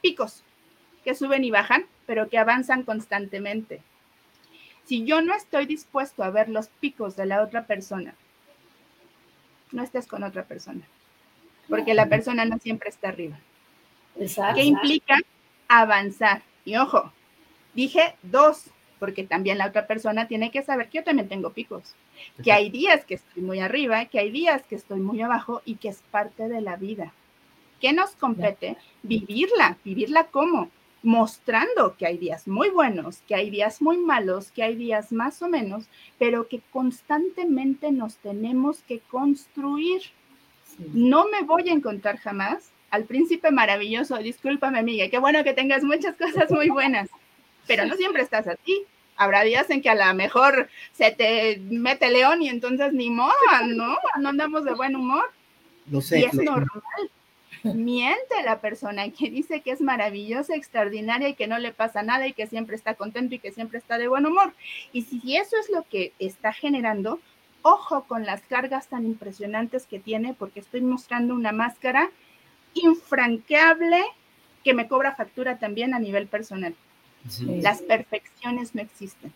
Picos 0.02 0.44
que 1.04 1.16
suben 1.16 1.44
y 1.44 1.52
bajan, 1.52 1.86
pero 2.06 2.28
que 2.28 2.38
avanzan 2.38 2.84
constantemente. 2.84 3.82
Si 4.88 5.06
yo 5.06 5.22
no 5.22 5.36
estoy 5.36 5.68
dispuesto 5.68 6.24
a 6.24 6.32
ver 6.32 6.50
los 6.50 6.70
picos 6.70 7.16
de 7.16 7.28
la 7.28 7.44
otra 7.44 7.68
persona, 7.68 8.16
no 9.72 9.84
estés 9.84 10.08
con 10.08 10.24
otra 10.24 10.44
persona 10.44 10.88
porque 11.70 11.94
la 11.94 12.08
persona 12.08 12.46
no 12.46 12.58
siempre 12.60 12.90
está 12.90 13.10
arriba. 13.10 13.38
Exacto. 14.20 14.56
¿Qué 14.56 14.64
implica 14.64 15.20
avanzar? 15.68 16.42
Y 16.66 16.78
ojo, 16.78 17.12
dije 17.74 18.16
dos, 18.24 18.66
porque 19.00 19.24
también 19.24 19.58
la 19.58 19.68
otra 19.68 19.88
persona 19.88 20.28
tiene 20.28 20.52
que 20.52 20.64
saber 20.64 20.90
que 20.90 21.00
yo 21.00 21.04
también 21.04 21.30
tengo 21.30 21.52
picos, 21.52 21.96
que 22.44 22.52
hay 22.52 22.70
días 22.70 23.06
que 23.06 23.16
estoy 23.16 23.44
muy 23.44 23.60
arriba, 23.60 24.06
que 24.06 24.20
hay 24.20 24.32
días 24.32 24.64
que 24.64 24.76
estoy 24.76 25.00
muy 25.00 25.22
abajo 25.22 25.62
y 25.66 25.76
que 25.76 25.90
es 25.90 26.02
parte 26.12 26.50
de 26.50 26.62
la 26.62 26.76
vida. 26.76 27.14
¿Qué 27.80 27.94
nos 27.94 28.12
compete? 28.12 28.76
Vivirla, 29.04 29.78
vivirla 29.86 30.26
como 30.26 30.72
mostrando 31.04 31.96
que 31.98 32.06
hay 32.06 32.18
días 32.18 32.48
muy 32.48 32.70
buenos, 32.70 33.20
que 33.28 33.36
hay 33.36 33.50
días 33.50 33.82
muy 33.82 33.98
malos, 33.98 34.52
que 34.52 34.64
hay 34.64 34.76
días 34.76 35.12
más 35.12 35.42
o 35.42 35.48
menos, 35.48 35.86
pero 36.18 36.48
que 36.48 36.62
constantemente 36.72 37.92
nos 37.92 38.18
tenemos 38.18 38.80
que 38.82 39.00
construir. 39.00 40.02
No 40.94 41.28
me 41.28 41.44
voy 41.44 41.70
a 41.70 41.74
encontrar 41.74 42.18
jamás 42.18 42.72
al 42.90 43.06
príncipe 43.06 43.52
maravilloso. 43.52 44.18
Discúlpame, 44.18 44.80
amiga, 44.80 45.10
qué 45.10 45.20
bueno 45.20 45.44
que 45.44 45.54
tengas 45.54 45.84
muchas 45.84 46.16
cosas 46.16 46.52
muy 46.52 46.70
buenas, 46.70 47.10
pero 47.68 47.86
no 47.86 47.96
siempre 47.96 48.24
estás 48.24 48.48
así. 48.48 48.84
Habrá 49.16 49.44
días 49.44 49.70
en 49.70 49.82
que 49.82 49.90
a 49.90 49.96
lo 49.96 50.14
mejor 50.14 50.70
se 50.92 51.12
te 51.12 51.60
mete 51.70 52.10
león 52.10 52.42
y 52.42 52.50
entonces 52.50 52.94
ni 52.94 53.10
modo, 53.10 53.34
¿no? 53.66 53.98
No 54.20 54.30
andamos 54.30 54.64
de 54.64 54.76
buen 54.76 54.96
humor. 54.96 55.32
No 55.88 56.02
sé. 56.02 56.20
Y 56.20 56.24
es 56.26 56.34
normal. 56.36 57.12
Miente 57.76 58.44
la 58.44 58.60
persona 58.60 59.10
que 59.10 59.30
dice 59.30 59.62
que 59.62 59.72
es 59.72 59.82
maravillosa, 59.82 60.56
extraordinaria 60.56 61.30
y 61.30 61.34
que 61.34 61.48
no 61.48 61.60
le 61.60 61.72
pasa 61.72 62.04
nada 62.04 62.28
y 62.28 62.34
que 62.34 62.48
siempre 62.48 62.76
está 62.76 62.96
contento 62.96 63.36
y 63.36 63.40
que 63.40 63.52
siempre 63.52 63.78
está 63.78 63.98
de 63.98 64.08
buen 64.08 64.26
humor. 64.26 64.54
Y 64.94 65.04
si 65.04 65.36
eso 65.36 65.58
es 65.58 65.70
lo 65.70 65.84
que 65.84 66.14
está 66.20 66.54
generando, 66.54 67.20
ojo 67.62 68.04
con 68.04 68.26
las 68.26 68.42
cargas 68.44 68.88
tan 68.88 69.06
impresionantes 69.06 69.86
que 69.86 70.00
tiene, 70.00 70.34
porque 70.34 70.60
estoy 70.60 70.82
mostrando 70.82 71.34
una 71.34 71.52
máscara 71.52 72.10
infranqueable 72.74 74.04
que 74.64 74.74
me 74.74 74.88
cobra 74.88 75.16
factura 75.16 75.58
también 75.60 75.94
a 75.94 76.00
nivel 76.00 76.28
personal. 76.28 76.76
Las 77.42 77.82
perfecciones 77.82 78.76
no 78.76 78.82
existen. 78.82 79.34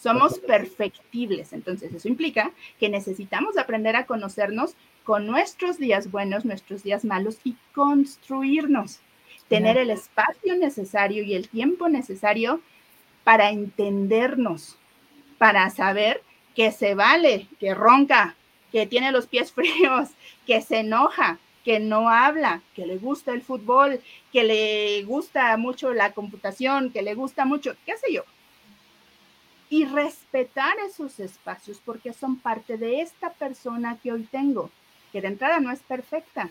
Somos 0.00 0.38
perfectibles, 0.38 1.52
entonces 1.52 1.92
eso 1.92 2.06
implica 2.06 2.52
que 2.78 2.88
necesitamos 2.88 3.58
aprender 3.58 3.96
a 3.96 4.06
conocernos 4.06 4.74
con 5.08 5.26
nuestros 5.26 5.78
días 5.78 6.10
buenos, 6.10 6.44
nuestros 6.44 6.82
días 6.82 7.02
malos 7.02 7.38
y 7.42 7.56
construirnos, 7.74 9.00
tener 9.48 9.78
el 9.78 9.88
espacio 9.88 10.54
necesario 10.54 11.22
y 11.22 11.32
el 11.32 11.48
tiempo 11.48 11.88
necesario 11.88 12.60
para 13.24 13.48
entendernos, 13.48 14.76
para 15.38 15.70
saber 15.70 16.22
que 16.54 16.72
se 16.72 16.94
vale, 16.94 17.46
que 17.58 17.72
ronca, 17.72 18.36
que 18.70 18.86
tiene 18.86 19.10
los 19.10 19.26
pies 19.26 19.50
fríos, 19.54 20.10
que 20.46 20.60
se 20.60 20.80
enoja, 20.80 21.38
que 21.64 21.80
no 21.80 22.10
habla, 22.10 22.60
que 22.74 22.84
le 22.84 22.98
gusta 22.98 23.32
el 23.32 23.40
fútbol, 23.40 24.02
que 24.30 24.44
le 24.44 25.04
gusta 25.04 25.56
mucho 25.56 25.94
la 25.94 26.12
computación, 26.12 26.92
que 26.92 27.00
le 27.00 27.14
gusta 27.14 27.46
mucho, 27.46 27.74
qué 27.86 27.96
sé 27.96 28.12
yo. 28.12 28.24
Y 29.70 29.86
respetar 29.86 30.76
esos 30.86 31.18
espacios 31.18 31.80
porque 31.82 32.12
son 32.12 32.36
parte 32.36 32.76
de 32.76 33.00
esta 33.00 33.32
persona 33.32 33.96
que 34.02 34.12
hoy 34.12 34.28
tengo, 34.30 34.70
que 35.12 35.20
de 35.20 35.28
entrada 35.28 35.60
no 35.60 35.70
es 35.70 35.80
perfecta, 35.80 36.50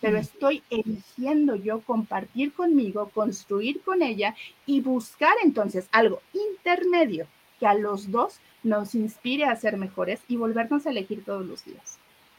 pero 0.00 0.18
estoy 0.18 0.62
eligiendo 0.70 1.56
yo 1.56 1.80
compartir 1.80 2.52
conmigo, 2.52 3.10
construir 3.14 3.80
con 3.80 4.02
ella 4.02 4.34
y 4.66 4.80
buscar 4.80 5.34
entonces 5.42 5.88
algo 5.90 6.20
intermedio 6.32 7.26
que 7.58 7.66
a 7.66 7.74
los 7.74 8.10
dos 8.10 8.38
nos 8.62 8.94
inspire 8.94 9.44
a 9.44 9.56
ser 9.56 9.76
mejores 9.76 10.20
y 10.28 10.36
volvernos 10.36 10.86
a 10.86 10.90
elegir 10.90 11.24
todos 11.24 11.46
los 11.46 11.64
días. 11.64 11.98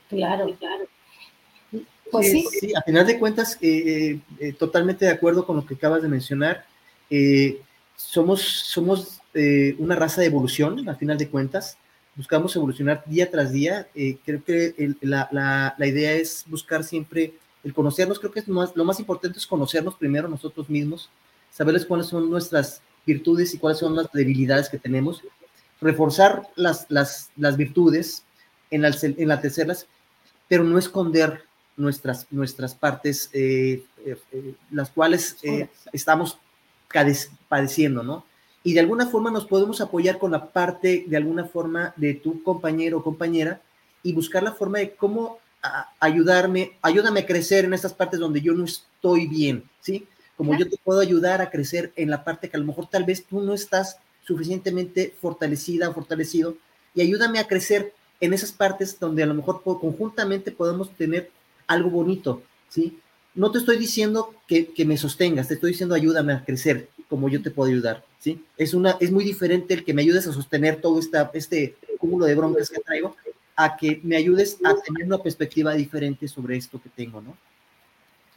Claro, 0.09 0.55
claro. 0.59 0.86
Pues 2.11 2.32
sí. 2.32 2.45
sí. 2.59 2.74
a 2.76 2.82
final 2.82 3.05
de 3.05 3.20
cuentas, 3.20 3.57
eh, 3.61 3.68
eh, 3.86 4.20
eh, 4.39 4.53
totalmente 4.53 5.05
de 5.05 5.11
acuerdo 5.11 5.45
con 5.45 5.57
lo 5.57 5.65
que 5.65 5.76
acabas 5.76 6.01
de 6.01 6.07
mencionar. 6.07 6.65
somos 7.95 8.41
somos 8.41 9.22
una 9.78 9.95
raza 9.95 10.22
de 10.22 10.28
evolución, 10.28 10.88
a 10.89 10.95
final 10.95 11.18
de 11.18 11.30
cuentas. 11.30 11.78
Buscamos 12.18 12.53
evolucionar 12.55 13.03
día 13.05 13.32
tras 13.32 13.53
día. 13.53 13.88
creo 14.26 14.43
que 14.43 14.95
la, 15.01 15.30
la, 15.32 15.76
la, 15.78 15.88
idea 15.88 16.11
es 16.13 16.43
buscar 16.47 16.84
siempre 16.84 17.36
el 17.63 17.74
conocernos. 17.74 18.20
Creo 18.20 18.32
que 18.32 18.41
es 18.41 18.47
más, 18.49 18.76
lo 18.76 18.84
más 18.84 18.99
importante 18.99 19.39
es 19.39 19.47
conocernos 19.47 19.95
primero 19.95 20.28
nosotros 20.28 20.70
mismos, 20.70 21.09
saberles 21.51 21.86
cuáles 21.86 22.07
son 22.07 22.30
nuestras 22.30 22.82
virtudes 23.05 23.53
y 23.53 23.57
cuáles 23.57 23.80
son 23.80 23.95
las 23.95 24.11
debilidades 24.11 24.68
que 24.68 24.78
tenemos 24.78 25.24
reforzar 25.82 26.47
las, 26.55 26.86
las, 26.89 27.32
las 27.36 27.57
virtudes, 27.57 28.24
en 28.70 28.84
enaltecerlas, 28.84 29.88
pero 30.47 30.63
no 30.63 30.78
esconder 30.78 31.43
nuestras, 31.78 32.28
nuestras 32.32 32.76
partes, 32.76 33.30
eh, 33.34 33.84
eh, 34.05 34.18
eh, 34.32 34.55
las 34.72 34.89
cuales 34.89 35.38
estamos 35.93 36.38
padeciendo, 37.47 38.03
¿no? 38.03 38.26
Y 38.68 38.74
de 38.74 38.82
alguna 38.82 39.07
forma 39.07 39.32
nos 39.32 39.45
podemos 39.45 39.80
apoyar 39.80 40.20
con 40.20 40.32
la 40.32 40.51
parte, 40.51 41.05
de 41.07 41.15
alguna 41.15 41.45
forma, 41.45 41.93
de 41.95 42.15
tu 42.15 42.43
compañero 42.43 42.97
o 42.97 43.01
compañera 43.01 43.61
y 44.03 44.11
buscar 44.11 44.43
la 44.43 44.51
forma 44.51 44.80
de 44.80 44.93
cómo 44.93 45.38
ayudarme, 46.01 46.74
ayúdame 46.82 47.22
a 47.22 47.26
crecer 47.26 47.63
en 47.63 47.74
esas 47.74 47.93
partes 47.93 48.20
donde 48.20 48.41
yo 48.41 48.53
no 48.53 48.65
estoy 48.65 49.26
bien, 49.26 49.63
¿sí? 49.80 50.05
Como 50.36 50.53
yo 50.57 50.68
te 50.68 50.76
puedo 50.84 50.99
ayudar 50.99 51.41
a 51.41 51.49
crecer 51.49 51.93
en 51.95 52.09
la 52.09 52.26
parte 52.26 52.49
que 52.49 52.57
a 52.57 52.59
lo 52.59 52.65
mejor 52.65 52.89
tal 52.89 53.05
vez 53.05 53.24
tú 53.24 53.39
no 53.39 53.53
estás 53.53 53.99
suficientemente 54.26 55.15
fortalecida 55.22 55.88
o 55.88 55.93
fortalecido 55.93 56.57
y 56.93 56.99
ayúdame 56.99 57.39
a 57.39 57.47
crecer 57.47 57.93
en 58.20 58.34
esas 58.34 58.51
partes 58.51 58.99
donde 58.99 59.24
a 59.24 59.28
lo 59.28 59.34
mejor 59.34 59.63
conjuntamente 59.63 60.51
podemos 60.51 60.91
tener 60.91 61.32
algo 61.68 61.89
bonito, 61.89 62.43
¿sí? 62.68 62.99
No 63.34 63.49
te 63.49 63.59
estoy 63.59 63.78
diciendo 63.78 64.34
que, 64.45 64.74
me 64.86 64.97
sostengas, 64.97 65.47
te 65.47 65.53
estoy 65.53 65.72
diciendo 65.72 65.95
ayúdame 65.95 66.34
a 66.34 66.43
crecer 66.43 66.89
como 67.09 67.29
yo 67.29 67.41
te 67.41 67.51
puedo 67.51 67.69
ayudar, 67.71 68.03
¿sí? 68.19 68.43
Es, 68.57 68.73
una, 68.73 68.97
es 68.99 69.11
muy 69.11 69.23
diferente 69.23 69.73
el 69.73 69.83
que 69.83 69.93
me 69.93 70.01
ayudes 70.01 70.27
a 70.27 70.33
sostener 70.33 70.81
todo 70.81 70.99
esta, 70.99 71.31
este 71.33 71.75
cúmulo 71.97 72.25
de 72.25 72.35
broncas 72.35 72.69
que 72.69 72.81
traigo 72.81 73.15
a 73.55 73.75
que 73.75 73.99
me 74.03 74.17
ayudes 74.17 74.57
a 74.63 74.75
tener 74.75 75.07
una 75.07 75.17
perspectiva 75.17 75.73
diferente 75.73 76.27
sobre 76.27 76.57
esto 76.57 76.81
que 76.81 76.89
tengo, 76.89 77.21
¿no? 77.21 77.35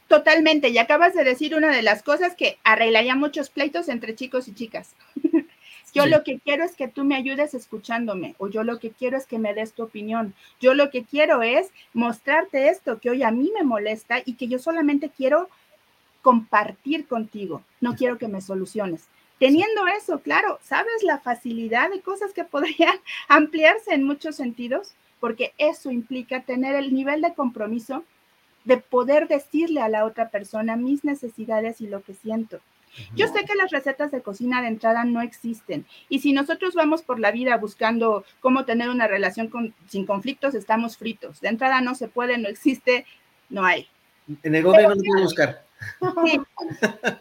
Totalmente, 0.07 0.69
y 0.69 0.77
acabas 0.77 1.13
de 1.13 1.23
decir 1.23 1.55
una 1.55 1.73
de 1.73 1.83
las 1.83 2.03
cosas 2.03 2.35
que 2.35 2.57
arreglaría 2.63 3.15
muchos 3.15 3.49
pleitos 3.49 3.87
entre 3.87 4.15
chicos 4.15 4.47
y 4.47 4.53
chicas. 4.53 4.95
Yo 5.93 6.05
lo 6.05 6.23
que 6.23 6.39
quiero 6.39 6.63
es 6.63 6.75
que 6.75 6.87
tú 6.87 7.03
me 7.03 7.15
ayudes 7.15 7.53
escuchándome 7.53 8.35
o 8.37 8.47
yo 8.47 8.63
lo 8.63 8.79
que 8.79 8.91
quiero 8.91 9.17
es 9.17 9.25
que 9.25 9.39
me 9.39 9.53
des 9.53 9.73
tu 9.73 9.83
opinión. 9.83 10.33
Yo 10.61 10.73
lo 10.73 10.89
que 10.89 11.03
quiero 11.03 11.41
es 11.41 11.69
mostrarte 11.93 12.69
esto 12.69 12.99
que 12.99 13.09
hoy 13.09 13.23
a 13.23 13.31
mí 13.31 13.51
me 13.53 13.63
molesta 13.63 14.21
y 14.23 14.35
que 14.35 14.47
yo 14.47 14.57
solamente 14.57 15.09
quiero 15.09 15.49
compartir 16.21 17.07
contigo. 17.07 17.63
No 17.79 17.95
quiero 17.95 18.17
que 18.17 18.27
me 18.27 18.41
soluciones. 18.41 19.07
Teniendo 19.39 19.87
eso, 19.87 20.19
claro, 20.19 20.59
¿sabes 20.61 21.03
la 21.03 21.19
facilidad 21.19 21.89
de 21.89 22.01
cosas 22.01 22.31
que 22.33 22.43
podrían 22.45 22.99
ampliarse 23.27 23.93
en 23.93 24.03
muchos 24.03 24.35
sentidos? 24.35 24.93
Porque 25.19 25.53
eso 25.57 25.91
implica 25.91 26.41
tener 26.41 26.75
el 26.75 26.93
nivel 26.93 27.21
de 27.21 27.33
compromiso 27.33 28.03
de 28.65 28.77
poder 28.77 29.27
decirle 29.27 29.81
a 29.81 29.89
la 29.89 30.05
otra 30.05 30.29
persona 30.29 30.75
mis 30.75 31.03
necesidades 31.03 31.81
y 31.81 31.87
lo 31.87 32.03
que 32.03 32.13
siento. 32.13 32.59
Yo 33.15 33.27
sé 33.27 33.45
que 33.45 33.55
las 33.55 33.71
recetas 33.71 34.11
de 34.11 34.21
cocina 34.21 34.61
de 34.61 34.67
entrada 34.67 35.05
no 35.05 35.21
existen 35.21 35.85
y 36.09 36.19
si 36.19 36.33
nosotros 36.33 36.73
vamos 36.75 37.01
por 37.01 37.19
la 37.19 37.31
vida 37.31 37.55
buscando 37.57 38.25
cómo 38.41 38.65
tener 38.65 38.89
una 38.89 39.07
relación 39.07 39.49
sin 39.87 40.05
conflictos, 40.05 40.55
estamos 40.55 40.97
fritos. 40.97 41.39
De 41.39 41.47
entrada 41.47 41.79
no 41.79 41.95
se 41.95 42.09
puede, 42.09 42.37
no 42.37 42.49
existe, 42.49 43.05
no 43.49 43.63
hay. 43.63 43.87
En 44.43 44.55
el 44.55 44.63
gobierno 44.63 44.95
no 44.95 45.03
puedo 45.03 45.23
buscar. 45.23 45.63
Sí, 46.25 46.39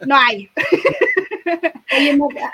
no 0.07 0.17
hay. 0.17 0.51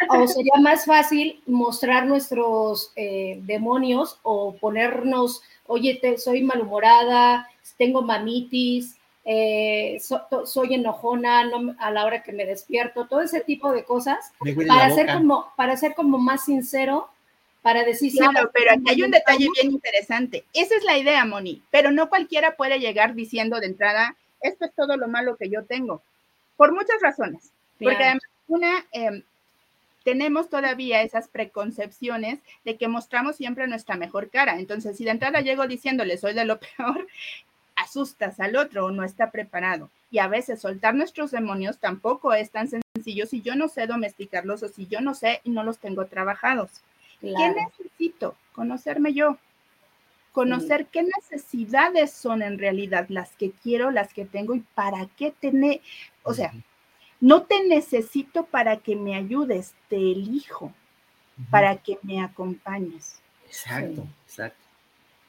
o 0.09 0.27
sería 0.27 0.55
más 0.61 0.85
fácil 0.85 1.43
mostrar 1.47 2.07
nuestros 2.07 2.93
eh, 2.97 3.39
demonios 3.43 4.19
o 4.23 4.57
ponernos, 4.57 5.43
oye, 5.67 6.01
soy 6.19 6.43
malhumorada, 6.43 7.49
tengo 7.77 8.03
mamitis, 8.03 8.97
eh, 9.25 9.99
soy 10.45 10.75
enojona 10.75 11.51
a 11.79 11.91
la 11.91 12.05
hora 12.05 12.23
que 12.23 12.33
me 12.33 12.47
despierto, 12.47 13.07
todo 13.07 13.21
ese 13.23 13.41
tipo 13.41 13.73
de 13.73 13.85
cosas, 13.85 14.33
para 14.69 14.91
ser, 14.91 15.13
como, 15.13 15.53
para 15.57 15.77
ser 15.77 15.95
como 15.95 16.19
más 16.19 16.45
sincero, 16.45 17.09
para 17.61 17.83
decir... 17.83 18.13
Claro, 18.13 18.51
pero 18.55 18.71
aquí 18.71 18.85
hay 18.89 19.03
un 19.03 19.11
detalle 19.11 19.49
bien 19.61 19.73
interesante. 19.73 20.45
Esa 20.55 20.77
es 20.77 20.85
la 20.85 20.97
idea, 20.97 21.25
Moni, 21.25 21.63
pero 21.73 21.91
no 21.91 22.09
cualquiera 22.09 22.57
puede 22.57 22.79
llegar 22.79 23.15
diciendo 23.15 23.59
de 23.59 23.67
entrada, 23.67 24.17
esto 24.41 24.65
es 24.65 24.75
todo 24.75 24.97
lo 24.97 25.09
malo 25.09 25.37
que 25.37 25.49
yo 25.49 25.65
tengo, 25.65 26.03
por 26.57 26.73
muchas 26.73 27.01
razones. 27.01 27.53
Porque 27.79 28.05
además, 28.05 28.23
una, 28.49 28.87
em, 28.93 29.23
tenemos 30.05 30.49
todavía 30.49 31.03
esas 31.03 31.29
preconcepciones 31.29 32.39
de 32.65 32.77
que 32.77 32.89
mostramos 32.89 33.37
siempre 33.37 33.67
nuestra 33.67 33.97
mejor 33.97 34.31
cara. 34.31 34.59
Entonces, 34.59 34.97
si 34.97 35.05
de 35.05 35.11
entrada 35.11 35.41
llego 35.41 35.67
diciéndole 35.67 36.17
soy 36.17 36.33
de 36.33 36.45
lo 36.45 36.61
peor, 36.77 37.07
asustas 37.75 38.41
al 38.41 38.57
otro 38.57 38.87
o 38.87 38.91
no 38.91 39.05
está 39.05 39.31
preparado. 39.31 39.91
Y 40.11 40.19
a 40.19 40.29
veces 40.29 40.61
soltar 40.61 40.95
nuestros 40.95 41.33
demonios 41.33 41.79
tampoco 41.79 42.33
es 42.33 42.51
tan 42.51 42.69
sencillo 42.69 43.27
si 43.27 43.43
yo 43.43 43.57
no 43.57 43.69
sé 43.69 43.87
domesticarlos 43.87 44.63
o 44.63 44.69
si 44.69 44.87
yo 44.87 45.01
no 45.01 45.15
sé 45.15 45.41
y 45.45 45.51
no 45.51 45.65
los 45.65 45.79
tengo 45.79 46.07
trabajados. 46.07 46.71
¿Qué 47.21 47.29
necesito? 47.29 48.37
Conocerme 48.53 49.13
yo. 49.13 49.39
Conocer 50.37 50.87
qué 50.87 51.03
necesidades 51.03 52.13
son 52.13 52.43
en 52.43 52.59
realidad 52.59 53.07
las 53.09 53.31
que 53.37 53.53
quiero, 53.53 53.91
las 53.91 54.13
que 54.13 54.25
tengo 54.27 54.55
y 54.55 54.61
para 54.75 55.07
qué 55.17 55.31
tener. 55.31 55.81
O 56.23 56.35
sea, 56.35 56.53
no 57.21 57.43
te 57.45 57.67
necesito 57.67 58.45
para 58.45 58.77
que 58.77 58.97
me 58.97 59.15
ayudes, 59.15 59.75
te 59.89 59.97
elijo 59.97 60.73
para 61.51 61.77
que 61.77 61.99
me 62.03 62.21
acompañes. 62.23 63.21
Exacto, 63.47 64.07
exacto 64.27 64.67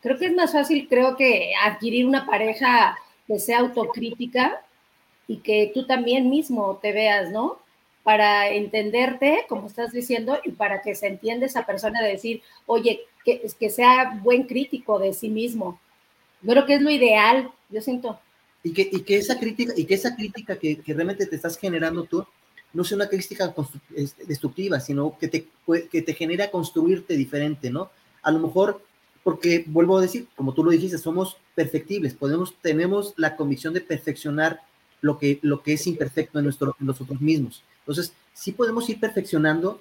creo 0.01 0.17
que 0.17 0.25
es 0.27 0.35
más 0.35 0.53
fácil, 0.53 0.87
creo 0.87 1.15
que 1.15 1.51
adquirir 1.63 2.05
una 2.05 2.25
pareja 2.25 2.97
que 3.27 3.39
sea 3.39 3.59
autocrítica 3.59 4.61
y 5.27 5.37
que 5.37 5.71
tú 5.73 5.85
también 5.85 6.29
mismo 6.29 6.77
te 6.77 6.93
veas, 6.93 7.31
¿no? 7.31 7.59
Para 8.07 8.51
entenderte, 8.51 9.45
como 9.49 9.67
estás 9.67 9.91
diciendo, 9.91 10.39
y 10.45 10.51
para 10.51 10.81
que 10.81 10.95
se 10.95 11.07
entienda 11.07 11.45
esa 11.45 11.65
persona 11.65 12.01
de 12.01 12.11
decir, 12.11 12.41
oye, 12.65 13.01
que, 13.25 13.41
que 13.59 13.69
sea 13.69 14.17
buen 14.23 14.43
crítico 14.43 14.97
de 14.97 15.13
sí 15.13 15.27
mismo. 15.27 15.77
Yo 16.41 16.51
creo 16.53 16.65
que 16.65 16.75
es 16.75 16.81
lo 16.81 16.89
ideal, 16.89 17.51
yo 17.69 17.81
siento. 17.81 18.17
Y 18.63 18.71
que, 18.71 18.87
y 18.89 19.01
que 19.01 19.17
esa 19.17 19.37
crítica, 19.37 19.73
y 19.75 19.83
que 19.83 19.95
esa 19.95 20.15
crítica 20.15 20.57
que, 20.57 20.79
que 20.79 20.93
realmente 20.93 21.25
te 21.25 21.35
estás 21.35 21.57
generando 21.57 22.05
tú, 22.05 22.25
no 22.71 22.85
sea 22.85 22.95
una 22.95 23.09
crítica 23.09 23.53
destructiva, 24.25 24.79
sino 24.79 25.17
que 25.17 25.27
te, 25.27 25.47
que 25.91 26.01
te 26.01 26.13
genera 26.13 26.49
construirte 26.49 27.17
diferente, 27.17 27.69
¿no? 27.69 27.89
A 28.21 28.31
lo 28.31 28.39
mejor 28.39 28.81
porque 29.27 29.65
vuelvo 29.67 29.97
a 29.97 30.01
decir, 30.01 30.25
como 30.37 30.53
tú 30.53 30.63
lo 30.63 30.71
dijiste, 30.71 30.97
somos 30.97 31.35
perfectibles, 31.53 32.13
podemos, 32.13 32.55
tenemos 32.61 33.13
la 33.17 33.35
convicción 33.35 33.73
de 33.73 33.81
perfeccionar 33.81 34.61
lo 35.01 35.19
que, 35.19 35.39
lo 35.41 35.61
que 35.61 35.73
es 35.73 35.85
imperfecto 35.85 36.39
en, 36.39 36.45
nuestro, 36.45 36.77
nosotros 36.79 37.19
mismos. 37.19 37.61
Entonces, 37.87 38.11
sí 38.33 38.51
podemos 38.51 38.89
ir 38.89 38.99
perfeccionando 38.99 39.79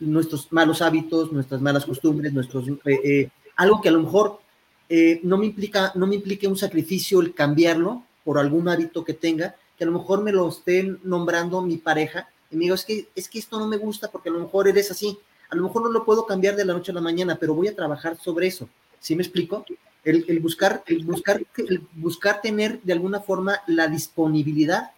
nuestros 0.00 0.52
malos 0.52 0.82
hábitos, 0.82 1.32
nuestras 1.32 1.62
malas 1.62 1.86
costumbres, 1.86 2.32
nuestros, 2.32 2.68
eh, 2.68 2.76
eh, 2.84 3.30
algo 3.56 3.80
que 3.80 3.88
a 3.88 3.92
lo 3.92 4.02
mejor 4.02 4.40
eh, 4.88 5.20
no, 5.22 5.38
me 5.38 5.46
implica, 5.46 5.92
no 5.94 6.06
me 6.06 6.16
implique 6.16 6.46
un 6.46 6.58
sacrificio 6.58 7.20
el 7.20 7.34
cambiarlo 7.34 8.02
por 8.22 8.38
algún 8.38 8.68
hábito 8.68 9.02
que 9.02 9.14
tenga, 9.14 9.54
que 9.78 9.84
a 9.84 9.86
lo 9.86 9.98
mejor 9.98 10.22
me 10.22 10.32
lo 10.32 10.46
estén 10.48 11.00
nombrando 11.04 11.62
mi 11.62 11.78
pareja 11.78 12.28
y 12.50 12.56
me 12.56 12.64
digo, 12.64 12.74
es 12.74 12.84
que, 12.84 13.08
es 13.14 13.28
que 13.28 13.38
esto 13.38 13.58
no 13.58 13.66
me 13.66 13.78
gusta 13.78 14.10
porque 14.10 14.28
a 14.28 14.32
lo 14.32 14.40
mejor 14.40 14.68
eres 14.68 14.90
así, 14.90 15.18
a 15.48 15.56
lo 15.56 15.62
mejor 15.62 15.82
no 15.82 15.88
lo 15.88 16.04
puedo 16.04 16.26
cambiar 16.26 16.54
de 16.54 16.66
la 16.66 16.74
noche 16.74 16.92
a 16.92 16.94
la 16.94 17.00
mañana, 17.00 17.36
pero 17.40 17.54
voy 17.54 17.68
a 17.68 17.76
trabajar 17.76 18.18
sobre 18.18 18.46
eso. 18.46 18.68
¿Sí 19.00 19.16
me 19.16 19.22
explico? 19.22 19.64
El, 20.04 20.40
buscar, 20.40 20.82
el 20.86 21.04
buscar, 21.04 21.42
el 21.56 21.82
buscar 21.94 22.40
tener 22.40 22.80
de 22.82 22.92
alguna 22.92 23.20
forma 23.20 23.60
la 23.66 23.88
disponibilidad 23.88 24.92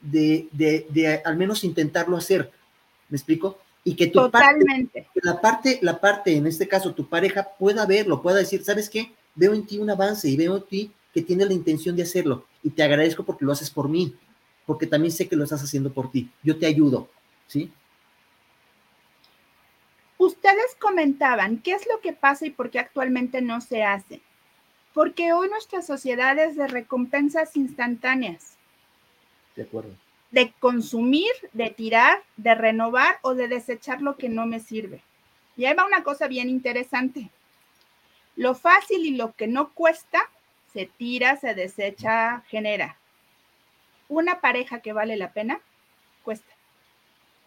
de, 0.00 0.48
de, 0.52 1.22
al 1.24 1.36
menos 1.36 1.64
intentarlo 1.64 2.16
hacer. 2.16 2.50
¿Me 3.08 3.16
explico? 3.16 3.58
Y 3.84 3.94
que 3.94 4.08
tu 4.08 4.20
Totalmente. 4.20 5.02
Parte, 5.02 5.20
la 5.22 5.40
parte, 5.40 5.78
la 5.82 6.00
parte, 6.00 6.36
en 6.36 6.46
este 6.46 6.68
caso, 6.68 6.94
tu 6.94 7.08
pareja 7.08 7.48
pueda 7.58 7.86
verlo, 7.86 8.20
pueda 8.20 8.38
decir, 8.38 8.62
¿sabes 8.64 8.90
qué? 8.90 9.12
Veo 9.34 9.54
en 9.54 9.66
ti 9.66 9.78
un 9.78 9.90
avance 9.90 10.28
y 10.28 10.36
veo 10.36 10.56
en 10.56 10.62
ti 10.64 10.92
que 11.14 11.22
tienes 11.22 11.48
la 11.48 11.54
intención 11.54 11.96
de 11.96 12.02
hacerlo 12.02 12.44
y 12.62 12.70
te 12.70 12.82
agradezco 12.82 13.24
porque 13.24 13.44
lo 13.44 13.52
haces 13.52 13.70
por 13.70 13.88
mí, 13.88 14.14
porque 14.66 14.86
también 14.86 15.12
sé 15.12 15.28
que 15.28 15.36
lo 15.36 15.44
estás 15.44 15.62
haciendo 15.62 15.92
por 15.92 16.10
ti. 16.10 16.30
Yo 16.42 16.58
te 16.58 16.66
ayudo, 16.66 17.08
¿sí? 17.46 17.72
Ustedes 20.18 20.76
comentaban 20.80 21.58
qué 21.58 21.72
es 21.72 21.86
lo 21.86 22.00
que 22.00 22.12
pasa 22.12 22.44
y 22.46 22.50
por 22.50 22.70
qué 22.70 22.80
actualmente 22.80 23.40
no 23.40 23.60
se 23.60 23.84
hace. 23.84 24.20
Porque 24.92 25.32
hoy 25.32 25.48
nuestra 25.48 25.80
sociedad 25.80 26.36
es 26.38 26.56
de 26.56 26.66
recompensas 26.66 27.56
instantáneas. 27.56 28.57
De 29.58 29.64
acuerdo. 29.64 29.90
De 30.30 30.52
consumir, 30.60 31.32
de 31.52 31.70
tirar, 31.70 32.22
de 32.36 32.54
renovar 32.54 33.18
o 33.22 33.34
de 33.34 33.48
desechar 33.48 34.00
lo 34.02 34.16
que 34.16 34.28
no 34.28 34.46
me 34.46 34.60
sirve. 34.60 35.02
Y 35.56 35.64
ahí 35.64 35.74
va 35.74 35.84
una 35.84 36.04
cosa 36.04 36.28
bien 36.28 36.48
interesante. 36.48 37.28
Lo 38.36 38.54
fácil 38.54 39.04
y 39.04 39.16
lo 39.16 39.32
que 39.32 39.48
no 39.48 39.70
cuesta, 39.70 40.20
se 40.72 40.86
tira, 40.86 41.34
se 41.38 41.54
desecha, 41.54 42.44
genera. 42.46 42.98
Una 44.08 44.40
pareja 44.40 44.78
que 44.78 44.92
vale 44.92 45.16
la 45.16 45.32
pena, 45.32 45.58
cuesta. 46.22 46.54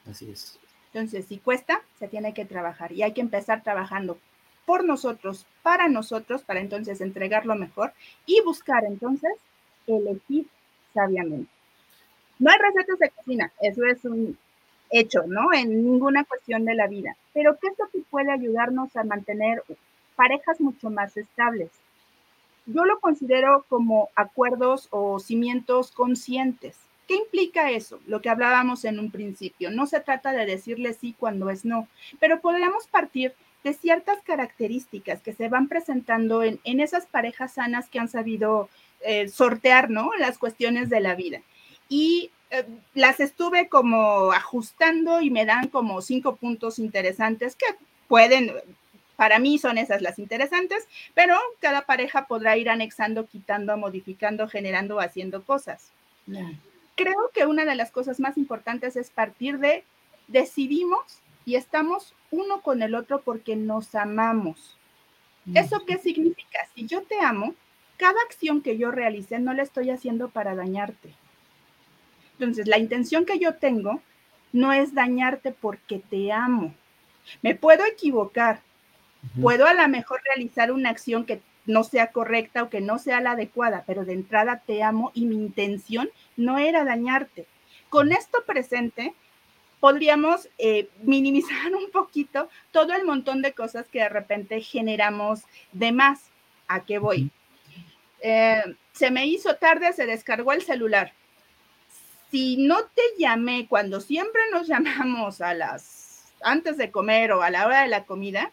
Así 0.06 0.30
es. 0.30 0.60
Entonces, 0.88 1.28
si 1.28 1.38
cuesta, 1.38 1.82
se 1.98 2.10
tiene 2.10 2.34
que 2.34 2.44
trabajar 2.44 2.92
y 2.92 3.04
hay 3.04 3.14
que 3.14 3.22
empezar 3.22 3.64
trabajando 3.64 4.20
por 4.66 4.84
nosotros, 4.84 5.46
para 5.64 5.88
nosotros, 5.88 6.42
para 6.42 6.60
entonces 6.60 7.00
entregar 7.00 7.46
lo 7.46 7.56
mejor 7.56 7.94
y 8.26 8.42
buscar 8.42 8.84
entonces 8.84 9.32
elegir 9.88 10.48
sabiamente. 10.94 11.61
No 12.42 12.52
hay 12.52 12.58
recetas 12.58 13.00
de 13.00 13.10
cocina, 13.10 13.52
eso 13.62 13.86
es 13.86 14.04
un 14.04 14.38
hecho, 14.90 15.24
¿no? 15.28 15.54
En 15.54 15.70
ninguna 15.84 16.26
cuestión 16.26 16.66
de 16.66 16.76
la 16.76 16.88
vida. 16.88 17.16
Pero 17.34 17.58
¿qué 17.58 17.68
es 17.70 17.80
lo 17.80 17.88
que 17.88 18.00
puede 18.10 18.32
ayudarnos 18.32 18.96
a 18.96 19.04
mantener 19.04 19.64
parejas 20.16 20.60
mucho 20.60 20.90
más 20.90 21.16
estables? 21.16 21.70
Yo 22.66 22.84
lo 22.84 23.00
considero 23.00 23.66
como 23.70 24.10
acuerdos 24.16 24.88
o 24.92 25.20
cimientos 25.20 25.92
conscientes 25.92 26.76
¿Qué 27.12 27.18
implica 27.18 27.72
eso? 27.72 28.00
Lo 28.08 28.22
que 28.22 28.30
hablábamos 28.30 28.86
en 28.86 28.98
un 28.98 29.12
principio. 29.12 29.70
No 29.70 29.86
se 29.86 30.00
trata 30.00 30.32
de 30.32 30.46
decirle 30.46 30.94
sí 30.94 31.14
cuando 31.20 31.50
es 31.50 31.66
no, 31.66 31.90
pero 32.22 32.40
podríamos 32.40 32.88
partir 32.88 33.34
de 33.66 33.74
ciertas 33.74 34.22
características 34.22 35.22
que 35.22 35.34
se 35.34 35.50
van 35.50 35.68
presentando 35.68 36.42
en, 36.42 36.60
esas 36.64 37.08
parejas 37.08 37.56
sanas 37.56 37.90
que 37.90 38.00
han 38.00 38.08
sabido 38.08 38.70
eh, 39.02 39.28
sortear, 39.28 39.90
¿no? 39.90 40.12
Las 40.20 40.38
cuestiones 40.38 40.90
de 40.90 41.02
la 41.02 41.16
vida. 41.16 41.42
Y 41.90 42.32
eh, 42.52 42.66
las 42.94 43.20
estuve 43.20 43.70
como 43.70 44.32
ajustando 44.32 45.22
y 45.22 45.30
me 45.30 45.46
dan 45.46 45.68
como 45.70 46.02
cinco 46.02 46.36
puntos 46.36 46.80
interesantes 46.80 47.56
que 47.56 47.66
pueden, 48.08 48.54
para 49.16 49.40
mí 49.40 49.58
son 49.58 49.78
esas 49.78 50.02
las 50.02 50.20
interesantes, 50.20 50.88
pero 51.14 51.36
cada 51.60 51.82
pareja 51.86 52.28
podrá 52.28 52.58
ir 52.58 52.70
anexando, 52.70 53.26
quitando, 53.26 53.76
modificando, 53.78 54.48
generando, 54.48 55.00
haciendo 55.00 55.44
cosas 55.44 55.92
creo 56.96 57.32
que 57.34 57.46
una 57.46 57.66
de 57.66 57.76
las 57.76 57.92
cosas 57.92 58.20
más 58.20 58.38
importantes 58.38 58.96
es 58.96 59.10
partir 59.10 59.60
de 59.60 59.84
decidimos 60.28 61.20
y 61.46 61.56
estamos 61.56 62.14
uno 62.30 62.62
con 62.62 62.82
el 62.82 62.96
otro 62.96 63.22
porque 63.22 63.56
nos 63.56 63.96
amamos. 63.96 64.78
¿Eso 65.56 65.84
qué 65.86 65.98
significa? 65.98 66.60
Si 66.76 66.86
yo 66.86 67.02
te 67.02 67.20
amo, 67.20 67.56
cada 67.98 68.22
acción 68.22 68.62
que 68.62 68.78
yo 68.78 68.92
realice 68.92 69.40
no 69.40 69.54
la 69.54 69.64
estoy 69.64 69.90
haciendo 69.90 70.30
para 70.30 70.56
dañarte. 70.56 71.16
Entonces, 72.42 72.68
la 72.68 72.80
intención 72.80 73.24
que 73.24 73.38
yo 73.38 73.54
tengo 73.54 74.02
no 74.52 74.74
es 74.74 74.96
dañarte 74.96 75.52
porque 75.52 76.00
te 76.00 76.32
amo. 76.32 76.74
Me 77.44 77.54
puedo 77.54 77.86
equivocar, 77.86 78.62
puedo 79.40 79.68
a 79.68 79.76
lo 79.76 79.88
mejor 79.88 80.22
realizar 80.26 80.72
una 80.72 80.90
acción 80.90 81.24
que 81.24 81.40
no 81.68 81.84
sea 81.84 82.08
correcta 82.08 82.64
o 82.64 82.70
que 82.72 82.82
no 82.82 82.98
sea 82.98 83.22
la 83.22 83.32
adecuada, 83.32 83.84
pero 83.86 84.06
de 84.06 84.14
entrada 84.14 84.64
te 84.66 84.82
amo 84.82 85.12
y 85.14 85.28
mi 85.28 85.36
intención 85.36 86.10
no 86.36 86.58
era 86.58 86.84
dañarte. 86.84 87.46
Con 87.90 88.12
esto 88.12 88.44
presente, 88.48 89.14
podríamos 89.80 90.50
eh, 90.58 90.90
minimizar 91.04 91.76
un 91.76 91.92
poquito 91.92 92.50
todo 92.72 92.94
el 92.94 93.06
montón 93.06 93.44
de 93.44 93.54
cosas 93.54 93.88
que 93.88 94.00
de 94.00 94.10
repente 94.10 94.62
generamos 94.62 95.44
de 95.74 95.92
más. 95.92 96.32
¿A 96.68 96.86
qué 96.86 96.98
voy? 96.98 97.30
eh, 98.22 98.64
se 98.94 99.12
me 99.12 99.26
hizo 99.26 99.56
tarde, 99.56 99.94
se 99.94 100.06
descargó 100.06 100.54
el 100.54 100.62
celular. 100.62 101.14
Si 102.32 102.58
no 102.58 102.84
te 102.86 103.02
llamé 103.20 103.68
cuando 103.68 104.02
siempre 104.02 104.42
nos 104.52 104.68
llamamos 104.68 105.42
a 105.42 105.54
las 105.54 106.34
antes 106.44 106.78
de 106.78 106.90
comer 106.90 107.34
o 107.34 107.44
a 107.44 107.52
la 107.52 107.68
hora 107.68 107.84
de 107.84 107.88
la 107.88 108.06
comida, 108.06 108.52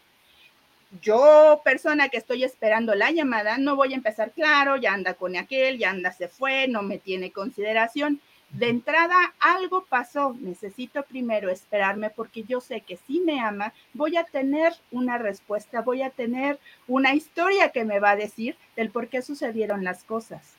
yo, 1.01 1.61
persona 1.63 2.09
que 2.09 2.17
estoy 2.17 2.43
esperando 2.43 2.95
la 2.95 3.11
llamada, 3.11 3.57
no 3.57 3.75
voy 3.75 3.93
a 3.93 3.95
empezar, 3.95 4.31
claro, 4.31 4.75
ya 4.75 4.93
anda 4.93 5.13
con 5.13 5.35
aquel, 5.35 5.77
ya 5.77 5.91
anda, 5.91 6.11
se 6.11 6.27
fue, 6.27 6.67
no 6.67 6.81
me 6.81 6.97
tiene 6.97 7.31
consideración. 7.31 8.19
De 8.49 8.69
entrada, 8.69 9.35
algo 9.39 9.85
pasó. 9.85 10.35
Necesito 10.39 11.03
primero 11.03 11.51
esperarme 11.51 12.09
porque 12.09 12.43
yo 12.43 12.59
sé 12.59 12.81
que 12.81 12.97
si 12.97 13.19
me 13.19 13.39
ama, 13.39 13.73
voy 13.93 14.17
a 14.17 14.23
tener 14.23 14.73
una 14.91 15.19
respuesta, 15.19 15.81
voy 15.81 16.01
a 16.01 16.09
tener 16.09 16.59
una 16.87 17.13
historia 17.13 17.69
que 17.69 17.85
me 17.85 17.99
va 17.99 18.11
a 18.11 18.15
decir 18.15 18.57
del 18.75 18.89
por 18.89 19.07
qué 19.07 19.21
sucedieron 19.21 19.83
las 19.83 20.03
cosas. 20.03 20.58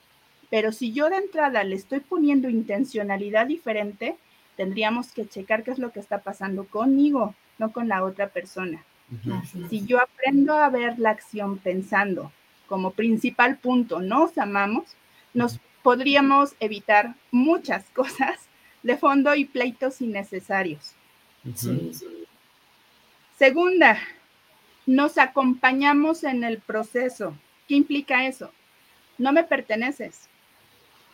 Pero 0.51 0.73
si 0.73 0.93
yo 0.93 1.09
de 1.09 1.17
entrada 1.17 1.65
le 1.65 1.77
estoy 1.77 2.01
poniendo 2.01 2.49
intencionalidad 2.49 3.47
diferente, 3.47 4.17
tendríamos 4.57 5.13
que 5.13 5.29
checar 5.29 5.63
qué 5.63 5.71
es 5.71 5.79
lo 5.79 5.93
que 5.93 6.01
está 6.01 6.19
pasando 6.19 6.65
conmigo, 6.65 7.35
no 7.59 7.73
con 7.73 7.89
la 7.89 8.05
otra 8.05 8.29
persona. 8.29 8.85
Si 9.69 9.85
yo 9.87 10.01
aprendo 10.01 10.55
a 10.55 10.69
ver 10.69 10.99
la 10.99 11.11
acción 11.11 11.59
pensando 11.59 12.31
como 12.69 12.93
principal 12.93 13.57
punto, 13.59 14.01
nos 14.01 14.39
amamos, 14.39 14.97
nos 15.35 15.59
podríamos 15.83 16.55
evitar 16.61 17.15
muchas 17.31 17.85
cosas 17.95 18.39
de 18.83 18.97
fondo 18.97 19.35
y 19.35 19.45
pleitos 19.45 20.01
innecesarios. 20.01 20.95
Segunda, 23.37 23.99
nos 24.87 25.19
acompañamos 25.19 26.25
en 26.25 26.45
el 26.45 26.59
proceso. 26.59 27.37
¿Qué 27.67 27.75
implica 27.75 28.27
eso? 28.27 28.53
No 29.19 29.33
me 29.33 29.45
perteneces, 29.45 30.29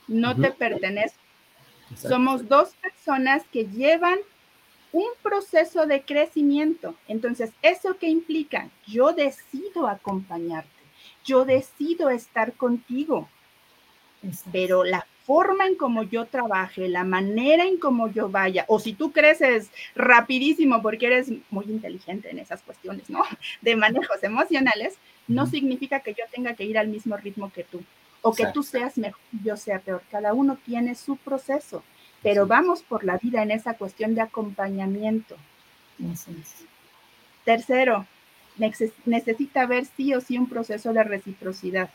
no 0.08 0.36
te 0.36 0.50
pertenezco. 0.50 1.18
Somos 1.94 2.48
dos 2.48 2.74
personas 2.82 3.44
que 3.52 3.66
llevan 3.66 4.18
un 4.92 5.08
proceso 5.22 5.86
de 5.86 6.02
crecimiento. 6.02 6.94
Entonces, 7.06 7.50
¿eso 7.62 7.96
qué 7.98 8.08
implica? 8.08 8.70
Yo 8.86 9.12
decido 9.12 9.88
acompañarte, 9.88 10.70
yo 11.24 11.44
decido 11.44 12.10
estar 12.10 12.54
contigo, 12.54 13.28
pero 14.52 14.84
la 14.84 15.06
forma 15.24 15.66
en 15.66 15.74
como 15.74 16.04
yo 16.04 16.26
trabaje, 16.26 16.88
la 16.88 17.04
manera 17.04 17.64
en 17.64 17.78
como 17.78 18.08
yo 18.08 18.28
vaya, 18.28 18.64
o 18.68 18.78
si 18.78 18.94
tú 18.94 19.12
creces 19.12 19.70
rapidísimo 19.94 20.80
porque 20.82 21.06
eres 21.06 21.30
muy 21.50 21.64
inteligente 21.66 22.30
en 22.30 22.38
esas 22.38 22.62
cuestiones, 22.62 23.10
¿no? 23.10 23.22
De 23.60 23.76
manejos 23.76 24.22
emocionales, 24.22 24.98
no 25.26 25.46
significa 25.46 26.00
que 26.00 26.14
yo 26.14 26.24
tenga 26.32 26.54
que 26.54 26.64
ir 26.64 26.78
al 26.78 26.88
mismo 26.88 27.16
ritmo 27.16 27.52
que 27.52 27.64
tú, 27.64 27.82
o 28.28 28.34
que 28.34 28.46
tú 28.52 28.62
seas 28.62 28.98
mejor 28.98 29.20
y 29.32 29.44
yo 29.44 29.56
sea 29.56 29.78
peor. 29.78 30.02
Cada 30.10 30.32
uno 30.32 30.58
tiene 30.64 30.94
su 30.94 31.16
proceso 31.16 31.82
pero 32.26 32.44
vamos 32.44 32.82
por 32.82 33.04
la 33.04 33.18
vida 33.18 33.40
en 33.44 33.52
esa 33.52 33.74
cuestión 33.74 34.16
de 34.16 34.20
acompañamiento. 34.20 35.36
Tercero, 37.44 38.04
necesita 39.04 39.62
haber 39.62 39.84
sí 39.84 40.12
o 40.12 40.20
sí 40.20 40.36
un 40.36 40.48
proceso 40.48 40.92
de 40.92 41.04
reciprocidad. 41.04 41.88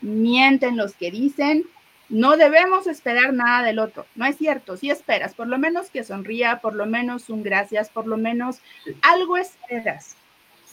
Mienten 0.00 0.76
los 0.76 0.94
que 0.94 1.12
dicen, 1.12 1.66
no 2.08 2.36
debemos 2.36 2.88
esperar 2.88 3.32
nada 3.32 3.64
del 3.64 3.78
otro. 3.78 4.06
No 4.16 4.24
es 4.26 4.36
cierto, 4.36 4.76
si 4.76 4.90
esperas, 4.90 5.34
por 5.34 5.46
lo 5.46 5.56
menos 5.56 5.90
que 5.90 6.02
sonría, 6.02 6.60
por 6.60 6.74
lo 6.74 6.86
menos 6.86 7.30
un 7.30 7.44
gracias, 7.44 7.90
por 7.90 8.08
lo 8.08 8.16
menos 8.16 8.58
algo 9.02 9.36
esperas. 9.36 10.16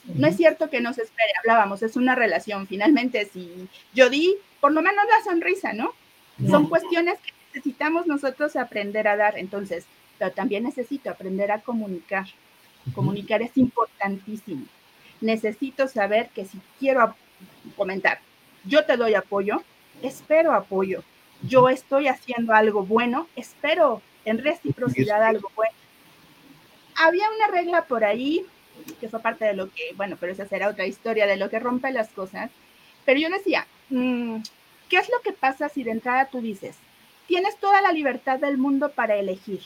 No 0.07 0.27
es 0.27 0.37
cierto 0.37 0.69
que 0.69 0.81
no 0.81 0.93
se 0.93 1.03
espere, 1.03 1.31
hablábamos, 1.39 1.83
es 1.83 1.95
una 1.95 2.15
relación. 2.15 2.67
Finalmente, 2.67 3.25
si 3.25 3.67
yo 3.93 4.09
di, 4.09 4.35
por 4.61 4.71
lo 4.71 4.81
menos 4.81 5.05
la 5.05 5.23
sonrisa, 5.23 5.73
¿no? 5.73 5.93
Son 6.49 6.69
cuestiones 6.69 7.19
que 7.19 7.31
necesitamos 7.53 8.05
nosotros 8.07 8.55
aprender 8.55 9.07
a 9.07 9.17
dar, 9.17 9.37
entonces, 9.37 9.85
pero 10.17 10.31
también 10.31 10.63
necesito 10.63 11.09
aprender 11.09 11.51
a 11.51 11.61
comunicar. 11.61 12.25
Comunicar 12.93 13.41
es 13.41 13.57
importantísimo. 13.57 14.65
Necesito 15.19 15.87
saber 15.87 16.29
que 16.29 16.45
si 16.45 16.59
quiero 16.79 17.15
comentar, 17.75 18.19
yo 18.63 18.85
te 18.85 18.97
doy 18.97 19.15
apoyo, 19.15 19.63
espero 20.01 20.53
apoyo. 20.53 21.03
Yo 21.41 21.69
estoy 21.69 22.07
haciendo 22.07 22.53
algo 22.53 22.83
bueno, 22.85 23.27
espero 23.35 24.01
en 24.25 24.37
reciprocidad 24.39 25.23
algo 25.23 25.51
bueno. 25.55 25.73
Había 26.95 27.29
una 27.35 27.47
regla 27.47 27.85
por 27.85 28.03
ahí 28.03 28.45
que 28.99 29.09
fue 29.09 29.21
parte 29.21 29.45
de 29.45 29.53
lo 29.53 29.69
que, 29.69 29.93
bueno, 29.95 30.17
pero 30.19 30.31
esa 30.31 30.47
será 30.47 30.69
otra 30.69 30.85
historia 30.85 31.27
de 31.27 31.37
lo 31.37 31.49
que 31.49 31.59
rompe 31.59 31.91
las 31.91 32.09
cosas. 32.09 32.49
Pero 33.05 33.19
yo 33.19 33.29
decía, 33.29 33.67
mm, 33.89 34.37
¿qué 34.89 34.97
es 34.97 35.09
lo 35.09 35.21
que 35.21 35.33
pasa 35.33 35.69
si 35.69 35.83
de 35.83 35.91
entrada 35.91 36.25
tú 36.25 36.41
dices, 36.41 36.77
tienes 37.27 37.57
toda 37.57 37.81
la 37.81 37.91
libertad 37.91 38.39
del 38.39 38.57
mundo 38.57 38.89
para 38.89 39.15
elegir. 39.15 39.61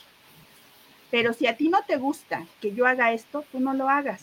Pero 1.10 1.32
si 1.32 1.46
a 1.46 1.56
ti 1.56 1.68
no 1.68 1.82
te 1.86 1.96
gusta 1.96 2.46
que 2.60 2.74
yo 2.74 2.86
haga 2.86 3.12
esto, 3.12 3.44
tú 3.52 3.60
no 3.60 3.72
lo 3.74 3.88
hagas. 3.88 4.22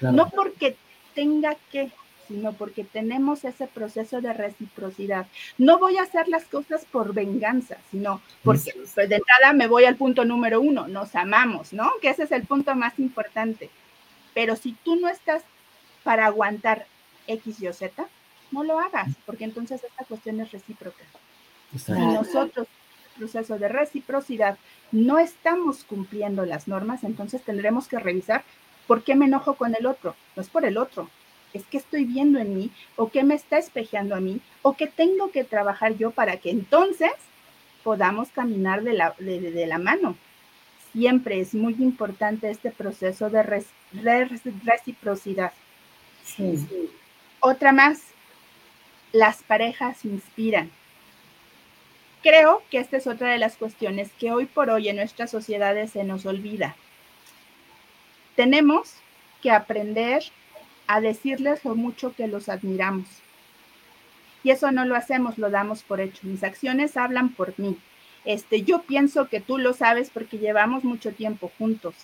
No 0.00 0.28
porque 0.30 0.76
tenga 1.14 1.56
que, 1.70 1.90
sino 2.26 2.52
porque 2.52 2.84
tenemos 2.84 3.44
ese 3.44 3.66
proceso 3.66 4.20
de 4.20 4.32
reciprocidad. 4.32 5.26
No 5.58 5.78
voy 5.78 5.98
a 5.98 6.02
hacer 6.02 6.28
las 6.28 6.44
cosas 6.44 6.84
por 6.84 7.14
venganza, 7.14 7.78
sino 7.90 8.20
porque 8.42 8.72
pues, 8.74 8.94
de 8.94 9.16
entrada 9.16 9.52
me 9.52 9.66
voy 9.66 9.84
al 9.84 9.96
punto 9.96 10.24
número 10.24 10.60
uno, 10.60 10.88
nos 10.88 11.14
amamos, 11.14 11.72
¿no? 11.72 11.92
Que 12.00 12.10
ese 12.10 12.24
es 12.24 12.32
el 12.32 12.44
punto 12.44 12.74
más 12.74 12.98
importante. 12.98 13.70
Pero 14.34 14.56
si 14.56 14.72
tú 14.84 14.96
no 14.96 15.08
estás 15.08 15.42
para 16.02 16.26
aguantar 16.26 16.86
X, 17.26 17.60
Y 17.60 17.68
o 17.68 17.72
Z, 17.72 18.06
no 18.50 18.64
lo 18.64 18.78
hagas, 18.78 19.08
porque 19.24 19.44
entonces 19.44 19.82
esta 19.82 20.04
cuestión 20.04 20.40
es 20.40 20.52
recíproca. 20.52 21.04
Si 21.76 21.92
nosotros, 21.92 22.68
en 22.68 23.04
el 23.04 23.18
proceso 23.18 23.58
de 23.58 23.68
reciprocidad, 23.68 24.58
no 24.92 25.18
estamos 25.18 25.84
cumpliendo 25.84 26.44
las 26.44 26.68
normas, 26.68 27.04
entonces 27.04 27.42
tendremos 27.42 27.88
que 27.88 27.98
revisar 27.98 28.44
por 28.86 29.02
qué 29.02 29.14
me 29.14 29.26
enojo 29.26 29.54
con 29.54 29.74
el 29.74 29.86
otro. 29.86 30.14
No 30.36 30.42
es 30.42 30.48
por 30.48 30.64
el 30.64 30.76
otro, 30.76 31.08
es 31.54 31.64
que 31.64 31.78
estoy 31.78 32.04
viendo 32.04 32.38
en 32.38 32.54
mí 32.54 32.70
o 32.96 33.10
qué 33.10 33.22
me 33.22 33.34
está 33.34 33.58
espejeando 33.58 34.14
a 34.14 34.20
mí 34.20 34.40
o 34.62 34.76
qué 34.76 34.86
tengo 34.86 35.30
que 35.30 35.44
trabajar 35.44 35.96
yo 35.96 36.10
para 36.10 36.36
que 36.36 36.50
entonces 36.50 37.12
podamos 37.82 38.28
caminar 38.30 38.82
de 38.82 38.92
la, 38.92 39.14
de, 39.18 39.66
la 39.66 39.78
mano. 39.78 40.16
Siempre 40.94 41.40
es 41.40 41.54
muy 41.54 41.74
importante 41.80 42.48
este 42.48 42.70
proceso 42.70 43.28
de, 43.28 43.42
reciprocidad. 44.62 45.52
Otra 47.40 47.72
más, 47.72 48.00
las 49.12 49.42
parejas 49.42 50.04
inspiran. 50.04 50.70
Creo 52.22 52.62
que 52.70 52.78
esta 52.78 52.96
es 52.96 53.08
otra 53.08 53.32
de 53.32 53.38
las 53.38 53.56
cuestiones 53.56 54.10
que 54.20 54.30
hoy 54.30 54.46
por 54.46 54.70
hoy 54.70 54.88
en 54.88 54.96
nuestras 54.96 55.32
sociedades 55.32 55.90
se 55.90 56.04
nos 56.04 56.26
olvida. 56.26 56.76
Tenemos 58.36 58.94
que 59.42 59.50
aprender 59.50 60.22
a 60.86 61.00
decirles 61.00 61.64
lo 61.64 61.74
mucho 61.74 62.14
que 62.14 62.28
los 62.28 62.48
admiramos. 62.48 63.08
Y 64.44 64.50
eso 64.50 64.70
no 64.70 64.84
lo 64.84 64.94
hacemos, 64.94 65.38
lo 65.38 65.50
damos 65.50 65.82
por 65.82 66.00
hecho. 66.00 66.20
Mis 66.22 66.44
acciones 66.44 66.96
hablan 66.96 67.30
por 67.30 67.58
mí. 67.58 67.78
Este, 68.24 68.62
yo 68.62 68.82
pienso 68.82 69.28
que 69.28 69.40
tú 69.40 69.58
lo 69.58 69.74
sabes 69.74 70.10
porque 70.10 70.38
llevamos 70.38 70.84
mucho 70.84 71.12
tiempo 71.12 71.52
juntos. 71.58 71.94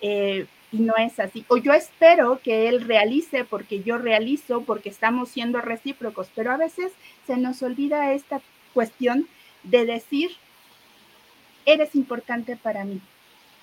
Eh, 0.00 0.46
y 0.72 0.78
no 0.78 0.94
es 0.96 1.18
así. 1.20 1.44
O 1.48 1.56
yo 1.56 1.72
espero 1.72 2.40
que 2.42 2.68
él 2.68 2.82
realice 2.82 3.44
porque 3.44 3.82
yo 3.82 3.98
realizo, 3.98 4.62
porque 4.62 4.88
estamos 4.88 5.28
siendo 5.28 5.60
recíprocos, 5.60 6.28
pero 6.34 6.50
a 6.50 6.56
veces 6.56 6.92
se 7.26 7.36
nos 7.36 7.62
olvida 7.62 8.12
esta 8.12 8.40
cuestión 8.74 9.28
de 9.62 9.86
decir, 9.86 10.30
eres 11.64 11.94
importante 11.94 12.56
para 12.56 12.84
mí. 12.84 13.00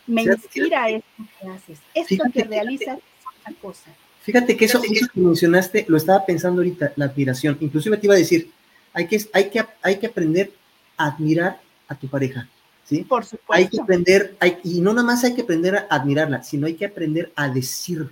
Me 0.07 0.23
inspira 0.23 0.89
esto 0.89 1.23
que 1.39 1.47
haces, 1.47 1.79
esto 1.93 2.23
que 2.33 2.43
realizas 2.43 2.97
es 2.97 3.25
otra 3.39 3.53
cosa. 3.61 3.89
Fíjate 4.21 4.55
que 4.55 4.65
eso, 4.65 4.81
eso, 4.83 5.07
que 5.13 5.19
mencionaste, 5.19 5.85
lo 5.87 5.97
estaba 5.97 6.25
pensando 6.25 6.61
ahorita, 6.61 6.93
la 6.95 7.05
admiración. 7.05 7.57
Inclusive 7.59 7.97
te 7.97 8.07
iba 8.07 8.15
a 8.15 8.17
decir, 8.17 8.49
hay 8.93 9.07
que, 9.07 9.19
hay 9.33 9.49
que, 9.49 9.65
hay 9.81 9.99
que 9.99 10.07
aprender 10.07 10.51
a 10.97 11.07
admirar 11.07 11.59
a 11.87 11.95
tu 11.95 12.07
pareja. 12.07 12.47
¿sí? 12.85 13.03
Por 13.03 13.23
supuesto. 13.23 13.53
Hay 13.53 13.67
que 13.67 13.81
aprender, 13.81 14.35
hay, 14.39 14.57
y 14.63 14.81
no 14.81 14.93
nada 14.93 15.07
más 15.07 15.23
hay 15.23 15.33
que 15.33 15.41
aprender 15.41 15.75
a 15.75 15.87
admirarla, 15.89 16.43
sino 16.43 16.67
hay 16.67 16.75
que 16.75 16.85
aprender 16.85 17.31
a 17.35 17.49
decir, 17.49 18.09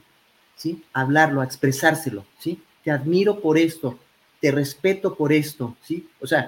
¿sí? 0.56 0.84
A 0.94 1.02
hablarlo, 1.02 1.42
a 1.42 1.46
expresárselo, 1.46 2.26
¿sí? 2.40 2.62
Te 2.84 2.92
admiro 2.92 3.40
por 3.40 3.58
esto, 3.58 4.00
te 4.40 4.52
respeto 4.52 5.16
por 5.16 5.32
esto, 5.34 5.76
¿sí? 5.84 6.08
O 6.20 6.28
sea, 6.28 6.48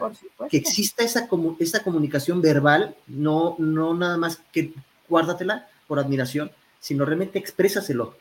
que 0.49 0.57
exista 0.57 1.03
esa, 1.03 1.27
esa 1.59 1.83
comunicación 1.83 2.41
verbal, 2.41 2.95
no, 3.07 3.55
no 3.59 3.93
nada 3.93 4.17
más 4.17 4.41
que 4.51 4.73
guárdatela 5.07 5.67
por 5.87 5.99
admiración, 5.99 6.51
sino 6.79 7.05
realmente 7.05 7.39
exprésaselo, 7.39 8.15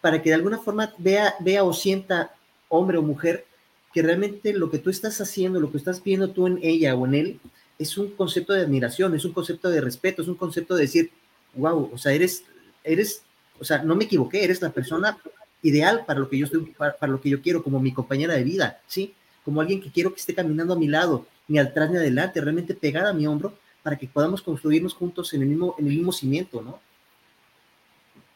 para 0.00 0.22
que 0.22 0.28
de 0.30 0.34
alguna 0.34 0.58
forma 0.58 0.92
vea, 0.98 1.34
vea 1.40 1.64
o 1.64 1.72
sienta, 1.72 2.34
hombre 2.68 2.98
o 2.98 3.02
mujer, 3.02 3.46
que 3.94 4.02
realmente 4.02 4.52
lo 4.52 4.70
que 4.70 4.78
tú 4.78 4.90
estás 4.90 5.20
haciendo, 5.20 5.60
lo 5.60 5.70
que 5.70 5.78
estás 5.78 6.02
viendo 6.02 6.30
tú 6.30 6.46
en 6.46 6.58
ella 6.62 6.94
o 6.94 7.06
en 7.06 7.14
él, 7.14 7.40
es 7.78 7.98
un 7.98 8.10
concepto 8.10 8.52
de 8.52 8.62
admiración, 8.62 9.14
es 9.14 9.24
un 9.24 9.32
concepto 9.32 9.68
de 9.68 9.80
respeto, 9.80 10.22
es 10.22 10.28
un 10.28 10.36
concepto 10.36 10.74
de 10.74 10.82
decir, 10.82 11.10
wow, 11.54 11.90
o 11.92 11.98
sea, 11.98 12.12
eres, 12.12 12.44
eres, 12.82 13.22
o 13.58 13.64
sea, 13.64 13.82
no 13.82 13.96
me 13.96 14.04
equivoqué, 14.04 14.44
eres 14.44 14.62
la 14.62 14.70
persona 14.70 15.18
ideal 15.62 16.04
para 16.06 16.20
lo 16.20 16.28
que 16.28 16.38
yo 16.38 16.46
estoy, 16.46 16.74
para, 16.76 17.12
lo 17.12 17.20
que 17.20 17.30
yo 17.30 17.40
quiero 17.42 17.62
como 17.62 17.80
mi 17.80 17.92
compañera 17.92 18.34
de 18.34 18.44
vida, 18.44 18.80
¿sí? 18.86 19.14
como 19.44 19.60
alguien 19.60 19.82
que 19.82 19.90
quiero 19.90 20.12
que 20.12 20.20
esté 20.20 20.34
caminando 20.34 20.74
a 20.74 20.78
mi 20.78 20.88
lado, 20.88 21.26
ni 21.48 21.58
atrás 21.58 21.90
ni 21.90 21.96
adelante, 21.96 22.40
realmente 22.40 22.74
pegada 22.74 23.10
a 23.10 23.12
mi 23.14 23.26
hombro 23.26 23.56
para 23.82 23.96
que 23.96 24.06
podamos 24.06 24.40
construirnos 24.40 24.94
juntos 24.94 25.34
en 25.34 25.42
el 25.42 25.48
mismo, 25.48 25.74
en 25.78 25.86
el 25.86 25.94
mismo 25.94 26.12
cimiento, 26.12 26.62
¿no? 26.62 26.80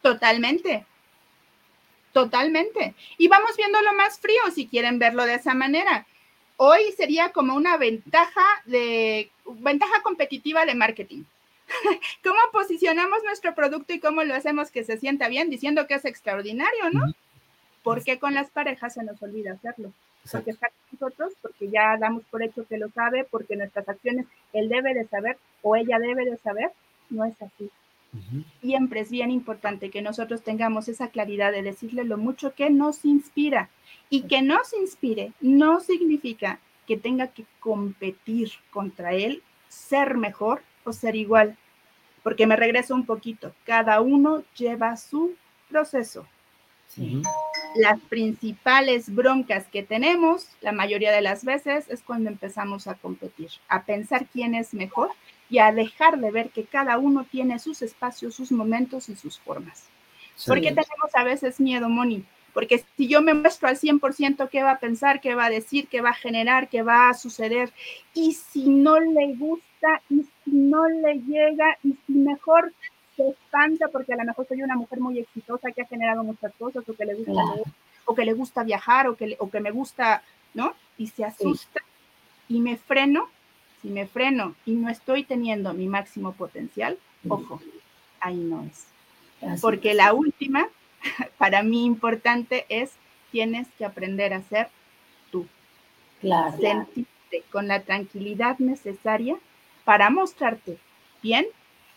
Totalmente. 0.02 0.84
Totalmente. 2.12 2.94
Y 3.16 3.28
vamos 3.28 3.56
viendo 3.56 3.80
lo 3.80 3.94
más 3.94 4.18
frío, 4.18 4.40
si 4.54 4.66
quieren 4.66 4.98
verlo 4.98 5.24
de 5.24 5.34
esa 5.34 5.54
manera. 5.54 6.06
Hoy 6.60 6.92
sería 6.96 7.30
como 7.30 7.54
una 7.54 7.76
ventaja 7.76 8.44
de 8.64 9.30
ventaja 9.46 10.02
competitiva 10.02 10.66
de 10.66 10.74
marketing. 10.74 11.22
¿Cómo 12.24 12.38
posicionamos 12.50 13.22
nuestro 13.22 13.54
producto 13.54 13.92
y 13.92 14.00
cómo 14.00 14.24
lo 14.24 14.34
hacemos 14.34 14.72
que 14.72 14.82
se 14.82 14.98
sienta 14.98 15.28
bien 15.28 15.50
diciendo 15.50 15.86
que 15.86 15.94
es 15.94 16.04
extraordinario, 16.04 16.90
¿no? 16.92 17.14
Porque 17.84 18.18
con 18.18 18.34
las 18.34 18.50
parejas 18.50 18.94
se 18.94 19.04
nos 19.04 19.22
olvida 19.22 19.52
hacerlo? 19.52 19.92
Porque 20.32 20.50
está 20.50 20.66
con 20.66 20.98
nosotros, 21.00 21.32
porque 21.40 21.68
ya 21.70 21.96
damos 21.96 22.24
por 22.24 22.42
hecho 22.42 22.66
que 22.66 22.76
lo 22.76 22.88
sabe, 22.88 23.22
porque 23.22 23.54
nuestras 23.54 23.88
acciones 23.88 24.26
él 24.52 24.68
debe 24.68 24.94
de 24.94 25.06
saber 25.06 25.38
o 25.62 25.76
ella 25.76 26.00
debe 26.00 26.24
de 26.24 26.38
saber. 26.38 26.72
No 27.08 27.24
es 27.24 27.40
así. 27.40 27.70
Siempre 28.60 29.00
es 29.00 29.10
bien 29.10 29.30
importante 29.30 29.90
que 29.90 30.02
nosotros 30.02 30.42
tengamos 30.42 30.88
esa 30.88 31.08
claridad 31.08 31.52
de 31.52 31.62
decirle 31.62 32.04
lo 32.04 32.16
mucho 32.16 32.54
que 32.54 32.70
nos 32.70 33.04
inspira. 33.04 33.70
Y 34.10 34.22
que 34.22 34.42
nos 34.42 34.72
inspire 34.72 35.32
no 35.40 35.80
significa 35.80 36.60
que 36.86 36.96
tenga 36.96 37.28
que 37.28 37.44
competir 37.60 38.50
contra 38.70 39.12
él, 39.12 39.42
ser 39.68 40.16
mejor 40.16 40.62
o 40.84 40.92
ser 40.92 41.16
igual. 41.16 41.56
Porque 42.22 42.46
me 42.46 42.56
regreso 42.56 42.94
un 42.94 43.04
poquito, 43.04 43.54
cada 43.64 44.00
uno 44.00 44.42
lleva 44.56 44.96
su 44.96 45.34
proceso. 45.68 46.26
Las 47.76 48.00
principales 48.08 49.14
broncas 49.14 49.66
que 49.68 49.82
tenemos, 49.82 50.48
la 50.62 50.72
mayoría 50.72 51.12
de 51.12 51.20
las 51.20 51.44
veces, 51.44 51.88
es 51.90 52.02
cuando 52.02 52.30
empezamos 52.30 52.86
a 52.86 52.94
competir, 52.94 53.50
a 53.68 53.84
pensar 53.84 54.26
quién 54.32 54.54
es 54.54 54.72
mejor 54.72 55.10
y 55.50 55.58
a 55.58 55.72
dejar 55.72 56.18
de 56.18 56.30
ver 56.30 56.50
que 56.50 56.64
cada 56.64 56.98
uno 56.98 57.24
tiene 57.24 57.58
sus 57.58 57.82
espacios, 57.82 58.34
sus 58.34 58.52
momentos 58.52 59.08
y 59.08 59.16
sus 59.16 59.38
formas. 59.38 59.88
¿Por 60.46 60.60
qué 60.60 60.68
tenemos 60.68 61.14
a 61.14 61.24
veces 61.24 61.58
miedo, 61.58 61.88
Moni? 61.88 62.24
Porque 62.52 62.84
si 62.96 63.08
yo 63.08 63.22
me 63.22 63.34
muestro 63.34 63.68
al 63.68 63.78
100% 63.78 64.48
qué 64.48 64.62
va 64.62 64.72
a 64.72 64.78
pensar, 64.78 65.20
qué 65.20 65.34
va 65.34 65.46
a 65.46 65.50
decir, 65.50 65.88
qué 65.88 66.00
va 66.00 66.10
a 66.10 66.14
generar, 66.14 66.68
qué 66.68 66.82
va 66.82 67.08
a 67.08 67.14
suceder, 67.14 67.72
y 68.14 68.32
si 68.32 68.68
no 68.68 68.98
le 69.00 69.34
gusta, 69.34 70.02
y 70.08 70.22
si 70.22 70.50
no 70.50 70.88
le 70.88 71.20
llega, 71.20 71.76
y 71.82 71.96
si 72.06 72.12
mejor 72.12 72.72
se 73.16 73.28
espanta 73.28 73.88
porque 73.88 74.14
a 74.14 74.16
lo 74.16 74.24
mejor 74.24 74.46
soy 74.46 74.62
una 74.62 74.76
mujer 74.76 75.00
muy 75.00 75.18
exitosa 75.18 75.72
que 75.72 75.82
ha 75.82 75.86
generado 75.86 76.22
muchas 76.24 76.52
cosas, 76.58 76.88
o 76.88 76.94
que 76.94 77.04
le 77.04 77.14
gusta 77.14 77.32
leer, 77.32 77.66
o 78.04 78.14
que 78.14 78.24
le 78.24 78.32
gusta 78.32 78.64
viajar, 78.64 79.08
o 79.08 79.16
que, 79.16 79.36
o 79.38 79.50
que 79.50 79.60
me 79.60 79.70
gusta, 79.70 80.22
¿no? 80.54 80.74
Y 80.96 81.08
se 81.08 81.24
asusta 81.24 81.80
y 82.48 82.60
me 82.60 82.76
freno 82.76 83.28
si 83.80 83.88
me 83.88 84.06
freno 84.06 84.54
y 84.66 84.72
no 84.72 84.88
estoy 84.88 85.24
teniendo 85.24 85.72
mi 85.74 85.86
máximo 85.86 86.32
potencial, 86.32 86.98
ojo, 87.28 87.60
ahí 88.20 88.36
no 88.36 88.64
es. 88.64 89.60
Porque 89.60 89.94
la 89.94 90.12
última, 90.12 90.68
para 91.38 91.62
mí 91.62 91.84
importante, 91.84 92.66
es 92.68 92.92
tienes 93.30 93.68
que 93.76 93.84
aprender 93.84 94.34
a 94.34 94.42
ser 94.42 94.68
tú. 95.30 95.46
Claro. 96.20 96.56
Sentirte 96.58 97.42
con 97.50 97.68
la 97.68 97.82
tranquilidad 97.82 98.58
necesaria 98.58 99.36
para 99.84 100.10
mostrarte 100.10 100.78
bien, 101.22 101.46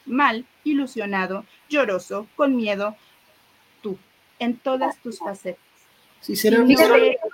mal, 0.05 0.45
ilusionado, 0.63 1.45
lloroso, 1.69 2.27
con 2.35 2.55
miedo, 2.55 2.95
tú, 3.81 3.97
en 4.39 4.57
todas 4.57 4.97
tus 4.97 5.19
facetas. 5.19 5.59
Sí, 6.21 6.35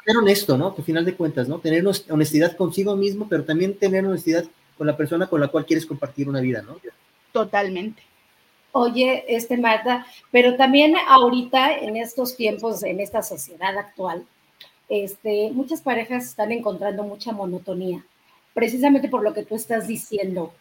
ser, 0.07 0.17
honesto, 0.17 0.57
¿no? 0.57 0.73
Que 0.73 0.81
al 0.81 0.85
final 0.85 1.05
de 1.05 1.15
cuentas, 1.15 1.47
¿no? 1.47 1.59
Tener 1.59 1.85
honestidad 2.09 2.55
consigo 2.55 2.95
mismo, 2.95 3.27
pero 3.29 3.43
también 3.43 3.77
tener 3.77 4.05
honestidad 4.05 4.45
con 4.77 4.87
la 4.87 4.95
persona 4.95 5.27
con 5.27 5.41
la 5.41 5.47
cual 5.47 5.65
quieres 5.65 5.85
compartir 5.85 6.29
una 6.29 6.41
vida, 6.41 6.61
¿no? 6.61 6.77
Totalmente. 7.31 8.03
Oye, 8.71 9.25
este 9.27 9.57
Marta, 9.57 10.05
pero 10.31 10.55
también 10.55 10.95
ahorita 11.07 11.77
en 11.77 11.97
estos 11.97 12.35
tiempos, 12.35 12.83
en 12.83 12.99
esta 12.99 13.23
sociedad 13.23 13.77
actual, 13.77 14.25
este, 14.89 15.51
muchas 15.51 15.81
parejas 15.81 16.25
están 16.25 16.51
encontrando 16.51 17.03
mucha 17.03 17.31
monotonía, 17.31 18.05
precisamente 18.53 19.09
por 19.09 19.23
lo 19.23 19.33
que 19.33 19.43
tú 19.43 19.55
estás 19.55 19.87
diciendo, 19.87 20.53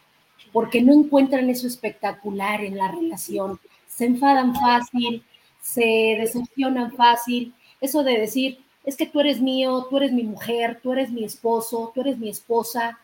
porque 0.52 0.82
no 0.82 0.93
encuentran 0.93 1.51
eso 1.51 1.66
espectacular 1.66 2.64
en 2.64 2.77
la 2.77 2.90
relación, 2.90 3.60
se 3.86 4.06
enfadan 4.06 4.55
fácil, 4.55 5.23
se 5.60 6.16
decepcionan 6.18 6.93
fácil 6.93 7.55
eso 7.81 8.02
de 8.02 8.18
decir, 8.18 8.59
es 8.86 8.96
que 8.96 9.06
tú 9.06 9.20
eres 9.20 9.40
mío, 9.40 9.86
tú 9.90 9.96
eres 9.96 10.12
mi 10.12 10.22
mujer, 10.22 10.78
tú 10.80 10.92
eres 10.92 11.10
mi 11.10 11.24
esposo, 11.24 11.90
tú 11.92 12.02
eres 12.02 12.18
mi 12.18 12.30
esposa. 12.30 12.98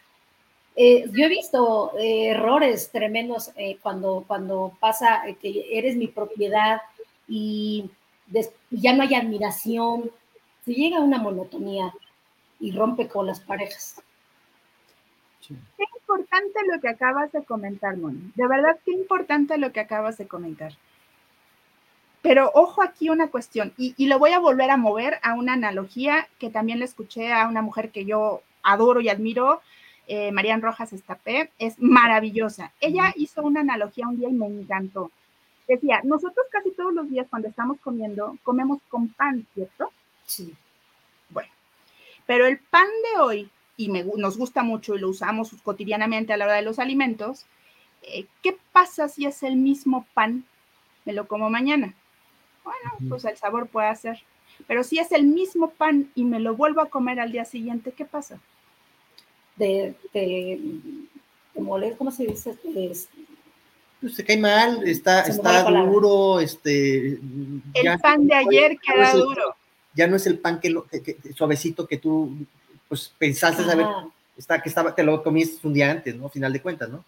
Eh, 0.77 1.11
yo 1.11 1.25
he 1.27 1.29
visto 1.29 1.93
eh, 1.99 2.29
errores 2.29 2.91
tremendos 2.91 3.51
eh, 3.57 3.77
cuando, 3.83 4.25
cuando 4.27 4.73
pasa 4.81 5.23
que 5.41 5.67
eres 5.77 5.97
mi 5.97 6.07
propiedad 6.07 6.81
y, 7.29 7.91
ya 8.71 8.95
no 8.95 9.03
hay 9.03 9.15
admiración, 9.15 10.11
se 10.65 10.73
llega 10.73 10.99
a 10.99 11.03
una 11.03 11.19
monotonía 11.19 11.93
y 12.61 12.71
rompe 12.71 13.09
con 13.09 13.27
las 13.27 13.41
parejas. 13.41 14.01
Qué 15.47 15.85
importante 15.99 16.61
lo 16.73 16.81
que 16.81 16.89
acabas 16.89 17.31
de 17.33 17.45
comentar, 17.45 17.97
Moni. 17.99 18.33
De 18.37 18.47
verdad, 18.47 18.79
qué 18.87 18.93
importante 18.93 19.59
lo 19.59 19.73
que 19.73 19.81
acabas 19.81 20.17
de 20.17 20.29
comentar. 20.29 20.73
Pero 22.23 22.53
ojo 22.55 22.83
aquí 22.83 23.11
una 23.11 23.29
cuestión, 23.29 23.73
y, 23.77 24.07
lo 24.07 24.21
voy 24.21 24.31
a 24.31 24.39
volver 24.39 24.71
a 24.71 24.77
mover 24.77 25.19
a 25.23 25.35
una 25.35 25.55
analogía 25.55 26.29
que 26.39 26.51
también 26.51 26.79
le 26.79 26.85
escuché 26.85 27.33
a 27.33 27.49
una 27.49 27.63
mujer 27.63 27.91
que 27.91 28.05
yo 28.05 28.43
adoro 28.63 29.01
y 29.01 29.09
admiro, 29.09 29.61
eh, 30.07 30.31
Marian 30.31 30.63
Rojas 30.63 30.93
Estapé, 30.93 31.51
es 31.59 31.81
maravillosa. 31.81 32.73
Ella 32.81 33.13
hizo 33.17 33.43
una 33.43 33.61
analogía 33.61 34.07
un 34.07 34.19
día 34.19 34.29
y 34.29 34.35
me 34.35 34.47
encantó. 34.47 35.11
Decía, 35.67 36.01
nosotros 36.05 36.47
casi 36.51 36.71
todos 36.71 36.95
los 36.95 37.11
días 37.11 37.27
cuando 37.29 37.49
estamos 37.49 37.79
comiendo, 37.81 38.39
comemos 38.45 38.79
con 38.89 39.09
pan, 39.09 39.45
¿cierto? 39.55 39.91
Sí. 40.25 40.55
Bueno, 41.29 41.51
pero 42.25 42.47
el 42.47 42.59
pan 42.59 42.87
de 42.87 43.21
hoy, 43.21 43.51
y 43.77 43.89
nos 43.89 44.39
gusta 44.39 44.63
mucho 44.63 44.95
y 44.95 45.01
lo 45.01 45.09
usamos 45.09 45.57
cotidianamente 45.65 46.33
a 46.33 46.37
la 46.37 46.45
hora 46.45 46.55
de 46.55 46.63
los 46.63 46.79
alimentos, 46.79 47.47
eh, 48.03 48.27
¿qué 48.43 48.57
pasa 48.71 49.09
si 49.09 49.27
es 49.27 49.43
el 49.43 49.57
mismo 49.57 50.07
pan? 50.15 50.45
Me 51.05 51.13
lo 51.13 51.27
como 51.27 51.51
mañana 51.51 51.95
bueno, 52.65 52.91
pues 53.09 53.25
el 53.25 53.37
sabor 53.37 53.69
puede 53.69 53.95
ser. 53.97 54.23
Pero 54.67 54.85
si 54.85 54.99
es 54.99 55.13
el 55.13 55.25
mismo 55.25 55.71
pan 55.71 56.11
y 56.15 56.25
me 56.25 56.41
lo 56.41 56.57
vuelvo 56.57 56.81
a 56.81 56.89
comer 56.89 57.21
al 57.21 57.33
día 57.33 57.45
siguiente, 57.45 57.93
¿qué 57.93 58.05
pasa? 58.05 58.39
De, 59.57 59.95
de, 60.13 60.61
moler, 61.55 61.97
¿cómo 61.97 62.11
se 62.11 62.27
dice? 62.27 62.57
pues 64.01 64.15
se 64.15 64.25
cae 64.25 64.37
mal, 64.37 64.87
está, 64.87 65.23
está 65.23 65.63
duro, 65.71 66.41
este... 66.41 67.21
El 67.75 67.99
pan 68.01 68.27
de 68.27 68.35
ayer 68.35 68.77
queda 68.79 69.13
duro. 69.13 69.55
Ya 69.95 70.07
no 70.07 70.17
es 70.17 70.27
el 70.27 70.39
pan 70.39 70.59
que, 70.59 70.71
lo, 70.71 70.87
suavecito 71.35 71.87
que 71.87 71.99
tú 71.99 72.37
pues 72.89 73.13
pensaste 73.17 73.65
saber, 73.65 73.87
está, 74.37 74.61
que 74.61 74.69
estaba, 74.69 74.95
te 74.95 75.03
lo 75.03 75.23
comiste 75.23 75.67
un 75.67 75.73
día 75.73 75.91
antes, 75.91 76.15
¿no? 76.17 76.29
Final 76.29 76.53
de 76.53 76.61
cuentas, 76.61 76.89
¿no? 76.89 77.05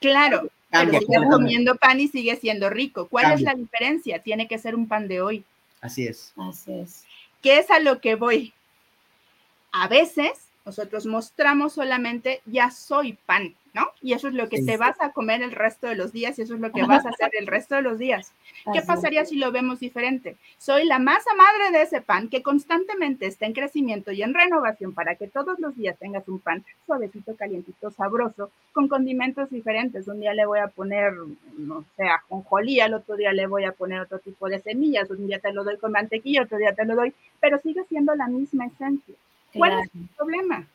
Claro, 0.00 0.48
pero 0.70 0.98
sigue 0.98 1.28
comiendo 1.30 1.76
pan 1.76 2.00
y 2.00 2.08
sigue 2.08 2.36
siendo 2.36 2.70
rico. 2.70 3.06
¿Cuál 3.08 3.32
es 3.32 3.40
la 3.40 3.54
diferencia? 3.54 4.22
Tiene 4.22 4.48
que 4.48 4.58
ser 4.58 4.74
un 4.74 4.88
pan 4.88 5.08
de 5.08 5.20
hoy. 5.20 5.44
Así 5.80 6.06
es. 6.06 6.32
Así 6.36 6.72
es. 6.72 7.04
¿Qué 7.42 7.58
es 7.58 7.70
a 7.70 7.78
lo 7.78 8.00
que 8.00 8.14
voy? 8.14 8.52
A 9.72 9.88
veces 9.88 10.32
nosotros 10.64 11.06
mostramos 11.06 11.74
solamente 11.74 12.40
ya 12.46 12.70
soy 12.70 13.12
pan. 13.26 13.54
¿No? 13.76 13.90
Y 14.00 14.14
eso 14.14 14.28
es 14.28 14.34
lo 14.34 14.48
que 14.48 14.62
te 14.62 14.78
vas 14.78 14.98
a 15.02 15.12
comer 15.12 15.42
el 15.42 15.52
resto 15.52 15.86
de 15.86 15.96
los 15.96 16.10
días 16.10 16.38
y 16.38 16.42
eso 16.42 16.54
es 16.54 16.60
lo 16.60 16.72
que 16.72 16.82
vas 16.84 17.04
a 17.04 17.10
hacer 17.10 17.30
el 17.38 17.46
resto 17.46 17.74
de 17.74 17.82
los 17.82 17.98
días. 17.98 18.32
¿Qué 18.72 18.80
pasaría 18.80 19.26
si 19.26 19.36
lo 19.36 19.52
vemos 19.52 19.80
diferente? 19.80 20.36
Soy 20.56 20.86
la 20.86 20.98
masa 20.98 21.28
madre 21.36 21.76
de 21.76 21.82
ese 21.84 22.00
pan 22.00 22.28
que 22.28 22.42
constantemente 22.42 23.26
está 23.26 23.44
en 23.44 23.52
crecimiento 23.52 24.12
y 24.12 24.22
en 24.22 24.32
renovación 24.32 24.94
para 24.94 25.16
que 25.16 25.28
todos 25.28 25.58
los 25.58 25.76
días 25.76 25.98
tengas 25.98 26.26
un 26.26 26.38
pan 26.38 26.64
suavecito, 26.86 27.36
calientito, 27.36 27.90
sabroso, 27.90 28.50
con 28.72 28.88
condimentos 28.88 29.50
diferentes. 29.50 30.08
Un 30.08 30.20
día 30.20 30.32
le 30.32 30.46
voy 30.46 30.60
a 30.60 30.68
poner, 30.68 31.12
no 31.58 31.84
sé, 31.98 32.04
ajonjolí, 32.04 32.80
al 32.80 32.94
otro 32.94 33.16
día 33.16 33.34
le 33.34 33.46
voy 33.46 33.64
a 33.64 33.72
poner 33.72 34.00
otro 34.00 34.20
tipo 34.20 34.48
de 34.48 34.58
semillas, 34.58 35.10
un 35.10 35.26
día 35.26 35.38
te 35.38 35.52
lo 35.52 35.64
doy 35.64 35.76
con 35.76 35.92
mantequilla, 35.92 36.44
otro 36.44 36.56
día 36.56 36.72
te 36.72 36.86
lo 36.86 36.96
doy, 36.96 37.12
pero 37.40 37.60
sigue 37.60 37.84
siendo 37.90 38.14
la 38.14 38.26
misma 38.26 38.68
esencia. 38.68 39.14
¿Cuál 39.52 39.80
es 39.80 39.90
el 39.94 40.08
problema? 40.16 40.66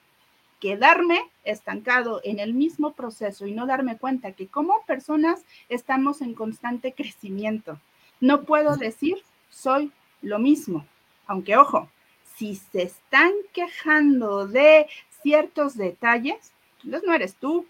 Quedarme 0.62 1.20
estancado 1.44 2.22
en 2.24 2.40
el 2.40 2.54
mismo 2.54 2.94
proceso 2.94 3.48
y 3.48 3.52
no 3.52 3.66
darme 3.66 3.98
cuenta 3.98 4.32
que 4.32 4.48
como 4.48 4.86
personas 4.86 5.44
estamos 5.68 6.22
en 6.22 6.36
constante 6.36 6.94
crecimiento. 6.94 7.80
No 8.22 8.44
puedo 8.44 8.78
decir 8.78 9.18
soy 9.50 9.92
lo 10.22 10.40
mismo, 10.40 10.86
aunque 11.26 11.58
ojo, 11.58 11.90
si 12.36 12.56
se 12.56 12.84
están 12.84 13.32
quejando 13.54 14.48
de 14.48 14.88
ciertos 15.22 15.76
detalles, 15.76 16.54
entonces 16.84 17.08
no 17.08 17.14
eres 17.14 17.36
tú, 17.36 17.66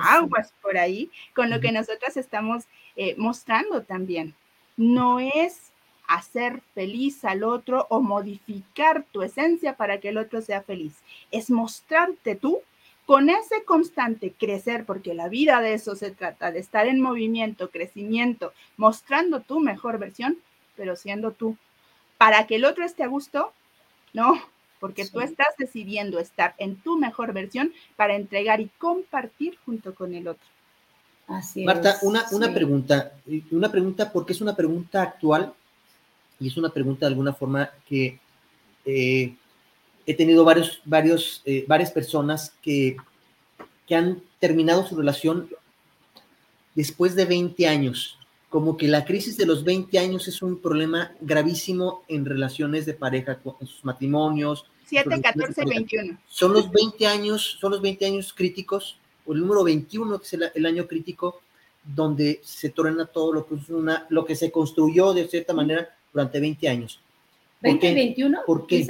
aguas 0.00 0.52
por 0.62 0.78
ahí 0.78 1.10
con 1.34 1.50
lo 1.50 1.60
que 1.60 1.72
nosotras 1.72 2.16
estamos 2.16 2.64
eh, 2.96 3.14
mostrando 3.16 3.82
también. 3.82 4.34
No 4.76 5.20
es 5.20 5.73
hacer 6.06 6.62
feliz 6.74 7.24
al 7.24 7.44
otro 7.44 7.86
o 7.90 8.00
modificar 8.00 9.04
tu 9.12 9.22
esencia 9.22 9.76
para 9.76 9.98
que 9.98 10.10
el 10.10 10.18
otro 10.18 10.42
sea 10.42 10.62
feliz. 10.62 10.94
Es 11.30 11.50
mostrarte 11.50 12.36
tú 12.36 12.60
con 13.06 13.28
ese 13.28 13.64
constante 13.64 14.32
crecer, 14.32 14.84
porque 14.86 15.14
la 15.14 15.28
vida 15.28 15.60
de 15.60 15.74
eso 15.74 15.94
se 15.94 16.10
trata, 16.10 16.50
de 16.50 16.60
estar 16.60 16.86
en 16.86 17.00
movimiento, 17.00 17.70
crecimiento, 17.70 18.52
mostrando 18.76 19.40
tu 19.40 19.60
mejor 19.60 19.98
versión, 19.98 20.38
pero 20.76 20.96
siendo 20.96 21.32
tú. 21.32 21.56
Para 22.16 22.46
que 22.46 22.56
el 22.56 22.64
otro 22.64 22.84
esté 22.84 23.02
a 23.02 23.08
gusto, 23.08 23.52
no, 24.14 24.40
porque 24.80 25.06
tú 25.06 25.20
estás 25.20 25.48
decidiendo 25.58 26.18
estar 26.18 26.54
en 26.58 26.76
tu 26.76 26.98
mejor 26.98 27.32
versión 27.32 27.72
para 27.96 28.16
entregar 28.16 28.60
y 28.60 28.68
compartir 28.78 29.58
junto 29.64 29.94
con 29.94 30.14
el 30.14 30.28
otro. 30.28 30.46
Así 31.26 31.64
Marta, 31.64 31.98
una, 32.02 32.26
una 32.32 32.52
pregunta, 32.52 33.12
una 33.50 33.70
pregunta 33.70 34.12
porque 34.12 34.34
es 34.34 34.40
una 34.42 34.54
pregunta 34.54 35.02
actual 35.02 35.54
y 36.40 36.48
es 36.48 36.56
una 36.56 36.70
pregunta 36.70 37.06
de 37.06 37.12
alguna 37.12 37.32
forma 37.32 37.70
que 37.88 38.18
eh, 38.84 39.34
he 40.06 40.14
tenido 40.14 40.44
varios, 40.44 40.80
varios, 40.84 41.42
eh, 41.44 41.64
varias 41.66 41.90
personas 41.90 42.52
que, 42.62 42.96
que 43.86 43.94
han 43.94 44.22
terminado 44.38 44.86
su 44.86 44.96
relación 44.96 45.48
después 46.74 47.14
de 47.14 47.24
20 47.24 47.66
años. 47.66 48.18
Como 48.48 48.76
que 48.76 48.86
la 48.86 49.04
crisis 49.04 49.36
de 49.36 49.46
los 49.46 49.64
20 49.64 49.98
años 49.98 50.28
es 50.28 50.40
un 50.42 50.60
problema 50.60 51.12
gravísimo 51.20 52.04
en 52.08 52.24
relaciones 52.24 52.86
de 52.86 52.94
pareja, 52.94 53.38
en 53.60 53.66
sus 53.66 53.84
matrimonios. 53.84 54.66
7, 54.86 55.20
14, 55.20 55.64
21. 55.64 56.18
Son 56.28 56.52
los 56.52 56.70
20 56.70 57.06
años, 57.06 57.56
son 57.60 57.72
los 57.72 57.82
20 57.82 58.06
años 58.06 58.32
críticos, 58.32 58.98
o 59.26 59.32
el 59.32 59.40
número 59.40 59.64
21, 59.64 60.18
que 60.18 60.24
es 60.24 60.32
el, 60.54 60.66
año 60.66 60.86
crítico, 60.86 61.40
donde 61.82 62.40
se 62.44 62.68
truena 62.68 63.06
todo 63.06 63.32
lo 63.32 63.46
que, 63.46 63.56
es 63.56 63.68
una, 63.70 64.06
lo 64.10 64.24
que 64.24 64.36
se 64.36 64.52
construyó 64.52 65.12
de 65.14 65.26
cierta 65.26 65.52
manera 65.52 65.96
durante 66.14 66.40
20 66.40 66.68
años. 66.68 67.00
¿20 67.60 67.90
y 67.90 67.94
21? 67.94 68.40
¿Por 68.46 68.66
qué? 68.66 68.86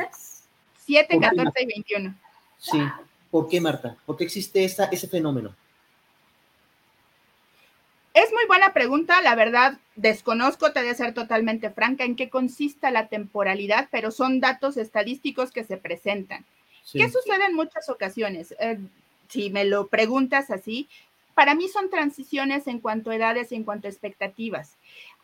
7, 0.84 1.18
14 1.18 1.62
y 1.62 1.66
21. 1.66 2.14
Sí. 2.58 2.78
¿Por 3.30 3.48
qué, 3.48 3.60
Marta? 3.60 3.96
¿Por 4.06 4.16
qué 4.16 4.24
existe 4.24 4.64
esa, 4.64 4.84
ese 4.84 5.08
fenómeno? 5.08 5.54
Es 8.12 8.30
muy 8.32 8.46
buena 8.46 8.72
pregunta, 8.72 9.20
la 9.22 9.34
verdad 9.34 9.78
desconozco, 9.96 10.72
te 10.72 10.82
de 10.82 10.94
ser 10.94 11.14
totalmente 11.14 11.70
franca, 11.70 12.04
en 12.04 12.14
qué 12.14 12.30
consiste 12.30 12.88
la 12.92 13.08
temporalidad, 13.08 13.88
pero 13.90 14.12
son 14.12 14.38
datos 14.38 14.76
estadísticos 14.76 15.50
que 15.50 15.64
se 15.64 15.78
presentan. 15.78 16.44
¿Qué 16.92 17.08
sucede 17.08 17.46
en 17.46 17.56
muchas 17.56 17.88
ocasiones? 17.88 18.54
Eh, 18.60 18.78
si 19.28 19.50
me 19.50 19.64
lo 19.64 19.88
preguntas 19.88 20.50
así, 20.50 20.88
para 21.34 21.54
mí 21.54 21.68
son 21.68 21.90
transiciones 21.90 22.66
en 22.68 22.78
cuanto 22.78 23.10
a 23.10 23.16
edades 23.16 23.50
y 23.50 23.56
en 23.56 23.64
cuanto 23.64 23.88
a 23.88 23.90
expectativas. 23.90 24.76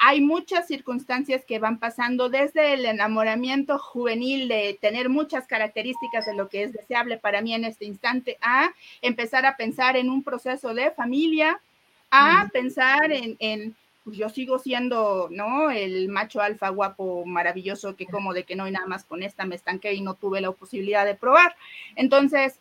Hay 0.02 0.22
muchas 0.22 0.66
circunstancias 0.66 1.44
que 1.44 1.58
van 1.58 1.78
pasando 1.78 2.30
desde 2.30 2.72
el 2.72 2.86
enamoramiento 2.86 3.78
juvenil 3.78 4.48
de 4.48 4.78
tener 4.80 5.10
muchas 5.10 5.46
características 5.46 6.24
de 6.24 6.34
lo 6.34 6.48
que 6.48 6.62
es 6.62 6.72
deseable 6.72 7.18
para 7.18 7.42
mí 7.42 7.52
en 7.52 7.64
este 7.64 7.84
instante 7.84 8.38
a 8.40 8.70
empezar 9.02 9.44
a 9.44 9.58
pensar 9.58 9.98
en 9.98 10.08
un 10.08 10.22
proceso 10.22 10.72
de 10.72 10.90
familia, 10.90 11.60
a 12.10 12.48
pensar 12.50 13.12
en, 13.12 13.76
pues 14.02 14.16
yo 14.16 14.30
sigo 14.30 14.58
siendo, 14.58 15.28
¿no? 15.30 15.70
El 15.70 16.08
macho 16.08 16.40
alfa 16.40 16.70
guapo, 16.70 17.26
maravilloso, 17.26 17.94
que 17.94 18.06
como 18.06 18.32
de 18.32 18.44
que 18.44 18.56
no 18.56 18.64
hay 18.64 18.72
nada 18.72 18.86
más 18.86 19.04
con 19.04 19.22
esta, 19.22 19.44
me 19.44 19.56
estanqué 19.56 19.92
y 19.92 20.00
no 20.00 20.14
tuve 20.14 20.40
la 20.40 20.50
posibilidad 20.52 21.04
de 21.04 21.14
probar. 21.14 21.54
Entonces, 21.94 22.58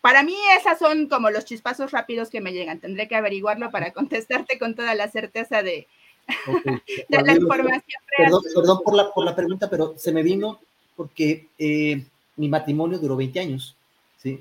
para 0.00 0.22
mí 0.22 0.36
esas 0.56 0.78
son 0.78 1.08
como 1.08 1.28
los 1.30 1.44
chispazos 1.44 1.90
rápidos 1.90 2.30
que 2.30 2.40
me 2.40 2.52
llegan. 2.52 2.78
Tendré 2.78 3.08
que 3.08 3.16
averiguarlo 3.16 3.72
para 3.72 3.90
contestarte 3.92 4.60
con 4.60 4.76
toda 4.76 4.94
la 4.94 5.08
certeza 5.08 5.64
de, 5.64 5.88
la 7.08 7.34
información. 7.34 8.02
Perdón, 8.16 8.80
por, 8.84 8.94
la, 8.94 9.12
por 9.12 9.24
la 9.24 9.34
pregunta, 9.34 9.68
pero 9.68 9.94
se 9.96 10.12
me 10.12 10.22
vino 10.22 10.58
porque 10.96 11.48
eh, 11.58 12.04
mi 12.36 12.48
matrimonio 12.48 12.98
duró 12.98 13.16
20 13.16 13.40
años, 13.40 13.76
¿sí? 14.18 14.40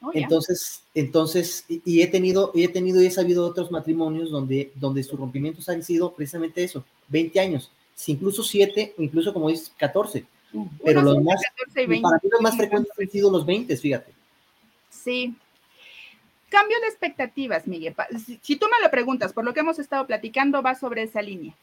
Oh, 0.00 0.10
entonces, 0.14 0.82
entonces, 0.94 1.64
y, 1.68 2.02
he 2.02 2.06
tenido, 2.06 2.52
y 2.54 2.62
he 2.62 2.68
tenido 2.68 3.02
y 3.02 3.06
he 3.06 3.10
sabido 3.10 3.44
otros 3.44 3.70
matrimonios 3.70 4.30
donde, 4.30 4.70
donde 4.76 5.02
sus 5.02 5.18
rompimientos 5.18 5.68
han 5.68 5.82
sido 5.82 6.12
precisamente 6.12 6.62
eso, 6.62 6.84
20 7.08 7.40
años, 7.40 7.70
incluso 8.06 8.44
7, 8.44 8.94
incluso 8.98 9.32
como 9.32 9.48
dices, 9.48 9.72
14. 9.76 10.24
Pero 10.84 11.02
los 11.02 11.22
más, 11.22 11.40
para 11.74 11.86
mí 11.88 12.00
los 12.30 12.40
más 12.40 12.56
frecuentes 12.56 12.92
han 12.98 13.10
sido 13.10 13.30
los 13.30 13.44
20, 13.44 13.76
fíjate. 13.76 14.12
Sí. 14.88 15.34
Cambio 16.48 16.80
de 16.80 16.86
expectativas, 16.86 17.66
Miguel. 17.66 17.94
Si, 18.42 18.56
tú 18.56 18.66
me 18.66 18.82
lo 18.82 18.90
preguntas, 18.90 19.32
por 19.32 19.44
lo 19.44 19.52
que 19.52 19.60
hemos 19.60 19.78
estado 19.78 20.06
platicando, 20.06 20.62
va 20.62 20.74
sobre 20.74 21.02
esa 21.02 21.20
línea. 21.20 21.54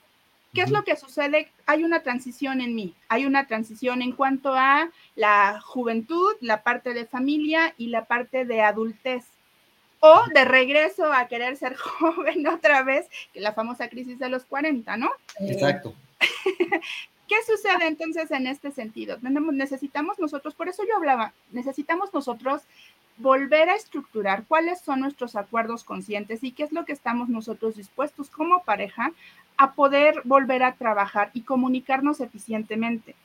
¿Qué 0.53 0.62
es 0.62 0.72
lo 0.72 0.84
que 0.86 0.95
sucede? 0.95 1.52
Hay 1.66 1.84
una 1.84 2.02
transición 2.02 2.62
en 2.62 2.76
mí, 2.76 2.94
hay 3.10 3.26
una 3.26 3.45
transición 3.45 4.02
en 4.02 4.14
cuanto 4.14 4.53
a 4.53 4.90
la 5.16 5.60
juventud, 5.60 6.34
la 6.40 6.64
parte 6.64 6.94
de 6.94 7.06
familia 7.06 7.74
y 7.78 7.88
la 7.88 8.06
parte 8.06 8.45
de 8.45 8.62
adultez. 8.62 9.26
O 9.99 10.24
de 10.34 10.45
regreso 10.45 11.12
a 11.12 11.28
querer 11.28 11.57
ser 11.57 11.76
joven 11.76 12.48
otra 12.48 12.84
vez, 12.84 13.07
que 13.34 13.41
la 13.41 13.53
famosa 13.53 13.90
crisis 13.90 14.20
de 14.20 14.30
los 14.30 14.45
40, 14.45 14.95
¿no? 14.98 15.12
Exacto. 15.40 15.94
¿Qué 17.28 17.36
sucede 17.45 17.88
entonces 17.88 18.30
en 18.30 18.45
este 18.45 18.72
sentido? 18.72 19.18
Necesitamos 19.22 20.20
nosotros, 20.20 20.53
por 20.53 20.70
eso 20.70 20.84
yo 20.88 20.95
hablaba, 20.95 21.34
necesitamos 21.52 22.14
nosotros 22.14 22.62
volver 23.18 23.70
a 23.70 23.76
estructurar 23.76 24.46
cuáles 24.48 24.82
son 24.82 25.00
nuestros 25.00 25.36
acuerdos 25.36 25.84
conscientes 25.84 26.44
y 26.44 26.52
qué 26.52 26.64
es 26.64 26.72
lo 26.72 26.86
que 26.86 26.94
estamos 26.94 27.30
nosotros 27.30 27.76
dispuestos 27.76 28.30
como 28.30 28.64
pareja 28.64 29.12
a 29.58 29.74
poder 29.74 30.22
volver 30.26 30.64
a 30.64 30.74
trabajar 30.74 31.32
y 31.34 31.42
comunicarnos 31.42 32.20
eficientemente. 32.20 33.16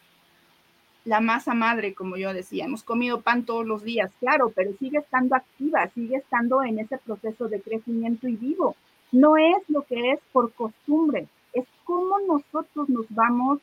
La 1.04 1.20
masa 1.20 1.54
madre, 1.54 1.94
como 1.94 2.16
yo 2.16 2.32
decía, 2.32 2.66
hemos 2.66 2.84
comido 2.84 3.22
pan 3.22 3.44
todos 3.44 3.66
los 3.66 3.82
días, 3.82 4.12
claro, 4.20 4.52
pero 4.54 4.72
sigue 4.78 4.98
estando 4.98 5.34
activa, 5.34 5.88
sigue 5.88 6.16
estando 6.16 6.62
en 6.62 6.78
ese 6.78 6.98
proceso 6.98 7.48
de 7.48 7.60
crecimiento 7.60 8.28
y 8.28 8.36
vivo. 8.36 8.76
No 9.10 9.36
es 9.36 9.58
lo 9.68 9.82
que 9.82 10.12
es 10.12 10.20
por 10.30 10.52
costumbre, 10.52 11.26
es 11.52 11.64
cómo 11.84 12.20
nosotros 12.20 12.88
nos 12.88 13.06
vamos 13.08 13.58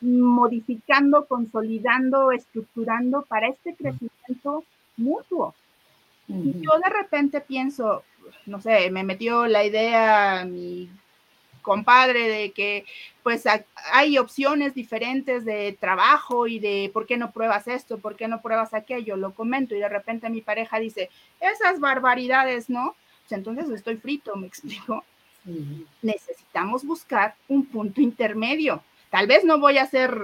modificando, 0.00 1.26
consolidando, 1.26 2.32
estructurando 2.32 3.22
para 3.22 3.48
este 3.48 3.74
crecimiento 3.74 4.64
mutuo. 4.96 5.54
Y 6.28 6.60
yo 6.60 6.72
de 6.82 6.90
repente 6.90 7.40
pienso, 7.40 8.02
no 8.46 8.60
sé, 8.60 8.90
me 8.90 9.04
metió 9.04 9.46
la 9.46 9.64
idea 9.64 10.44
mi 10.44 10.90
compadre 11.62 12.28
de 12.28 12.52
que 12.52 12.84
pues 13.24 13.44
hay 13.92 14.18
opciones 14.18 14.72
diferentes 14.72 15.44
de 15.44 15.76
trabajo 15.80 16.46
y 16.46 16.60
de 16.60 16.90
por 16.94 17.06
qué 17.06 17.16
no 17.16 17.32
pruebas 17.32 17.66
esto, 17.66 17.98
por 17.98 18.14
qué 18.14 18.28
no 18.28 18.40
pruebas 18.40 18.72
aquello, 18.72 19.16
lo 19.16 19.34
comento 19.34 19.74
y 19.74 19.80
de 19.80 19.88
repente 19.88 20.30
mi 20.30 20.42
pareja 20.42 20.78
dice, 20.78 21.10
esas 21.40 21.80
barbaridades, 21.80 22.70
¿no? 22.70 22.94
Pues, 23.28 23.38
entonces 23.38 23.68
estoy 23.70 23.96
frito, 23.96 24.36
me 24.36 24.46
explico. 24.52 25.04
Necesitamos 26.02 26.84
buscar 26.84 27.34
un 27.48 27.66
punto 27.66 28.00
intermedio. 28.00 28.82
Tal 29.10 29.26
vez 29.26 29.44
no 29.44 29.58
voy 29.58 29.78
a 29.78 29.82
hacer, 29.82 30.16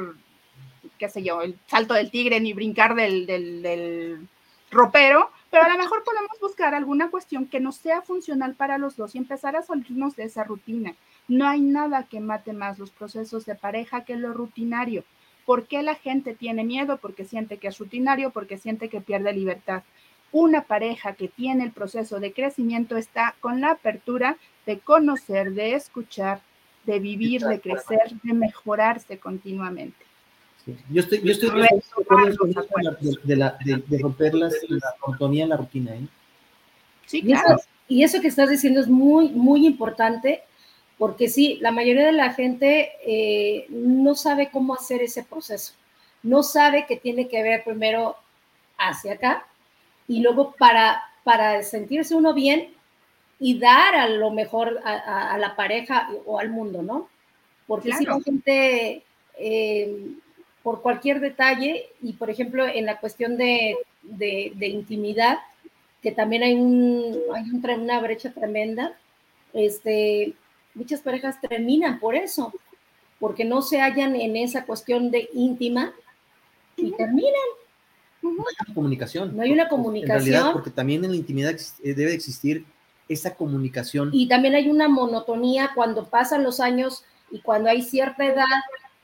qué 0.99 1.09
sé 1.09 1.23
yo, 1.23 1.43
el 1.43 1.59
salto 1.67 1.95
del 1.95 2.11
tigre 2.11 2.41
ni 2.41 2.53
brincar 2.53 2.95
del, 2.95 3.27
del 3.27 4.29
ropero, 4.73 5.31
pero 5.51 5.65
a 5.65 5.69
lo 5.69 5.79
mejor 5.79 6.03
podemos 6.03 6.41
buscar 6.41 6.75
alguna 6.75 7.11
cuestión 7.11 7.47
que 7.47 7.61
no 7.61 7.73
sea 7.73 8.01
funcional 8.01 8.55
para 8.55 8.79
los 8.79 8.97
dos 8.97 9.15
y 9.15 9.19
empezar 9.19 9.55
a 9.55 9.63
salirnos 9.63 10.17
de 10.17 10.25
esa 10.25 10.45
rutina. 10.45 10.95
No 11.29 11.47
hay 11.47 11.61
nada 11.61 12.05
que 12.05 12.21
mate 12.21 12.55
más 12.55 12.79
los 12.79 12.91
procesos 12.91 13.45
de 13.45 13.55
pareja 13.55 14.05
que 14.05 14.17
lo 14.17 14.33
rutinario. 14.33 15.05
¿Por 15.45 15.67
qué 15.67 15.83
la 15.83 15.95
gente 15.95 16.35
tiene 16.35 16.65
miedo? 16.65 16.97
Porque 16.97 17.25
siente 17.25 17.59
que 17.59 17.69
es 17.69 17.79
rutinario, 17.79 18.31
porque 18.31 18.57
siente 18.57 18.89
que 18.89 19.03
pierde 19.03 19.33
libertad. 19.35 19.83
Una 20.33 20.63
pareja 20.63 21.13
que 21.13 21.29
tiene 21.29 21.65
el 21.65 21.73
proceso 21.73 22.19
de 22.19 22.33
crecimiento 22.33 22.97
está 22.97 23.35
con 23.41 23.61
la 23.61 23.73
apertura 23.73 24.39
de 24.65 24.79
conocer, 24.79 25.53
de 25.53 25.75
escuchar, 25.75 26.41
de 26.85 26.99
vivir, 26.99 27.43
de 27.43 27.61
crecer, 27.61 28.15
de 28.23 28.33
mejorarse 28.33 29.19
continuamente. 29.19 30.12
Yo 30.67 31.01
estoy, 31.01 31.21
yo 31.23 31.33
estoy 31.33 31.51
de, 33.25 33.37
la, 33.37 33.59
de, 33.65 33.99
romper 33.99 34.35
la 34.35 34.51
monotonía 35.05 35.43
en 35.43 35.49
la 35.49 35.57
rutina. 35.57 35.95
¿eh? 35.95 36.07
Sí, 37.07 37.23
claro. 37.23 37.57
Y 37.89 38.05
eso, 38.05 38.21
que 38.21 38.29
estás 38.29 38.49
diciendo 38.49 38.81
es 38.81 38.89
muy, 38.89 39.31
muy 39.31 39.67
importante, 39.67 40.43
porque 40.99 41.29
sí, 41.29 41.59
la 41.61 41.73
mayoría 41.73 42.07
de 42.07 42.13
la 42.13 42.33
gente 42.33 42.93
eh, 43.05 43.67
no 43.71 44.15
sabe 44.15 44.51
cómo 44.53 44.75
hacer 44.75 45.03
ese 45.03 45.25
proceso. 45.25 45.75
No 46.23 46.43
sabe 46.45 46.87
que 46.87 46.97
tiene 46.97 47.29
que 47.29 47.43
ver 47.43 47.65
primero 47.65 48.17
hacia 48.79 49.15
acá 49.15 49.47
y 50.07 50.21
luego 50.21 50.53
para, 50.53 51.03
para 51.25 51.63
sentirse 51.65 52.15
uno 52.15 52.35
bien 52.35 52.69
y 53.41 53.59
dar 53.59 53.97
a 53.97 54.09
lo 54.09 54.31
mejor 54.31 54.81
a, 54.85 55.37
la 55.39 55.57
pareja 55.57 56.09
o 56.25 56.39
al 56.39 56.51
mundo, 56.51 56.83
¿no? 56.83 57.09
Porque 57.67 57.93
si 57.93 58.05
la 58.05 58.21
gente 58.21 59.03
eh, 59.37 60.15
por 60.63 60.83
cualquier 60.83 61.21
detalle 61.21 61.91
y, 62.03 62.13
por 62.15 62.31
ejemplo, 62.31 62.67
en 62.67 62.87
la 62.87 63.01
cuestión 63.01 63.37
de, 63.37 63.77
intimidad, 64.61 65.39
que 66.03 66.13
también 66.13 66.43
hay, 66.43 66.55
un, 66.55 67.19
hay 67.35 67.45
una 67.51 68.01
brecha 68.01 68.33
tremenda, 68.33 68.97
este, 69.53 70.35
muchas 70.75 71.01
parejas 71.01 71.41
terminan 71.41 71.99
por 71.99 72.15
eso, 72.15 72.53
porque 73.19 73.45
no 73.45 73.63
se 73.63 73.81
hallan 73.81 74.17
en 74.17 74.37
esa 74.37 74.65
cuestión 74.65 75.11
de 75.11 75.29
íntima 75.35 75.93
y 76.77 76.93
terminan. 76.93 77.33
No 78.23 78.31
hay 78.31 78.55
una 78.67 78.75
comunicación. 78.75 79.37
No 79.37 79.43
hay 79.43 79.53
una 79.53 79.69
comunicación. 79.69 80.19
En 80.19 80.25
realidad, 80.25 80.53
porque 80.53 80.71
también 80.71 81.05
en 81.05 81.11
la 81.11 81.17
intimidad 81.17 81.55
eh, 81.83 81.95
debe 81.95 82.15
existir 82.15 82.65
esa 83.09 83.35
comunicación. 83.35 84.11
Y 84.13 84.29
también 84.29 84.55
hay 84.55 84.69
una 84.69 84.89
monotonía 84.89 85.71
cuando 85.75 86.09
pasan 86.09 86.45
los 86.45 86.61
años 86.61 87.05
y 87.31 87.41
cuando 87.41 87.69
hay 87.69 87.83
cierta 87.83 88.25
edad, 88.25 88.45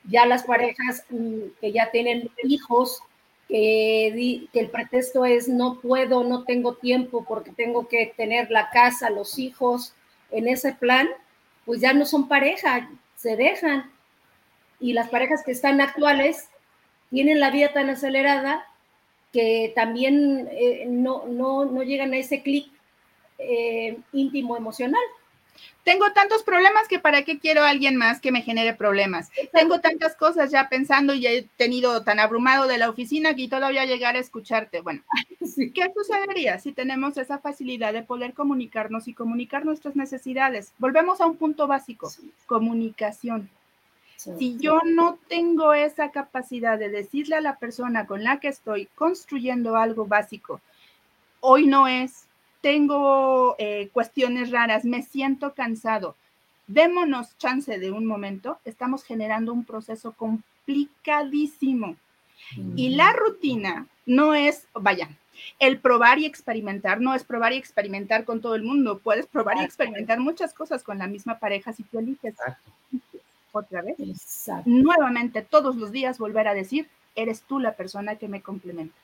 ya 0.09 0.27
las 0.27 0.45
parejas 0.45 1.05
mm, 1.11 1.41
que 1.61 1.73
ya 1.73 1.91
tienen 1.91 2.31
hijos, 2.43 3.03
que, 3.49 4.49
el 4.53 4.71
pretexto 4.71 5.25
es 5.25 5.49
no 5.49 5.81
puedo, 5.81 6.25
no 6.25 6.45
tengo 6.45 6.75
tiempo 6.75 7.25
porque 7.27 7.51
tengo 7.51 7.89
que 7.89 8.13
tener 8.17 8.51
la 8.51 8.71
casa, 8.71 9.11
los 9.11 9.39
hijos 9.39 9.95
en 10.31 10.49
ese 10.49 10.73
plan, 10.73 11.09
pues 11.65 11.81
ya 11.81 11.93
no 11.93 12.05
son 12.05 12.29
pareja, 12.29 12.91
se 13.17 13.37
dejan. 13.37 13.91
Y 14.81 14.93
las 14.93 15.09
parejas 15.09 15.43
que 15.45 15.53
están 15.53 15.81
actuales 15.81 16.49
tienen 17.11 17.41
la 17.41 17.51
vida 17.51 17.73
tan 17.73 17.91
acelerada 17.91 18.67
que 19.33 19.73
también 19.75 20.49
eh, 20.53 20.85
no, 20.87 21.27
no, 21.27 21.65
no, 21.65 21.83
llegan 21.83 22.13
a 22.13 22.19
ese 22.19 22.43
clic 22.43 22.71
eh, 23.39 23.99
íntimo 24.13 24.57
emocional. 24.57 25.03
Tengo 25.85 26.13
tantos 26.13 26.43
problemas 26.43 26.87
que 26.87 26.99
para 26.99 27.23
qué 27.23 27.39
quiero 27.39 27.63
a 27.63 27.71
alguien 27.71 27.97
más 27.97 28.21
que 28.21 28.31
me 28.31 28.43
genere 28.43 28.75
problemas. 28.75 29.31
Tengo 29.53 29.81
tantas 29.81 30.15
cosas 30.17 30.51
ya 30.51 30.69
pensando 30.69 31.15
y 31.15 31.27
he 31.27 31.43
tenido 31.57 32.03
tan 32.05 32.21
abrumado 32.21 32.67
de 32.67 32.77
la 32.77 32.91
oficina 32.91 33.35
que 33.35 33.49
todavía 33.49 33.87
llegar 33.87 34.15
a 34.15 34.19
escucharte. 34.19 34.83
Bueno, 34.83 35.03
¿qué 35.75 35.93
sucedería 35.95 36.59
si 36.59 36.73
tenemos 36.73 37.17
esa 37.17 37.39
facilidad 37.39 37.93
de 37.93 38.03
poder 38.03 38.35
comunicarnos 38.35 39.09
y 39.09 39.15
comunicar 39.15 39.65
nuestras 39.65 39.97
necesidades? 39.97 40.73
Volvemos 40.79 41.21
a 41.21 41.27
un 41.27 41.37
punto 41.37 41.67
básico, 41.67 42.13
comunicación. 42.47 43.49
Si 44.19 44.59
yo 44.59 44.81
no 44.85 45.19
tengo 45.29 45.75
esa 45.75 46.11
capacidad 46.11 46.79
de 46.79 46.89
decirle 46.89 47.37
a 47.37 47.41
la 47.41 47.57
persona 47.57 48.07
con 48.07 48.25
la 48.25 48.41
que 48.41 48.49
estoy 48.49 48.89
construyendo 48.97 49.77
algo 49.77 50.07
básico, 50.07 50.61
hoy 51.41 51.67
no 51.67 51.87
es, 51.87 52.28
tengo 52.61 53.57
eh, 53.59 53.89
cuestiones 53.93 54.51
raras, 54.51 54.85
me 54.85 55.03
siento 55.03 55.55
cansado. 55.55 56.17
Démonos 56.67 57.37
chance 57.39 57.79
de 57.79 57.91
un 57.91 58.05
momento, 58.05 58.59
estamos 58.65 59.03
generando 59.05 59.53
un 59.53 59.65
proceso 59.65 60.13
complicadísimo. 60.13 61.97
Y 62.77 62.91
la 62.91 63.13
rutina 63.13 63.87
no 64.07 64.35
es, 64.35 64.67
vaya, 64.73 65.09
el 65.59 65.79
probar 65.81 66.19
y 66.19 66.27
experimentar 66.27 67.01
no 67.01 67.15
es 67.15 67.25
probar 67.25 67.53
y 67.53 67.57
experimentar 67.57 68.25
con 68.25 68.41
todo 68.41 68.55
el 68.55 68.63
mundo. 68.63 68.99
Puedes 68.99 69.27
probar 69.27 69.59
y 69.59 69.65
experimentar 69.65 70.21
muchas 70.21 70.55
cosas 70.55 70.83
con 70.83 70.99
la 70.99 71.07
misma 71.07 71.39
pareja 71.39 71.73
si 71.73 71.83
tú 71.85 71.99
eliges. 71.99 72.35
Otra 73.53 73.83
vez. 73.83 73.97
Nuevamente, 74.67 75.43
todos 75.43 75.77
los 75.77 75.91
días 75.91 76.19
volver 76.19 76.49
a 76.49 76.55
decir, 76.55 76.89
eres 77.15 77.43
tú 77.43 77.59
la 77.59 77.75
persona 77.75 78.17
que 78.17 78.29
me 78.29 78.43
complementa. 78.43 78.95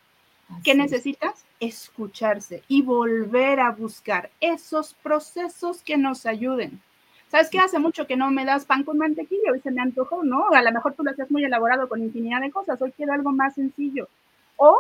¿Qué 0.62 0.74
necesitas? 0.74 1.44
Escucharse 1.60 2.62
y 2.68 2.82
volver 2.82 3.60
a 3.60 3.70
buscar 3.70 4.30
esos 4.40 4.94
procesos 4.94 5.82
que 5.82 5.96
nos 5.96 6.26
ayuden. 6.26 6.80
¿Sabes 7.28 7.50
qué? 7.50 7.58
Hace 7.58 7.78
mucho 7.78 8.06
que 8.06 8.16
no 8.16 8.30
me 8.30 8.44
das 8.44 8.64
pan 8.64 8.84
con 8.84 8.98
mantequilla, 8.98 9.52
hoy 9.52 9.60
se 9.60 9.70
me 9.70 9.82
antojó, 9.82 10.22
¿no? 10.22 10.50
A 10.50 10.62
lo 10.62 10.72
mejor 10.72 10.94
tú 10.94 11.02
lo 11.02 11.10
haces 11.10 11.30
muy 11.30 11.44
elaborado 11.44 11.88
con 11.88 12.02
infinidad 12.02 12.40
de 12.40 12.50
cosas, 12.50 12.80
hoy 12.80 12.92
quiero 12.92 13.12
algo 13.12 13.32
más 13.32 13.54
sencillo. 13.54 14.08
O, 14.56 14.78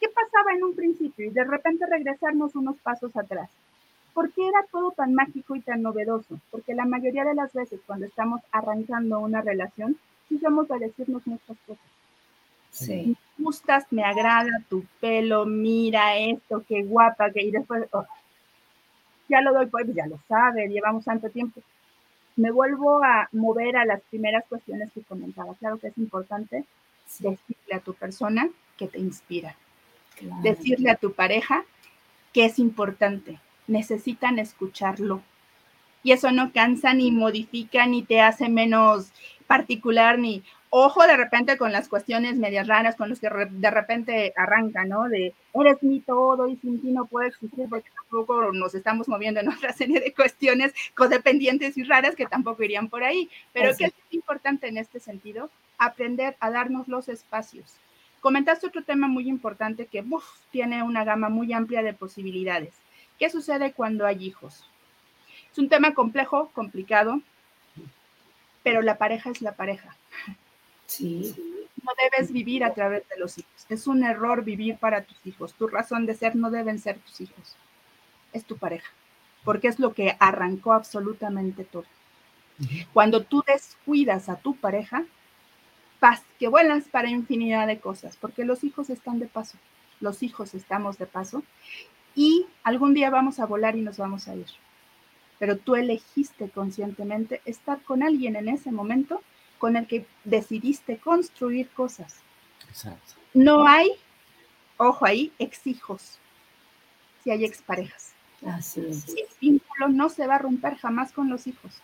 ¿qué 0.00 0.08
pasaba 0.08 0.54
en 0.54 0.64
un 0.64 0.74
principio? 0.74 1.26
Y 1.26 1.30
de 1.30 1.44
repente 1.44 1.86
regresarnos 1.86 2.56
unos 2.56 2.76
pasos 2.78 3.16
atrás. 3.16 3.48
¿Por 4.12 4.32
qué 4.32 4.48
era 4.48 4.64
todo 4.72 4.90
tan 4.90 5.14
mágico 5.14 5.54
y 5.54 5.60
tan 5.60 5.82
novedoso? 5.82 6.40
Porque 6.50 6.74
la 6.74 6.84
mayoría 6.84 7.24
de 7.24 7.34
las 7.34 7.52
veces 7.52 7.80
cuando 7.86 8.06
estamos 8.06 8.40
arrancando 8.50 9.20
una 9.20 9.42
relación, 9.42 9.96
sí 10.28 10.38
vamos 10.42 10.68
a 10.72 10.78
decirnos 10.78 11.24
muchas 11.26 11.56
cosas. 11.66 11.86
Sí 12.70 13.16
gustas, 13.38 13.86
me 13.90 14.04
agrada 14.04 14.50
tu 14.68 14.84
pelo, 15.00 15.46
mira 15.46 16.16
esto, 16.16 16.64
qué 16.68 16.82
guapa, 16.82 17.30
que 17.30 17.42
y 17.42 17.50
después, 17.50 17.84
oh, 17.92 18.04
ya 19.28 19.40
lo 19.40 19.52
doy, 19.52 19.66
pues 19.66 19.86
ya 19.94 20.06
lo 20.06 20.18
sabe, 20.28 20.68
llevamos 20.68 21.04
tanto 21.04 21.28
tiempo. 21.30 21.60
Me 22.36 22.50
vuelvo 22.50 23.02
a 23.02 23.28
mover 23.32 23.76
a 23.76 23.84
las 23.84 24.00
primeras 24.02 24.44
cuestiones 24.48 24.90
que 24.92 25.02
comentaba. 25.02 25.54
Claro 25.54 25.78
que 25.78 25.88
es 25.88 25.98
importante 25.98 26.64
decirle 27.18 27.74
a 27.74 27.80
tu 27.80 27.94
persona 27.94 28.48
que 28.76 28.86
te 28.86 28.98
inspira. 28.98 29.56
Decirle 30.42 30.90
a 30.90 30.96
tu 30.96 31.12
pareja 31.12 31.64
que 32.32 32.44
es 32.44 32.58
importante. 32.58 33.38
Necesitan 33.66 34.38
escucharlo. 34.38 35.22
Y 36.02 36.12
eso 36.12 36.30
no 36.30 36.52
cansa, 36.52 36.94
ni 36.94 37.10
modifica, 37.10 37.86
ni 37.86 38.02
te 38.02 38.20
hace 38.20 38.48
menos 38.48 39.12
particular, 39.46 40.18
ni, 40.18 40.44
ojo 40.70 41.06
de 41.06 41.16
repente 41.16 41.56
con 41.56 41.72
las 41.72 41.88
cuestiones 41.88 42.36
medias 42.36 42.66
raras 42.66 42.96
con 42.96 43.08
los 43.08 43.20
que 43.20 43.28
de 43.28 43.70
repente 43.70 44.32
arrancan, 44.36 44.88
¿no? 44.88 45.08
De 45.08 45.34
eres 45.54 45.82
mi 45.82 46.00
todo 46.00 46.48
y 46.48 46.56
sin 46.56 46.80
ti 46.80 46.88
no 46.88 47.06
puedo 47.06 47.26
existir 47.26 47.66
porque 47.68 47.90
tampoco 47.94 48.52
nos 48.52 48.74
estamos 48.74 49.08
moviendo 49.08 49.40
en 49.40 49.48
otra 49.56 49.72
serie 49.72 50.00
de 50.00 50.12
cuestiones 50.12 50.72
codependientes 50.94 51.76
y 51.76 51.84
raras 51.84 52.14
que 52.14 52.26
tampoco 52.26 52.62
irían 52.62 52.88
por 52.88 53.04
ahí. 53.04 53.30
Pero 53.52 53.76
que 53.76 53.86
es 53.86 53.94
importante 54.10 54.68
en 54.68 54.78
este 54.78 55.00
sentido, 55.00 55.50
aprender 55.78 56.36
a 56.40 56.50
darnos 56.50 56.88
los 56.88 57.08
espacios. 57.08 57.76
Comentaste 58.20 58.66
otro 58.66 58.82
tema 58.82 59.06
muy 59.06 59.28
importante 59.28 59.86
que 59.86 60.04
tiene 60.50 60.82
una 60.82 61.04
gama 61.04 61.28
muy 61.28 61.52
amplia 61.52 61.82
de 61.82 61.94
posibilidades. 61.94 62.74
¿Qué 63.18 63.30
sucede 63.30 63.72
cuando 63.72 64.06
hay 64.06 64.24
hijos? 64.24 64.64
Es 65.52 65.58
un 65.58 65.68
tema 65.68 65.94
complejo, 65.94 66.50
complicado, 66.52 67.20
pero 68.62 68.82
la 68.82 68.98
pareja 68.98 69.30
es 69.30 69.40
la 69.40 69.52
pareja. 69.52 69.96
Sí. 70.88 71.34
No 71.84 71.92
debes 72.02 72.32
vivir 72.32 72.64
a 72.64 72.74
través 72.74 73.08
de 73.08 73.18
los 73.18 73.38
hijos. 73.38 73.66
Es 73.68 73.86
un 73.86 74.02
error 74.02 74.42
vivir 74.42 74.78
para 74.78 75.04
tus 75.04 75.24
hijos. 75.24 75.54
Tu 75.54 75.68
razón 75.68 76.06
de 76.06 76.14
ser 76.14 76.34
no 76.34 76.50
deben 76.50 76.78
ser 76.78 76.98
tus 76.98 77.20
hijos. 77.20 77.56
Es 78.32 78.44
tu 78.44 78.56
pareja. 78.56 78.90
Porque 79.44 79.68
es 79.68 79.78
lo 79.78 79.94
que 79.94 80.16
arrancó 80.18 80.72
absolutamente 80.72 81.64
todo. 81.64 81.84
Cuando 82.92 83.22
tú 83.22 83.44
descuidas 83.46 84.28
a 84.28 84.36
tu 84.36 84.56
pareja, 84.56 85.04
paz, 86.00 86.22
que 86.38 86.48
vuelas 86.48 86.84
para 86.88 87.08
infinidad 87.08 87.66
de 87.66 87.78
cosas, 87.78 88.16
porque 88.16 88.44
los 88.44 88.64
hijos 88.64 88.90
están 88.90 89.20
de 89.20 89.26
paso. 89.26 89.58
Los 90.00 90.22
hijos 90.22 90.54
estamos 90.54 90.98
de 90.98 91.06
paso. 91.06 91.44
Y 92.16 92.46
algún 92.64 92.94
día 92.94 93.10
vamos 93.10 93.38
a 93.38 93.46
volar 93.46 93.76
y 93.76 93.82
nos 93.82 93.98
vamos 93.98 94.26
a 94.26 94.34
ir. 94.34 94.46
Pero 95.38 95.56
tú 95.56 95.76
elegiste 95.76 96.50
conscientemente 96.50 97.40
estar 97.44 97.80
con 97.82 98.02
alguien 98.02 98.34
en 98.34 98.48
ese 98.48 98.72
momento 98.72 99.22
con 99.58 99.76
el 99.76 99.86
que 99.86 100.06
decidiste 100.24 100.98
construir 100.98 101.68
cosas. 101.70 102.20
Exacto. 102.68 103.14
No 103.34 103.66
hay, 103.66 103.90
ojo 104.76 105.04
ahí, 105.04 105.32
exhijos, 105.38 106.18
si 107.22 107.30
hay 107.30 107.44
exparejas. 107.44 108.14
Así 108.46 108.80
es. 108.80 109.08
El 109.08 109.26
vínculo 109.40 109.88
no 109.88 110.08
se 110.08 110.26
va 110.26 110.36
a 110.36 110.38
romper 110.38 110.76
jamás 110.76 111.12
con 111.12 111.28
los 111.28 111.46
hijos. 111.46 111.82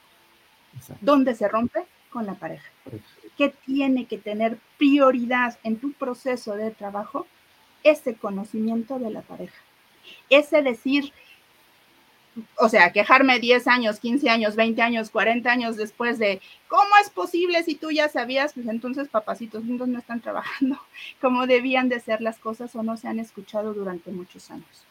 ¿Dónde 1.01 1.35
se 1.35 1.49
rompe? 1.49 1.87
Con 2.11 2.27
la 2.27 2.35
pareja. 2.35 2.69
¿Qué 3.37 3.49
tiene 3.65 4.07
que 4.07 4.19
tener 4.19 4.59
prioridad 4.79 5.59
en 5.65 5.79
tu 5.79 5.93
proceso 5.93 6.55
de 6.55 6.71
trabajo? 6.71 7.27
Ese 7.83 8.15
conocimiento 8.15 8.99
de 8.99 9.11
la 9.11 9.23
pareja. 9.23 9.61
Ese 10.31 10.63
decir, 10.63 11.13
o 12.59 12.69
sea, 12.69 12.93
quejarme 12.93 13.39
10 13.39 13.67
años, 13.69 14.01
15 14.01 14.29
años, 14.29 14.57
20 14.57 14.83
años, 14.83 15.11
40 15.11 15.51
años 15.51 15.77
después 15.77 16.19
de, 16.19 16.41
¿cómo 16.69 16.91
es 17.01 17.11
posible 17.11 17.63
si 17.63 17.75
tú 17.75 17.91
ya 17.91 18.09
sabías? 18.09 18.55
Pues 18.55 18.67
entonces 18.67 19.09
papacitos 19.09 19.65
lindos 19.65 19.89
no 19.89 19.99
están 19.99 20.21
trabajando 20.21 20.79
como 21.21 21.47
debían 21.47 21.89
de 21.89 22.01
ser 22.01 22.21
las 22.21 22.39
cosas 22.39 22.75
o 22.75 22.83
no 22.83 22.97
se 22.97 23.09
han 23.09 23.21
escuchado 23.21 23.75
durante 23.75 24.11
muchos 24.11 24.51
años. 24.51 24.85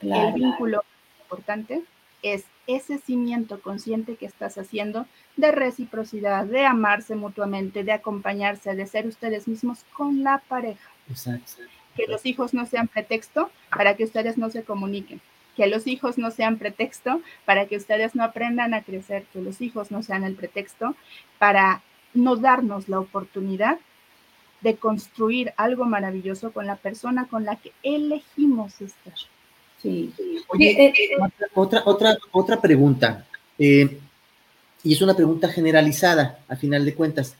El 0.00 0.32
vínculo 0.34 0.84
importante 1.22 1.82
es 2.22 2.44
ese 2.66 2.98
cimiento 2.98 3.60
consciente 3.60 4.16
que 4.16 4.26
estás 4.26 4.58
haciendo 4.58 5.06
de 5.36 5.50
reciprocidad, 5.50 6.44
de 6.44 6.66
amarse 6.66 7.16
mutuamente, 7.16 7.82
de 7.82 7.92
acompañarse, 7.92 8.74
de 8.74 8.86
ser 8.86 9.06
ustedes 9.06 9.48
mismos 9.48 9.84
con 9.92 10.22
la 10.22 10.38
pareja. 10.48 10.90
Exacto. 11.08 11.62
Que 11.96 12.06
los 12.06 12.24
hijos 12.26 12.54
no 12.54 12.66
sean 12.66 12.86
pretexto 12.86 13.50
para 13.70 13.96
que 13.96 14.04
ustedes 14.04 14.38
no 14.38 14.50
se 14.50 14.62
comuniquen 14.62 15.20
que 15.58 15.66
los 15.66 15.88
hijos 15.88 16.18
no 16.18 16.30
sean 16.30 16.56
pretexto 16.56 17.20
para 17.44 17.66
que 17.66 17.76
ustedes 17.76 18.14
no 18.14 18.22
aprendan 18.22 18.74
a 18.74 18.82
crecer, 18.82 19.24
que 19.32 19.42
los 19.42 19.60
hijos 19.60 19.90
no 19.90 20.04
sean 20.04 20.22
el 20.22 20.36
pretexto 20.36 20.94
para 21.40 21.82
no 22.14 22.36
darnos 22.36 22.88
la 22.88 23.00
oportunidad 23.00 23.80
de 24.60 24.76
construir 24.76 25.52
algo 25.56 25.84
maravilloso 25.84 26.52
con 26.52 26.68
la 26.68 26.76
persona 26.76 27.26
con 27.26 27.44
la 27.44 27.56
que 27.56 27.72
elegimos 27.82 28.80
estar. 28.80 29.14
Sí. 29.82 30.14
Oye, 30.46 30.70
eh, 30.70 30.92
eh, 30.96 31.16
otra, 31.54 31.82
otra, 31.84 32.16
otra 32.30 32.60
pregunta, 32.60 33.26
eh, 33.58 33.98
y 34.84 34.92
es 34.92 35.02
una 35.02 35.16
pregunta 35.16 35.48
generalizada, 35.48 36.38
a 36.46 36.54
final 36.54 36.84
de 36.84 36.94
cuentas. 36.94 37.36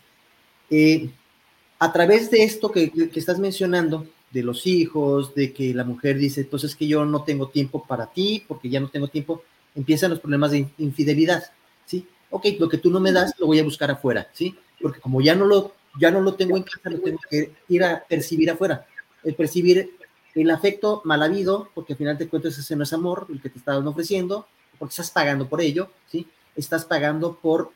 a 1.79 1.93
través 1.93 2.33
de 2.33 2.43
esto 2.43 2.73
que, 2.73 2.91
que 2.91 3.21
estás 3.21 3.39
mencionando, 3.39 4.09
de 4.31 4.43
los 4.43 4.67
hijos, 4.67 5.35
de 5.35 5.53
que 5.53 5.73
la 5.75 5.85
mujer 5.85 6.19
dice, 6.19 6.43
entonces 6.43 6.77
que 6.77 6.87
yo 6.87 7.05
no 7.05 7.25
tengo 7.25 7.49
tiempo 7.49 7.85
para 7.85 8.07
ti, 8.07 8.45
porque 8.47 8.69
ya 8.69 8.81
no 8.81 8.89
tengo 8.89 9.09
tiempo, 9.09 9.43
empiezan 9.75 10.11
los 10.11 10.21
problemas 10.21 10.51
de 10.51 10.69
infidelidad, 10.79 11.45
¿sí? 11.87 12.07
ok, 12.31 12.47
lo 12.59 12.69
que 12.69 12.79
tú 12.79 12.91
no 12.91 13.01
me 13.01 13.13
das 13.13 13.35
lo 13.39 13.47
voy 13.47 13.59
a 13.59 13.65
buscar 13.65 13.91
afuera, 13.91 14.29
¿sí? 14.33 14.57
Porque 14.81 15.01
como 15.01 15.21
ya 15.21 15.35
no 15.35 15.47
lo, 15.47 15.75
ya 15.99 16.11
no 16.11 16.21
lo 16.21 16.35
tengo 16.35 16.57
en 16.57 16.63
casa, 16.63 16.91
lo 16.91 17.01
tengo 17.01 17.19
que 17.29 17.53
ir 17.69 17.85
a 17.85 18.05
percibir 18.05 18.51
afuera. 18.51 18.87
El 19.25 19.35
percibir 19.35 19.91
el 20.35 20.51
afecto 20.51 21.03
mal 21.05 21.23
habido, 21.23 21.71
porque 21.75 21.95
al 21.95 21.97
final 21.97 22.19
de 22.19 22.29
cuentas 22.29 22.57
ese 22.59 22.77
no 22.77 22.85
es 22.85 22.93
amor, 22.93 23.27
el 23.31 23.41
que 23.41 23.51
te 23.51 23.59
estaban 23.59 23.87
ofreciendo, 23.87 24.47
porque 24.79 24.93
estás 24.93 25.11
pagando 25.11 25.49
por 25.49 25.61
ello, 25.61 25.91
¿sí? 26.07 26.27
Estás 26.55 26.85
pagando 26.85 27.37
por 27.37 27.73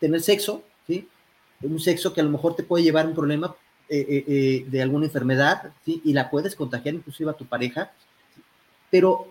tener 0.00 0.20
sexo, 0.22 0.62
¿sí? 0.86 1.08
Un 1.60 1.78
sexo 1.78 2.12
que 2.12 2.20
a 2.20 2.24
lo 2.24 2.30
mejor 2.30 2.56
te 2.56 2.64
puede 2.64 2.82
llevar 2.82 3.04
a 3.04 3.08
un 3.08 3.14
problema 3.14 3.54
eh, 3.94 4.06
eh, 4.08 4.24
eh, 4.26 4.64
de 4.70 4.80
alguna 4.80 5.04
enfermedad. 5.04 5.74
Y 5.84 6.14
la 6.14 6.30
puedes 6.30 6.56
contagiar 6.56 6.94
inclusive 6.94 7.30
a 7.30 7.34
tu 7.34 7.44
pareja, 7.44 7.92
pero, 8.90 9.28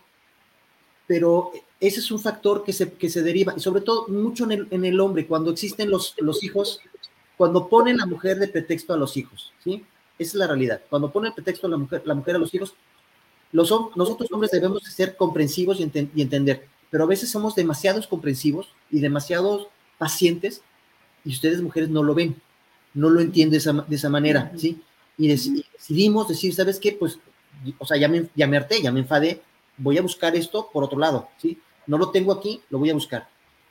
pero 1.07 1.51
ese 1.79 1.99
es 1.99 2.11
un 2.11 2.19
factor 2.19 2.63
que 2.63 2.71
se, 2.71 2.93
que 2.93 3.09
se 3.09 3.23
deriva, 3.23 3.55
y 3.57 3.59
sobre 3.59 3.81
todo 3.81 4.07
mucho 4.07 4.43
en 4.43 4.51
el, 4.51 4.67
en 4.69 4.85
el 4.85 4.99
hombre, 4.99 5.25
cuando 5.25 5.49
existen 5.49 5.89
los, 5.89 6.13
los 6.19 6.43
hijos, 6.43 6.79
cuando 7.37 7.67
ponen 7.69 7.97
la 7.97 8.05
mujer 8.05 8.37
de 8.37 8.49
pretexto 8.49 8.93
a 8.93 8.97
los 8.97 9.17
hijos, 9.17 9.51
¿sí? 9.63 9.83
Esa 10.19 10.29
es 10.29 10.35
la 10.35 10.45
realidad. 10.45 10.81
Cuando 10.91 11.11
pone 11.11 11.29
el 11.29 11.33
pretexto 11.33 11.65
a 11.65 11.71
la 11.71 11.77
mujer, 11.77 12.03
la 12.05 12.13
mujer 12.13 12.35
a 12.35 12.39
los 12.39 12.53
hijos, 12.53 12.75
los, 13.51 13.71
nosotros 13.95 14.31
hombres 14.31 14.51
debemos 14.51 14.83
ser 14.83 15.17
comprensivos 15.17 15.79
y 15.79 16.21
entender, 16.21 16.67
pero 16.91 17.05
a 17.05 17.07
veces 17.07 17.31
somos 17.31 17.55
demasiados 17.55 18.05
comprensivos 18.05 18.69
y 18.91 18.99
demasiados 18.99 19.69
pacientes 19.97 20.61
y 21.25 21.31
ustedes 21.31 21.63
mujeres 21.63 21.89
no 21.89 22.03
lo 22.03 22.13
ven, 22.13 22.35
no 22.93 23.09
lo 23.09 23.21
entienden 23.21 23.51
de 23.51 23.57
esa, 23.57 23.73
de 23.73 23.95
esa 23.95 24.09
manera, 24.09 24.51
¿sí? 24.57 24.81
Y, 25.17 25.27
decidimos 25.27 26.27
decir, 26.27 26.53
¿sabes 26.53 26.79
qué? 26.79 26.93
Pues, 26.93 27.19
o 27.77 27.85
sea, 27.85 27.97
ya 27.97 28.07
me, 28.07 28.27
ya 28.35 28.47
me 28.47 28.57
harté, 28.57 28.81
ya 28.81 28.91
me 28.91 29.01
enfadé, 29.01 29.41
voy 29.77 29.97
a 29.97 30.01
buscar 30.01 30.35
esto 30.35 30.69
por 30.71 30.83
otro 30.83 30.99
lado, 30.99 31.29
¿sí? 31.37 31.59
No 31.87 31.97
lo 31.97 32.11
tengo 32.11 32.31
aquí, 32.31 32.61
lo 32.69 32.79
voy 32.79 32.89
a 32.89 32.93
buscar. 32.93 33.27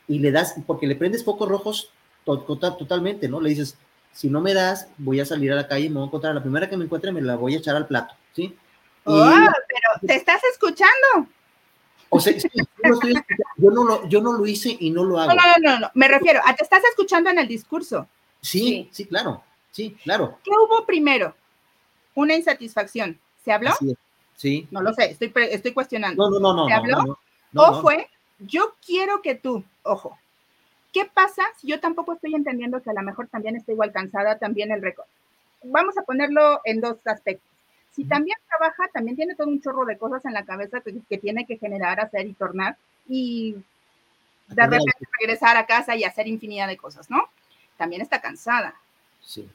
Y 0.08 0.18
le 0.18 0.30
das, 0.30 0.54
porque 0.66 0.86
le 0.86 0.96
prendes 0.96 1.24
focos 1.24 1.48
rojos 1.48 1.90
totalmente, 2.24 3.28
¿no? 3.28 3.40
Le 3.40 3.50
dices, 3.50 3.76
si 4.12 4.28
no 4.28 4.40
me 4.40 4.54
das, 4.54 4.88
voy 4.98 5.20
a 5.20 5.24
salir 5.24 5.52
a 5.52 5.56
la 5.56 5.68
calle 5.68 5.86
y 5.86 5.88
me 5.88 5.96
voy 5.96 6.04
a 6.04 6.06
encontrar, 6.06 6.34
la 6.34 6.42
primera 6.42 6.68
que 6.68 6.76
me 6.76 6.84
encuentre 6.84 7.12
me 7.12 7.22
la 7.22 7.36
voy 7.36 7.54
a 7.54 7.58
echar 7.58 7.76
al 7.76 7.86
plato, 7.86 8.14
¿sí? 8.34 8.56
Oh, 9.04 9.24
pero 9.24 10.06
te 10.06 10.14
estás 10.14 10.42
escuchando. 10.52 11.28
O 12.10 12.20
sea, 12.20 12.34
yo, 12.36 13.70
no 13.70 13.84
lo, 13.84 14.08
yo 14.08 14.20
no 14.20 14.32
lo 14.32 14.46
hice 14.46 14.76
y 14.78 14.90
no 14.90 15.04
lo 15.04 15.18
hago. 15.18 15.32
No, 15.32 15.36
no, 15.36 15.72
no, 15.72 15.78
no, 15.78 15.90
me 15.94 16.08
refiero 16.08 16.40
a 16.44 16.54
te 16.54 16.64
estás 16.64 16.82
escuchando 16.84 17.30
en 17.30 17.38
el 17.38 17.46
discurso. 17.46 18.08
Sí, 18.40 18.88
sí, 18.92 19.06
claro, 19.06 19.42
sí, 19.70 19.96
claro. 20.02 20.38
¿Qué 20.42 20.50
hubo 20.50 20.84
primero? 20.86 21.34
Una 22.14 22.34
insatisfacción. 22.34 23.18
¿Se 23.44 23.52
habló? 23.52 23.72
Sí. 24.36 24.66
No 24.70 24.82
lo 24.82 24.92
sé, 24.94 25.10
estoy, 25.10 25.32
estoy 25.50 25.72
cuestionando. 25.72 26.30
No, 26.30 26.40
no, 26.40 26.54
no, 26.54 26.66
¿Se 26.66 26.72
habló? 26.72 27.18
o 27.54 27.82
fue, 27.82 28.08
yo 28.38 28.74
quiero 28.84 29.20
que 29.22 29.34
tú, 29.34 29.64
ojo, 29.82 30.18
¿qué 30.92 31.04
pasa 31.04 31.42
si 31.58 31.68
yo 31.68 31.80
tampoco 31.80 32.14
estoy 32.14 32.34
entendiendo 32.34 32.80
que 32.80 32.90
a 32.90 32.94
lo 32.94 33.02
mejor 33.02 33.28
también 33.28 33.56
estoy 33.56 33.74
igual 33.74 33.92
cansada, 33.92 34.38
también 34.38 34.72
el 34.72 34.82
récord? 34.82 35.06
Vamos 35.62 35.98
a 35.98 36.02
ponerlo 36.02 36.60
en 36.64 36.80
dos 36.80 36.96
aspectos. 37.06 37.50
Si 37.92 38.04
también 38.04 38.38
trabaja, 38.48 38.88
también 38.92 39.16
tiene 39.16 39.34
todo 39.34 39.48
un 39.48 39.60
chorro 39.60 39.84
de 39.84 39.98
cosas 39.98 40.24
en 40.24 40.32
la 40.32 40.44
cabeza 40.44 40.80
que, 40.80 41.18
tiene 41.18 41.44
que 41.44 41.58
generar, 41.58 42.00
hacer 42.00 42.26
y 42.26 42.34
tornar 42.34 42.76
y 43.08 43.56
de 44.46 44.62
repente 44.62 45.06
regresar 45.20 45.56
a 45.56 45.66
casa 45.66 45.96
y 45.96 46.04
hacer 46.04 46.28
infinidad 46.28 46.68
de 46.68 46.76
cosas, 46.76 47.10
¿no? 47.10 47.28
También 47.80 48.02
está 48.02 48.20
cansada. 48.20 48.74
Sí. 49.24 49.48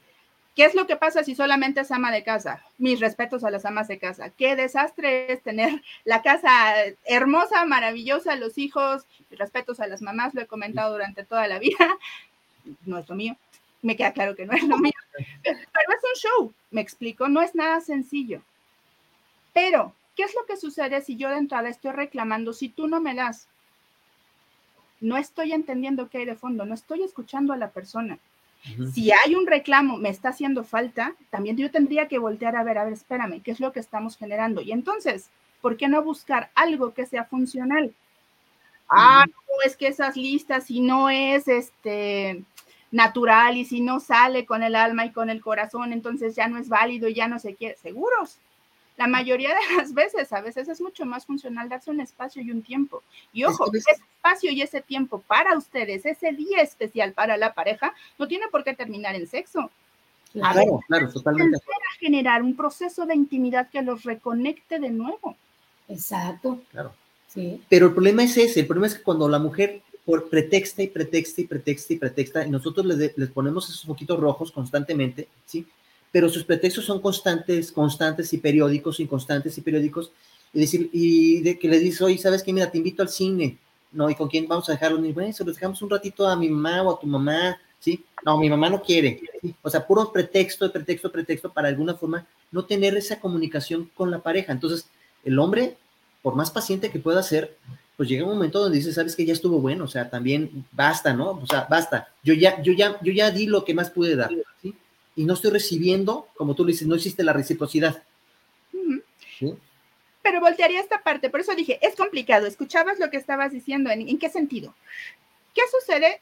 ¿Qué 0.56 0.64
es 0.64 0.74
lo 0.74 0.86
que 0.86 0.96
pasa 0.96 1.22
si 1.22 1.36
solamente 1.36 1.82
es 1.82 1.92
ama 1.92 2.10
de 2.10 2.24
casa? 2.24 2.64
Mis 2.76 2.98
respetos 2.98 3.44
a 3.44 3.50
las 3.50 3.64
amas 3.64 3.86
de 3.86 3.98
casa. 3.98 4.30
Qué 4.30 4.56
desastre 4.56 5.32
es 5.32 5.42
tener 5.42 5.80
la 6.04 6.22
casa 6.22 6.74
hermosa, 7.04 7.64
maravillosa, 7.66 8.34
los 8.34 8.58
hijos, 8.58 9.04
mis 9.30 9.38
respetos 9.38 9.78
a 9.78 9.86
las 9.86 10.02
mamás, 10.02 10.34
lo 10.34 10.40
he 10.42 10.46
comentado 10.46 10.92
durante 10.92 11.24
toda 11.24 11.46
la 11.46 11.60
vida. 11.60 11.76
No 12.84 12.98
es 12.98 13.08
lo 13.08 13.14
mío 13.14 13.36
me 13.86 13.96
queda 13.96 14.12
claro 14.12 14.34
que 14.34 14.46
no 14.46 14.52
es 14.52 14.64
lo 14.64 14.78
mío, 14.78 14.92
pero 15.44 15.58
es 15.58 16.02
un 16.02 16.20
show, 16.20 16.54
me 16.72 16.80
explico, 16.80 17.28
no 17.28 17.40
es 17.40 17.54
nada 17.54 17.80
sencillo. 17.80 18.42
Pero, 19.52 19.94
¿qué 20.16 20.24
es 20.24 20.34
lo 20.34 20.44
que 20.44 20.56
sucede 20.56 21.00
si 21.02 21.16
yo 21.16 21.30
de 21.30 21.36
entrada 21.36 21.68
estoy 21.68 21.92
reclamando 21.92 22.52
si 22.52 22.68
tú 22.68 22.88
no 22.88 23.00
me 23.00 23.14
das? 23.14 23.46
No 25.00 25.16
estoy 25.16 25.52
entendiendo 25.52 26.08
qué 26.08 26.18
hay 26.18 26.24
de 26.24 26.36
fondo, 26.36 26.64
no 26.64 26.74
estoy 26.74 27.02
escuchando 27.02 27.52
a 27.52 27.56
la 27.56 27.70
persona. 27.70 28.18
Si 28.92 29.12
hay 29.12 29.36
un 29.36 29.46
reclamo, 29.46 29.96
me 29.96 30.08
está 30.08 30.30
haciendo 30.30 30.64
falta, 30.64 31.14
también 31.30 31.56
yo 31.56 31.70
tendría 31.70 32.08
que 32.08 32.18
voltear 32.18 32.56
a 32.56 32.64
ver, 32.64 32.78
a 32.78 32.84
ver, 32.84 32.94
espérame, 32.94 33.40
¿qué 33.40 33.52
es 33.52 33.60
lo 33.60 33.72
que 33.72 33.78
estamos 33.78 34.16
generando? 34.16 34.60
Y 34.60 34.72
entonces, 34.72 35.30
¿por 35.60 35.76
qué 35.76 35.86
no 35.86 36.02
buscar 36.02 36.50
algo 36.56 36.92
que 36.92 37.06
sea 37.06 37.24
funcional? 37.24 37.94
Ah, 38.88 39.24
no, 39.26 39.62
es 39.64 39.76
que 39.76 39.86
esas 39.86 40.16
listas, 40.16 40.64
si 40.64 40.80
no 40.80 41.10
es 41.10 41.46
este, 41.46 42.42
natural 42.90 43.56
y 43.56 43.64
si 43.64 43.80
no 43.80 44.00
sale 44.00 44.46
con 44.46 44.62
el 44.62 44.74
alma 44.74 45.06
y 45.06 45.12
con 45.12 45.30
el 45.30 45.40
corazón, 45.40 45.92
entonces 45.92 46.34
ya 46.34 46.48
no 46.48 46.58
es 46.58 46.68
válido 46.68 47.08
y 47.08 47.14
ya 47.14 47.28
no 47.28 47.38
se 47.38 47.54
quiere. 47.54 47.76
Seguros. 47.76 48.38
La 48.96 49.06
mayoría 49.06 49.50
de 49.50 49.76
las 49.76 49.92
veces, 49.92 50.32
a 50.32 50.40
veces 50.40 50.68
es 50.68 50.80
mucho 50.80 51.04
más 51.04 51.26
funcional 51.26 51.68
darse 51.68 51.90
un 51.90 52.00
espacio 52.00 52.42
y 52.42 52.50
un 52.50 52.62
tiempo. 52.62 53.02
Y 53.32 53.44
ojo, 53.44 53.70
ese 53.72 53.90
espacio 53.92 54.50
y 54.50 54.62
ese 54.62 54.80
tiempo 54.80 55.20
para 55.20 55.56
ustedes, 55.56 56.06
ese 56.06 56.32
día 56.32 56.62
especial 56.62 57.12
para 57.12 57.36
la 57.36 57.52
pareja, 57.52 57.94
no 58.18 58.26
tiene 58.26 58.46
por 58.50 58.64
qué 58.64 58.74
terminar 58.74 59.14
en 59.14 59.26
sexo. 59.26 59.70
Claro, 60.32 60.80
claro, 60.86 61.12
totalmente. 61.12 61.58
Para 61.58 61.98
generar 61.98 62.42
un 62.42 62.56
proceso 62.56 63.06
de 63.06 63.14
intimidad 63.14 63.70
que 63.70 63.82
los 63.82 64.04
reconecte 64.04 64.78
de 64.78 64.90
nuevo. 64.90 65.36
Exacto. 65.88 66.62
Claro. 66.70 66.92
Sí. 67.28 67.62
Pero 67.68 67.86
el 67.86 67.92
problema 67.92 68.24
es 68.24 68.36
ese, 68.36 68.60
el 68.60 68.66
problema 68.66 68.86
es 68.86 68.94
que 68.96 69.02
cuando 69.02 69.28
la 69.28 69.38
mujer 69.38 69.82
por 70.06 70.30
pretexta 70.30 70.82
y 70.82 70.86
pretexta 70.86 71.40
y 71.40 71.44
pretexta 71.44 71.92
y 71.92 71.96
pretexta, 71.96 72.46
y 72.46 72.50
nosotros 72.50 72.86
les, 72.86 73.18
les 73.18 73.30
ponemos 73.30 73.68
esos 73.68 73.84
poquitos 73.84 74.18
rojos 74.18 74.52
constantemente, 74.52 75.28
¿sí? 75.44 75.66
Pero 76.16 76.30
sus 76.30 76.44
pretextos 76.44 76.86
son 76.86 77.02
constantes, 77.02 77.70
constantes 77.70 78.32
y 78.32 78.38
periódicos, 78.38 79.00
inconstantes 79.00 79.58
y 79.58 79.60
periódicos, 79.60 80.12
y 80.54 80.60
decir, 80.60 80.88
y 80.90 81.42
de 81.42 81.58
que 81.58 81.68
le 81.68 81.78
dices, 81.78 82.00
oye, 82.00 82.16
¿sabes 82.16 82.42
qué? 82.42 82.54
Mira, 82.54 82.70
te 82.70 82.78
invito 82.78 83.02
al 83.02 83.10
cine, 83.10 83.58
¿no? 83.92 84.08
¿Y 84.08 84.14
con 84.14 84.26
quién 84.26 84.48
vamos 84.48 84.66
a 84.70 84.72
dejarlo? 84.72 85.04
Y 85.04 85.12
bueno, 85.12 85.30
se 85.34 85.44
los 85.44 85.56
dejamos 85.56 85.82
un 85.82 85.90
ratito 85.90 86.26
a 86.26 86.34
mi 86.34 86.48
mamá 86.48 86.80
o 86.84 86.94
a 86.94 86.98
tu 86.98 87.06
mamá, 87.06 87.60
¿sí? 87.80 88.02
No, 88.24 88.38
mi 88.38 88.48
mamá 88.48 88.70
no 88.70 88.80
quiere, 88.80 89.20
O 89.60 89.68
sea, 89.68 89.86
puro 89.86 90.10
pretexto, 90.10 90.72
pretexto, 90.72 91.12
pretexto, 91.12 91.52
para 91.52 91.68
alguna 91.68 91.94
forma 91.94 92.26
no 92.50 92.64
tener 92.64 92.96
esa 92.96 93.20
comunicación 93.20 93.90
con 93.94 94.10
la 94.10 94.20
pareja. 94.20 94.54
Entonces, 94.54 94.88
el 95.22 95.38
hombre, 95.38 95.76
por 96.22 96.34
más 96.34 96.50
paciente 96.50 96.90
que 96.90 96.98
pueda 96.98 97.22
ser, 97.22 97.58
pues 97.98 98.08
llega 98.08 98.24
un 98.24 98.32
momento 98.32 98.60
donde 98.60 98.78
dices, 98.78 98.94
sabes 98.94 99.14
que 99.14 99.26
ya 99.26 99.34
estuvo 99.34 99.60
bueno, 99.60 99.84
o 99.84 99.88
sea, 99.88 100.08
también 100.08 100.64
basta, 100.72 101.12
¿no? 101.12 101.32
O 101.32 101.46
sea, 101.46 101.66
basta. 101.68 102.08
Yo 102.24 102.32
ya, 102.32 102.62
yo 102.62 102.72
ya, 102.72 102.98
yo 103.02 103.12
ya 103.12 103.30
di 103.30 103.44
lo 103.44 103.66
que 103.66 103.74
más 103.74 103.90
pude 103.90 104.16
dar, 104.16 104.30
¿sí? 104.62 104.74
Y 105.16 105.24
no 105.24 105.34
estoy 105.34 105.50
recibiendo, 105.50 106.28
como 106.36 106.54
tú 106.54 106.64
le 106.64 106.72
dices, 106.72 106.86
no 106.86 106.94
existe 106.94 107.24
la 107.24 107.32
reciprocidad. 107.32 108.02
Pero 110.22 110.40
voltearía 110.40 110.80
esta 110.80 111.02
parte, 111.02 111.30
por 111.30 111.40
eso 111.40 111.54
dije, 111.54 111.78
es 111.82 111.96
complicado. 111.96 112.46
Escuchabas 112.46 112.98
lo 112.98 113.10
que 113.10 113.16
estabas 113.16 113.52
diciendo, 113.52 113.90
¿en, 113.90 114.08
¿en 114.08 114.18
qué 114.18 114.28
sentido? 114.28 114.74
¿Qué 115.54 115.62
sucede 115.70 116.20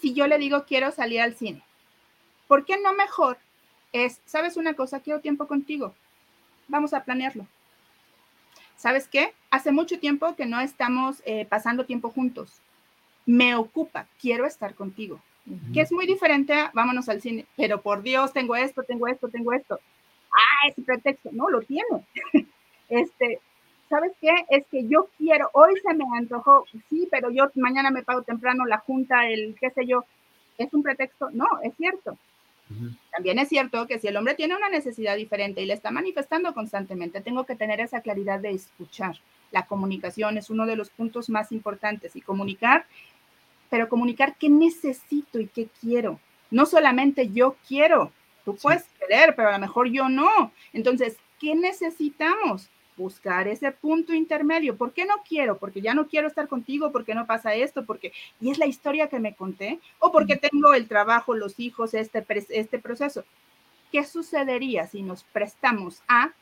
si 0.00 0.12
yo 0.12 0.26
le 0.26 0.38
digo 0.38 0.64
quiero 0.66 0.92
salir 0.92 1.20
al 1.20 1.34
cine? 1.34 1.62
¿Por 2.46 2.64
qué 2.64 2.78
no 2.78 2.92
mejor 2.92 3.38
es, 3.92 4.20
sabes 4.26 4.56
una 4.56 4.74
cosa, 4.74 5.00
quiero 5.00 5.20
tiempo 5.20 5.46
contigo? 5.46 5.94
Vamos 6.68 6.92
a 6.92 7.04
planearlo. 7.04 7.46
¿sabes 8.76 9.08
qué? 9.08 9.34
Hace 9.50 9.72
mucho 9.72 9.98
tiempo 9.98 10.36
que 10.36 10.46
no 10.46 10.60
estamos 10.60 11.22
eh, 11.24 11.46
pasando 11.46 11.86
tiempo 11.86 12.10
juntos. 12.10 12.60
Me 13.24 13.54
ocupa, 13.56 14.06
quiero 14.20 14.46
estar 14.46 14.74
contigo. 14.74 15.20
Que 15.72 15.80
es 15.80 15.92
muy 15.92 16.06
diferente 16.06 16.52
a 16.52 16.70
vámonos 16.74 17.08
al 17.08 17.20
cine, 17.20 17.46
pero 17.56 17.80
por 17.80 18.02
Dios, 18.02 18.32
tengo 18.32 18.56
esto, 18.56 18.82
tengo 18.82 19.06
esto, 19.06 19.28
tengo 19.28 19.52
esto. 19.52 19.78
Ah, 20.32 20.68
ese 20.68 20.82
pretexto, 20.82 21.30
no, 21.32 21.48
lo 21.48 21.62
tiene. 21.62 22.04
este, 22.88 23.40
¿sabes 23.88 24.12
qué? 24.20 24.32
Es 24.50 24.66
que 24.70 24.86
yo 24.88 25.08
quiero, 25.16 25.48
hoy 25.52 25.74
se 25.80 25.94
me 25.94 26.04
antojó, 26.16 26.64
sí, 26.88 27.08
pero 27.10 27.30
yo 27.30 27.50
mañana 27.54 27.90
me 27.90 28.02
pago 28.02 28.22
temprano 28.22 28.66
la 28.66 28.78
junta, 28.78 29.28
el 29.28 29.56
qué 29.60 29.70
sé 29.70 29.86
yo. 29.86 30.04
¿Es 30.58 30.72
un 30.72 30.82
pretexto? 30.82 31.30
No, 31.30 31.46
es 31.62 31.74
cierto. 31.76 32.18
También 33.12 33.38
es 33.38 33.48
cierto 33.48 33.86
que 33.86 33.98
si 33.98 34.08
el 34.08 34.16
hombre 34.16 34.34
tiene 34.34 34.56
una 34.56 34.68
necesidad 34.68 35.16
diferente 35.16 35.62
y 35.62 35.66
le 35.66 35.74
está 35.74 35.92
manifestando 35.92 36.52
constantemente, 36.52 37.20
tengo 37.20 37.44
que 37.44 37.54
tener 37.54 37.80
esa 37.80 38.00
claridad 38.00 38.40
de 38.40 38.50
escuchar. 38.50 39.16
La 39.52 39.66
comunicación 39.66 40.36
es 40.36 40.50
uno 40.50 40.66
de 40.66 40.74
los 40.74 40.90
puntos 40.90 41.30
más 41.30 41.52
importantes 41.52 42.16
y 42.16 42.20
comunicar, 42.20 42.86
pero 43.68 43.88
comunicar 43.88 44.36
qué 44.38 44.48
necesito 44.48 45.40
y 45.40 45.48
qué 45.48 45.68
quiero. 45.80 46.20
No 46.50 46.66
solamente 46.66 47.30
yo 47.30 47.56
quiero, 47.66 48.12
tú 48.44 48.56
puedes 48.56 48.84
querer, 49.00 49.34
pero 49.34 49.48
a 49.48 49.52
lo 49.52 49.58
mejor 49.58 49.88
yo 49.88 50.08
no. 50.08 50.52
Entonces, 50.72 51.16
¿qué 51.40 51.54
necesitamos? 51.54 52.68
buscar 52.96 53.46
ese 53.46 53.70
punto 53.72 54.14
intermedio. 54.14 54.76
¿Por 54.76 54.92
qué 54.92 55.04
no 55.04 55.14
quiero? 55.28 55.58
Porque 55.58 55.80
ya 55.80 55.94
no 55.94 56.08
quiero 56.08 56.28
estar 56.28 56.48
contigo, 56.48 56.92
porque 56.92 57.14
no 57.14 57.26
pasa 57.26 57.54
esto, 57.54 57.84
porque 57.84 58.12
y 58.40 58.50
es 58.50 58.58
la 58.58 58.66
historia 58.66 59.08
que 59.08 59.20
me 59.20 59.34
conté, 59.34 59.80
o 59.98 60.10
porque 60.10 60.36
tengo 60.36 60.74
el 60.74 60.88
trabajo, 60.88 61.34
los 61.34 61.60
hijos, 61.60 61.94
este, 61.94 62.24
este 62.48 62.78
proceso. 62.78 63.24
¿Qué 63.92 64.04
sucedería 64.04 64.86
si 64.86 65.02
nos 65.02 65.24
prestamos 65.24 66.02
a 66.08 66.32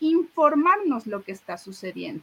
informarnos 0.00 1.06
lo 1.06 1.22
que 1.22 1.32
está 1.32 1.58
sucediendo? 1.58 2.22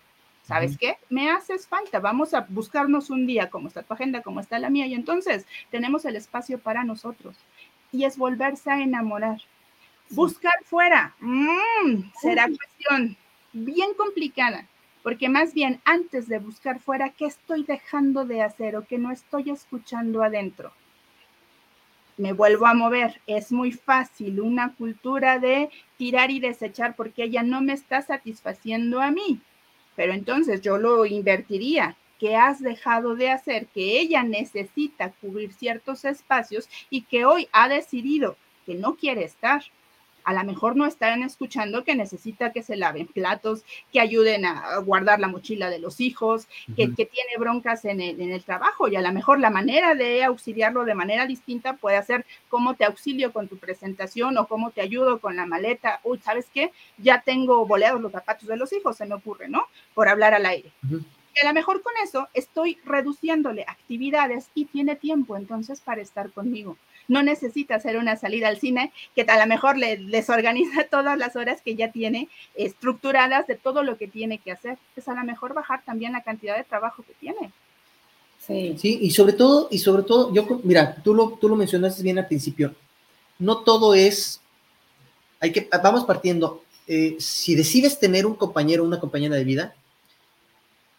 ¿Sabes 0.49 0.79
qué? 0.79 0.97
Me 1.09 1.29
haces 1.29 1.67
falta, 1.67 1.99
vamos 1.99 2.33
a 2.33 2.47
buscarnos 2.49 3.11
un 3.11 3.27
día, 3.27 3.51
como 3.51 3.67
está 3.67 3.83
tu 3.83 3.93
agenda, 3.93 4.23
como 4.23 4.39
está 4.39 4.57
la 4.57 4.71
mía, 4.71 4.87
y 4.87 4.95
entonces 4.95 5.45
tenemos 5.69 6.05
el 6.05 6.15
espacio 6.15 6.57
para 6.57 6.83
nosotros. 6.83 7.37
Y 7.91 8.03
es 8.05 8.17
volverse 8.17 8.71
a 8.71 8.81
enamorar. 8.81 9.37
Buscar 10.09 10.55
fuera, 10.65 11.13
mm, 11.19 12.11
será 12.19 12.47
cuestión 12.47 13.15
bien 13.53 13.93
complicada, 13.93 14.65
porque 15.03 15.29
más 15.29 15.53
bien 15.53 15.79
antes 15.85 16.27
de 16.27 16.39
buscar 16.39 16.79
fuera, 16.79 17.11
¿qué 17.11 17.27
estoy 17.27 17.63
dejando 17.63 18.25
de 18.25 18.41
hacer 18.41 18.75
o 18.75 18.87
qué 18.87 18.97
no 18.97 19.11
estoy 19.11 19.51
escuchando 19.51 20.23
adentro? 20.23 20.73
me 22.17 22.33
vuelvo 22.33 22.65
a 22.65 22.73
mover. 22.73 23.21
Es 23.27 23.49
muy 23.49 23.71
fácil 23.71 24.41
una 24.41 24.75
cultura 24.75 25.39
de 25.39 25.69
tirar 25.95 26.31
y 26.31 26.41
desechar 26.41 26.97
porque 26.97 27.23
ella 27.23 27.43
no 27.43 27.61
me 27.61 27.71
está 27.71 28.01
satisfaciendo 28.01 28.99
a 28.99 29.09
mí. 29.09 29.39
Pero 29.99 30.13
entonces 30.13 30.61
yo 30.61 30.77
lo 30.77 31.05
invertiría. 31.05 31.97
¿Qué 32.19 32.37
has 32.37 32.61
dejado 32.61 33.17
de 33.17 33.31
hacer? 33.31 33.65
Que 33.65 33.99
ella 33.99 34.23
necesita 34.23 35.11
cubrir 35.19 35.51
ciertos 35.51 36.05
espacios 36.05 36.69
y 36.89 37.01
que 37.01 37.25
hoy 37.25 37.49
ha 37.51 37.67
decidido 37.67 38.37
que 38.65 38.75
no 38.75 38.95
quiere 38.95 39.25
estar 39.25 39.61
a 40.29 40.33
lo 40.33 40.43
mejor 40.43 40.75
no 40.75 40.85
están 40.85 41.23
escuchando 41.23 41.83
que 41.83 41.95
necesita 41.95 42.51
que 42.51 42.61
se 42.61 42.75
laven 42.75 43.07
platos, 43.07 43.63
que 43.91 43.99
ayuden 43.99 44.45
a 44.45 44.77
guardar 44.77 45.19
la 45.19 45.27
mochila 45.27 45.71
de 45.71 45.79
los 45.79 45.99
hijos, 45.99 46.47
que, 46.75 46.87
tiene 46.87 47.37
broncas 47.39 47.83
en 47.85 47.99
el, 47.99 48.21
en 48.21 48.31
el, 48.31 48.43
trabajo 48.43 48.87
y 48.87 48.95
a 48.95 49.01
lo 49.01 49.11
mejor 49.11 49.39
la 49.39 49.49
manera 49.49 49.95
de 49.95 50.23
auxiliarlo 50.23 50.85
de 50.85 50.93
manera 50.93 51.25
distinta 51.25 51.77
puede 51.77 52.01
ser 52.03 52.27
cómo 52.47 52.75
te 52.75 52.85
auxilio 52.85 53.33
con 53.33 53.47
tu 53.47 53.57
presentación 53.57 54.37
o 54.37 54.47
cómo 54.47 54.69
te 54.69 54.81
ayudo 54.81 55.19
con 55.19 55.35
la 55.35 55.47
maleta. 55.47 55.99
Uy, 56.03 56.19
¿sabes 56.19 56.45
qué? 56.53 56.71
Ya 56.99 57.21
tengo 57.21 57.65
boleados 57.65 57.99
los 57.99 58.11
zapatos 58.11 58.47
de 58.47 58.57
los 58.57 58.71
hijos, 58.71 58.97
se 58.97 59.07
me 59.07 59.15
ocurre, 59.15 59.49
¿no? 59.49 59.65
Por 59.95 60.09
hablar 60.09 60.35
al 60.35 60.45
aire. 60.45 60.71
Y 60.83 61.43
a 61.43 61.47
lo 61.47 61.53
mejor 61.55 61.81
con 61.81 61.93
eso 62.03 62.27
estoy 62.35 62.77
reduciéndole 62.85 63.65
actividades 63.67 64.51
y 64.53 64.65
tiene 64.65 64.95
tiempo 64.95 65.35
entonces 65.37 65.81
para 65.81 66.01
estar 66.01 66.31
conmigo 66.31 66.77
no 67.09 67.23
necesita 67.23 67.75
hacer 67.75 67.97
una 67.97 68.15
salida 68.15 68.47
al 68.47 68.59
cine 68.59 68.93
que 69.15 69.23
a 69.23 69.37
lo 69.37 69.47
mejor 69.47 69.77
le 69.77 69.97
desorganiza 69.97 70.85
todas 70.89 71.17
las 71.17 71.35
horas 71.35 71.61
que 71.61 71.75
ya 71.75 71.91
tiene 71.91 72.29
estructuradas 72.55 73.47
de 73.47 73.55
todo 73.55 73.83
lo 73.83 73.97
que 73.97 74.07
tiene 74.07 74.37
que 74.37 74.53
hacer. 74.53 74.77
Es 74.95 75.09
a 75.09 75.15
lo 75.15 75.23
mejor 75.25 75.53
bajar 75.53 75.83
también 75.83 76.13
la 76.13 76.23
cantidad 76.23 76.55
de 76.55 76.63
trabajo 76.63 77.03
que 77.03 77.13
tiene. 77.19 77.51
Sí. 78.39 78.75
sí, 78.79 78.99
y 79.01 79.11
sobre 79.11 79.33
todo, 79.33 79.67
y 79.69 79.79
sobre 79.79 80.03
todo, 80.03 80.33
yo, 80.33 80.61
mira, 80.63 80.95
tú 81.03 81.13
lo, 81.13 81.31
tú 81.31 81.49
lo 81.49 81.57
mencionaste 81.57 82.01
bien 82.01 82.17
al 82.17 82.27
principio, 82.27 82.73
no 83.37 83.59
todo 83.59 83.93
es, 83.93 84.41
hay 85.41 85.51
que, 85.51 85.67
vamos 85.83 86.05
partiendo, 86.05 86.63
eh, 86.87 87.17
si 87.19 87.53
decides 87.53 87.99
tener 87.99 88.25
un 88.25 88.35
compañero 88.35 88.83
o 88.83 88.87
una 88.87 88.99
compañera 88.99 89.35
de 89.35 89.43
vida, 89.43 89.75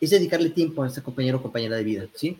es 0.00 0.10
dedicarle 0.10 0.50
tiempo 0.50 0.82
a 0.82 0.88
ese 0.88 1.02
compañero 1.02 1.38
o 1.38 1.42
compañera 1.42 1.76
de 1.76 1.84
vida, 1.84 2.06
¿sí? 2.14 2.38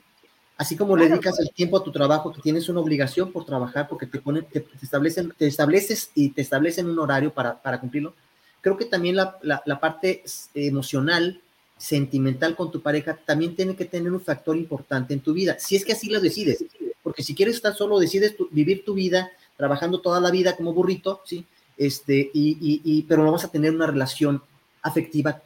Así 0.61 0.77
como 0.77 0.95
le 0.95 1.09
dedicas 1.09 1.41
el 1.41 1.51
tiempo 1.53 1.78
a 1.78 1.82
tu 1.82 1.91
trabajo, 1.91 2.31
que 2.35 2.43
tienes 2.43 2.69
una 2.69 2.81
obligación 2.81 3.32
por 3.32 3.47
trabajar 3.47 3.89
porque 3.89 4.05
te 4.05 4.19
ponen, 4.19 4.45
te, 4.45 4.62
establecen, 4.82 5.32
te 5.35 5.47
estableces 5.47 6.11
y 6.15 6.28
te 6.32 6.43
establecen 6.43 6.87
un 6.87 6.99
horario 6.99 7.32
para, 7.32 7.62
para 7.62 7.81
cumplirlo. 7.81 8.12
Creo 8.61 8.77
que 8.77 8.85
también 8.85 9.16
la, 9.16 9.39
la, 9.43 9.81
parte 9.81 10.23
emocional, 10.53 11.41
sentimental 11.78 12.57
con 12.57 12.70
tu 12.70 12.82
pareja 12.82 13.19
también 13.24 13.57
tiene 13.57 13.74
que 13.74 13.87
tener 13.87 14.12
un 14.12 14.20
factor 14.20 14.55
importante 14.55 15.15
en 15.15 15.20
tu 15.20 15.32
vida, 15.32 15.57
si 15.59 15.77
es 15.77 15.85
que 15.85 15.95
así 15.95 16.11
lo 16.11 16.20
decides, 16.20 16.62
porque 17.03 17.23
si 17.23 17.35
quieres 17.35 17.55
estar 17.55 17.74
solo, 17.74 17.99
decides 17.99 18.35
vivir 18.51 18.85
tu 18.85 18.93
vida 18.93 19.31
trabajando 19.57 20.03
toda 20.03 20.20
la 20.20 20.31
vida 20.31 20.57
como 20.57 20.74
burrito, 20.74 21.23
¿sí? 21.24 21.47
Este, 21.78 22.31
y, 22.35 22.59
y, 22.61 22.82
y, 22.85 23.03
pero 23.05 23.24
no 23.24 23.32
vas 23.32 23.47
a 23.47 23.51
tener 23.51 23.74
una 23.74 23.87
relación 23.87 24.43
afectiva 24.82 25.41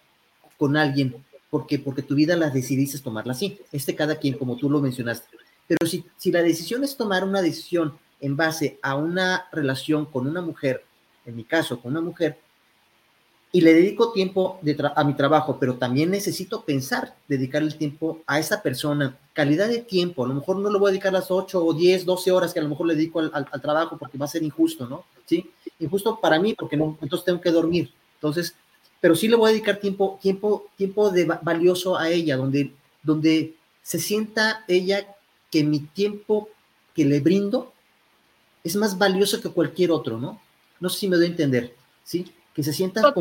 con 0.59 0.77
alguien 0.77 1.15
porque, 1.55 1.79
porque 1.79 2.03
tu 2.03 2.17
vida 2.17 2.35
la 2.35 2.51
decidiste 2.51 2.99
tomarla 2.99 3.33
así. 3.33 3.61
Este 3.71 3.95
cada 3.95 4.17
quien, 4.17 4.37
como 4.37 4.57
tú 4.57 4.69
lo 4.69 4.81
mencionaste. 4.81 5.29
Pero 5.69 5.87
si, 5.89 6.05
si 6.17 6.33
la 6.33 6.43
decisión 6.43 6.83
es 6.83 6.97
tomar 6.97 7.23
una 7.23 7.43
decisión 7.43 7.97
en 8.21 8.37
base 8.37 8.81
a 8.83 8.97
una 8.97 9.47
relación 9.53 10.05
con 10.05 10.27
una 10.27 10.41
mujer, 10.41 10.83
en 11.25 11.37
mi 11.37 11.45
caso, 11.45 11.79
con 11.79 11.93
una 11.93 12.01
mujer, 12.01 12.39
y 13.53 13.61
le 13.61 13.73
dedico 13.73 14.11
tiempo 14.11 14.59
a 14.97 15.05
mi 15.05 15.15
trabajo, 15.15 15.57
pero 15.61 15.77
también 15.77 16.11
necesito 16.11 16.65
pensar, 16.65 17.15
dedicar 17.29 17.63
el 17.63 17.77
tiempo 17.77 18.19
a 18.27 18.41
esa 18.41 18.61
persona, 18.61 19.17
calidad 19.33 19.69
de 19.69 19.79
tiempo, 19.79 20.25
a 20.25 20.29
lo 20.29 20.35
mejor 20.35 20.57
no 20.57 20.73
le 20.73 20.79
voy 20.81 20.89
a 20.89 20.91
dedicar 20.91 21.13
las 21.13 21.31
8 21.31 21.65
o 21.65 21.73
10, 21.73 22.05
12 22.05 22.33
horas 22.33 22.53
que 22.53 22.59
a 22.59 22.65
lo 22.65 22.69
mejor 22.69 22.89
le 22.89 22.97
dedico 22.97 23.21
al, 23.21 23.31
al 23.33 23.63
trabajo 23.63 23.97
porque 23.97 24.19
va 24.19 24.25
a 24.25 24.29
ser 24.29 24.43
injusto, 24.43 24.89
¿no? 24.89 25.05
Sí, 25.25 25.49
injusto 25.79 26.19
para 26.21 26.41
mí 26.41 26.55
porque 26.55 26.77
no, 26.77 26.99
entonces 27.01 27.25
tengo 27.25 27.41
que 27.41 27.53
dormir. 27.53 27.93
Entonces, 28.17 28.57
pero 29.05 29.15
sí 29.15 29.29
le 29.29 29.37
voy 29.37 29.51
a 29.51 29.53
dedicar 29.53 29.77
tiempo, 29.77 30.19
tiempo, 30.23 30.71
tiempo 30.79 31.11
de 31.11 31.27
valioso 31.43 31.99
a 31.99 32.09
ella, 32.09 32.39
donde, 32.39 32.73
donde 33.03 33.53
se 33.83 33.99
sienta 33.99 34.65
ella 34.67 35.07
que 35.51 35.63
mi 35.63 35.81
tiempo 35.81 36.49
que 36.95 37.05
le 37.05 37.21
brindo 37.21 37.71
es 38.63 38.77
más 38.77 38.97
valioso 38.97 39.43
que 39.43 39.51
cualquier 39.51 39.91
otro, 39.91 40.19
¿no? 40.19 40.41
No 40.81 40.89
sé 40.89 41.01
si 41.01 41.09
me 41.09 41.17
doy 41.17 41.27
a 41.27 41.29
entender, 41.29 41.75
¿sí? 42.03 42.33
Que 42.55 42.63
se 42.63 42.73
sienta 42.73 43.13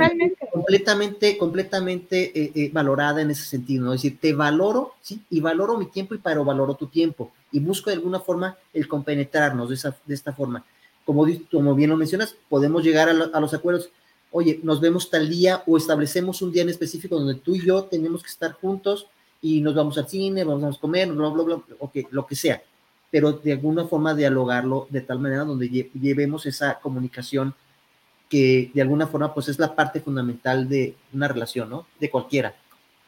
completamente, 0.53 1.37
completamente 1.37 2.31
eh, 2.33 2.51
eh, 2.55 2.69
valorada 2.71 3.21
en 3.21 3.31
ese 3.31 3.43
sentido, 3.43 3.83
¿no? 3.83 3.93
Es 3.93 4.03
decir, 4.03 4.19
te 4.21 4.31
valoro, 4.31 4.93
¿sí? 5.01 5.19
Y 5.29 5.41
valoro 5.41 5.77
mi 5.77 5.87
tiempo 5.87 6.15
y 6.15 6.19
pero 6.19 6.45
valoro 6.45 6.75
tu 6.75 6.87
tiempo. 6.87 7.33
Y 7.51 7.59
busco 7.59 7.89
de 7.89 7.97
alguna 7.97 8.21
forma 8.21 8.57
el 8.73 8.87
compenetrarnos 8.87 9.67
de, 9.67 9.75
esa, 9.75 9.97
de 10.05 10.15
esta 10.15 10.31
forma. 10.31 10.63
Como, 11.03 11.27
como 11.51 11.75
bien 11.75 11.89
lo 11.89 11.97
mencionas, 11.97 12.37
podemos 12.47 12.85
llegar 12.85 13.09
a 13.09 13.39
los 13.41 13.53
acuerdos 13.53 13.89
oye, 14.33 14.59
nos 14.63 14.81
vemos 14.81 15.09
tal 15.09 15.29
día 15.29 15.63
o 15.67 15.77
establecemos 15.77 16.41
un 16.41 16.51
día 16.51 16.63
en 16.63 16.69
específico 16.69 17.17
donde 17.17 17.35
tú 17.35 17.55
y 17.55 17.65
yo 17.65 17.83
tenemos 17.83 18.23
que 18.23 18.29
estar 18.29 18.51
juntos 18.53 19.07
y 19.41 19.61
nos 19.61 19.75
vamos 19.75 19.97
al 19.97 20.09
cine, 20.09 20.43
vamos 20.43 20.75
a 20.75 20.79
comer, 20.79 21.11
bla, 21.11 21.29
bla, 21.29 21.43
bla, 21.43 21.61
okay, 21.79 22.07
lo 22.09 22.25
que 22.25 22.35
sea, 22.35 22.61
pero 23.11 23.33
de 23.33 23.53
alguna 23.53 23.85
forma 23.85 24.15
dialogarlo 24.15 24.87
de 24.89 25.01
tal 25.01 25.19
manera 25.19 25.43
donde 25.43 25.69
llevemos 25.69 26.47
esa 26.47 26.79
comunicación 26.79 27.53
que 28.27 28.71
de 28.73 28.81
alguna 28.81 29.05
forma 29.05 29.33
pues 29.35 29.49
es 29.49 29.59
la 29.59 29.75
parte 29.75 30.01
fundamental 30.01 30.67
de 30.67 30.95
una 31.13 31.27
relación, 31.27 31.69
¿no? 31.69 31.85
De 31.99 32.09
cualquiera. 32.09 32.55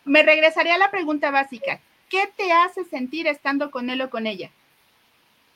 Me 0.04 0.22
regresaría 0.22 0.76
a 0.76 0.78
la 0.78 0.92
pregunta 0.92 1.32
básica. 1.32 1.82
¿Qué 2.08 2.30
te 2.38 2.52
hace 2.52 2.86
sentir 2.86 3.26
estando 3.26 3.72
con 3.72 3.90
él 3.90 4.02
o 4.02 4.12
con 4.12 4.28
ella? 4.28 4.52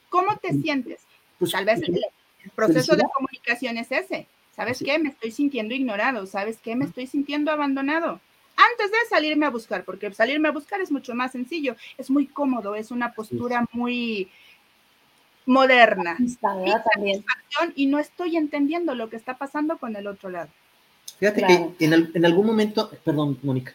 ¿Cómo 0.10 0.36
te 0.38 0.52
mm, 0.52 0.64
sientes? 0.64 1.02
Pues, 1.38 1.52
Tal 1.52 1.66
vez 1.66 1.84
el 1.84 2.02
proceso 2.56 2.96
de 2.96 3.04
comunicación 3.14 3.78
es 3.78 3.92
ese. 3.92 4.26
¿Sabes 4.60 4.84
qué? 4.84 5.00
Me 5.00 5.08
estoy 5.08 5.32
sintiendo 5.32 5.74
ignorado. 5.74 6.26
¿Sabes 6.26 6.58
qué? 6.62 6.76
Me 6.76 6.84
estoy 6.84 7.08
sintiendo 7.08 7.50
abandonado. 7.50 8.20
Antes 8.58 8.92
de 8.92 8.98
salirme 9.10 9.46
a 9.46 9.52
buscar, 9.52 9.86
porque 9.86 10.12
salirme 10.12 10.50
a 10.50 10.52
buscar 10.52 10.82
es 10.82 10.92
mucho 10.92 11.16
más 11.16 11.32
sencillo, 11.32 11.78
es 11.98 12.10
muy 12.10 12.28
cómodo, 12.28 12.76
es 12.76 12.92
una 12.92 13.14
postura 13.14 13.66
muy 13.72 14.30
moderna. 15.46 16.18
Y 17.74 17.86
no 17.86 18.00
estoy 18.00 18.36
entendiendo 18.36 18.96
lo 18.96 19.10
que 19.10 19.16
está 19.16 19.38
pasando 19.38 19.78
con 19.78 19.96
el 19.96 20.08
otro 20.08 20.30
lado. 20.30 20.50
Fíjate 21.20 21.74
que 21.78 21.86
en, 21.86 22.26
algún 22.26 22.46
momento, 22.46 22.92
perdón, 23.06 23.40
Mónica, 23.44 23.74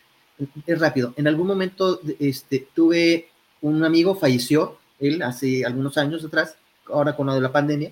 es 0.67 0.79
rápido, 0.79 1.15
en 1.17 1.27
algún 1.27 1.47
momento 1.47 1.99
este, 2.19 2.69
tuve 2.75 3.31
un 3.63 3.83
amigo, 3.85 4.17
falleció, 4.17 4.77
él 5.01 5.23
hace 5.23 5.65
algunos 5.65 5.97
años 5.97 6.23
atrás, 6.23 6.59
ahora 6.93 7.17
con 7.17 7.27
lo 7.27 7.35
de 7.35 7.41
la 7.41 7.53
pandemia, 7.53 7.91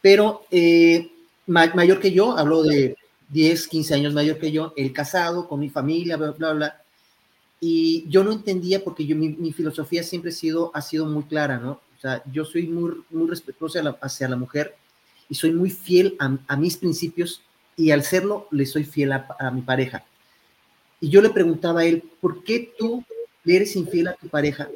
pero 0.00 0.46
eh, 0.50 1.10
mayor 1.46 2.00
que 2.00 2.12
yo, 2.12 2.36
hablo 2.36 2.62
de 2.62 2.96
10, 3.28 3.68
15 3.68 3.94
años 3.94 4.14
mayor 4.14 4.38
que 4.38 4.52
yo, 4.52 4.72
el 4.76 4.92
casado, 4.92 5.48
con 5.48 5.60
mi 5.60 5.68
familia, 5.68 6.16
bla, 6.16 6.32
bla, 6.32 6.52
bla. 6.52 6.82
Y 7.60 8.04
yo 8.08 8.22
no 8.22 8.32
entendía 8.32 8.84
porque 8.84 9.06
yo, 9.06 9.16
mi, 9.16 9.52
filosofía 9.52 10.02
siempre 10.02 10.30
ha 10.30 10.34
sido, 10.34 10.70
ha 10.74 10.82
sido 10.82 11.06
muy 11.06 11.24
clara, 11.24 11.58
¿no? 11.58 11.80
O 11.96 12.00
sea, 12.00 12.22
yo 12.30 12.44
soy 12.44 12.66
muy, 12.66 12.92
muy 13.10 13.28
respetuoso 13.28 13.80
hacia 14.00 14.28
la 14.28 14.36
mujer 14.36 14.74
y 15.28 15.34
soy 15.34 15.52
muy 15.52 15.70
fiel 15.70 16.16
a, 16.18 16.56
mis 16.56 16.76
principios 16.76 17.40
y 17.76 17.90
al 17.90 18.02
serlo 18.02 18.48
le 18.50 18.66
soy 18.66 18.84
fiel 18.84 19.12
a, 19.12 19.26
a, 19.38 19.50
mi 19.50 19.62
pareja. 19.62 20.04
Y 21.00 21.08
yo 21.08 21.22
le 21.22 21.30
preguntaba 21.30 21.80
a 21.80 21.84
él, 21.86 22.04
¿por 22.20 22.44
qué 22.44 22.74
tú 22.78 23.04
le 23.44 23.56
eres 23.56 23.76
infiel 23.76 24.08
a 24.08 24.14
tu 24.14 24.28
pareja 24.28 24.68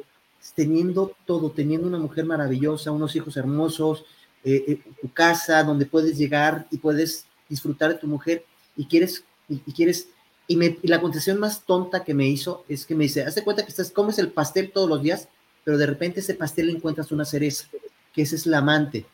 teniendo 0.55 1.15
todo, 1.25 1.51
teniendo 1.51 1.87
una 1.87 1.99
mujer 1.99 2.25
maravillosa, 2.25 2.91
unos 2.91 3.15
hijos 3.15 3.37
hermosos, 3.37 4.05
eh, 4.43 4.63
eh, 4.67 4.81
tu 5.01 5.11
casa, 5.11 5.63
donde 5.63 5.85
puedes 5.85 6.17
llegar 6.17 6.67
y 6.71 6.77
puedes 6.77 7.25
disfrutar 7.47 7.93
de 7.93 7.99
tu 7.99 8.07
mujer 8.07 8.45
y 8.75 8.85
quieres, 8.85 9.23
y, 9.47 9.59
quieres, 9.71 10.07
y, 10.47 10.55
me, 10.55 10.77
la 10.83 11.01
contestación 11.01 11.39
más 11.39 11.63
tonta 11.65 12.03
que 12.03 12.13
me 12.13 12.27
hizo 12.27 12.65
es 12.67 12.85
que 12.85 12.95
me 12.95 13.03
dice, 13.03 13.23
hazte 13.23 13.43
cuenta 13.43 13.63
que 13.63 13.69
estás, 13.69 13.91
comes 13.91 14.17
el 14.19 14.31
pastel 14.31 14.71
todos 14.71 14.89
los 14.89 15.01
días, 15.01 15.27
pero 15.63 15.77
de 15.77 15.85
repente 15.85 16.21
ese 16.21 16.33
pastel 16.33 16.67
le 16.67 16.73
encuentras 16.73 17.11
una 17.11 17.25
cereza, 17.25 17.67
que 18.13 18.23
ese 18.23 18.35
es 18.35 18.45
la 18.45 18.59
amante. 18.59 19.05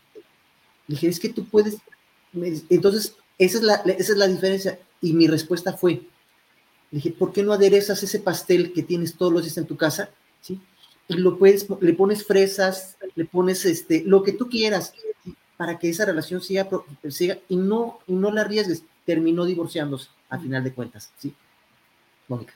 Le 0.87 0.95
dije, 0.95 1.07
es 1.07 1.19
que 1.19 1.29
tú 1.29 1.45
puedes, 1.45 1.77
entonces, 2.69 3.15
esa 3.37 3.57
es 3.57 3.63
la, 3.63 3.75
esa 3.75 4.13
es 4.13 4.17
la 4.17 4.27
diferencia. 4.27 4.79
Y 5.01 5.13
mi 5.13 5.27
respuesta 5.27 5.73
fue, 5.73 5.93
le 6.91 6.97
dije, 6.97 7.11
¿por 7.11 7.33
qué 7.33 7.43
no 7.43 7.53
aderezas 7.53 8.01
ese 8.01 8.19
pastel 8.19 8.73
que 8.73 8.83
tienes 8.83 9.15
todos 9.15 9.31
los 9.31 9.43
días 9.43 9.57
en 9.57 9.67
tu 9.67 9.75
casa? 9.77 10.09
¿Sí? 10.41 10.59
Y 11.09 11.15
lo 11.15 11.37
puedes, 11.37 11.67
le 11.81 11.93
pones 11.93 12.25
fresas, 12.25 12.97
le 13.15 13.25
pones 13.25 13.65
este, 13.65 14.03
lo 14.05 14.23
que 14.23 14.33
tú 14.33 14.49
quieras, 14.49 14.93
para 15.57 15.79
que 15.79 15.89
esa 15.89 16.05
relación 16.05 16.41
siga, 16.41 16.67
siga 17.09 17.39
y, 17.49 17.57
no, 17.57 17.99
y 18.07 18.13
no 18.13 18.31
la 18.31 18.41
arriesgues. 18.41 18.83
Terminó 19.05 19.45
divorciándose 19.45 20.09
a 20.29 20.37
final 20.37 20.63
de 20.63 20.73
cuentas, 20.73 21.11
¿sí? 21.17 21.33
Mónica. 22.27 22.53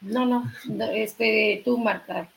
No, 0.00 0.26
no, 0.26 0.50
este, 0.92 1.62
tú, 1.64 1.78
Marta. 1.78 2.28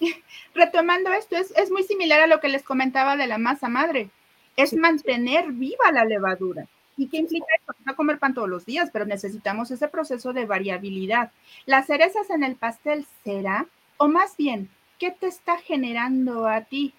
Retomando 0.54 1.10
esto, 1.12 1.36
es, 1.36 1.52
es, 1.56 1.70
muy 1.70 1.82
similar 1.84 2.20
a 2.20 2.26
lo 2.26 2.40
que 2.40 2.48
les 2.48 2.62
comentaba 2.62 3.16
de 3.16 3.26
la 3.26 3.38
masa 3.38 3.68
madre. 3.68 4.10
Es 4.56 4.74
mantener 4.74 5.52
viva 5.52 5.90
la 5.92 6.04
levadura. 6.04 6.66
¿Y 6.98 7.06
qué 7.06 7.16
implica 7.16 7.46
eso? 7.58 7.72
No 7.86 7.96
comer 7.96 8.18
pan 8.18 8.34
todos 8.34 8.48
los 8.48 8.66
días, 8.66 8.90
pero 8.92 9.06
necesitamos 9.06 9.70
ese 9.70 9.88
proceso 9.88 10.34
de 10.34 10.44
variabilidad. 10.44 11.32
Las 11.64 11.86
cerezas 11.86 12.28
en 12.28 12.44
el 12.44 12.56
pastel 12.56 13.06
será, 13.24 13.66
o 13.96 14.08
más 14.08 14.36
bien, 14.36 14.68
¿qué 14.98 15.10
te 15.10 15.26
está 15.26 15.56
generando 15.58 16.46
a 16.46 16.62
ti? 16.62 16.92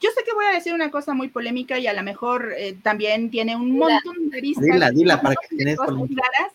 Yo 0.00 0.10
sé 0.10 0.22
que 0.24 0.34
voy 0.34 0.46
a 0.46 0.52
decir 0.52 0.74
una 0.74 0.90
cosa 0.90 1.12
muy 1.12 1.28
polémica 1.28 1.78
y 1.78 1.86
a 1.86 1.92
lo 1.92 2.02
mejor 2.02 2.54
eh, 2.56 2.76
también 2.82 3.30
tiene 3.30 3.56
un 3.56 3.76
montón 3.78 4.30
de 4.30 4.40
vistas. 4.40 4.64
Dila, 4.64 4.90
dila 4.90 5.20
para 5.20 5.34
que 5.34 5.56
tienes 5.56 5.76
claras, 5.76 6.52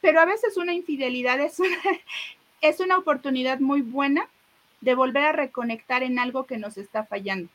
pero 0.00 0.20
a 0.20 0.24
veces 0.24 0.56
una 0.56 0.74
infidelidad 0.74 1.40
es 1.40 1.60
una, 1.60 1.76
es 2.60 2.80
una 2.80 2.98
oportunidad 2.98 3.60
muy 3.60 3.82
buena 3.82 4.28
de 4.80 4.94
volver 4.94 5.24
a 5.24 5.32
reconectar 5.32 6.02
en 6.02 6.18
algo 6.18 6.44
que 6.44 6.58
nos 6.58 6.76
está 6.76 7.04
fallando. 7.04 7.48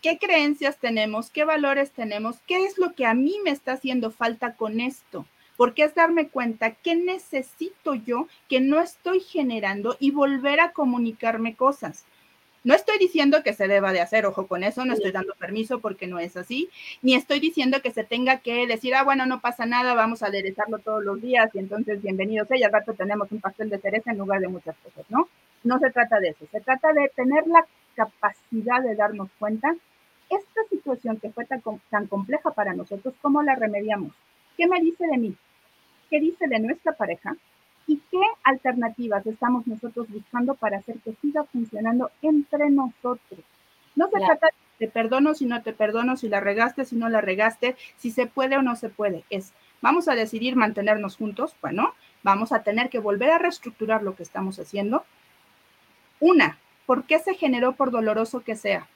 ¿Qué 0.00 0.18
creencias 0.18 0.78
tenemos? 0.78 1.30
¿Qué 1.30 1.44
valores 1.44 1.90
tenemos? 1.90 2.36
¿Qué 2.46 2.64
es 2.64 2.78
lo 2.78 2.94
que 2.94 3.04
a 3.04 3.14
mí 3.14 3.36
me 3.44 3.50
está 3.50 3.72
haciendo 3.72 4.12
falta 4.12 4.54
con 4.54 4.80
esto? 4.80 5.26
Porque 5.56 5.82
es 5.82 5.94
darme 5.94 6.28
cuenta 6.28 6.70
qué 6.70 6.94
necesito 6.94 7.94
yo 7.94 8.28
que 8.48 8.60
no 8.60 8.80
estoy 8.80 9.20
generando 9.20 9.96
y 9.98 10.12
volver 10.12 10.60
a 10.60 10.70
comunicarme 10.70 11.56
cosas. 11.56 12.04
No 12.66 12.74
estoy 12.74 12.98
diciendo 12.98 13.44
que 13.44 13.52
se 13.52 13.68
deba 13.68 13.92
de 13.92 14.00
hacer, 14.00 14.26
ojo 14.26 14.48
con 14.48 14.64
eso, 14.64 14.84
no 14.84 14.94
estoy 14.94 15.12
dando 15.12 15.34
permiso 15.34 15.78
porque 15.78 16.08
no 16.08 16.18
es 16.18 16.36
así, 16.36 16.68
ni 17.00 17.14
estoy 17.14 17.38
diciendo 17.38 17.80
que 17.80 17.92
se 17.92 18.02
tenga 18.02 18.38
que 18.38 18.66
decir, 18.66 18.92
ah, 18.96 19.04
bueno, 19.04 19.24
no 19.24 19.40
pasa 19.40 19.66
nada, 19.66 19.94
vamos 19.94 20.24
a 20.24 20.26
aderezarlo 20.26 20.80
todos 20.80 21.04
los 21.04 21.22
días 21.22 21.48
y 21.54 21.60
entonces 21.60 22.02
bienvenidos, 22.02 22.48
al 22.50 22.72
rato 22.72 22.92
tenemos 22.94 23.30
un 23.30 23.40
pastel 23.40 23.70
de 23.70 23.78
cereza 23.78 24.10
en 24.10 24.18
lugar 24.18 24.40
de 24.40 24.48
muchas 24.48 24.74
cosas, 24.78 25.04
¿no? 25.10 25.28
No 25.62 25.78
se 25.78 25.92
trata 25.92 26.18
de 26.18 26.30
eso, 26.30 26.44
se 26.50 26.60
trata 26.60 26.92
de 26.92 27.08
tener 27.14 27.46
la 27.46 27.64
capacidad 27.94 28.82
de 28.82 28.96
darnos 28.96 29.28
cuenta, 29.38 29.72
esta 30.28 30.60
situación 30.68 31.18
que 31.18 31.30
fue 31.30 31.44
tan, 31.44 31.62
tan 31.88 32.08
compleja 32.08 32.50
para 32.50 32.74
nosotros, 32.74 33.14
¿cómo 33.22 33.44
la 33.44 33.54
remediamos? 33.54 34.10
¿Qué 34.56 34.66
me 34.66 34.80
dice 34.80 35.06
de 35.06 35.18
mí? 35.18 35.36
¿Qué 36.10 36.18
dice 36.18 36.48
de 36.48 36.58
nuestra 36.58 36.94
pareja? 36.94 37.36
¿Y 37.86 38.00
qué 38.10 38.20
alternativas 38.42 39.26
estamos 39.26 39.66
nosotros 39.66 40.08
buscando 40.08 40.54
para 40.54 40.78
hacer 40.78 40.96
que 41.04 41.14
siga 41.22 41.44
funcionando 41.44 42.10
entre 42.22 42.70
nosotros? 42.70 43.40
No 43.94 44.08
se 44.08 44.18
trata 44.18 44.48
de 44.78 44.88
perdono 44.88 45.34
si 45.34 45.46
no 45.46 45.62
te 45.62 45.72
perdono, 45.72 46.16
si 46.16 46.28
la 46.28 46.40
regaste, 46.40 46.84
si 46.84 46.96
no 46.96 47.08
la 47.08 47.20
regaste, 47.20 47.76
si 47.96 48.10
se 48.10 48.26
puede 48.26 48.56
o 48.56 48.62
no 48.62 48.76
se 48.76 48.88
puede. 48.88 49.24
Es, 49.30 49.52
vamos 49.80 50.08
a 50.08 50.14
decidir 50.14 50.56
mantenernos 50.56 51.16
juntos, 51.16 51.54
bueno, 51.62 51.94
vamos 52.22 52.52
a 52.52 52.62
tener 52.62 52.90
que 52.90 52.98
volver 52.98 53.30
a 53.30 53.38
reestructurar 53.38 54.02
lo 54.02 54.14
que 54.16 54.22
estamos 54.22 54.58
haciendo. 54.58 55.04
Una, 56.20 56.58
¿por 56.86 57.04
qué 57.04 57.18
se 57.18 57.34
generó 57.34 57.72
por 57.72 57.90
doloroso 57.90 58.40
que 58.40 58.56
sea? 58.56 58.86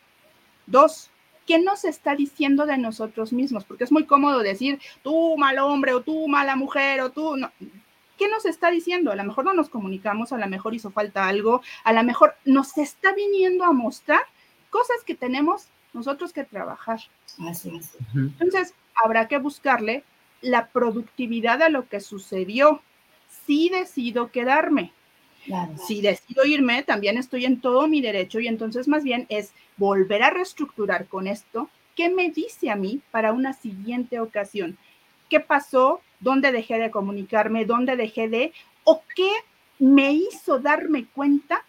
Dos, 0.67 1.11
¿qué 1.47 1.59
nos 1.59 1.85
está 1.85 2.15
diciendo 2.15 2.67
de 2.67 2.79
nosotros 2.79 3.33
mismos? 3.33 3.65
Porque 3.65 3.85
es 3.85 3.93
muy 3.93 4.05
cómodo 4.05 4.41
decir, 4.41 4.81
tú 5.03 5.37
mal 5.37 5.59
hombre 5.59 5.95
o 5.95 6.03
tú 6.03 6.29
mala 6.29 6.57
mujer 6.57 7.01
o 7.01 7.11
tú, 7.11 7.37
no, 7.37 7.51
¿qué 8.21 8.29
nos 8.29 8.45
está 8.45 8.71
diciendo? 8.71 9.11
A 9.11 9.17
lo 9.17 9.25
mejor 9.25 9.47
no 9.47 9.55
nos 9.55 9.71
comunicamos, 9.71 10.31
a 10.31 10.37
lo 10.37 10.47
mejor 10.47 10.75
hizo 10.75 10.91
falta 10.91 11.27
algo, 11.27 11.63
a 11.85 11.95
lo 11.95 12.05
mejor 12.05 12.35
nos 12.45 12.77
está 12.77 13.15
viniendo 13.15 13.65
a 13.65 13.73
mostrar 13.73 14.21
cosas 14.69 14.99
que 15.07 15.15
tenemos 15.15 15.69
nosotros 15.95 16.35
que 16.35 16.45
trabajar. 16.45 17.01
Así 17.49 17.75
es. 17.75 17.97
Entonces, 18.15 18.75
habrá 19.03 19.27
que 19.27 19.39
buscarle 19.39 20.05
la 20.43 20.67
productividad 20.67 21.63
a 21.63 21.71
lo 21.71 21.89
que 21.89 22.01
sucedió. 22.01 22.83
Si 23.47 23.71
decido 23.71 24.31
quedarme, 24.31 24.93
si 25.87 26.03
decido 26.03 26.45
irme, 26.45 26.83
también 26.83 27.17
estoy 27.17 27.47
en 27.47 27.63
todo 27.63 27.89
mi 27.89 28.03
derecho 28.03 28.39
y 28.39 28.49
entonces 28.49 28.87
más 28.87 29.03
bien 29.03 29.25
es 29.31 29.53
volver 29.79 30.23
a 30.25 30.31
reestructurar 30.31 31.07
con 31.07 31.27
esto. 31.27 31.71
¿Qué 31.97 32.11
me 32.11 32.31
dice 32.31 32.71
a 32.71 32.77
mí 32.77 33.01
para 33.11 33.33
una 33.33 33.55
siguiente 33.55 34.21
ocasión? 34.21 34.77
¿Qué 35.31 35.41
pasó? 35.41 36.03
Dónde 36.21 36.53
dejé 36.53 36.79
de 36.79 36.91
comunicarme, 36.91 37.65
dónde 37.65 37.97
dejé 37.97 38.29
de, 38.29 38.53
o 38.85 39.03
qué 39.15 39.31
me 39.79 40.13
hizo 40.13 40.59
darme 40.59 41.07
cuenta 41.07 41.65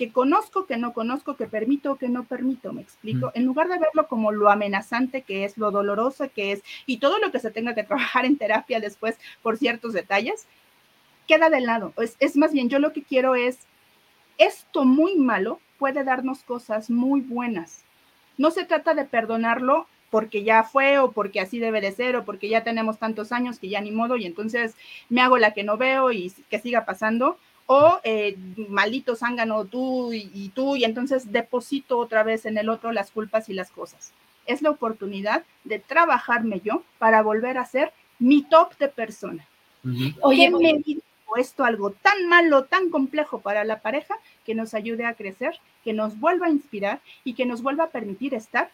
que 0.00 0.12
conozco, 0.12 0.64
que 0.66 0.78
no 0.78 0.94
conozco, 0.94 1.36
que 1.36 1.46
permito, 1.46 1.96
que 1.96 2.08
no 2.08 2.24
permito, 2.24 2.72
me 2.72 2.80
explico, 2.80 3.26
mm. 3.26 3.30
en 3.34 3.44
lugar 3.44 3.68
de 3.68 3.78
verlo 3.78 4.08
como 4.08 4.32
lo 4.32 4.50
amenazante 4.50 5.22
que 5.22 5.44
es, 5.44 5.58
lo 5.58 5.70
doloroso 5.70 6.30
que 6.34 6.52
es 6.52 6.62
y 6.86 6.98
todo 6.98 7.18
lo 7.18 7.30
que 7.30 7.38
se 7.38 7.50
tenga 7.50 7.74
que 7.74 7.84
trabajar 7.84 8.24
en 8.24 8.38
terapia 8.38 8.80
después 8.80 9.18
por 9.42 9.58
ciertos 9.58 9.92
detalles, 9.92 10.46
queda 11.28 11.50
de 11.50 11.60
lado. 11.60 11.92
Es, 11.98 12.16
es 12.18 12.36
más 12.36 12.52
bien, 12.52 12.70
yo 12.70 12.78
lo 12.78 12.92
que 12.92 13.02
quiero 13.02 13.34
es, 13.34 13.58
esto 14.38 14.86
muy 14.86 15.16
malo 15.16 15.60
puede 15.78 16.02
darnos 16.02 16.42
cosas 16.44 16.88
muy 16.88 17.20
buenas. 17.20 17.84
No 18.38 18.50
se 18.50 18.64
trata 18.64 18.94
de 18.94 19.04
perdonarlo 19.04 19.86
porque 20.10 20.42
ya 20.42 20.64
fue 20.64 20.98
o 20.98 21.12
porque 21.12 21.40
así 21.40 21.58
debe 21.58 21.80
de 21.80 21.92
ser 21.92 22.16
o 22.16 22.24
porque 22.24 22.48
ya 22.48 22.64
tenemos 22.64 22.98
tantos 22.98 23.32
años 23.32 23.58
que 23.58 23.68
ya 23.68 23.80
ni 23.80 23.92
modo 23.92 24.16
y 24.16 24.26
entonces 24.26 24.74
me 25.08 25.20
hago 25.20 25.38
la 25.38 25.54
que 25.54 25.62
no 25.62 25.76
veo 25.76 26.12
y 26.12 26.32
que 26.50 26.58
siga 26.58 26.84
pasando 26.84 27.38
o 27.66 28.00
eh, 28.02 28.36
maldito 28.68 29.14
zángano 29.14 29.64
tú 29.64 30.12
y, 30.12 30.30
y, 30.34 30.48
tú 30.48 30.74
y 30.74 30.84
entonces 30.84 31.30
deposito 31.30 31.98
otra 31.98 32.24
vez 32.24 32.44
en 32.44 32.58
el 32.58 32.68
otro 32.68 32.90
las 32.90 33.12
culpas 33.12 33.48
y 33.48 33.54
las 33.54 33.70
cosas. 33.70 34.12
Es 34.46 34.60
la 34.60 34.70
oportunidad 34.70 35.44
de 35.62 35.78
trabajarme 35.78 36.60
yo 36.64 36.82
para 36.98 37.22
volver 37.22 37.58
a 37.58 37.64
ser 37.64 37.92
mi 38.18 38.42
top 38.42 38.76
de 38.78 38.88
persona. 38.88 39.46
Oye, 40.20 40.50
me 40.50 40.78
dijo 40.84 41.02
esto 41.36 41.64
algo 41.64 41.92
tan 41.92 42.28
malo, 42.28 42.64
tan 42.64 42.90
complejo 42.90 43.40
para 43.40 43.64
la 43.64 43.80
pareja 43.80 44.16
que 44.44 44.54
nos 44.56 44.74
ayude 44.74 45.06
a 45.06 45.14
crecer, 45.14 45.58
que 45.84 45.92
nos 45.92 46.18
vuelva 46.18 46.46
a 46.46 46.50
inspirar 46.50 47.00
y 47.22 47.34
que 47.34 47.46
nos 47.46 47.62
vuelva 47.62 47.84
a 47.84 47.90
permitir 47.90 48.34
estar 48.34 48.70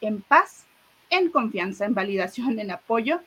en 0.00 0.22
paz 0.22 0.67
en 1.10 1.30
confianza, 1.30 1.84
en 1.84 1.94
validación, 1.94 2.58
en 2.58 2.70
apoyo, 2.70 3.20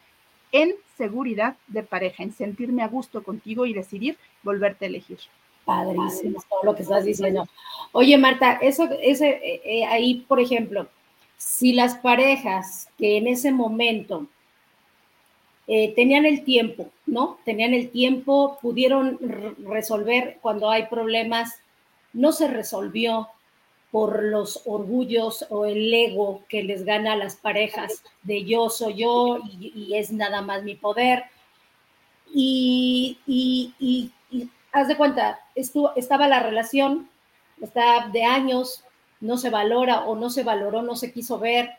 en 0.51 0.75
seguridad 0.97 1.55
de 1.67 1.83
pareja, 1.83 2.23
en 2.23 2.33
sentirme 2.33 2.83
a 2.83 2.87
gusto 2.87 3.23
contigo 3.23 3.65
y 3.65 3.73
decidir 3.73 4.17
volverte 4.43 4.85
a 4.85 4.87
elegir. 4.89 5.19
Padrísimo 5.65 6.43
todo 6.49 6.63
lo 6.63 6.75
que 6.75 6.83
estás 6.83 7.05
diciendo. 7.05 7.47
Oye, 7.91 8.17
Marta, 8.17 8.53
eso, 8.61 8.89
ese, 9.01 9.29
eh, 9.29 9.61
eh, 9.63 9.85
ahí, 9.85 10.25
por 10.27 10.39
ejemplo, 10.39 10.87
si 11.37 11.73
las 11.73 11.95
parejas 11.97 12.89
que 12.97 13.17
en 13.17 13.27
ese 13.27 13.51
momento 13.51 14.27
eh, 15.67 15.93
tenían 15.95 16.25
el 16.25 16.43
tiempo, 16.43 16.89
¿no? 17.05 17.37
Tenían 17.45 17.73
el 17.73 17.89
tiempo, 17.89 18.57
pudieron 18.61 19.17
resolver 19.65 20.37
cuando 20.41 20.69
hay 20.69 20.87
problemas, 20.87 21.61
no 22.13 22.31
se 22.31 22.47
resolvió, 22.47 23.29
por 23.91 24.23
los 24.23 24.61
orgullos 24.65 25.45
o 25.49 25.65
el 25.65 25.93
ego 25.93 26.43
que 26.47 26.63
les 26.63 26.85
gana 26.85 27.13
a 27.13 27.17
las 27.17 27.35
parejas 27.35 28.03
de 28.23 28.45
yo 28.45 28.69
soy 28.69 28.95
yo 28.95 29.39
y, 29.59 29.93
es 29.95 30.11
nada 30.11 30.41
más 30.41 30.63
mi 30.63 30.75
poder. 30.75 31.25
Y, 32.33 33.17
y, 33.27 34.11
haz 34.71 34.87
de 34.87 34.95
cuenta, 34.95 35.41
estuvo, 35.53 35.93
estaba 35.95 36.27
la 36.29 36.39
relación, 36.39 37.09
está 37.61 38.07
de 38.07 38.23
años, 38.23 38.85
no 39.19 39.37
se 39.37 39.49
valora 39.49 40.05
o 40.05 40.15
no 40.15 40.29
se 40.29 40.43
valoró, 40.43 40.81
no 40.81 40.95
se 40.95 41.11
quiso 41.11 41.37
ver, 41.37 41.71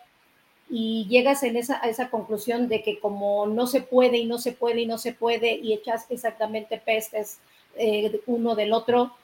y 0.69 1.07
llegas 1.09 1.43
en 1.43 1.57
esa, 1.57 1.83
a 1.83 1.89
esa 1.89 2.11
conclusión 2.11 2.69
de 2.69 2.83
que 2.83 2.99
como 2.99 3.47
no 3.47 3.67
se 3.67 3.83
puede 3.83 4.19
y 4.19 4.27
no 4.27 4.39
se 4.39 4.53
puede 4.53 4.83
y 4.83 4.87
no 4.87 4.99
se 4.99 5.13
puede 5.13 5.55
y 5.55 5.73
echas 5.75 6.07
exactamente 6.09 6.79
pestes 6.79 7.41
eh, 7.77 8.21
uno 8.27 8.55
del 8.55 8.73
otro, 8.73 9.15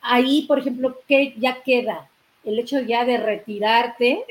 ahí, 0.00 0.46
por 0.46 0.58
ejemplo, 0.58 0.98
¿qué 1.06 1.34
ya 1.38 1.62
queda? 1.62 2.08
El 2.44 2.58
hecho 2.58 2.80
ya 2.80 3.04
de 3.04 3.18
retirarte 3.18 4.24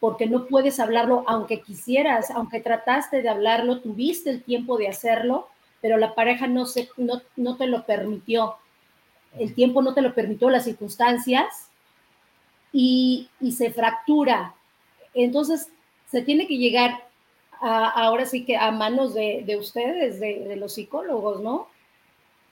porque 0.00 0.26
no 0.26 0.46
puedes 0.46 0.78
hablarlo 0.78 1.24
aunque 1.26 1.60
quisieras, 1.60 2.30
aunque 2.30 2.60
trataste 2.60 3.20
de 3.22 3.28
hablarlo, 3.28 3.80
tuviste 3.80 4.30
el 4.30 4.42
tiempo 4.42 4.76
de 4.76 4.88
hacerlo, 4.88 5.48
pero 5.80 5.96
la 5.96 6.14
pareja 6.14 6.46
no, 6.46 6.66
se, 6.66 6.88
no, 6.96 7.22
no 7.36 7.56
te 7.56 7.66
lo 7.66 7.84
permitió. 7.84 8.56
El 9.38 9.54
tiempo 9.54 9.82
no 9.82 9.94
te 9.94 10.02
lo 10.02 10.14
permitió, 10.14 10.50
las 10.50 10.64
circunstancias, 10.64 11.68
y, 12.72 13.28
y 13.40 13.52
se 13.52 13.70
fractura. 13.70 14.54
Entonces, 15.14 15.68
se 16.10 16.22
tiene 16.22 16.46
que 16.46 16.58
llegar 16.58 17.04
a, 17.60 17.88
ahora 17.88 18.26
sí 18.26 18.44
que 18.44 18.56
a 18.56 18.70
manos 18.70 19.14
de, 19.14 19.42
de 19.46 19.56
ustedes, 19.56 20.20
de, 20.20 20.44
de 20.44 20.56
los 20.56 20.74
psicólogos, 20.74 21.40
¿no? 21.40 21.68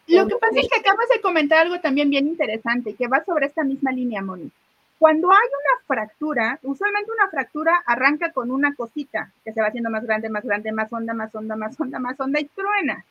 Lo 0.09 0.29
que 0.29 0.37
pasa 0.37 0.61
es 0.61 0.69
que 0.69 0.79
acabas 0.79 1.09
de 1.13 1.21
comentar 1.21 1.59
algo 1.59 1.81
también 1.81 2.11
bien 2.11 2.29
interesante, 2.29 2.95
que 2.95 3.09
va 3.09 3.25
sobre 3.25 3.47
esta 3.47 3.65
misma 3.65 3.91
línea, 3.91 4.23
Moni. 4.23 4.51
Cuando 4.99 5.31
hay 5.31 5.37
una 5.49 5.87
fractura, 5.87 6.59
usualmente 6.63 7.11
una 7.11 7.29
fractura 7.29 7.83
arranca 7.85 8.33
con 8.33 8.51
una 8.51 8.75
cosita 8.75 9.31
que 9.45 9.53
se 9.53 9.61
va 9.61 9.67
haciendo 9.67 9.91
más 9.91 10.05
grande, 10.05 10.31
más 10.31 10.45
grande, 10.45 10.73
más 10.73 10.91
honda, 10.93 11.13
más 11.13 11.35
honda, 11.35 11.57
más 11.57 11.79
honda, 11.79 11.99
más 11.99 12.19
honda 12.19 12.41
y 12.41 12.47
truena. 12.47 13.05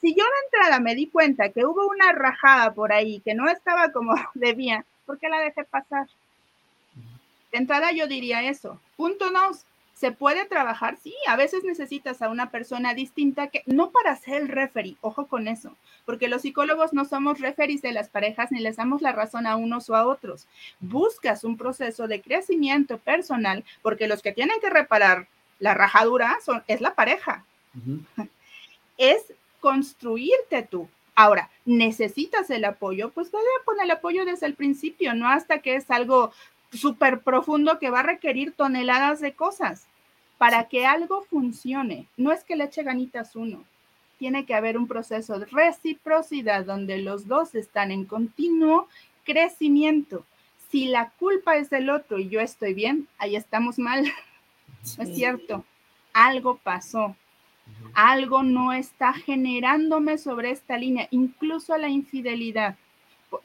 Si 0.00 0.14
yo 0.14 0.24
de 0.24 0.44
entrada 0.46 0.80
me 0.80 0.94
di 0.94 1.06
cuenta 1.06 1.48
que 1.50 1.64
hubo 1.64 1.86
una 1.86 2.12
rajada 2.12 2.74
por 2.74 2.92
ahí 2.92 3.20
que 3.20 3.34
no 3.34 3.48
estaba 3.48 3.92
como 3.92 4.14
debía, 4.34 4.84
¿por 5.06 5.18
qué 5.18 5.28
la 5.28 5.40
dejé 5.40 5.64
pasar? 5.64 6.08
De 7.52 7.58
entrada 7.58 7.92
yo 7.92 8.06
diría 8.06 8.42
eso. 8.42 8.80
Punto 8.96 9.30
dos, 9.30 9.64
¿Se 10.02 10.10
puede 10.10 10.46
trabajar? 10.46 10.98
Sí, 11.00 11.14
a 11.28 11.36
veces 11.36 11.62
necesitas 11.62 12.22
a 12.22 12.28
una 12.28 12.50
persona 12.50 12.92
distinta 12.92 13.46
que 13.46 13.62
no 13.66 13.92
para 13.92 14.16
ser 14.16 14.42
el 14.42 14.48
referee, 14.48 14.96
ojo 15.00 15.28
con 15.28 15.46
eso, 15.46 15.76
porque 16.04 16.26
los 16.26 16.42
psicólogos 16.42 16.92
no 16.92 17.04
somos 17.04 17.38
referees 17.38 17.82
de 17.82 17.92
las 17.92 18.08
parejas 18.08 18.50
ni 18.50 18.58
les 18.58 18.74
damos 18.74 19.00
la 19.00 19.12
razón 19.12 19.46
a 19.46 19.54
unos 19.54 19.88
o 19.90 19.94
a 19.94 20.08
otros. 20.08 20.48
Buscas 20.80 21.44
un 21.44 21.56
proceso 21.56 22.08
de 22.08 22.20
crecimiento 22.20 22.98
personal 22.98 23.62
porque 23.80 24.08
los 24.08 24.22
que 24.22 24.32
tienen 24.32 24.58
que 24.60 24.70
reparar 24.70 25.28
la 25.60 25.72
rajadura 25.72 26.36
son, 26.44 26.64
es 26.66 26.80
la 26.80 26.96
pareja. 26.96 27.44
Es 28.98 29.32
construirte 29.60 30.64
tú. 30.68 30.88
Ahora, 31.14 31.48
necesitas 31.64 32.50
el 32.50 32.64
apoyo, 32.64 33.10
pues 33.10 33.30
vaya 33.30 33.46
con 33.64 33.80
el 33.80 33.92
apoyo 33.92 34.24
desde 34.24 34.46
el 34.46 34.54
principio, 34.54 35.14
no 35.14 35.28
hasta 35.28 35.60
que 35.60 35.76
es 35.76 35.92
algo 35.92 36.32
súper 36.72 37.20
profundo 37.20 37.78
que 37.78 37.90
va 37.90 38.00
a 38.00 38.04
requerir 38.04 38.50
toneladas 38.50 39.20
de 39.20 39.34
cosas. 39.34 39.86
Para 40.42 40.64
que 40.64 40.84
algo 40.84 41.22
funcione, 41.22 42.08
no 42.16 42.32
es 42.32 42.42
que 42.42 42.56
le 42.56 42.64
eche 42.64 42.82
ganitas 42.82 43.36
uno, 43.36 43.62
tiene 44.18 44.44
que 44.44 44.56
haber 44.56 44.76
un 44.76 44.88
proceso 44.88 45.38
de 45.38 45.46
reciprocidad 45.46 46.64
donde 46.64 46.98
los 46.98 47.28
dos 47.28 47.54
están 47.54 47.92
en 47.92 48.04
continuo 48.04 48.88
crecimiento. 49.22 50.26
Si 50.68 50.86
la 50.86 51.10
culpa 51.10 51.58
es 51.58 51.70
del 51.70 51.90
otro 51.90 52.18
y 52.18 52.28
yo 52.28 52.40
estoy 52.40 52.74
bien, 52.74 53.06
ahí 53.18 53.36
estamos 53.36 53.78
mal. 53.78 54.04
es 54.82 55.14
cierto. 55.14 55.64
Algo 56.12 56.56
pasó. 56.56 57.14
Algo 57.94 58.42
no 58.42 58.72
está 58.72 59.12
generándome 59.12 60.18
sobre 60.18 60.50
esta 60.50 60.76
línea, 60.76 61.06
incluso 61.12 61.76
la 61.76 61.88
infidelidad. 61.88 62.76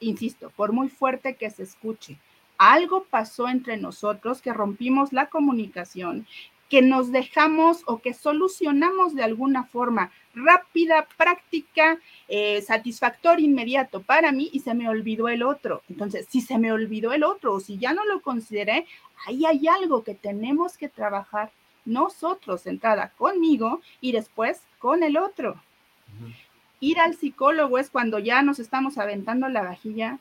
Insisto, 0.00 0.50
por 0.50 0.72
muy 0.72 0.88
fuerte 0.88 1.36
que 1.36 1.48
se 1.48 1.62
escuche, 1.62 2.18
algo 2.56 3.04
pasó 3.04 3.48
entre 3.48 3.76
nosotros 3.76 4.42
que 4.42 4.52
rompimos 4.52 5.12
la 5.12 5.26
comunicación, 5.26 6.26
que 6.68 6.82
nos 6.82 7.10
dejamos 7.10 7.82
o 7.86 7.98
que 7.98 8.12
solucionamos 8.12 9.14
de 9.14 9.24
alguna 9.24 9.64
forma 9.64 10.12
rápida, 10.34 11.06
práctica, 11.16 11.98
eh, 12.28 12.62
satisfactoria, 12.62 13.46
inmediato 13.46 14.02
para 14.02 14.32
mí 14.32 14.50
y 14.52 14.60
se 14.60 14.74
me 14.74 14.88
olvidó 14.88 15.28
el 15.28 15.42
otro. 15.42 15.82
Entonces, 15.88 16.26
si 16.28 16.40
se 16.40 16.58
me 16.58 16.72
olvidó 16.72 17.12
el 17.12 17.24
otro 17.24 17.54
o 17.54 17.60
si 17.60 17.78
ya 17.78 17.92
no 17.92 18.04
lo 18.04 18.20
consideré, 18.20 18.86
ahí 19.26 19.44
hay 19.46 19.66
algo 19.66 20.04
que 20.04 20.14
tenemos 20.14 20.76
que 20.76 20.88
trabajar 20.88 21.50
nosotros, 21.84 22.66
entrada 22.66 23.12
conmigo 23.16 23.80
y 24.00 24.12
después 24.12 24.62
con 24.78 25.02
el 25.02 25.16
otro. 25.16 25.60
Ir 26.80 27.00
al 27.00 27.16
psicólogo 27.16 27.78
es 27.78 27.90
cuando 27.90 28.18
ya 28.18 28.42
nos 28.42 28.58
estamos 28.58 28.98
aventando 28.98 29.48
la 29.48 29.62
vajilla 29.62 30.18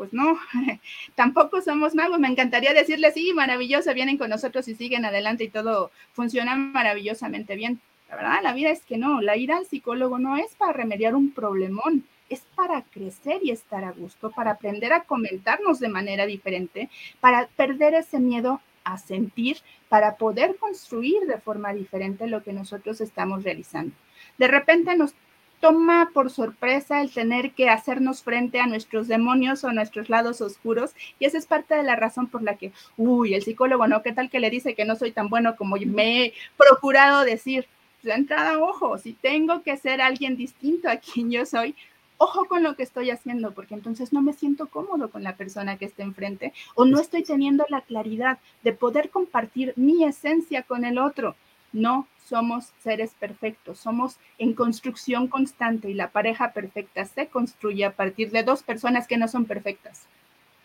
pues 0.00 0.14
no, 0.14 0.38
tampoco 1.14 1.60
somos 1.60 1.94
magos. 1.94 2.18
Me 2.18 2.28
encantaría 2.28 2.72
decirles, 2.72 3.12
sí, 3.12 3.34
maravilloso, 3.34 3.92
vienen 3.92 4.16
con 4.16 4.30
nosotros 4.30 4.66
y 4.66 4.74
siguen 4.74 5.04
adelante 5.04 5.44
y 5.44 5.48
todo 5.48 5.90
funciona 6.14 6.56
maravillosamente 6.56 7.54
bien. 7.54 7.82
La 8.08 8.16
verdad, 8.16 8.38
la 8.42 8.54
vida 8.54 8.70
es 8.70 8.80
que 8.86 8.96
no, 8.96 9.20
la 9.20 9.36
ida 9.36 9.58
al 9.58 9.66
psicólogo 9.66 10.18
no 10.18 10.38
es 10.38 10.54
para 10.54 10.72
remediar 10.72 11.14
un 11.14 11.32
problemón, 11.32 12.06
es 12.30 12.40
para 12.54 12.80
crecer 12.80 13.40
y 13.42 13.50
estar 13.50 13.84
a 13.84 13.92
gusto, 13.92 14.30
para 14.30 14.52
aprender 14.52 14.94
a 14.94 15.02
comentarnos 15.02 15.80
de 15.80 15.90
manera 15.90 16.24
diferente, 16.24 16.88
para 17.20 17.48
perder 17.48 17.92
ese 17.92 18.20
miedo 18.20 18.62
a 18.84 18.96
sentir, 18.96 19.58
para 19.90 20.16
poder 20.16 20.56
construir 20.56 21.26
de 21.26 21.36
forma 21.36 21.74
diferente 21.74 22.26
lo 22.26 22.42
que 22.42 22.54
nosotros 22.54 23.02
estamos 23.02 23.44
realizando. 23.44 23.92
De 24.38 24.48
repente 24.48 24.96
nos 24.96 25.12
toma 25.60 26.10
por 26.12 26.30
sorpresa 26.30 27.00
el 27.02 27.12
tener 27.12 27.52
que 27.52 27.68
hacernos 27.68 28.22
frente 28.22 28.60
a 28.60 28.66
nuestros 28.66 29.08
demonios 29.08 29.62
o 29.62 29.72
nuestros 29.72 30.08
lados 30.08 30.40
oscuros 30.40 30.92
y 31.18 31.26
esa 31.26 31.38
es 31.38 31.46
parte 31.46 31.74
de 31.74 31.82
la 31.82 31.96
razón 31.96 32.26
por 32.26 32.42
la 32.42 32.56
que, 32.56 32.72
uy, 32.96 33.34
el 33.34 33.42
psicólogo, 33.42 33.86
¿no? 33.86 34.02
¿Qué 34.02 34.12
tal 34.12 34.30
que 34.30 34.40
le 34.40 34.50
dice 34.50 34.74
que 34.74 34.84
no 34.84 34.96
soy 34.96 35.12
tan 35.12 35.28
bueno 35.28 35.56
como 35.56 35.76
me 35.76 36.24
he 36.24 36.34
procurado 36.56 37.24
decir? 37.24 37.66
De 38.02 38.12
entrada, 38.12 38.58
ojo, 38.58 38.96
si 38.96 39.12
tengo 39.12 39.62
que 39.62 39.76
ser 39.76 40.00
alguien 40.00 40.36
distinto 40.36 40.88
a 40.88 40.96
quien 40.96 41.30
yo 41.30 41.44
soy, 41.44 41.74
ojo 42.16 42.46
con 42.46 42.62
lo 42.62 42.74
que 42.74 42.82
estoy 42.82 43.10
haciendo, 43.10 43.52
porque 43.52 43.74
entonces 43.74 44.12
no 44.12 44.22
me 44.22 44.32
siento 44.32 44.66
cómodo 44.68 45.10
con 45.10 45.22
la 45.22 45.36
persona 45.36 45.76
que 45.76 45.84
está 45.84 46.02
enfrente 46.02 46.54
o 46.74 46.86
no 46.86 46.98
estoy 46.98 47.22
teniendo 47.22 47.66
la 47.68 47.82
claridad 47.82 48.38
de 48.62 48.72
poder 48.72 49.10
compartir 49.10 49.74
mi 49.76 50.04
esencia 50.04 50.62
con 50.62 50.84
el 50.84 50.98
otro. 50.98 51.36
No 51.72 52.08
somos 52.30 52.66
seres 52.82 53.10
perfectos, 53.18 53.80
somos 53.80 54.16
en 54.38 54.54
construcción 54.54 55.26
constante 55.26 55.90
y 55.90 55.94
la 55.94 56.10
pareja 56.10 56.52
perfecta 56.52 57.04
se 57.04 57.26
construye 57.26 57.84
a 57.84 57.92
partir 57.92 58.30
de 58.30 58.44
dos 58.44 58.62
personas 58.62 59.08
que 59.08 59.18
no 59.18 59.26
son 59.26 59.44
perfectas. 59.46 60.04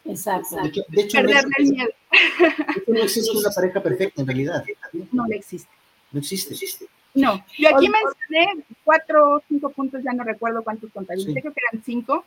Exacto. 0.06 0.58
De 0.90 1.02
hecho, 1.02 1.24
no, 1.24 3.00
existe, 3.02 3.36
una 3.36 3.50
pareja 3.50 3.82
perfecta 3.82 4.22
en 4.22 4.28
realidad. 4.28 4.64
No 5.12 5.26
existe. 5.32 5.72
No 6.12 6.20
existe. 6.20 6.54
existe. 6.54 6.86
No, 7.16 7.46
yo 7.58 7.70
aquí 7.70 7.88
mencioné 7.88 8.66
cuatro 8.84 9.36
o 9.36 9.44
cinco 9.48 9.70
puntos, 9.70 10.04
ya 10.04 10.12
no 10.12 10.26
recuerdo 10.26 10.64
cuántos 10.64 10.92
contabilicé, 10.92 11.40
creo 11.40 11.54
que 11.54 11.62
eran 11.72 11.84
cinco, 11.84 12.26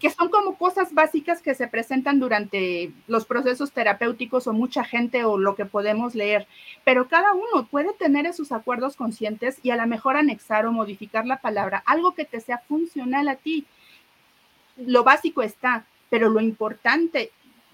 que 0.00 0.08
son 0.08 0.30
como 0.30 0.56
cosas 0.56 0.94
básicas 0.94 1.42
que 1.42 1.54
se 1.54 1.68
presentan 1.68 2.18
durante 2.18 2.92
los 3.08 3.26
procesos 3.26 3.72
terapéuticos 3.72 4.46
o 4.46 4.54
mucha 4.54 4.84
gente 4.84 5.24
o 5.26 5.36
lo 5.36 5.54
que 5.54 5.66
podemos 5.66 6.14
leer, 6.14 6.46
pero 6.82 7.08
cada 7.08 7.34
uno 7.34 7.66
puede 7.70 7.92
tener 7.92 8.24
esos 8.24 8.52
acuerdos 8.52 8.96
conscientes 8.96 9.58
y 9.62 9.70
a 9.70 9.76
lo 9.76 9.86
mejor 9.86 10.16
anexar 10.16 10.64
o 10.64 10.72
modificar 10.72 11.26
la 11.26 11.40
palabra, 11.42 11.82
algo 11.84 12.14
que 12.14 12.24
te 12.24 12.40
sea 12.40 12.58
funcional 12.58 13.28
a 13.28 13.36
ti. 13.36 13.66
Lo 14.78 15.04
básico 15.04 15.42
está, 15.42 15.84
pero 16.08 16.30
lo 16.30 16.40
importante 16.40 17.30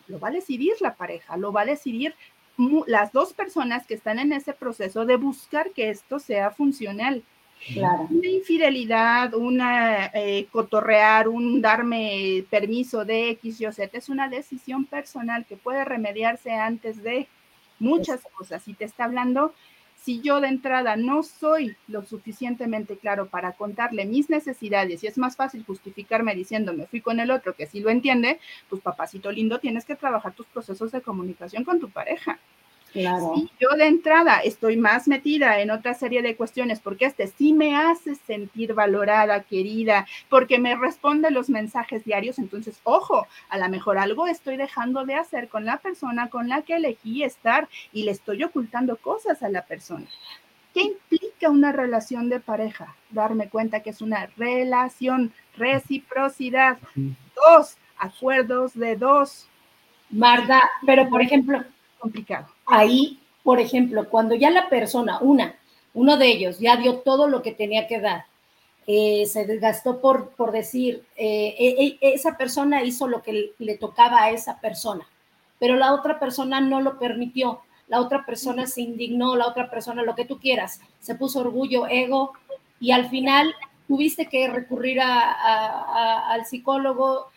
lo 0.09 0.19
va 0.19 0.29
a 0.29 0.33
decidir 0.33 0.75
la 0.81 0.95
pareja, 0.95 1.37
lo 1.37 1.53
va 1.53 1.61
a 1.61 1.67
decidir 1.67 2.15
las 2.87 3.13
dos 3.13 3.33
personas 3.33 3.87
que 3.87 3.95
están 3.95 4.19
en 4.19 4.33
ese 4.33 4.53
proceso 4.53 5.07
de 5.07 5.17
buscar 5.17 5.71
que 5.71 5.91
esto 5.91 6.19
sea 6.19 6.51
funcional. 6.51 7.23
Claro. 7.73 8.07
Una 8.11 8.29
infidelidad, 8.29 9.35
una 9.35 10.07
eh, 10.15 10.47
cotorrear, 10.51 11.29
un 11.29 11.61
darme 11.61 12.45
permiso 12.51 13.05
de 13.05 13.31
X, 13.31 13.61
Y, 13.61 13.73
Z, 13.73 13.99
es 13.99 14.09
una 14.09 14.29
decisión 14.29 14.85
personal 14.85 15.45
que 15.45 15.57
puede 15.57 15.85
remediarse 15.85 16.53
antes 16.53 17.03
de 17.03 17.29
muchas 17.79 18.21
cosas. 18.37 18.67
Y 18.69 18.75
te 18.75 18.85
está 18.85 19.05
hablando, 19.05 19.55
si 20.03 20.21
yo 20.21 20.41
de 20.41 20.49
entrada 20.49 20.97
no 20.97 21.23
soy 21.23 21.77
lo 21.87 22.05
suficientemente 22.05 22.97
claro 22.97 23.27
para 23.27 23.53
contarle 23.53 24.07
mis 24.07 24.31
necesidades 24.31 25.03
y 25.03 25.07
es 25.07 25.19
más 25.19 25.37
fácil 25.37 25.65
justificarme 25.65 26.35
diciendo 26.35 26.73
me 26.73 26.87
fui 26.87 27.01
con 27.01 27.21
el 27.21 27.31
otro 27.31 27.55
que 27.55 27.67
sí 27.67 27.81
lo 27.81 27.91
entiende, 27.91 28.41
pues 28.69 28.83
papacito 28.83 29.31
lindo, 29.31 29.59
tienes 29.59 29.85
que 29.85 29.97
trabajar 29.97 30.33
tus 30.33 30.47
procesos 30.47 30.93
de 30.93 31.03
comunicación 31.03 31.65
con 31.65 31.81
tu 31.81 31.91
pareja. 31.91 32.39
Claro. 32.93 33.35
Si 33.35 33.51
yo 33.61 33.77
de 33.77 33.87
entrada 33.87 34.39
estoy 34.41 34.77
más 34.77 35.09
metida 35.09 35.61
en 35.61 35.71
otra 35.71 35.95
serie 35.95 36.23
de 36.23 36.37
cuestiones, 36.37 36.81
porque 36.81 37.05
este 37.05 37.27
sí 37.27 37.53
me 37.53 37.77
hace 37.77 38.15
sentir 38.15 38.75
valorada, 38.75 39.43
querida, 39.43 40.07
porque 40.29 40.59
me 40.59 40.75
responde 40.75 41.31
los 41.31 41.51
mensajes 41.51 42.05
diarios, 42.05 42.39
entonces, 42.39 42.81
ojo, 42.85 43.27
a 43.51 43.59
lo 43.59 43.69
mejor 43.69 43.99
algo 43.99 44.27
estoy 44.27 44.57
dejando 44.57 45.05
de 45.05 45.15
hacer 45.15 45.49
con 45.49 45.65
la 45.65 45.79
persona 45.79 46.29
con 46.29 46.49
la 46.49 46.63
que 46.63 46.77
elegí 46.77 47.23
estar 47.23 47.69
y 47.93 48.05
le 48.05 48.13
estoy 48.13 48.43
ocultando 48.43 48.97
cosas 48.97 49.43
a 49.43 49.49
la 49.49 49.63
persona. 49.63 50.07
¿Qué 50.75 50.83
implica 50.83 51.51
una 51.51 51.73
relación 51.73 52.29
de 52.29 52.41
pareja? 52.41 52.95
Darme 53.11 53.49
cuenta 53.49 53.81
que 53.81 53.91
es 53.91 54.01
una 54.01 54.27
relación, 54.37 55.33
reciprocidad, 55.57 56.79
dos, 56.95 57.77
acuerdos 57.99 58.75
de 58.75 58.97
dos. 58.97 59.47
Marda, 60.11 60.63
pero 60.87 61.09
por 61.09 61.21
ejemplo, 61.21 61.63
complicado. 61.99 62.47
Ahí, 62.67 63.21
por 63.43 63.61
ejemplo, 63.61 64.09
cuando 64.09 64.35
ya 64.35 64.51
la 64.51 64.69
persona, 64.69 65.19
una, 65.21 65.57
uno 65.95 66.17
de 66.17 66.29
ellos 66.29 66.59
ya 66.59 66.77
dio 66.77 66.99
todo 66.99 67.29
lo 67.29 67.43
que 67.43 67.53
tenía 67.53 67.87
que 67.87 68.01
dar, 68.01 68.27
eh, 68.87 69.27
se 69.27 69.45
desgastó 69.45 70.01
por, 70.01 70.31
por 70.31 70.51
decir, 70.51 71.05
eh, 71.17 71.55
e, 71.59 71.99
e, 72.01 72.15
esa 72.15 72.39
persona 72.39 72.83
hizo 72.83 73.07
lo 73.07 73.23
que 73.23 73.53
le 73.59 73.77
tocaba 73.77 74.23
a 74.23 74.31
esa 74.31 74.61
persona, 74.61 75.07
pero 75.59 75.77
la 75.77 75.93
otra 75.93 76.19
persona 76.19 76.61
no 76.61 76.81
lo 76.81 76.99
permitió, 76.99 77.61
la 77.89 78.01
otra 78.01 78.25
persona 78.25 78.67
se 78.67 78.83
indignó, 78.83 79.37
la 79.37 79.47
otra 79.47 79.71
persona, 79.71 80.03
lo 80.03 80.15
que 80.15 80.25
tú 80.25 80.39
quieras, 80.39 80.81
se 81.01 81.15
puso 81.15 81.41
orgullo, 81.41 81.87
ego, 81.87 82.33
y 82.81 82.93
al 82.93 83.11
final 83.11 83.55
tuviste 83.87 84.27
que 84.27 84.49
recurrir 84.49 85.01
al 85.03 86.47
psicólogo, 86.47 87.29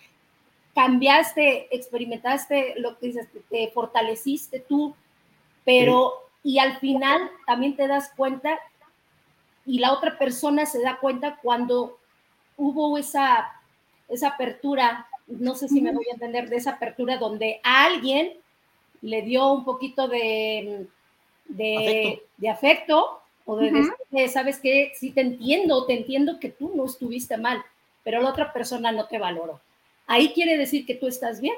cambiaste, 0.73 1.73
experimentaste 1.75 2.75
lo 2.77 2.97
que 2.97 3.07
dices, 3.07 3.27
te 3.49 3.69
fortaleciste 3.69 4.59
tú, 4.59 4.95
pero 5.65 6.13
y 6.43 6.59
al 6.59 6.77
final 6.77 7.29
también 7.45 7.75
te 7.75 7.87
das 7.87 8.11
cuenta 8.15 8.59
y 9.65 9.79
la 9.79 9.93
otra 9.93 10.17
persona 10.17 10.65
se 10.65 10.81
da 10.81 10.97
cuenta 10.97 11.37
cuando 11.41 11.99
hubo 12.57 12.97
esa, 12.97 13.51
esa 14.07 14.29
apertura, 14.29 15.07
no 15.27 15.55
sé 15.55 15.67
si 15.67 15.81
me 15.81 15.91
voy 15.91 16.05
a 16.09 16.13
entender, 16.13 16.49
de 16.49 16.57
esa 16.57 16.71
apertura 16.71 17.17
donde 17.17 17.59
a 17.63 17.85
alguien 17.85 18.33
le 19.01 19.21
dio 19.21 19.51
un 19.51 19.63
poquito 19.63 20.07
de, 20.07 20.87
de, 21.47 22.49
afecto. 22.49 23.21
o 23.45 23.55
de, 23.55 23.71
decir, 23.71 24.29
sabes 24.29 24.59
que 24.59 24.91
sí 24.95 25.11
te 25.11 25.21
entiendo, 25.21 25.85
te 25.85 25.93
entiendo 25.93 26.39
que 26.39 26.49
tú 26.49 26.71
no 26.75 26.85
estuviste 26.85 27.37
mal, 27.37 27.63
pero 28.03 28.21
la 28.21 28.29
otra 28.29 28.51
persona 28.53 28.91
no 28.91 29.05
te 29.05 29.19
valoró. 29.19 29.59
Ahí 30.11 30.33
quiere 30.33 30.57
decir 30.57 30.85
que 30.85 30.95
tú 30.95 31.07
estás 31.07 31.39
bien. 31.39 31.55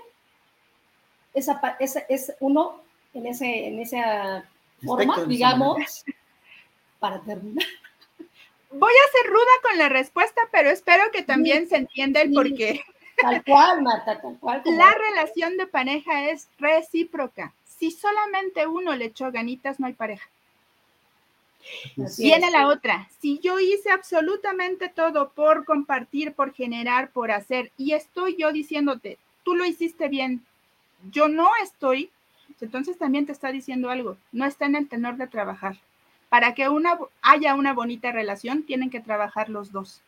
Esa, 1.34 1.60
esa 1.80 2.02
es 2.02 2.32
uno 2.40 2.84
en, 3.12 3.26
ese, 3.26 3.66
en 3.66 3.80
esa 3.80 4.48
forma, 4.86 5.24
digamos, 5.26 6.06
para 7.00 7.20
terminar. 7.22 7.66
Voy 8.70 8.94
a 8.94 9.12
ser 9.12 9.32
ruda 9.32 9.52
con 9.64 9.78
la 9.80 9.90
respuesta, 9.90 10.40
pero 10.52 10.70
espero 10.70 11.04
que 11.12 11.24
también 11.24 11.68
se 11.68 11.78
entienda 11.78 12.22
el 12.22 12.32
porqué. 12.32 12.84
Tal 13.20 13.44
cual, 13.44 13.82
Marta, 13.82 14.22
tal 14.22 14.38
cual. 14.38 14.62
La 14.66 14.92
relación 14.92 15.58
de 15.58 15.66
pareja 15.66 16.30
es 16.30 16.48
recíproca. 16.60 17.56
Si 17.64 17.90
solamente 17.90 18.68
uno 18.68 18.96
le 18.96 19.06
echó 19.06 19.32
ganitas, 19.32 19.80
no 19.80 19.88
hay 19.88 19.94
pareja. 19.94 20.30
Viene 22.18 22.52
la 22.52 22.68
otra. 22.68 23.08
Si 23.20 23.40
yo 23.40 23.60
hice 23.60 23.92
absolutamente 23.92 24.90
todo 24.90 25.30
por 25.30 25.66
compartir, 25.66 26.34
por 26.34 26.54
generar, 26.54 27.12
por 27.12 27.32
hacer, 27.32 27.72
y 27.78 27.94
estoy 27.94 28.36
yo 28.38 28.52
diciéndote, 28.52 29.18
tú 29.44 29.56
lo 29.56 29.66
hiciste 29.66 30.08
bien, 30.08 30.44
yo 31.12 31.28
no 31.28 31.50
estoy, 31.62 32.10
entonces 32.62 32.98
también 32.98 33.26
te 33.26 33.32
está 33.32 33.52
diciendo 33.52 33.90
algo, 33.90 34.18
no 34.32 34.46
está 34.46 34.66
en 34.66 34.76
el 34.76 34.88
tenor 34.88 35.18
de 35.18 35.28
trabajar. 35.28 35.78
Para 36.30 36.54
que 36.56 36.70
una, 36.70 36.98
haya 37.22 37.54
una 37.56 37.74
bonita 37.74 38.12
relación, 38.12 38.64
tienen 38.64 38.90
que 38.90 39.00
trabajar 39.00 39.50
los 39.50 39.72
dos. 39.72 40.02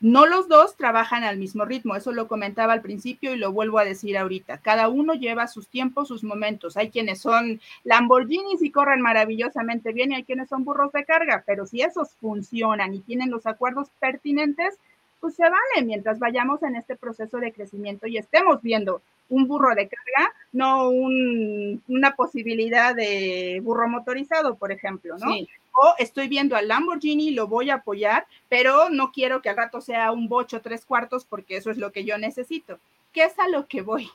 No 0.00 0.26
los 0.26 0.46
dos 0.48 0.76
trabajan 0.76 1.24
al 1.24 1.38
mismo 1.38 1.64
ritmo, 1.64 1.96
eso 1.96 2.12
lo 2.12 2.28
comentaba 2.28 2.74
al 2.74 2.82
principio 2.82 3.34
y 3.34 3.38
lo 3.38 3.52
vuelvo 3.52 3.78
a 3.78 3.84
decir 3.84 4.18
ahorita. 4.18 4.58
Cada 4.58 4.88
uno 4.88 5.14
lleva 5.14 5.46
sus 5.46 5.68
tiempos, 5.68 6.08
sus 6.08 6.22
momentos. 6.22 6.76
Hay 6.76 6.90
quienes 6.90 7.20
son 7.20 7.60
Lamborghinis 7.84 8.62
y 8.62 8.70
corren 8.70 9.00
maravillosamente 9.00 9.92
bien 9.92 10.12
y 10.12 10.16
hay 10.16 10.24
quienes 10.24 10.50
son 10.50 10.64
burros 10.64 10.92
de 10.92 11.04
carga, 11.04 11.44
pero 11.46 11.66
si 11.66 11.80
esos 11.80 12.10
funcionan 12.20 12.94
y 12.94 13.00
tienen 13.00 13.30
los 13.30 13.46
acuerdos 13.46 13.88
pertinentes, 13.98 14.78
pues 15.20 15.34
se 15.34 15.44
vale 15.44 15.84
mientras 15.84 16.18
vayamos 16.18 16.62
en 16.62 16.76
este 16.76 16.94
proceso 16.94 17.38
de 17.38 17.52
crecimiento 17.52 18.06
y 18.06 18.18
estemos 18.18 18.60
viendo 18.60 19.00
un 19.28 19.48
burro 19.48 19.74
de 19.74 19.88
carga, 19.88 20.32
no 20.52 20.90
una 20.90 22.14
posibilidad 22.16 22.94
de 22.94 23.60
burro 23.62 23.88
motorizado, 23.88 24.56
por 24.56 24.72
ejemplo, 24.72 25.16
¿no? 25.18 25.34
O 25.76 25.94
estoy 25.98 26.26
viendo 26.26 26.56
al 26.56 26.68
Lamborghini, 26.68 27.30
lo 27.32 27.46
voy 27.46 27.70
a 27.70 27.76
apoyar, 27.76 28.26
pero 28.48 28.88
no 28.88 29.12
quiero 29.12 29.42
que 29.42 29.50
al 29.50 29.56
rato 29.56 29.80
sea 29.80 30.10
un 30.10 30.28
bocho 30.28 30.62
tres 30.62 30.84
cuartos 30.84 31.24
porque 31.24 31.56
eso 31.58 31.70
es 31.70 31.76
lo 31.76 31.92
que 31.92 32.04
yo 32.04 32.16
necesito. 32.16 32.78
¿Qué 33.12 33.24
es 33.24 33.38
a 33.38 33.48
lo 33.48 33.66
que 33.66 33.82
voy? 33.82 34.10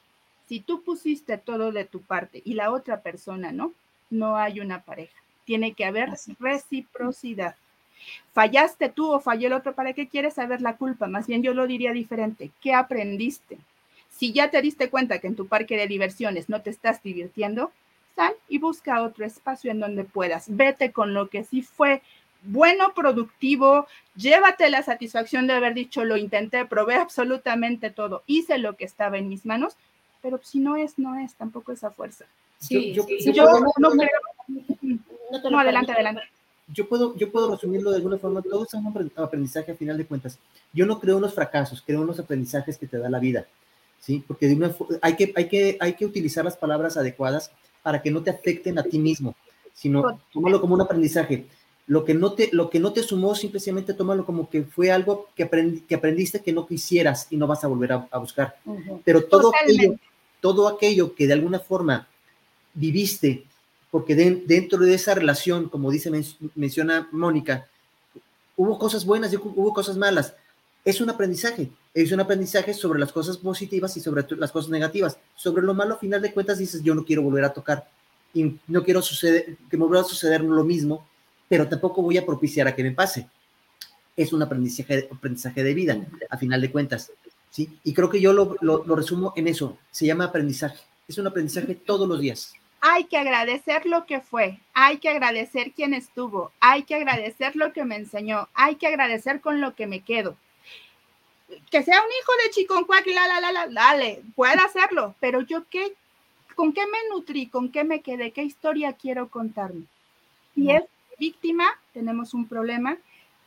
Si 0.47 0.59
tú 0.59 0.83
pusiste 0.83 1.37
todo 1.37 1.71
de 1.71 1.85
tu 1.85 2.01
parte 2.01 2.41
y 2.43 2.55
la 2.55 2.71
otra 2.71 3.01
persona 3.01 3.51
no, 3.51 3.73
no 4.09 4.37
hay 4.37 4.59
una 4.59 4.81
pareja. 4.81 5.13
Tiene 5.45 5.73
que 5.73 5.85
haber 5.85 6.09
reciprocidad. 6.39 7.55
Fallaste 8.33 8.89
tú 8.89 9.11
o 9.11 9.19
falló 9.19 9.47
el 9.47 9.53
otro, 9.53 9.73
¿para 9.73 9.93
qué 9.93 10.07
quieres 10.07 10.33
saber 10.33 10.61
la 10.61 10.77
culpa? 10.77 11.07
Más 11.07 11.27
bien 11.27 11.43
yo 11.43 11.53
lo 11.53 11.67
diría 11.67 11.93
diferente. 11.93 12.49
¿Qué 12.59 12.73
aprendiste? 12.73 13.59
Si 14.09 14.33
ya 14.33 14.49
te 14.49 14.61
diste 14.61 14.89
cuenta 14.89 15.19
que 15.19 15.27
en 15.27 15.35
tu 15.35 15.47
parque 15.47 15.77
de 15.77 15.87
diversiones 15.87 16.49
no 16.49 16.61
te 16.61 16.71
estás 16.71 17.01
divirtiendo, 17.03 17.71
sal 18.15 18.33
y 18.47 18.59
busca 18.59 19.01
otro 19.01 19.25
espacio 19.25 19.71
en 19.71 19.79
donde 19.79 20.03
puedas. 20.03 20.45
Vete 20.47 20.91
con 20.91 21.13
lo 21.13 21.29
que 21.29 21.43
sí 21.43 21.61
fue 21.61 22.01
bueno, 22.43 22.93
productivo, 22.95 23.87
llévate 24.15 24.69
la 24.69 24.81
satisfacción 24.83 25.47
de 25.47 25.53
haber 25.53 25.73
dicho, 25.73 26.03
lo 26.03 26.17
intenté, 26.17 26.65
probé 26.65 26.95
absolutamente 26.95 27.91
todo, 27.91 28.23
hice 28.25 28.57
lo 28.57 28.75
que 28.75 28.85
estaba 28.85 29.17
en 29.17 29.29
mis 29.29 29.45
manos, 29.45 29.75
pero 30.21 30.39
si 30.43 30.59
no 30.59 30.75
es, 30.75 30.97
no 30.97 31.19
es, 31.19 31.35
tampoco 31.35 31.71
esa 31.71 31.91
fuerza. 31.91 32.25
Sí, 32.57 32.93
yo, 32.93 33.05
no, 33.77 33.91
creo. 33.91 34.09
No, 35.49 35.59
adelante, 35.59 35.91
adelante. 35.91 36.21
Yo 36.67 36.87
puedo, 36.87 37.15
yo 37.17 37.31
puedo 37.31 37.51
resumirlo 37.51 37.89
de 37.89 37.97
alguna 37.97 38.17
forma, 38.17 38.41
todo 38.41 38.63
es 38.63 38.73
un 38.73 39.11
aprendizaje 39.15 39.71
a 39.71 39.75
final 39.75 39.97
de 39.97 40.05
cuentas. 40.05 40.37
Yo 40.71 40.85
no 40.85 40.99
creo 40.99 41.15
en 41.17 41.23
los 41.23 41.33
fracasos, 41.33 41.83
creo 41.85 42.01
en 42.01 42.07
los 42.07 42.19
aprendizajes 42.19 42.77
que 42.77 42.87
te 42.87 42.97
da 42.97 43.09
la 43.09 43.19
vida, 43.19 43.45
¿sí? 43.99 44.23
Porque 44.27 44.47
de 44.47 44.55
una, 44.55 44.73
hay, 45.01 45.15
que, 45.15 45.33
hay, 45.35 45.47
que, 45.47 45.77
hay 45.79 45.93
que 45.93 46.05
utilizar 46.05 46.45
las 46.45 46.55
palabras 46.55 46.97
adecuadas 46.97 47.51
para 47.81 48.01
que 48.01 48.11
no 48.11 48.21
te 48.21 48.29
afecten 48.29 48.77
a 48.79 48.83
ti 48.83 48.99
mismo, 48.99 49.35
sino 49.73 50.19
tómalo 50.33 50.61
como 50.61 50.75
un 50.75 50.81
aprendizaje. 50.81 51.45
Lo 51.87 52.05
que 52.05 52.13
no 52.13 52.33
te, 52.33 52.49
lo 52.51 52.69
que 52.69 52.79
no 52.79 52.93
te 52.93 53.03
sumó, 53.03 53.35
simplemente 53.35 53.93
tómalo 53.93 54.25
como 54.25 54.49
que 54.49 54.63
fue 54.63 54.91
algo 54.91 55.27
que, 55.35 55.49
que 55.87 55.95
aprendiste 55.95 56.41
que 56.41 56.53
no 56.53 56.67
quisieras 56.67 57.27
y 57.29 57.37
no 57.37 57.47
vas 57.47 57.63
a 57.63 57.67
volver 57.67 57.93
a, 57.93 58.17
buscar. 58.17 58.55
Pero 59.03 59.23
todo 59.25 59.51
aquello, 59.53 59.95
todo 60.39 60.67
aquello 60.67 61.15
que 61.15 61.27
de 61.27 61.33
alguna 61.33 61.59
forma 61.59 62.07
viviste, 62.73 63.45
porque 63.89 64.15
dentro 64.15 64.79
de 64.79 64.93
esa 64.93 65.15
relación, 65.15 65.67
como 65.67 65.91
dice, 65.91 66.11
menciona 66.55 67.09
Mónica, 67.11 67.67
hubo 68.55 68.77
cosas 68.79 69.05
buenas 69.05 69.33
y 69.33 69.37
hubo 69.37 69.73
cosas 69.73 69.97
malas. 69.97 70.33
Es 70.83 71.01
un 71.01 71.09
aprendizaje 71.09 71.71
es 71.93 72.11
un 72.11 72.21
aprendizaje 72.21 72.73
sobre 72.73 72.99
las 72.99 73.11
cosas 73.11 73.37
positivas 73.37 73.95
y 73.97 74.01
sobre 74.01 74.25
las 74.37 74.51
cosas 74.51 74.69
negativas. 74.69 75.17
Sobre 75.35 75.63
lo 75.63 75.73
malo, 75.73 75.95
a 75.95 75.97
final 75.97 76.21
de 76.21 76.31
cuentas, 76.31 76.57
dices, 76.57 76.81
yo 76.83 76.95
no 76.95 77.03
quiero 77.03 77.21
volver 77.21 77.43
a 77.43 77.53
tocar 77.53 77.87
y 78.33 78.55
no 78.67 78.83
quiero 78.83 79.01
suceder, 79.01 79.57
que 79.69 79.77
me 79.77 79.85
vuelva 79.85 80.01
a 80.01 80.09
suceder 80.09 80.41
lo 80.41 80.63
mismo, 80.63 81.05
pero 81.49 81.67
tampoco 81.67 82.01
voy 82.01 82.17
a 82.17 82.25
propiciar 82.25 82.67
a 82.67 82.75
que 82.75 82.83
me 82.83 82.91
pase. 82.91 83.27
Es 84.15 84.31
un 84.31 84.41
aprendizaje, 84.41 85.09
aprendizaje 85.11 85.63
de 85.63 85.73
vida, 85.73 85.97
a 86.29 86.37
final 86.37 86.61
de 86.61 86.71
cuentas. 86.71 87.11
¿sí? 87.49 87.77
Y 87.83 87.93
creo 87.93 88.09
que 88.09 88.21
yo 88.21 88.31
lo, 88.31 88.55
lo, 88.61 88.95
resumo 88.95 89.33
en 89.35 89.49
eso. 89.49 89.77
Se 89.91 90.05
llama 90.05 90.25
aprendizaje. 90.25 90.79
Es 91.09 91.17
un 91.17 91.27
aprendizaje 91.27 91.75
todos 91.75 92.07
los 92.07 92.21
días. 92.21 92.53
Hay 92.79 93.03
que 93.03 93.17
agradecer 93.17 93.85
lo 93.85 94.05
que 94.05 94.21
fue, 94.21 94.59
hay 94.73 94.97
que 94.97 95.09
agradecer 95.09 95.73
quién 95.75 95.93
estuvo, 95.93 96.51
hay 96.59 96.81
que 96.81 96.95
agradecer 96.95 97.55
lo 97.55 97.73
que 97.73 97.85
me 97.85 97.95
enseñó, 97.95 98.47
hay 98.55 98.75
que 98.77 98.87
agradecer 98.87 99.39
con 99.39 99.61
lo 99.61 99.75
que 99.75 99.85
me 99.85 100.01
quedo 100.01 100.35
que 101.69 101.83
sea 101.83 102.01
un 102.01 102.07
hijo 102.07 102.31
de 102.43 102.51
Chiconcuac 102.51 103.05
y 103.07 103.13
la, 103.13 103.27
la, 103.27 103.39
la, 103.39 103.51
la, 103.51 103.67
dale, 103.67 104.23
puede 104.35 104.53
hacerlo, 104.53 105.15
pero 105.19 105.41
yo 105.41 105.65
qué, 105.69 105.93
con 106.55 106.73
qué 106.73 106.81
me 106.85 107.09
nutrí, 107.09 107.47
con 107.47 107.71
qué 107.71 107.83
me 107.83 108.01
quedé, 108.01 108.31
qué 108.31 108.43
historia 108.43 108.93
quiero 108.93 109.29
contarme. 109.29 109.85
Y 110.55 110.71
es 110.71 110.83
víctima, 111.17 111.79
tenemos 111.93 112.33
un 112.33 112.47
problema. 112.47 112.97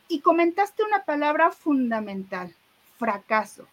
Y 0.07 0.19
comentaste 0.21 0.83
una 0.83 1.03
palabra 1.03 1.51
fundamental, 1.51 2.53
fracaso. 2.97 3.67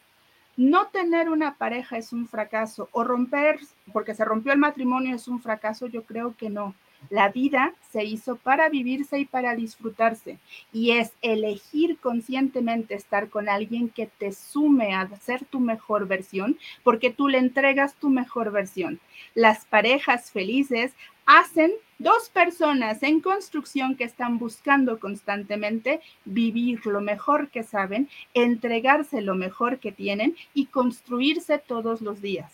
No 0.57 0.89
tener 0.89 1.31
una 1.31 1.57
pareja 1.57 1.97
es 1.97 2.13
un 2.13 2.29
fracaso, 2.29 2.89
o 2.93 3.05
romper, 3.05 3.61
porque 3.93 4.15
se 4.15 4.25
rompió 4.25 4.53
el 4.53 4.59
matrimonio 4.59 5.17
es 5.17 5.29
un 5.29 5.41
fracaso, 5.41 5.87
yo 5.87 6.05
creo 6.05 6.35
que 6.37 6.51
no. 6.51 6.75
La 7.11 7.29
vida 7.29 7.75
se 7.91 8.05
hizo 8.05 8.37
para 8.37 8.69
vivirse 8.69 9.19
y 9.19 9.25
para 9.25 9.55
disfrutarse. 9.55 10.39
Y 10.73 10.93
es 10.93 11.13
elegir 11.21 11.99
conscientemente 11.99 12.95
estar 12.95 13.29
con 13.29 13.49
alguien 13.49 13.89
que 13.89 14.07
te 14.07 14.33
sume 14.33 14.95
a 14.95 15.09
ser 15.17 15.45
tu 15.45 15.61
mejor 15.61 16.07
versión, 16.07 16.59
porque 16.83 17.11
tú 17.11 17.29
le 17.29 17.39
entregas 17.39 17.95
tu 17.95 18.09
mejor 18.09 18.51
versión. 18.51 19.01
Las 19.35 19.65
parejas 19.67 20.31
felices 20.31 20.93
hacen 21.27 21.73
dos 21.99 22.31
personas 22.31 23.03
en 23.03 23.21
construcción 23.21 23.97
que 23.97 24.05
están 24.05 24.39
buscando 24.39 24.99
constantemente 24.99 26.01
vivir 26.25 26.85
lo 26.87 27.01
mejor 27.01 27.49
que 27.51 27.63
saben, 27.63 28.09
entregarse 28.35 29.21
lo 29.21 29.35
mejor 29.35 29.79
que 29.79 29.93
tienen 29.93 30.37
y 30.55 30.67
construirse 30.67 31.59
todos 31.59 32.01
los 32.01 32.21
días. 32.21 32.53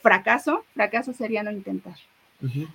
Fracaso, 0.00 0.64
fracaso 0.74 1.12
sería 1.12 1.44
no 1.44 1.52
intentar. 1.52 1.94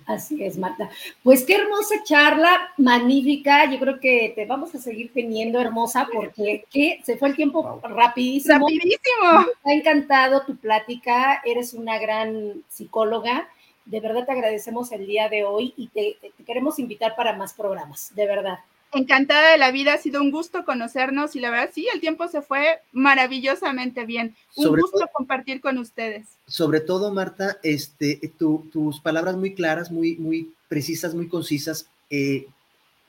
Así 0.06 0.42
es, 0.42 0.56
Marta. 0.58 0.88
Pues 1.22 1.44
qué 1.44 1.56
hermosa 1.56 2.02
charla, 2.04 2.70
magnífica. 2.76 3.70
Yo 3.70 3.78
creo 3.78 4.00
que 4.00 4.32
te 4.34 4.46
vamos 4.46 4.74
a 4.74 4.78
seguir 4.78 5.12
teniendo 5.12 5.60
hermosa 5.60 6.08
porque 6.12 6.64
se 7.02 7.16
fue 7.16 7.28
el 7.28 7.36
tiempo 7.36 7.80
rapidísimo. 7.82 8.66
Rapidísimo. 8.66 9.54
Me 9.64 9.72
ha 9.72 9.74
encantado 9.74 10.42
tu 10.42 10.56
plática. 10.56 11.42
Eres 11.44 11.74
una 11.74 11.98
gran 11.98 12.62
psicóloga. 12.68 13.48
De 13.84 14.00
verdad 14.00 14.26
te 14.26 14.32
agradecemos 14.32 14.92
el 14.92 15.06
día 15.06 15.28
de 15.28 15.44
hoy 15.44 15.72
y 15.76 15.88
te 15.88 16.18
queremos 16.44 16.78
invitar 16.78 17.16
para 17.16 17.34
más 17.34 17.54
programas, 17.54 18.14
de 18.14 18.26
verdad. 18.26 18.58
Encantada 18.92 19.50
de 19.52 19.58
la 19.58 19.70
vida, 19.70 19.94
ha 19.94 19.98
sido 19.98 20.22
un 20.22 20.30
gusto 20.30 20.64
conocernos 20.64 21.36
y 21.36 21.40
la 21.40 21.50
verdad 21.50 21.70
sí, 21.74 21.86
el 21.92 22.00
tiempo 22.00 22.26
se 22.28 22.40
fue 22.40 22.80
maravillosamente 22.92 24.06
bien. 24.06 24.34
Un 24.56 24.80
gusto 24.80 25.08
compartir 25.12 25.60
con 25.60 25.78
ustedes. 25.78 26.26
Sobre 26.46 26.80
todo, 26.80 27.12
Marta, 27.12 27.58
este, 27.62 28.20
tus 28.38 29.00
palabras 29.00 29.36
muy 29.36 29.54
claras, 29.54 29.90
muy, 29.90 30.16
muy 30.16 30.52
precisas, 30.68 31.14
muy 31.14 31.28
concisas, 31.28 31.88
eh, 32.10 32.46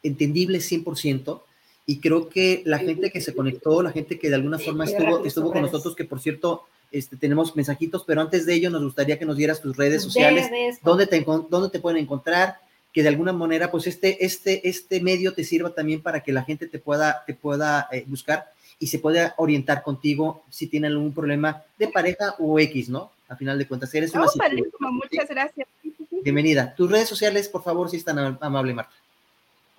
entendibles 0.03 0.69
100%. 0.69 1.41
Y 1.85 1.99
creo 1.99 2.29
que 2.29 2.61
la 2.65 2.77
gente 2.77 3.09
que 3.09 3.21
se 3.21 3.33
conectó, 3.33 3.81
la 3.81 3.91
gente 3.91 4.19
que 4.19 4.29
de 4.29 4.35
alguna 4.35 4.59
forma 4.59 4.85
estuvo, 4.85 5.25
estuvo 5.25 5.51
con 5.51 5.61
nosotros, 5.61 5.95
que 5.95 6.05
por 6.05 6.19
cierto, 6.19 6.65
este, 6.91 7.17
tenemos 7.17 7.55
mensajitos, 7.55 8.03
pero 8.05 8.21
antes 8.21 8.45
de 8.45 8.53
ello 8.55 8.69
nos 8.69 8.83
gustaría 8.83 9.17
que 9.17 9.25
nos 9.25 9.37
dieras 9.37 9.61
tus 9.61 9.77
redes 9.77 10.03
sociales, 10.03 10.49
dónde 10.83 11.07
te, 11.07 11.25
dónde 11.49 11.69
te 11.69 11.79
pueden 11.79 12.03
encontrar, 12.03 12.57
que 12.93 13.03
de 13.03 13.09
alguna 13.09 13.33
manera, 13.33 13.71
pues 13.71 13.87
este, 13.87 14.25
este, 14.25 14.67
este 14.67 15.01
medio 15.01 15.33
te 15.33 15.43
sirva 15.43 15.69
también 15.69 16.01
para 16.01 16.21
que 16.21 16.31
la 16.31 16.43
gente 16.43 16.67
te 16.67 16.79
pueda, 16.79 17.23
te 17.25 17.33
pueda 17.33 17.87
eh, 17.91 18.03
buscar 18.07 18.51
y 18.79 18.87
se 18.87 18.99
pueda 18.99 19.35
orientar 19.37 19.83
contigo 19.83 20.43
si 20.49 20.67
tienen 20.67 20.91
algún 20.91 21.13
problema 21.13 21.63
de 21.77 21.87
pareja 21.89 22.35
o 22.39 22.59
X, 22.59 22.89
¿no? 22.89 23.11
A 23.27 23.35
final 23.35 23.59
de 23.59 23.67
cuentas, 23.67 23.93
eres 23.93 24.13
una... 24.13 24.25
Oh, 24.25 24.91
muchas 24.91 25.29
gracias. 25.29 25.67
Bienvenida. 26.23 26.73
Tus 26.75 26.89
redes 26.89 27.07
sociales, 27.07 27.47
por 27.47 27.63
favor, 27.63 27.89
si 27.89 27.97
es 27.97 28.05
tan 28.05 28.37
amable, 28.41 28.73
Marta. 28.73 28.93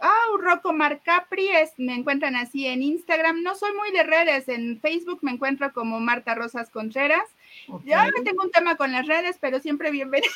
Ah, 0.01 0.21
Rocco 0.41 0.73
Marcapri, 0.73 1.49
me 1.77 1.95
encuentran 1.95 2.37
así 2.37 2.67
en 2.67 2.83
Instagram. 2.83 3.43
No 3.43 3.55
soy 3.57 3.73
muy 3.75 3.91
de 3.91 4.05
redes, 4.05 4.49
en 4.49 4.81
Facebook 4.81 5.19
me 5.23 5.33
encuentro 5.33 5.73
como 5.73 6.01
Marta 6.01 6.35
Rosas 6.35 6.71
Contreras 6.71 7.25
Yo 7.67 8.23
tengo 8.25 8.43
un 8.43 8.51
tema 8.51 8.77
con 8.77 8.93
las 8.93 9.07
redes, 9.07 9.37
pero 9.41 9.61
siempre 9.61 9.91
bienvenida 9.91 10.33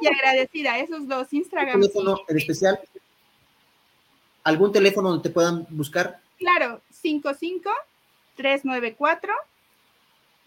y 0.00 0.06
agradecida. 0.06 0.78
Esos 0.78 1.06
dos, 1.06 1.32
Instagram. 1.32 1.80
teléfono 1.80 2.20
en 2.28 2.36
especial? 2.36 2.80
¿Algún 4.44 4.72
teléfono 4.72 5.10
donde 5.10 5.28
te 5.28 5.34
puedan 5.34 5.66
buscar? 5.70 6.20
Claro, 6.38 6.80
55 6.90 7.70
394 8.36 9.32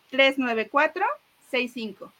394 0.10 1.06
65. 1.49 2.12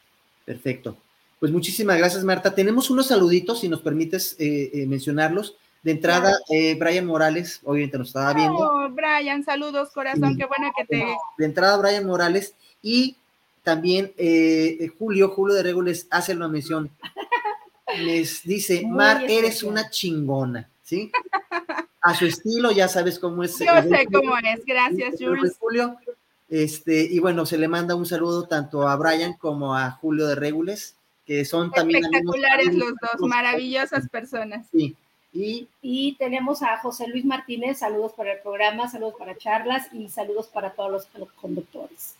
Perfecto. 0.44 0.96
Pues 1.40 1.50
muchísimas 1.50 1.98
gracias, 1.98 2.22
Marta. 2.22 2.54
Tenemos 2.54 2.88
unos 2.90 3.08
saluditos, 3.08 3.60
si 3.60 3.68
nos 3.68 3.80
permites 3.80 4.36
eh, 4.38 4.70
eh, 4.72 4.86
mencionarlos. 4.86 5.56
De 5.82 5.90
entrada, 5.90 6.32
eh, 6.48 6.76
Brian 6.78 7.04
Morales, 7.04 7.60
obviamente 7.64 7.98
nos 7.98 8.08
estaba 8.08 8.32
viendo. 8.34 8.56
Oh, 8.56 8.88
Brian, 8.90 9.42
saludos, 9.42 9.90
corazón, 9.90 10.36
qué 10.36 10.44
bueno 10.44 10.72
que 10.76 10.84
te. 10.84 11.04
De 11.38 11.44
entrada, 11.44 11.76
Brian 11.78 12.06
Morales 12.06 12.54
y 12.80 13.16
también 13.62 14.12
Julio, 14.98 15.28
Julio 15.30 15.54
de 15.54 15.62
Regules 15.62 16.06
hace 16.10 16.34
una 16.34 16.48
mención. 16.48 16.90
Les 17.98 18.42
dice, 18.42 18.86
Mar, 18.86 19.24
eres 19.28 19.62
una 19.62 19.90
chingona, 19.90 20.68
¿sí? 20.82 21.10
A 22.00 22.14
su 22.14 22.26
estilo, 22.26 22.72
ya 22.72 22.88
sabes 22.88 23.18
cómo 23.18 23.44
es. 23.44 23.58
Yo 23.58 23.82
sé 23.82 24.06
cómo 24.12 24.36
es, 24.38 24.64
gracias, 24.64 25.16
Jules. 25.20 25.56
Julio. 25.58 25.96
Este, 26.48 27.02
y 27.02 27.18
bueno, 27.18 27.46
se 27.46 27.58
le 27.58 27.68
manda 27.68 27.94
un 27.94 28.06
saludo 28.06 28.46
tanto 28.46 28.88
a 28.88 28.96
Brian 28.96 29.34
como 29.34 29.74
a 29.74 29.90
Julio 29.90 30.26
de 30.26 30.34
Regules 30.34 30.96
que 31.26 31.44
son 31.44 31.70
también... 31.70 32.04
Espectaculares 32.04 32.74
los 32.74 32.92
dos, 33.00 33.28
maravillosas 33.28 34.08
personas. 34.08 34.66
Sí. 34.72 34.96
Y, 35.32 35.66
y, 35.80 36.14
tenemos 36.16 36.62
a 36.62 36.76
José 36.78 37.08
Luis 37.08 37.24
Martínez, 37.24 37.78
saludos 37.78 38.12
para 38.12 38.34
el 38.34 38.40
programa, 38.40 38.90
saludos 38.90 39.14
para 39.18 39.36
charlas 39.38 39.88
y 39.92 40.10
saludos 40.10 40.48
para 40.48 40.72
todos 40.72 41.08
los 41.16 41.32
conductores. 41.32 42.16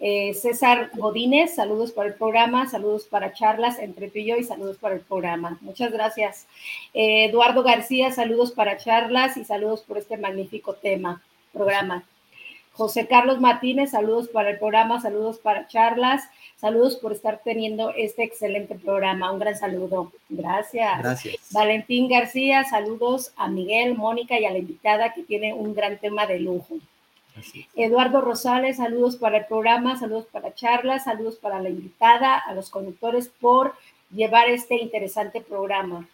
Eh, 0.00 0.32
César 0.34 0.90
Godínez, 0.94 1.54
saludos 1.54 1.92
para 1.92 2.08
el 2.08 2.14
programa, 2.14 2.68
saludos 2.68 3.04
para 3.04 3.32
charlas 3.32 3.78
entre 3.78 4.08
tú 4.08 4.18
y 4.18 4.26
yo 4.26 4.36
y 4.36 4.44
saludos 4.44 4.76
para 4.78 4.94
el 4.94 5.00
programa. 5.00 5.58
Muchas 5.60 5.92
gracias. 5.92 6.46
Eh, 6.94 7.24
Eduardo 7.26 7.62
García, 7.62 8.12
saludos 8.12 8.52
para 8.52 8.76
charlas 8.76 9.36
y 9.36 9.44
saludos 9.44 9.82
por 9.82 9.98
este 9.98 10.16
magnífico 10.16 10.74
tema, 10.74 11.22
programa. 11.52 12.04
José 12.72 13.08
Carlos 13.08 13.40
Martínez, 13.40 13.90
saludos 13.90 14.28
para 14.28 14.50
el 14.50 14.58
programa, 14.58 15.00
saludos 15.00 15.38
para 15.38 15.66
charlas 15.66 16.28
Saludos 16.60 16.96
por 16.96 17.12
estar 17.12 17.40
teniendo 17.44 17.92
este 17.96 18.24
excelente 18.24 18.74
programa. 18.74 19.30
Un 19.30 19.38
gran 19.38 19.56
saludo. 19.56 20.10
Gracias. 20.28 20.98
Gracias. 20.98 21.36
Valentín 21.52 22.08
García, 22.08 22.64
saludos 22.64 23.32
a 23.36 23.46
Miguel, 23.46 23.94
Mónica 23.94 24.40
y 24.40 24.44
a 24.44 24.50
la 24.50 24.58
invitada 24.58 25.14
que 25.14 25.22
tiene 25.22 25.54
un 25.54 25.72
gran 25.72 25.98
tema 25.98 26.26
de 26.26 26.40
lujo. 26.40 26.78
Eduardo 27.74 28.20
Rosales, 28.20 28.78
saludos 28.78 29.16
para 29.16 29.38
el 29.38 29.46
programa, 29.46 29.98
saludos 29.98 30.26
para 30.30 30.54
charlas, 30.54 31.04
saludos 31.04 31.36
para 31.36 31.60
la 31.60 31.68
invitada, 31.68 32.36
a 32.36 32.52
los 32.54 32.70
conductores 32.70 33.28
por 33.40 33.74
llevar 34.10 34.48
este 34.48 34.76
interesante 34.76 35.40
programa. 35.40 36.08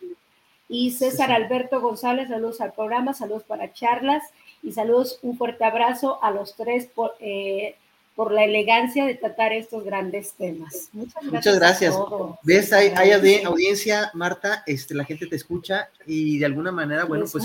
Y 0.68 0.92
César 0.92 1.30
Alberto 1.30 1.80
González, 1.80 2.28
saludos 2.28 2.60
al 2.60 2.72
programa, 2.72 3.14
saludos 3.14 3.42
para 3.44 3.72
charlas 3.72 4.22
y 4.62 4.72
saludos, 4.72 5.18
un 5.22 5.36
fuerte 5.36 5.64
abrazo 5.64 6.18
a 6.22 6.30
los 6.30 6.56
tres 6.56 6.86
por, 6.86 7.14
eh, 7.20 7.76
por 8.16 8.32
la 8.32 8.44
elegancia 8.44 9.05
de 9.05 9.14
tratar 9.14 9.52
estos 9.52 9.84
grandes 9.84 10.32
temas. 10.32 10.88
Muchas 10.92 11.14
gracias. 11.14 11.32
Muchas 11.32 11.56
gracias. 11.59 11.96
¿Ves? 12.42 12.72
Hay, 12.72 12.88
hay, 12.96 13.42
audiencia, 13.42 14.10
Marta, 14.14 14.62
este, 14.66 14.94
la 14.94 15.05
gente 15.05 15.26
te 15.26 15.36
escucha 15.36 15.90
y 16.06 16.38
de 16.38 16.46
alguna 16.46 16.72
manera, 16.72 17.05
bueno, 17.05 17.26
pues 17.30 17.44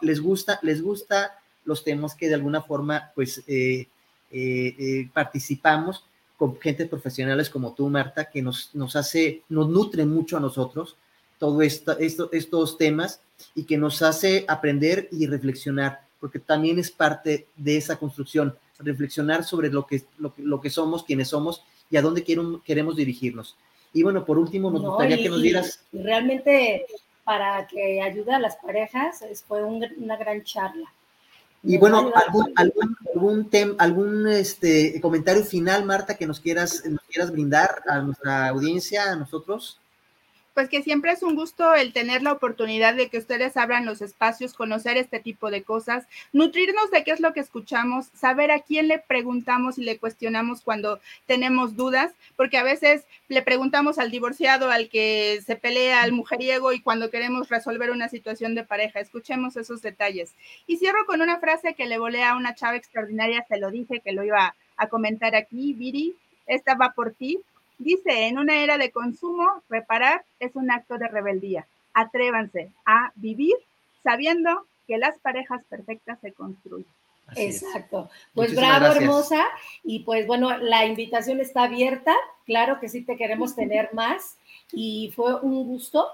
les 0.00 0.20
gusta, 0.20 0.58
les 0.62 0.82
gusta 0.82 1.38
los 1.64 1.84
temas 1.84 2.14
que 2.14 2.28
de 2.28 2.34
alguna 2.34 2.62
forma, 2.62 3.12
pues, 3.14 3.42
eh, 3.46 3.88
eh, 4.30 4.74
eh, 4.78 5.08
participamos 5.12 6.04
con 6.36 6.60
gente 6.60 6.86
profesionales 6.86 7.48
como 7.48 7.74
tú, 7.74 7.88
Marta, 7.88 8.28
que 8.28 8.42
nos, 8.42 8.74
nos 8.74 8.96
hace, 8.96 9.42
nos 9.48 9.68
nutre 9.68 10.04
mucho 10.04 10.36
a 10.36 10.40
nosotros 10.40 10.96
todos 11.38 11.62
esto, 11.62 11.98
esto, 11.98 12.28
estos 12.32 12.78
temas 12.78 13.20
y 13.54 13.64
que 13.64 13.76
nos 13.76 14.02
hace 14.02 14.44
aprender 14.48 15.08
y 15.12 15.26
reflexionar, 15.26 16.00
porque 16.20 16.38
también 16.38 16.78
es 16.78 16.90
parte 16.90 17.46
de 17.56 17.76
esa 17.76 17.96
construcción 17.96 18.56
reflexionar 18.78 19.44
sobre 19.44 19.70
lo 19.70 19.86
que, 19.86 20.02
lo, 20.18 20.60
que 20.60 20.70
somos, 20.70 21.04
quiénes 21.04 21.28
somos 21.28 21.62
y 21.90 21.96
a 21.96 22.02
dónde 22.02 22.24
queremos 22.24 22.96
dirigirnos. 22.96 23.56
Y 23.92 24.02
bueno, 24.02 24.24
por 24.24 24.38
último, 24.38 24.70
nos 24.70 24.82
gustaría 24.82 25.16
que 25.16 25.28
nos 25.28 25.42
dieras... 25.42 25.84
realmente, 25.92 26.86
para 27.22 27.66
que 27.66 28.02
ayude 28.02 28.32
a 28.32 28.40
las 28.40 28.56
parejas, 28.56 29.24
fue 29.46 29.62
una 29.62 30.16
gran 30.16 30.42
charla. 30.42 30.92
Y 31.64 31.78
bueno, 31.78 32.12
algún, 32.14 32.52
algún, 32.56 32.96
algún, 33.14 33.76
algún 33.78 34.28
este, 34.28 35.00
comentario 35.00 35.44
final, 35.44 35.84
Marta, 35.84 36.16
que 36.16 36.26
nos 36.26 36.40
quieras, 36.40 36.84
nos 36.84 37.00
quieras 37.10 37.32
brindar 37.32 37.82
a 37.88 38.00
nuestra 38.00 38.48
audiencia, 38.48 39.10
a 39.10 39.16
nosotros 39.16 39.80
pues 40.54 40.68
que 40.68 40.82
siempre 40.82 41.10
es 41.10 41.22
un 41.22 41.34
gusto 41.34 41.74
el 41.74 41.92
tener 41.92 42.22
la 42.22 42.32
oportunidad 42.32 42.94
de 42.94 43.08
que 43.08 43.18
ustedes 43.18 43.56
abran 43.56 43.84
los 43.84 44.00
espacios, 44.00 44.54
conocer 44.54 44.96
este 44.96 45.18
tipo 45.18 45.50
de 45.50 45.62
cosas, 45.62 46.06
nutrirnos 46.32 46.90
de 46.92 47.02
qué 47.02 47.10
es 47.10 47.20
lo 47.20 47.32
que 47.32 47.40
escuchamos, 47.40 48.06
saber 48.14 48.52
a 48.52 48.60
quién 48.60 48.86
le 48.86 49.00
preguntamos 49.00 49.78
y 49.78 49.82
le 49.82 49.98
cuestionamos 49.98 50.62
cuando 50.62 51.00
tenemos 51.26 51.76
dudas, 51.76 52.12
porque 52.36 52.56
a 52.56 52.62
veces 52.62 53.04
le 53.28 53.42
preguntamos 53.42 53.98
al 53.98 54.12
divorciado, 54.12 54.70
al 54.70 54.88
que 54.88 55.42
se 55.44 55.56
pelea, 55.56 56.02
al 56.02 56.12
mujeriego 56.12 56.72
y 56.72 56.80
cuando 56.80 57.10
queremos 57.10 57.48
resolver 57.48 57.90
una 57.90 58.08
situación 58.08 58.54
de 58.54 58.64
pareja, 58.64 59.00
escuchemos 59.00 59.56
esos 59.56 59.82
detalles. 59.82 60.34
Y 60.68 60.76
cierro 60.76 61.04
con 61.06 61.20
una 61.20 61.40
frase 61.40 61.74
que 61.74 61.86
le 61.86 61.98
volé 61.98 62.22
a 62.22 62.36
una 62.36 62.54
chava 62.54 62.76
extraordinaria, 62.76 63.44
se 63.48 63.58
lo 63.58 63.72
dije 63.72 64.00
que 64.00 64.12
lo 64.12 64.22
iba 64.22 64.54
a 64.76 64.88
comentar 64.88 65.34
aquí, 65.34 65.72
Viri, 65.72 66.14
esta 66.46 66.74
va 66.74 66.92
por 66.92 67.12
ti, 67.12 67.40
Dice, 67.84 68.28
en 68.28 68.38
una 68.38 68.62
era 68.62 68.78
de 68.78 68.90
consumo, 68.90 69.46
reparar 69.68 70.24
es 70.40 70.56
un 70.56 70.70
acto 70.70 70.96
de 70.96 71.06
rebeldía. 71.06 71.66
Atrévanse 71.92 72.72
a 72.86 73.12
vivir 73.14 73.54
sabiendo 74.02 74.66
que 74.86 74.96
las 74.96 75.18
parejas 75.18 75.62
perfectas 75.68 76.18
se 76.22 76.32
construyen. 76.32 76.86
Exacto. 77.36 78.08
Pues 78.34 78.56
bravo, 78.56 78.86
hermosa. 78.86 79.44
Y 79.82 80.00
pues 80.00 80.26
bueno, 80.26 80.56
la 80.56 80.86
invitación 80.86 81.40
está 81.40 81.64
abierta. 81.64 82.14
Claro 82.46 82.80
que 82.80 82.88
sí 82.88 83.02
te 83.02 83.18
queremos 83.18 83.54
tener 83.54 83.92
más. 83.92 84.38
Y 84.72 85.12
fue 85.14 85.38
un 85.40 85.66
gusto 85.66 86.08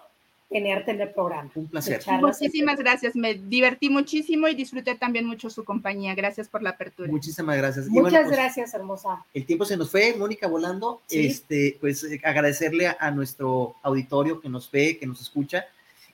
tenerte 0.50 0.90
en 0.90 1.00
el 1.00 1.10
programa. 1.10 1.50
Un 1.54 1.68
placer. 1.68 2.02
Muchísimas 2.20 2.78
gracias, 2.78 3.14
me 3.14 3.34
divertí 3.34 3.88
muchísimo 3.88 4.48
y 4.48 4.54
disfruté 4.54 4.96
también 4.96 5.24
mucho 5.24 5.48
su 5.48 5.64
compañía. 5.64 6.14
Gracias 6.14 6.48
por 6.48 6.62
la 6.62 6.70
apertura. 6.70 7.10
Muchísimas 7.10 7.56
gracias. 7.56 7.86
Muchas 7.86 8.24
pues, 8.24 8.30
gracias, 8.30 8.74
hermosa. 8.74 9.24
El 9.32 9.46
tiempo 9.46 9.64
se 9.64 9.76
nos 9.76 9.90
fue, 9.90 10.14
Mónica 10.16 10.48
volando. 10.48 11.00
Este, 11.08 11.78
pues 11.80 12.06
agradecerle 12.24 12.88
a 12.88 13.10
nuestro 13.12 13.76
auditorio 13.82 14.40
que 14.40 14.48
nos 14.48 14.70
ve, 14.70 14.98
que 14.98 15.06
nos 15.06 15.20
escucha. 15.20 15.64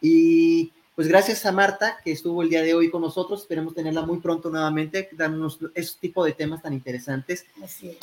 Y 0.00 0.72
pues 0.96 1.08
gracias 1.08 1.44
a 1.44 1.52
Marta, 1.52 1.98
que 2.02 2.10
estuvo 2.10 2.42
el 2.42 2.48
día 2.48 2.62
de 2.62 2.72
hoy 2.72 2.90
con 2.90 3.02
nosotros. 3.02 3.42
Esperemos 3.42 3.74
tenerla 3.74 4.00
muy 4.00 4.18
pronto 4.18 4.48
nuevamente, 4.48 5.10
darnos 5.12 5.58
este 5.74 6.00
tipo 6.00 6.24
de 6.24 6.32
temas 6.32 6.62
tan 6.62 6.72
interesantes. 6.72 7.44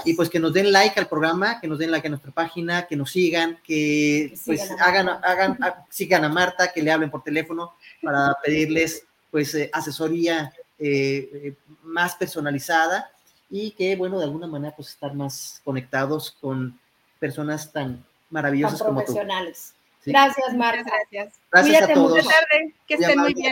Y 0.05 0.13
pues 0.13 0.29
que 0.29 0.39
nos 0.39 0.53
den 0.53 0.71
like 0.71 0.99
al 0.99 1.07
programa, 1.07 1.59
que 1.59 1.67
nos 1.67 1.79
den 1.79 1.89
like 1.89 2.05
a 2.05 2.09
nuestra 2.11 2.31
página, 2.31 2.85
que 2.85 2.95
nos 2.95 3.09
sigan, 3.09 3.57
que, 3.63 4.37
pues 4.45 4.69
hagan, 4.79 5.09
hagan, 5.09 5.57
sigan 5.89 6.23
a 6.23 6.29
Marta, 6.29 6.71
que 6.71 6.83
le 6.83 6.91
hablen 6.91 7.09
por 7.09 7.23
teléfono 7.23 7.73
para 7.99 8.37
pedirles 8.45 9.03
pues 9.31 9.55
eh, 9.55 9.71
asesoría 9.73 10.53
eh, 10.77 11.29
eh, 11.33 11.55
más 11.81 12.15
personalizada 12.15 13.09
y 13.49 13.71
que, 13.71 13.95
bueno, 13.95 14.19
de 14.19 14.25
alguna 14.25 14.45
manera 14.45 14.75
pues 14.75 14.89
estar 14.89 15.15
más 15.15 15.59
conectados 15.65 16.37
con 16.39 16.79
personas 17.17 17.71
tan 17.71 18.05
maravillosas 18.29 18.83
como 18.83 18.99
tú. 18.99 19.13
Profesionales. 19.13 19.73
Gracias, 20.05 20.53
Marta. 20.55 20.83
Gracias. 21.11 21.39
Gracias 21.51 21.89
a 21.89 21.93
todos. 21.93 22.25
tarde. 22.25 22.73
Que 22.87 22.95
estén 22.95 23.19
muy 23.19 23.33
bien. 23.33 23.51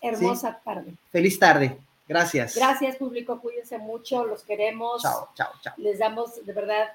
Hermosa 0.00 0.60
tarde. 0.64 0.92
Feliz 1.10 1.38
tarde. 1.38 1.78
Gracias. 2.08 2.56
Gracias, 2.56 2.96
público. 2.96 3.40
Cuídense 3.40 3.78
mucho. 3.78 4.24
Los 4.24 4.42
queremos. 4.42 5.02
Chao, 5.02 5.28
chao, 5.34 5.52
chao. 5.62 5.74
Les 5.76 5.98
damos 5.98 6.44
de 6.44 6.52
verdad 6.52 6.92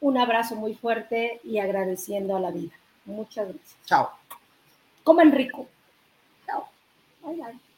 un 0.00 0.16
abrazo 0.18 0.56
muy 0.56 0.74
fuerte 0.74 1.40
y 1.44 1.58
agradeciendo 1.58 2.36
a 2.36 2.40
la 2.40 2.50
vida. 2.50 2.72
Muchas 3.04 3.48
gracias. 3.48 3.76
Chao. 3.84 4.10
Coman 5.04 5.32
rico. 5.32 5.66
Chao. 6.46 6.68
Bye, 7.22 7.36
bye. 7.36 7.69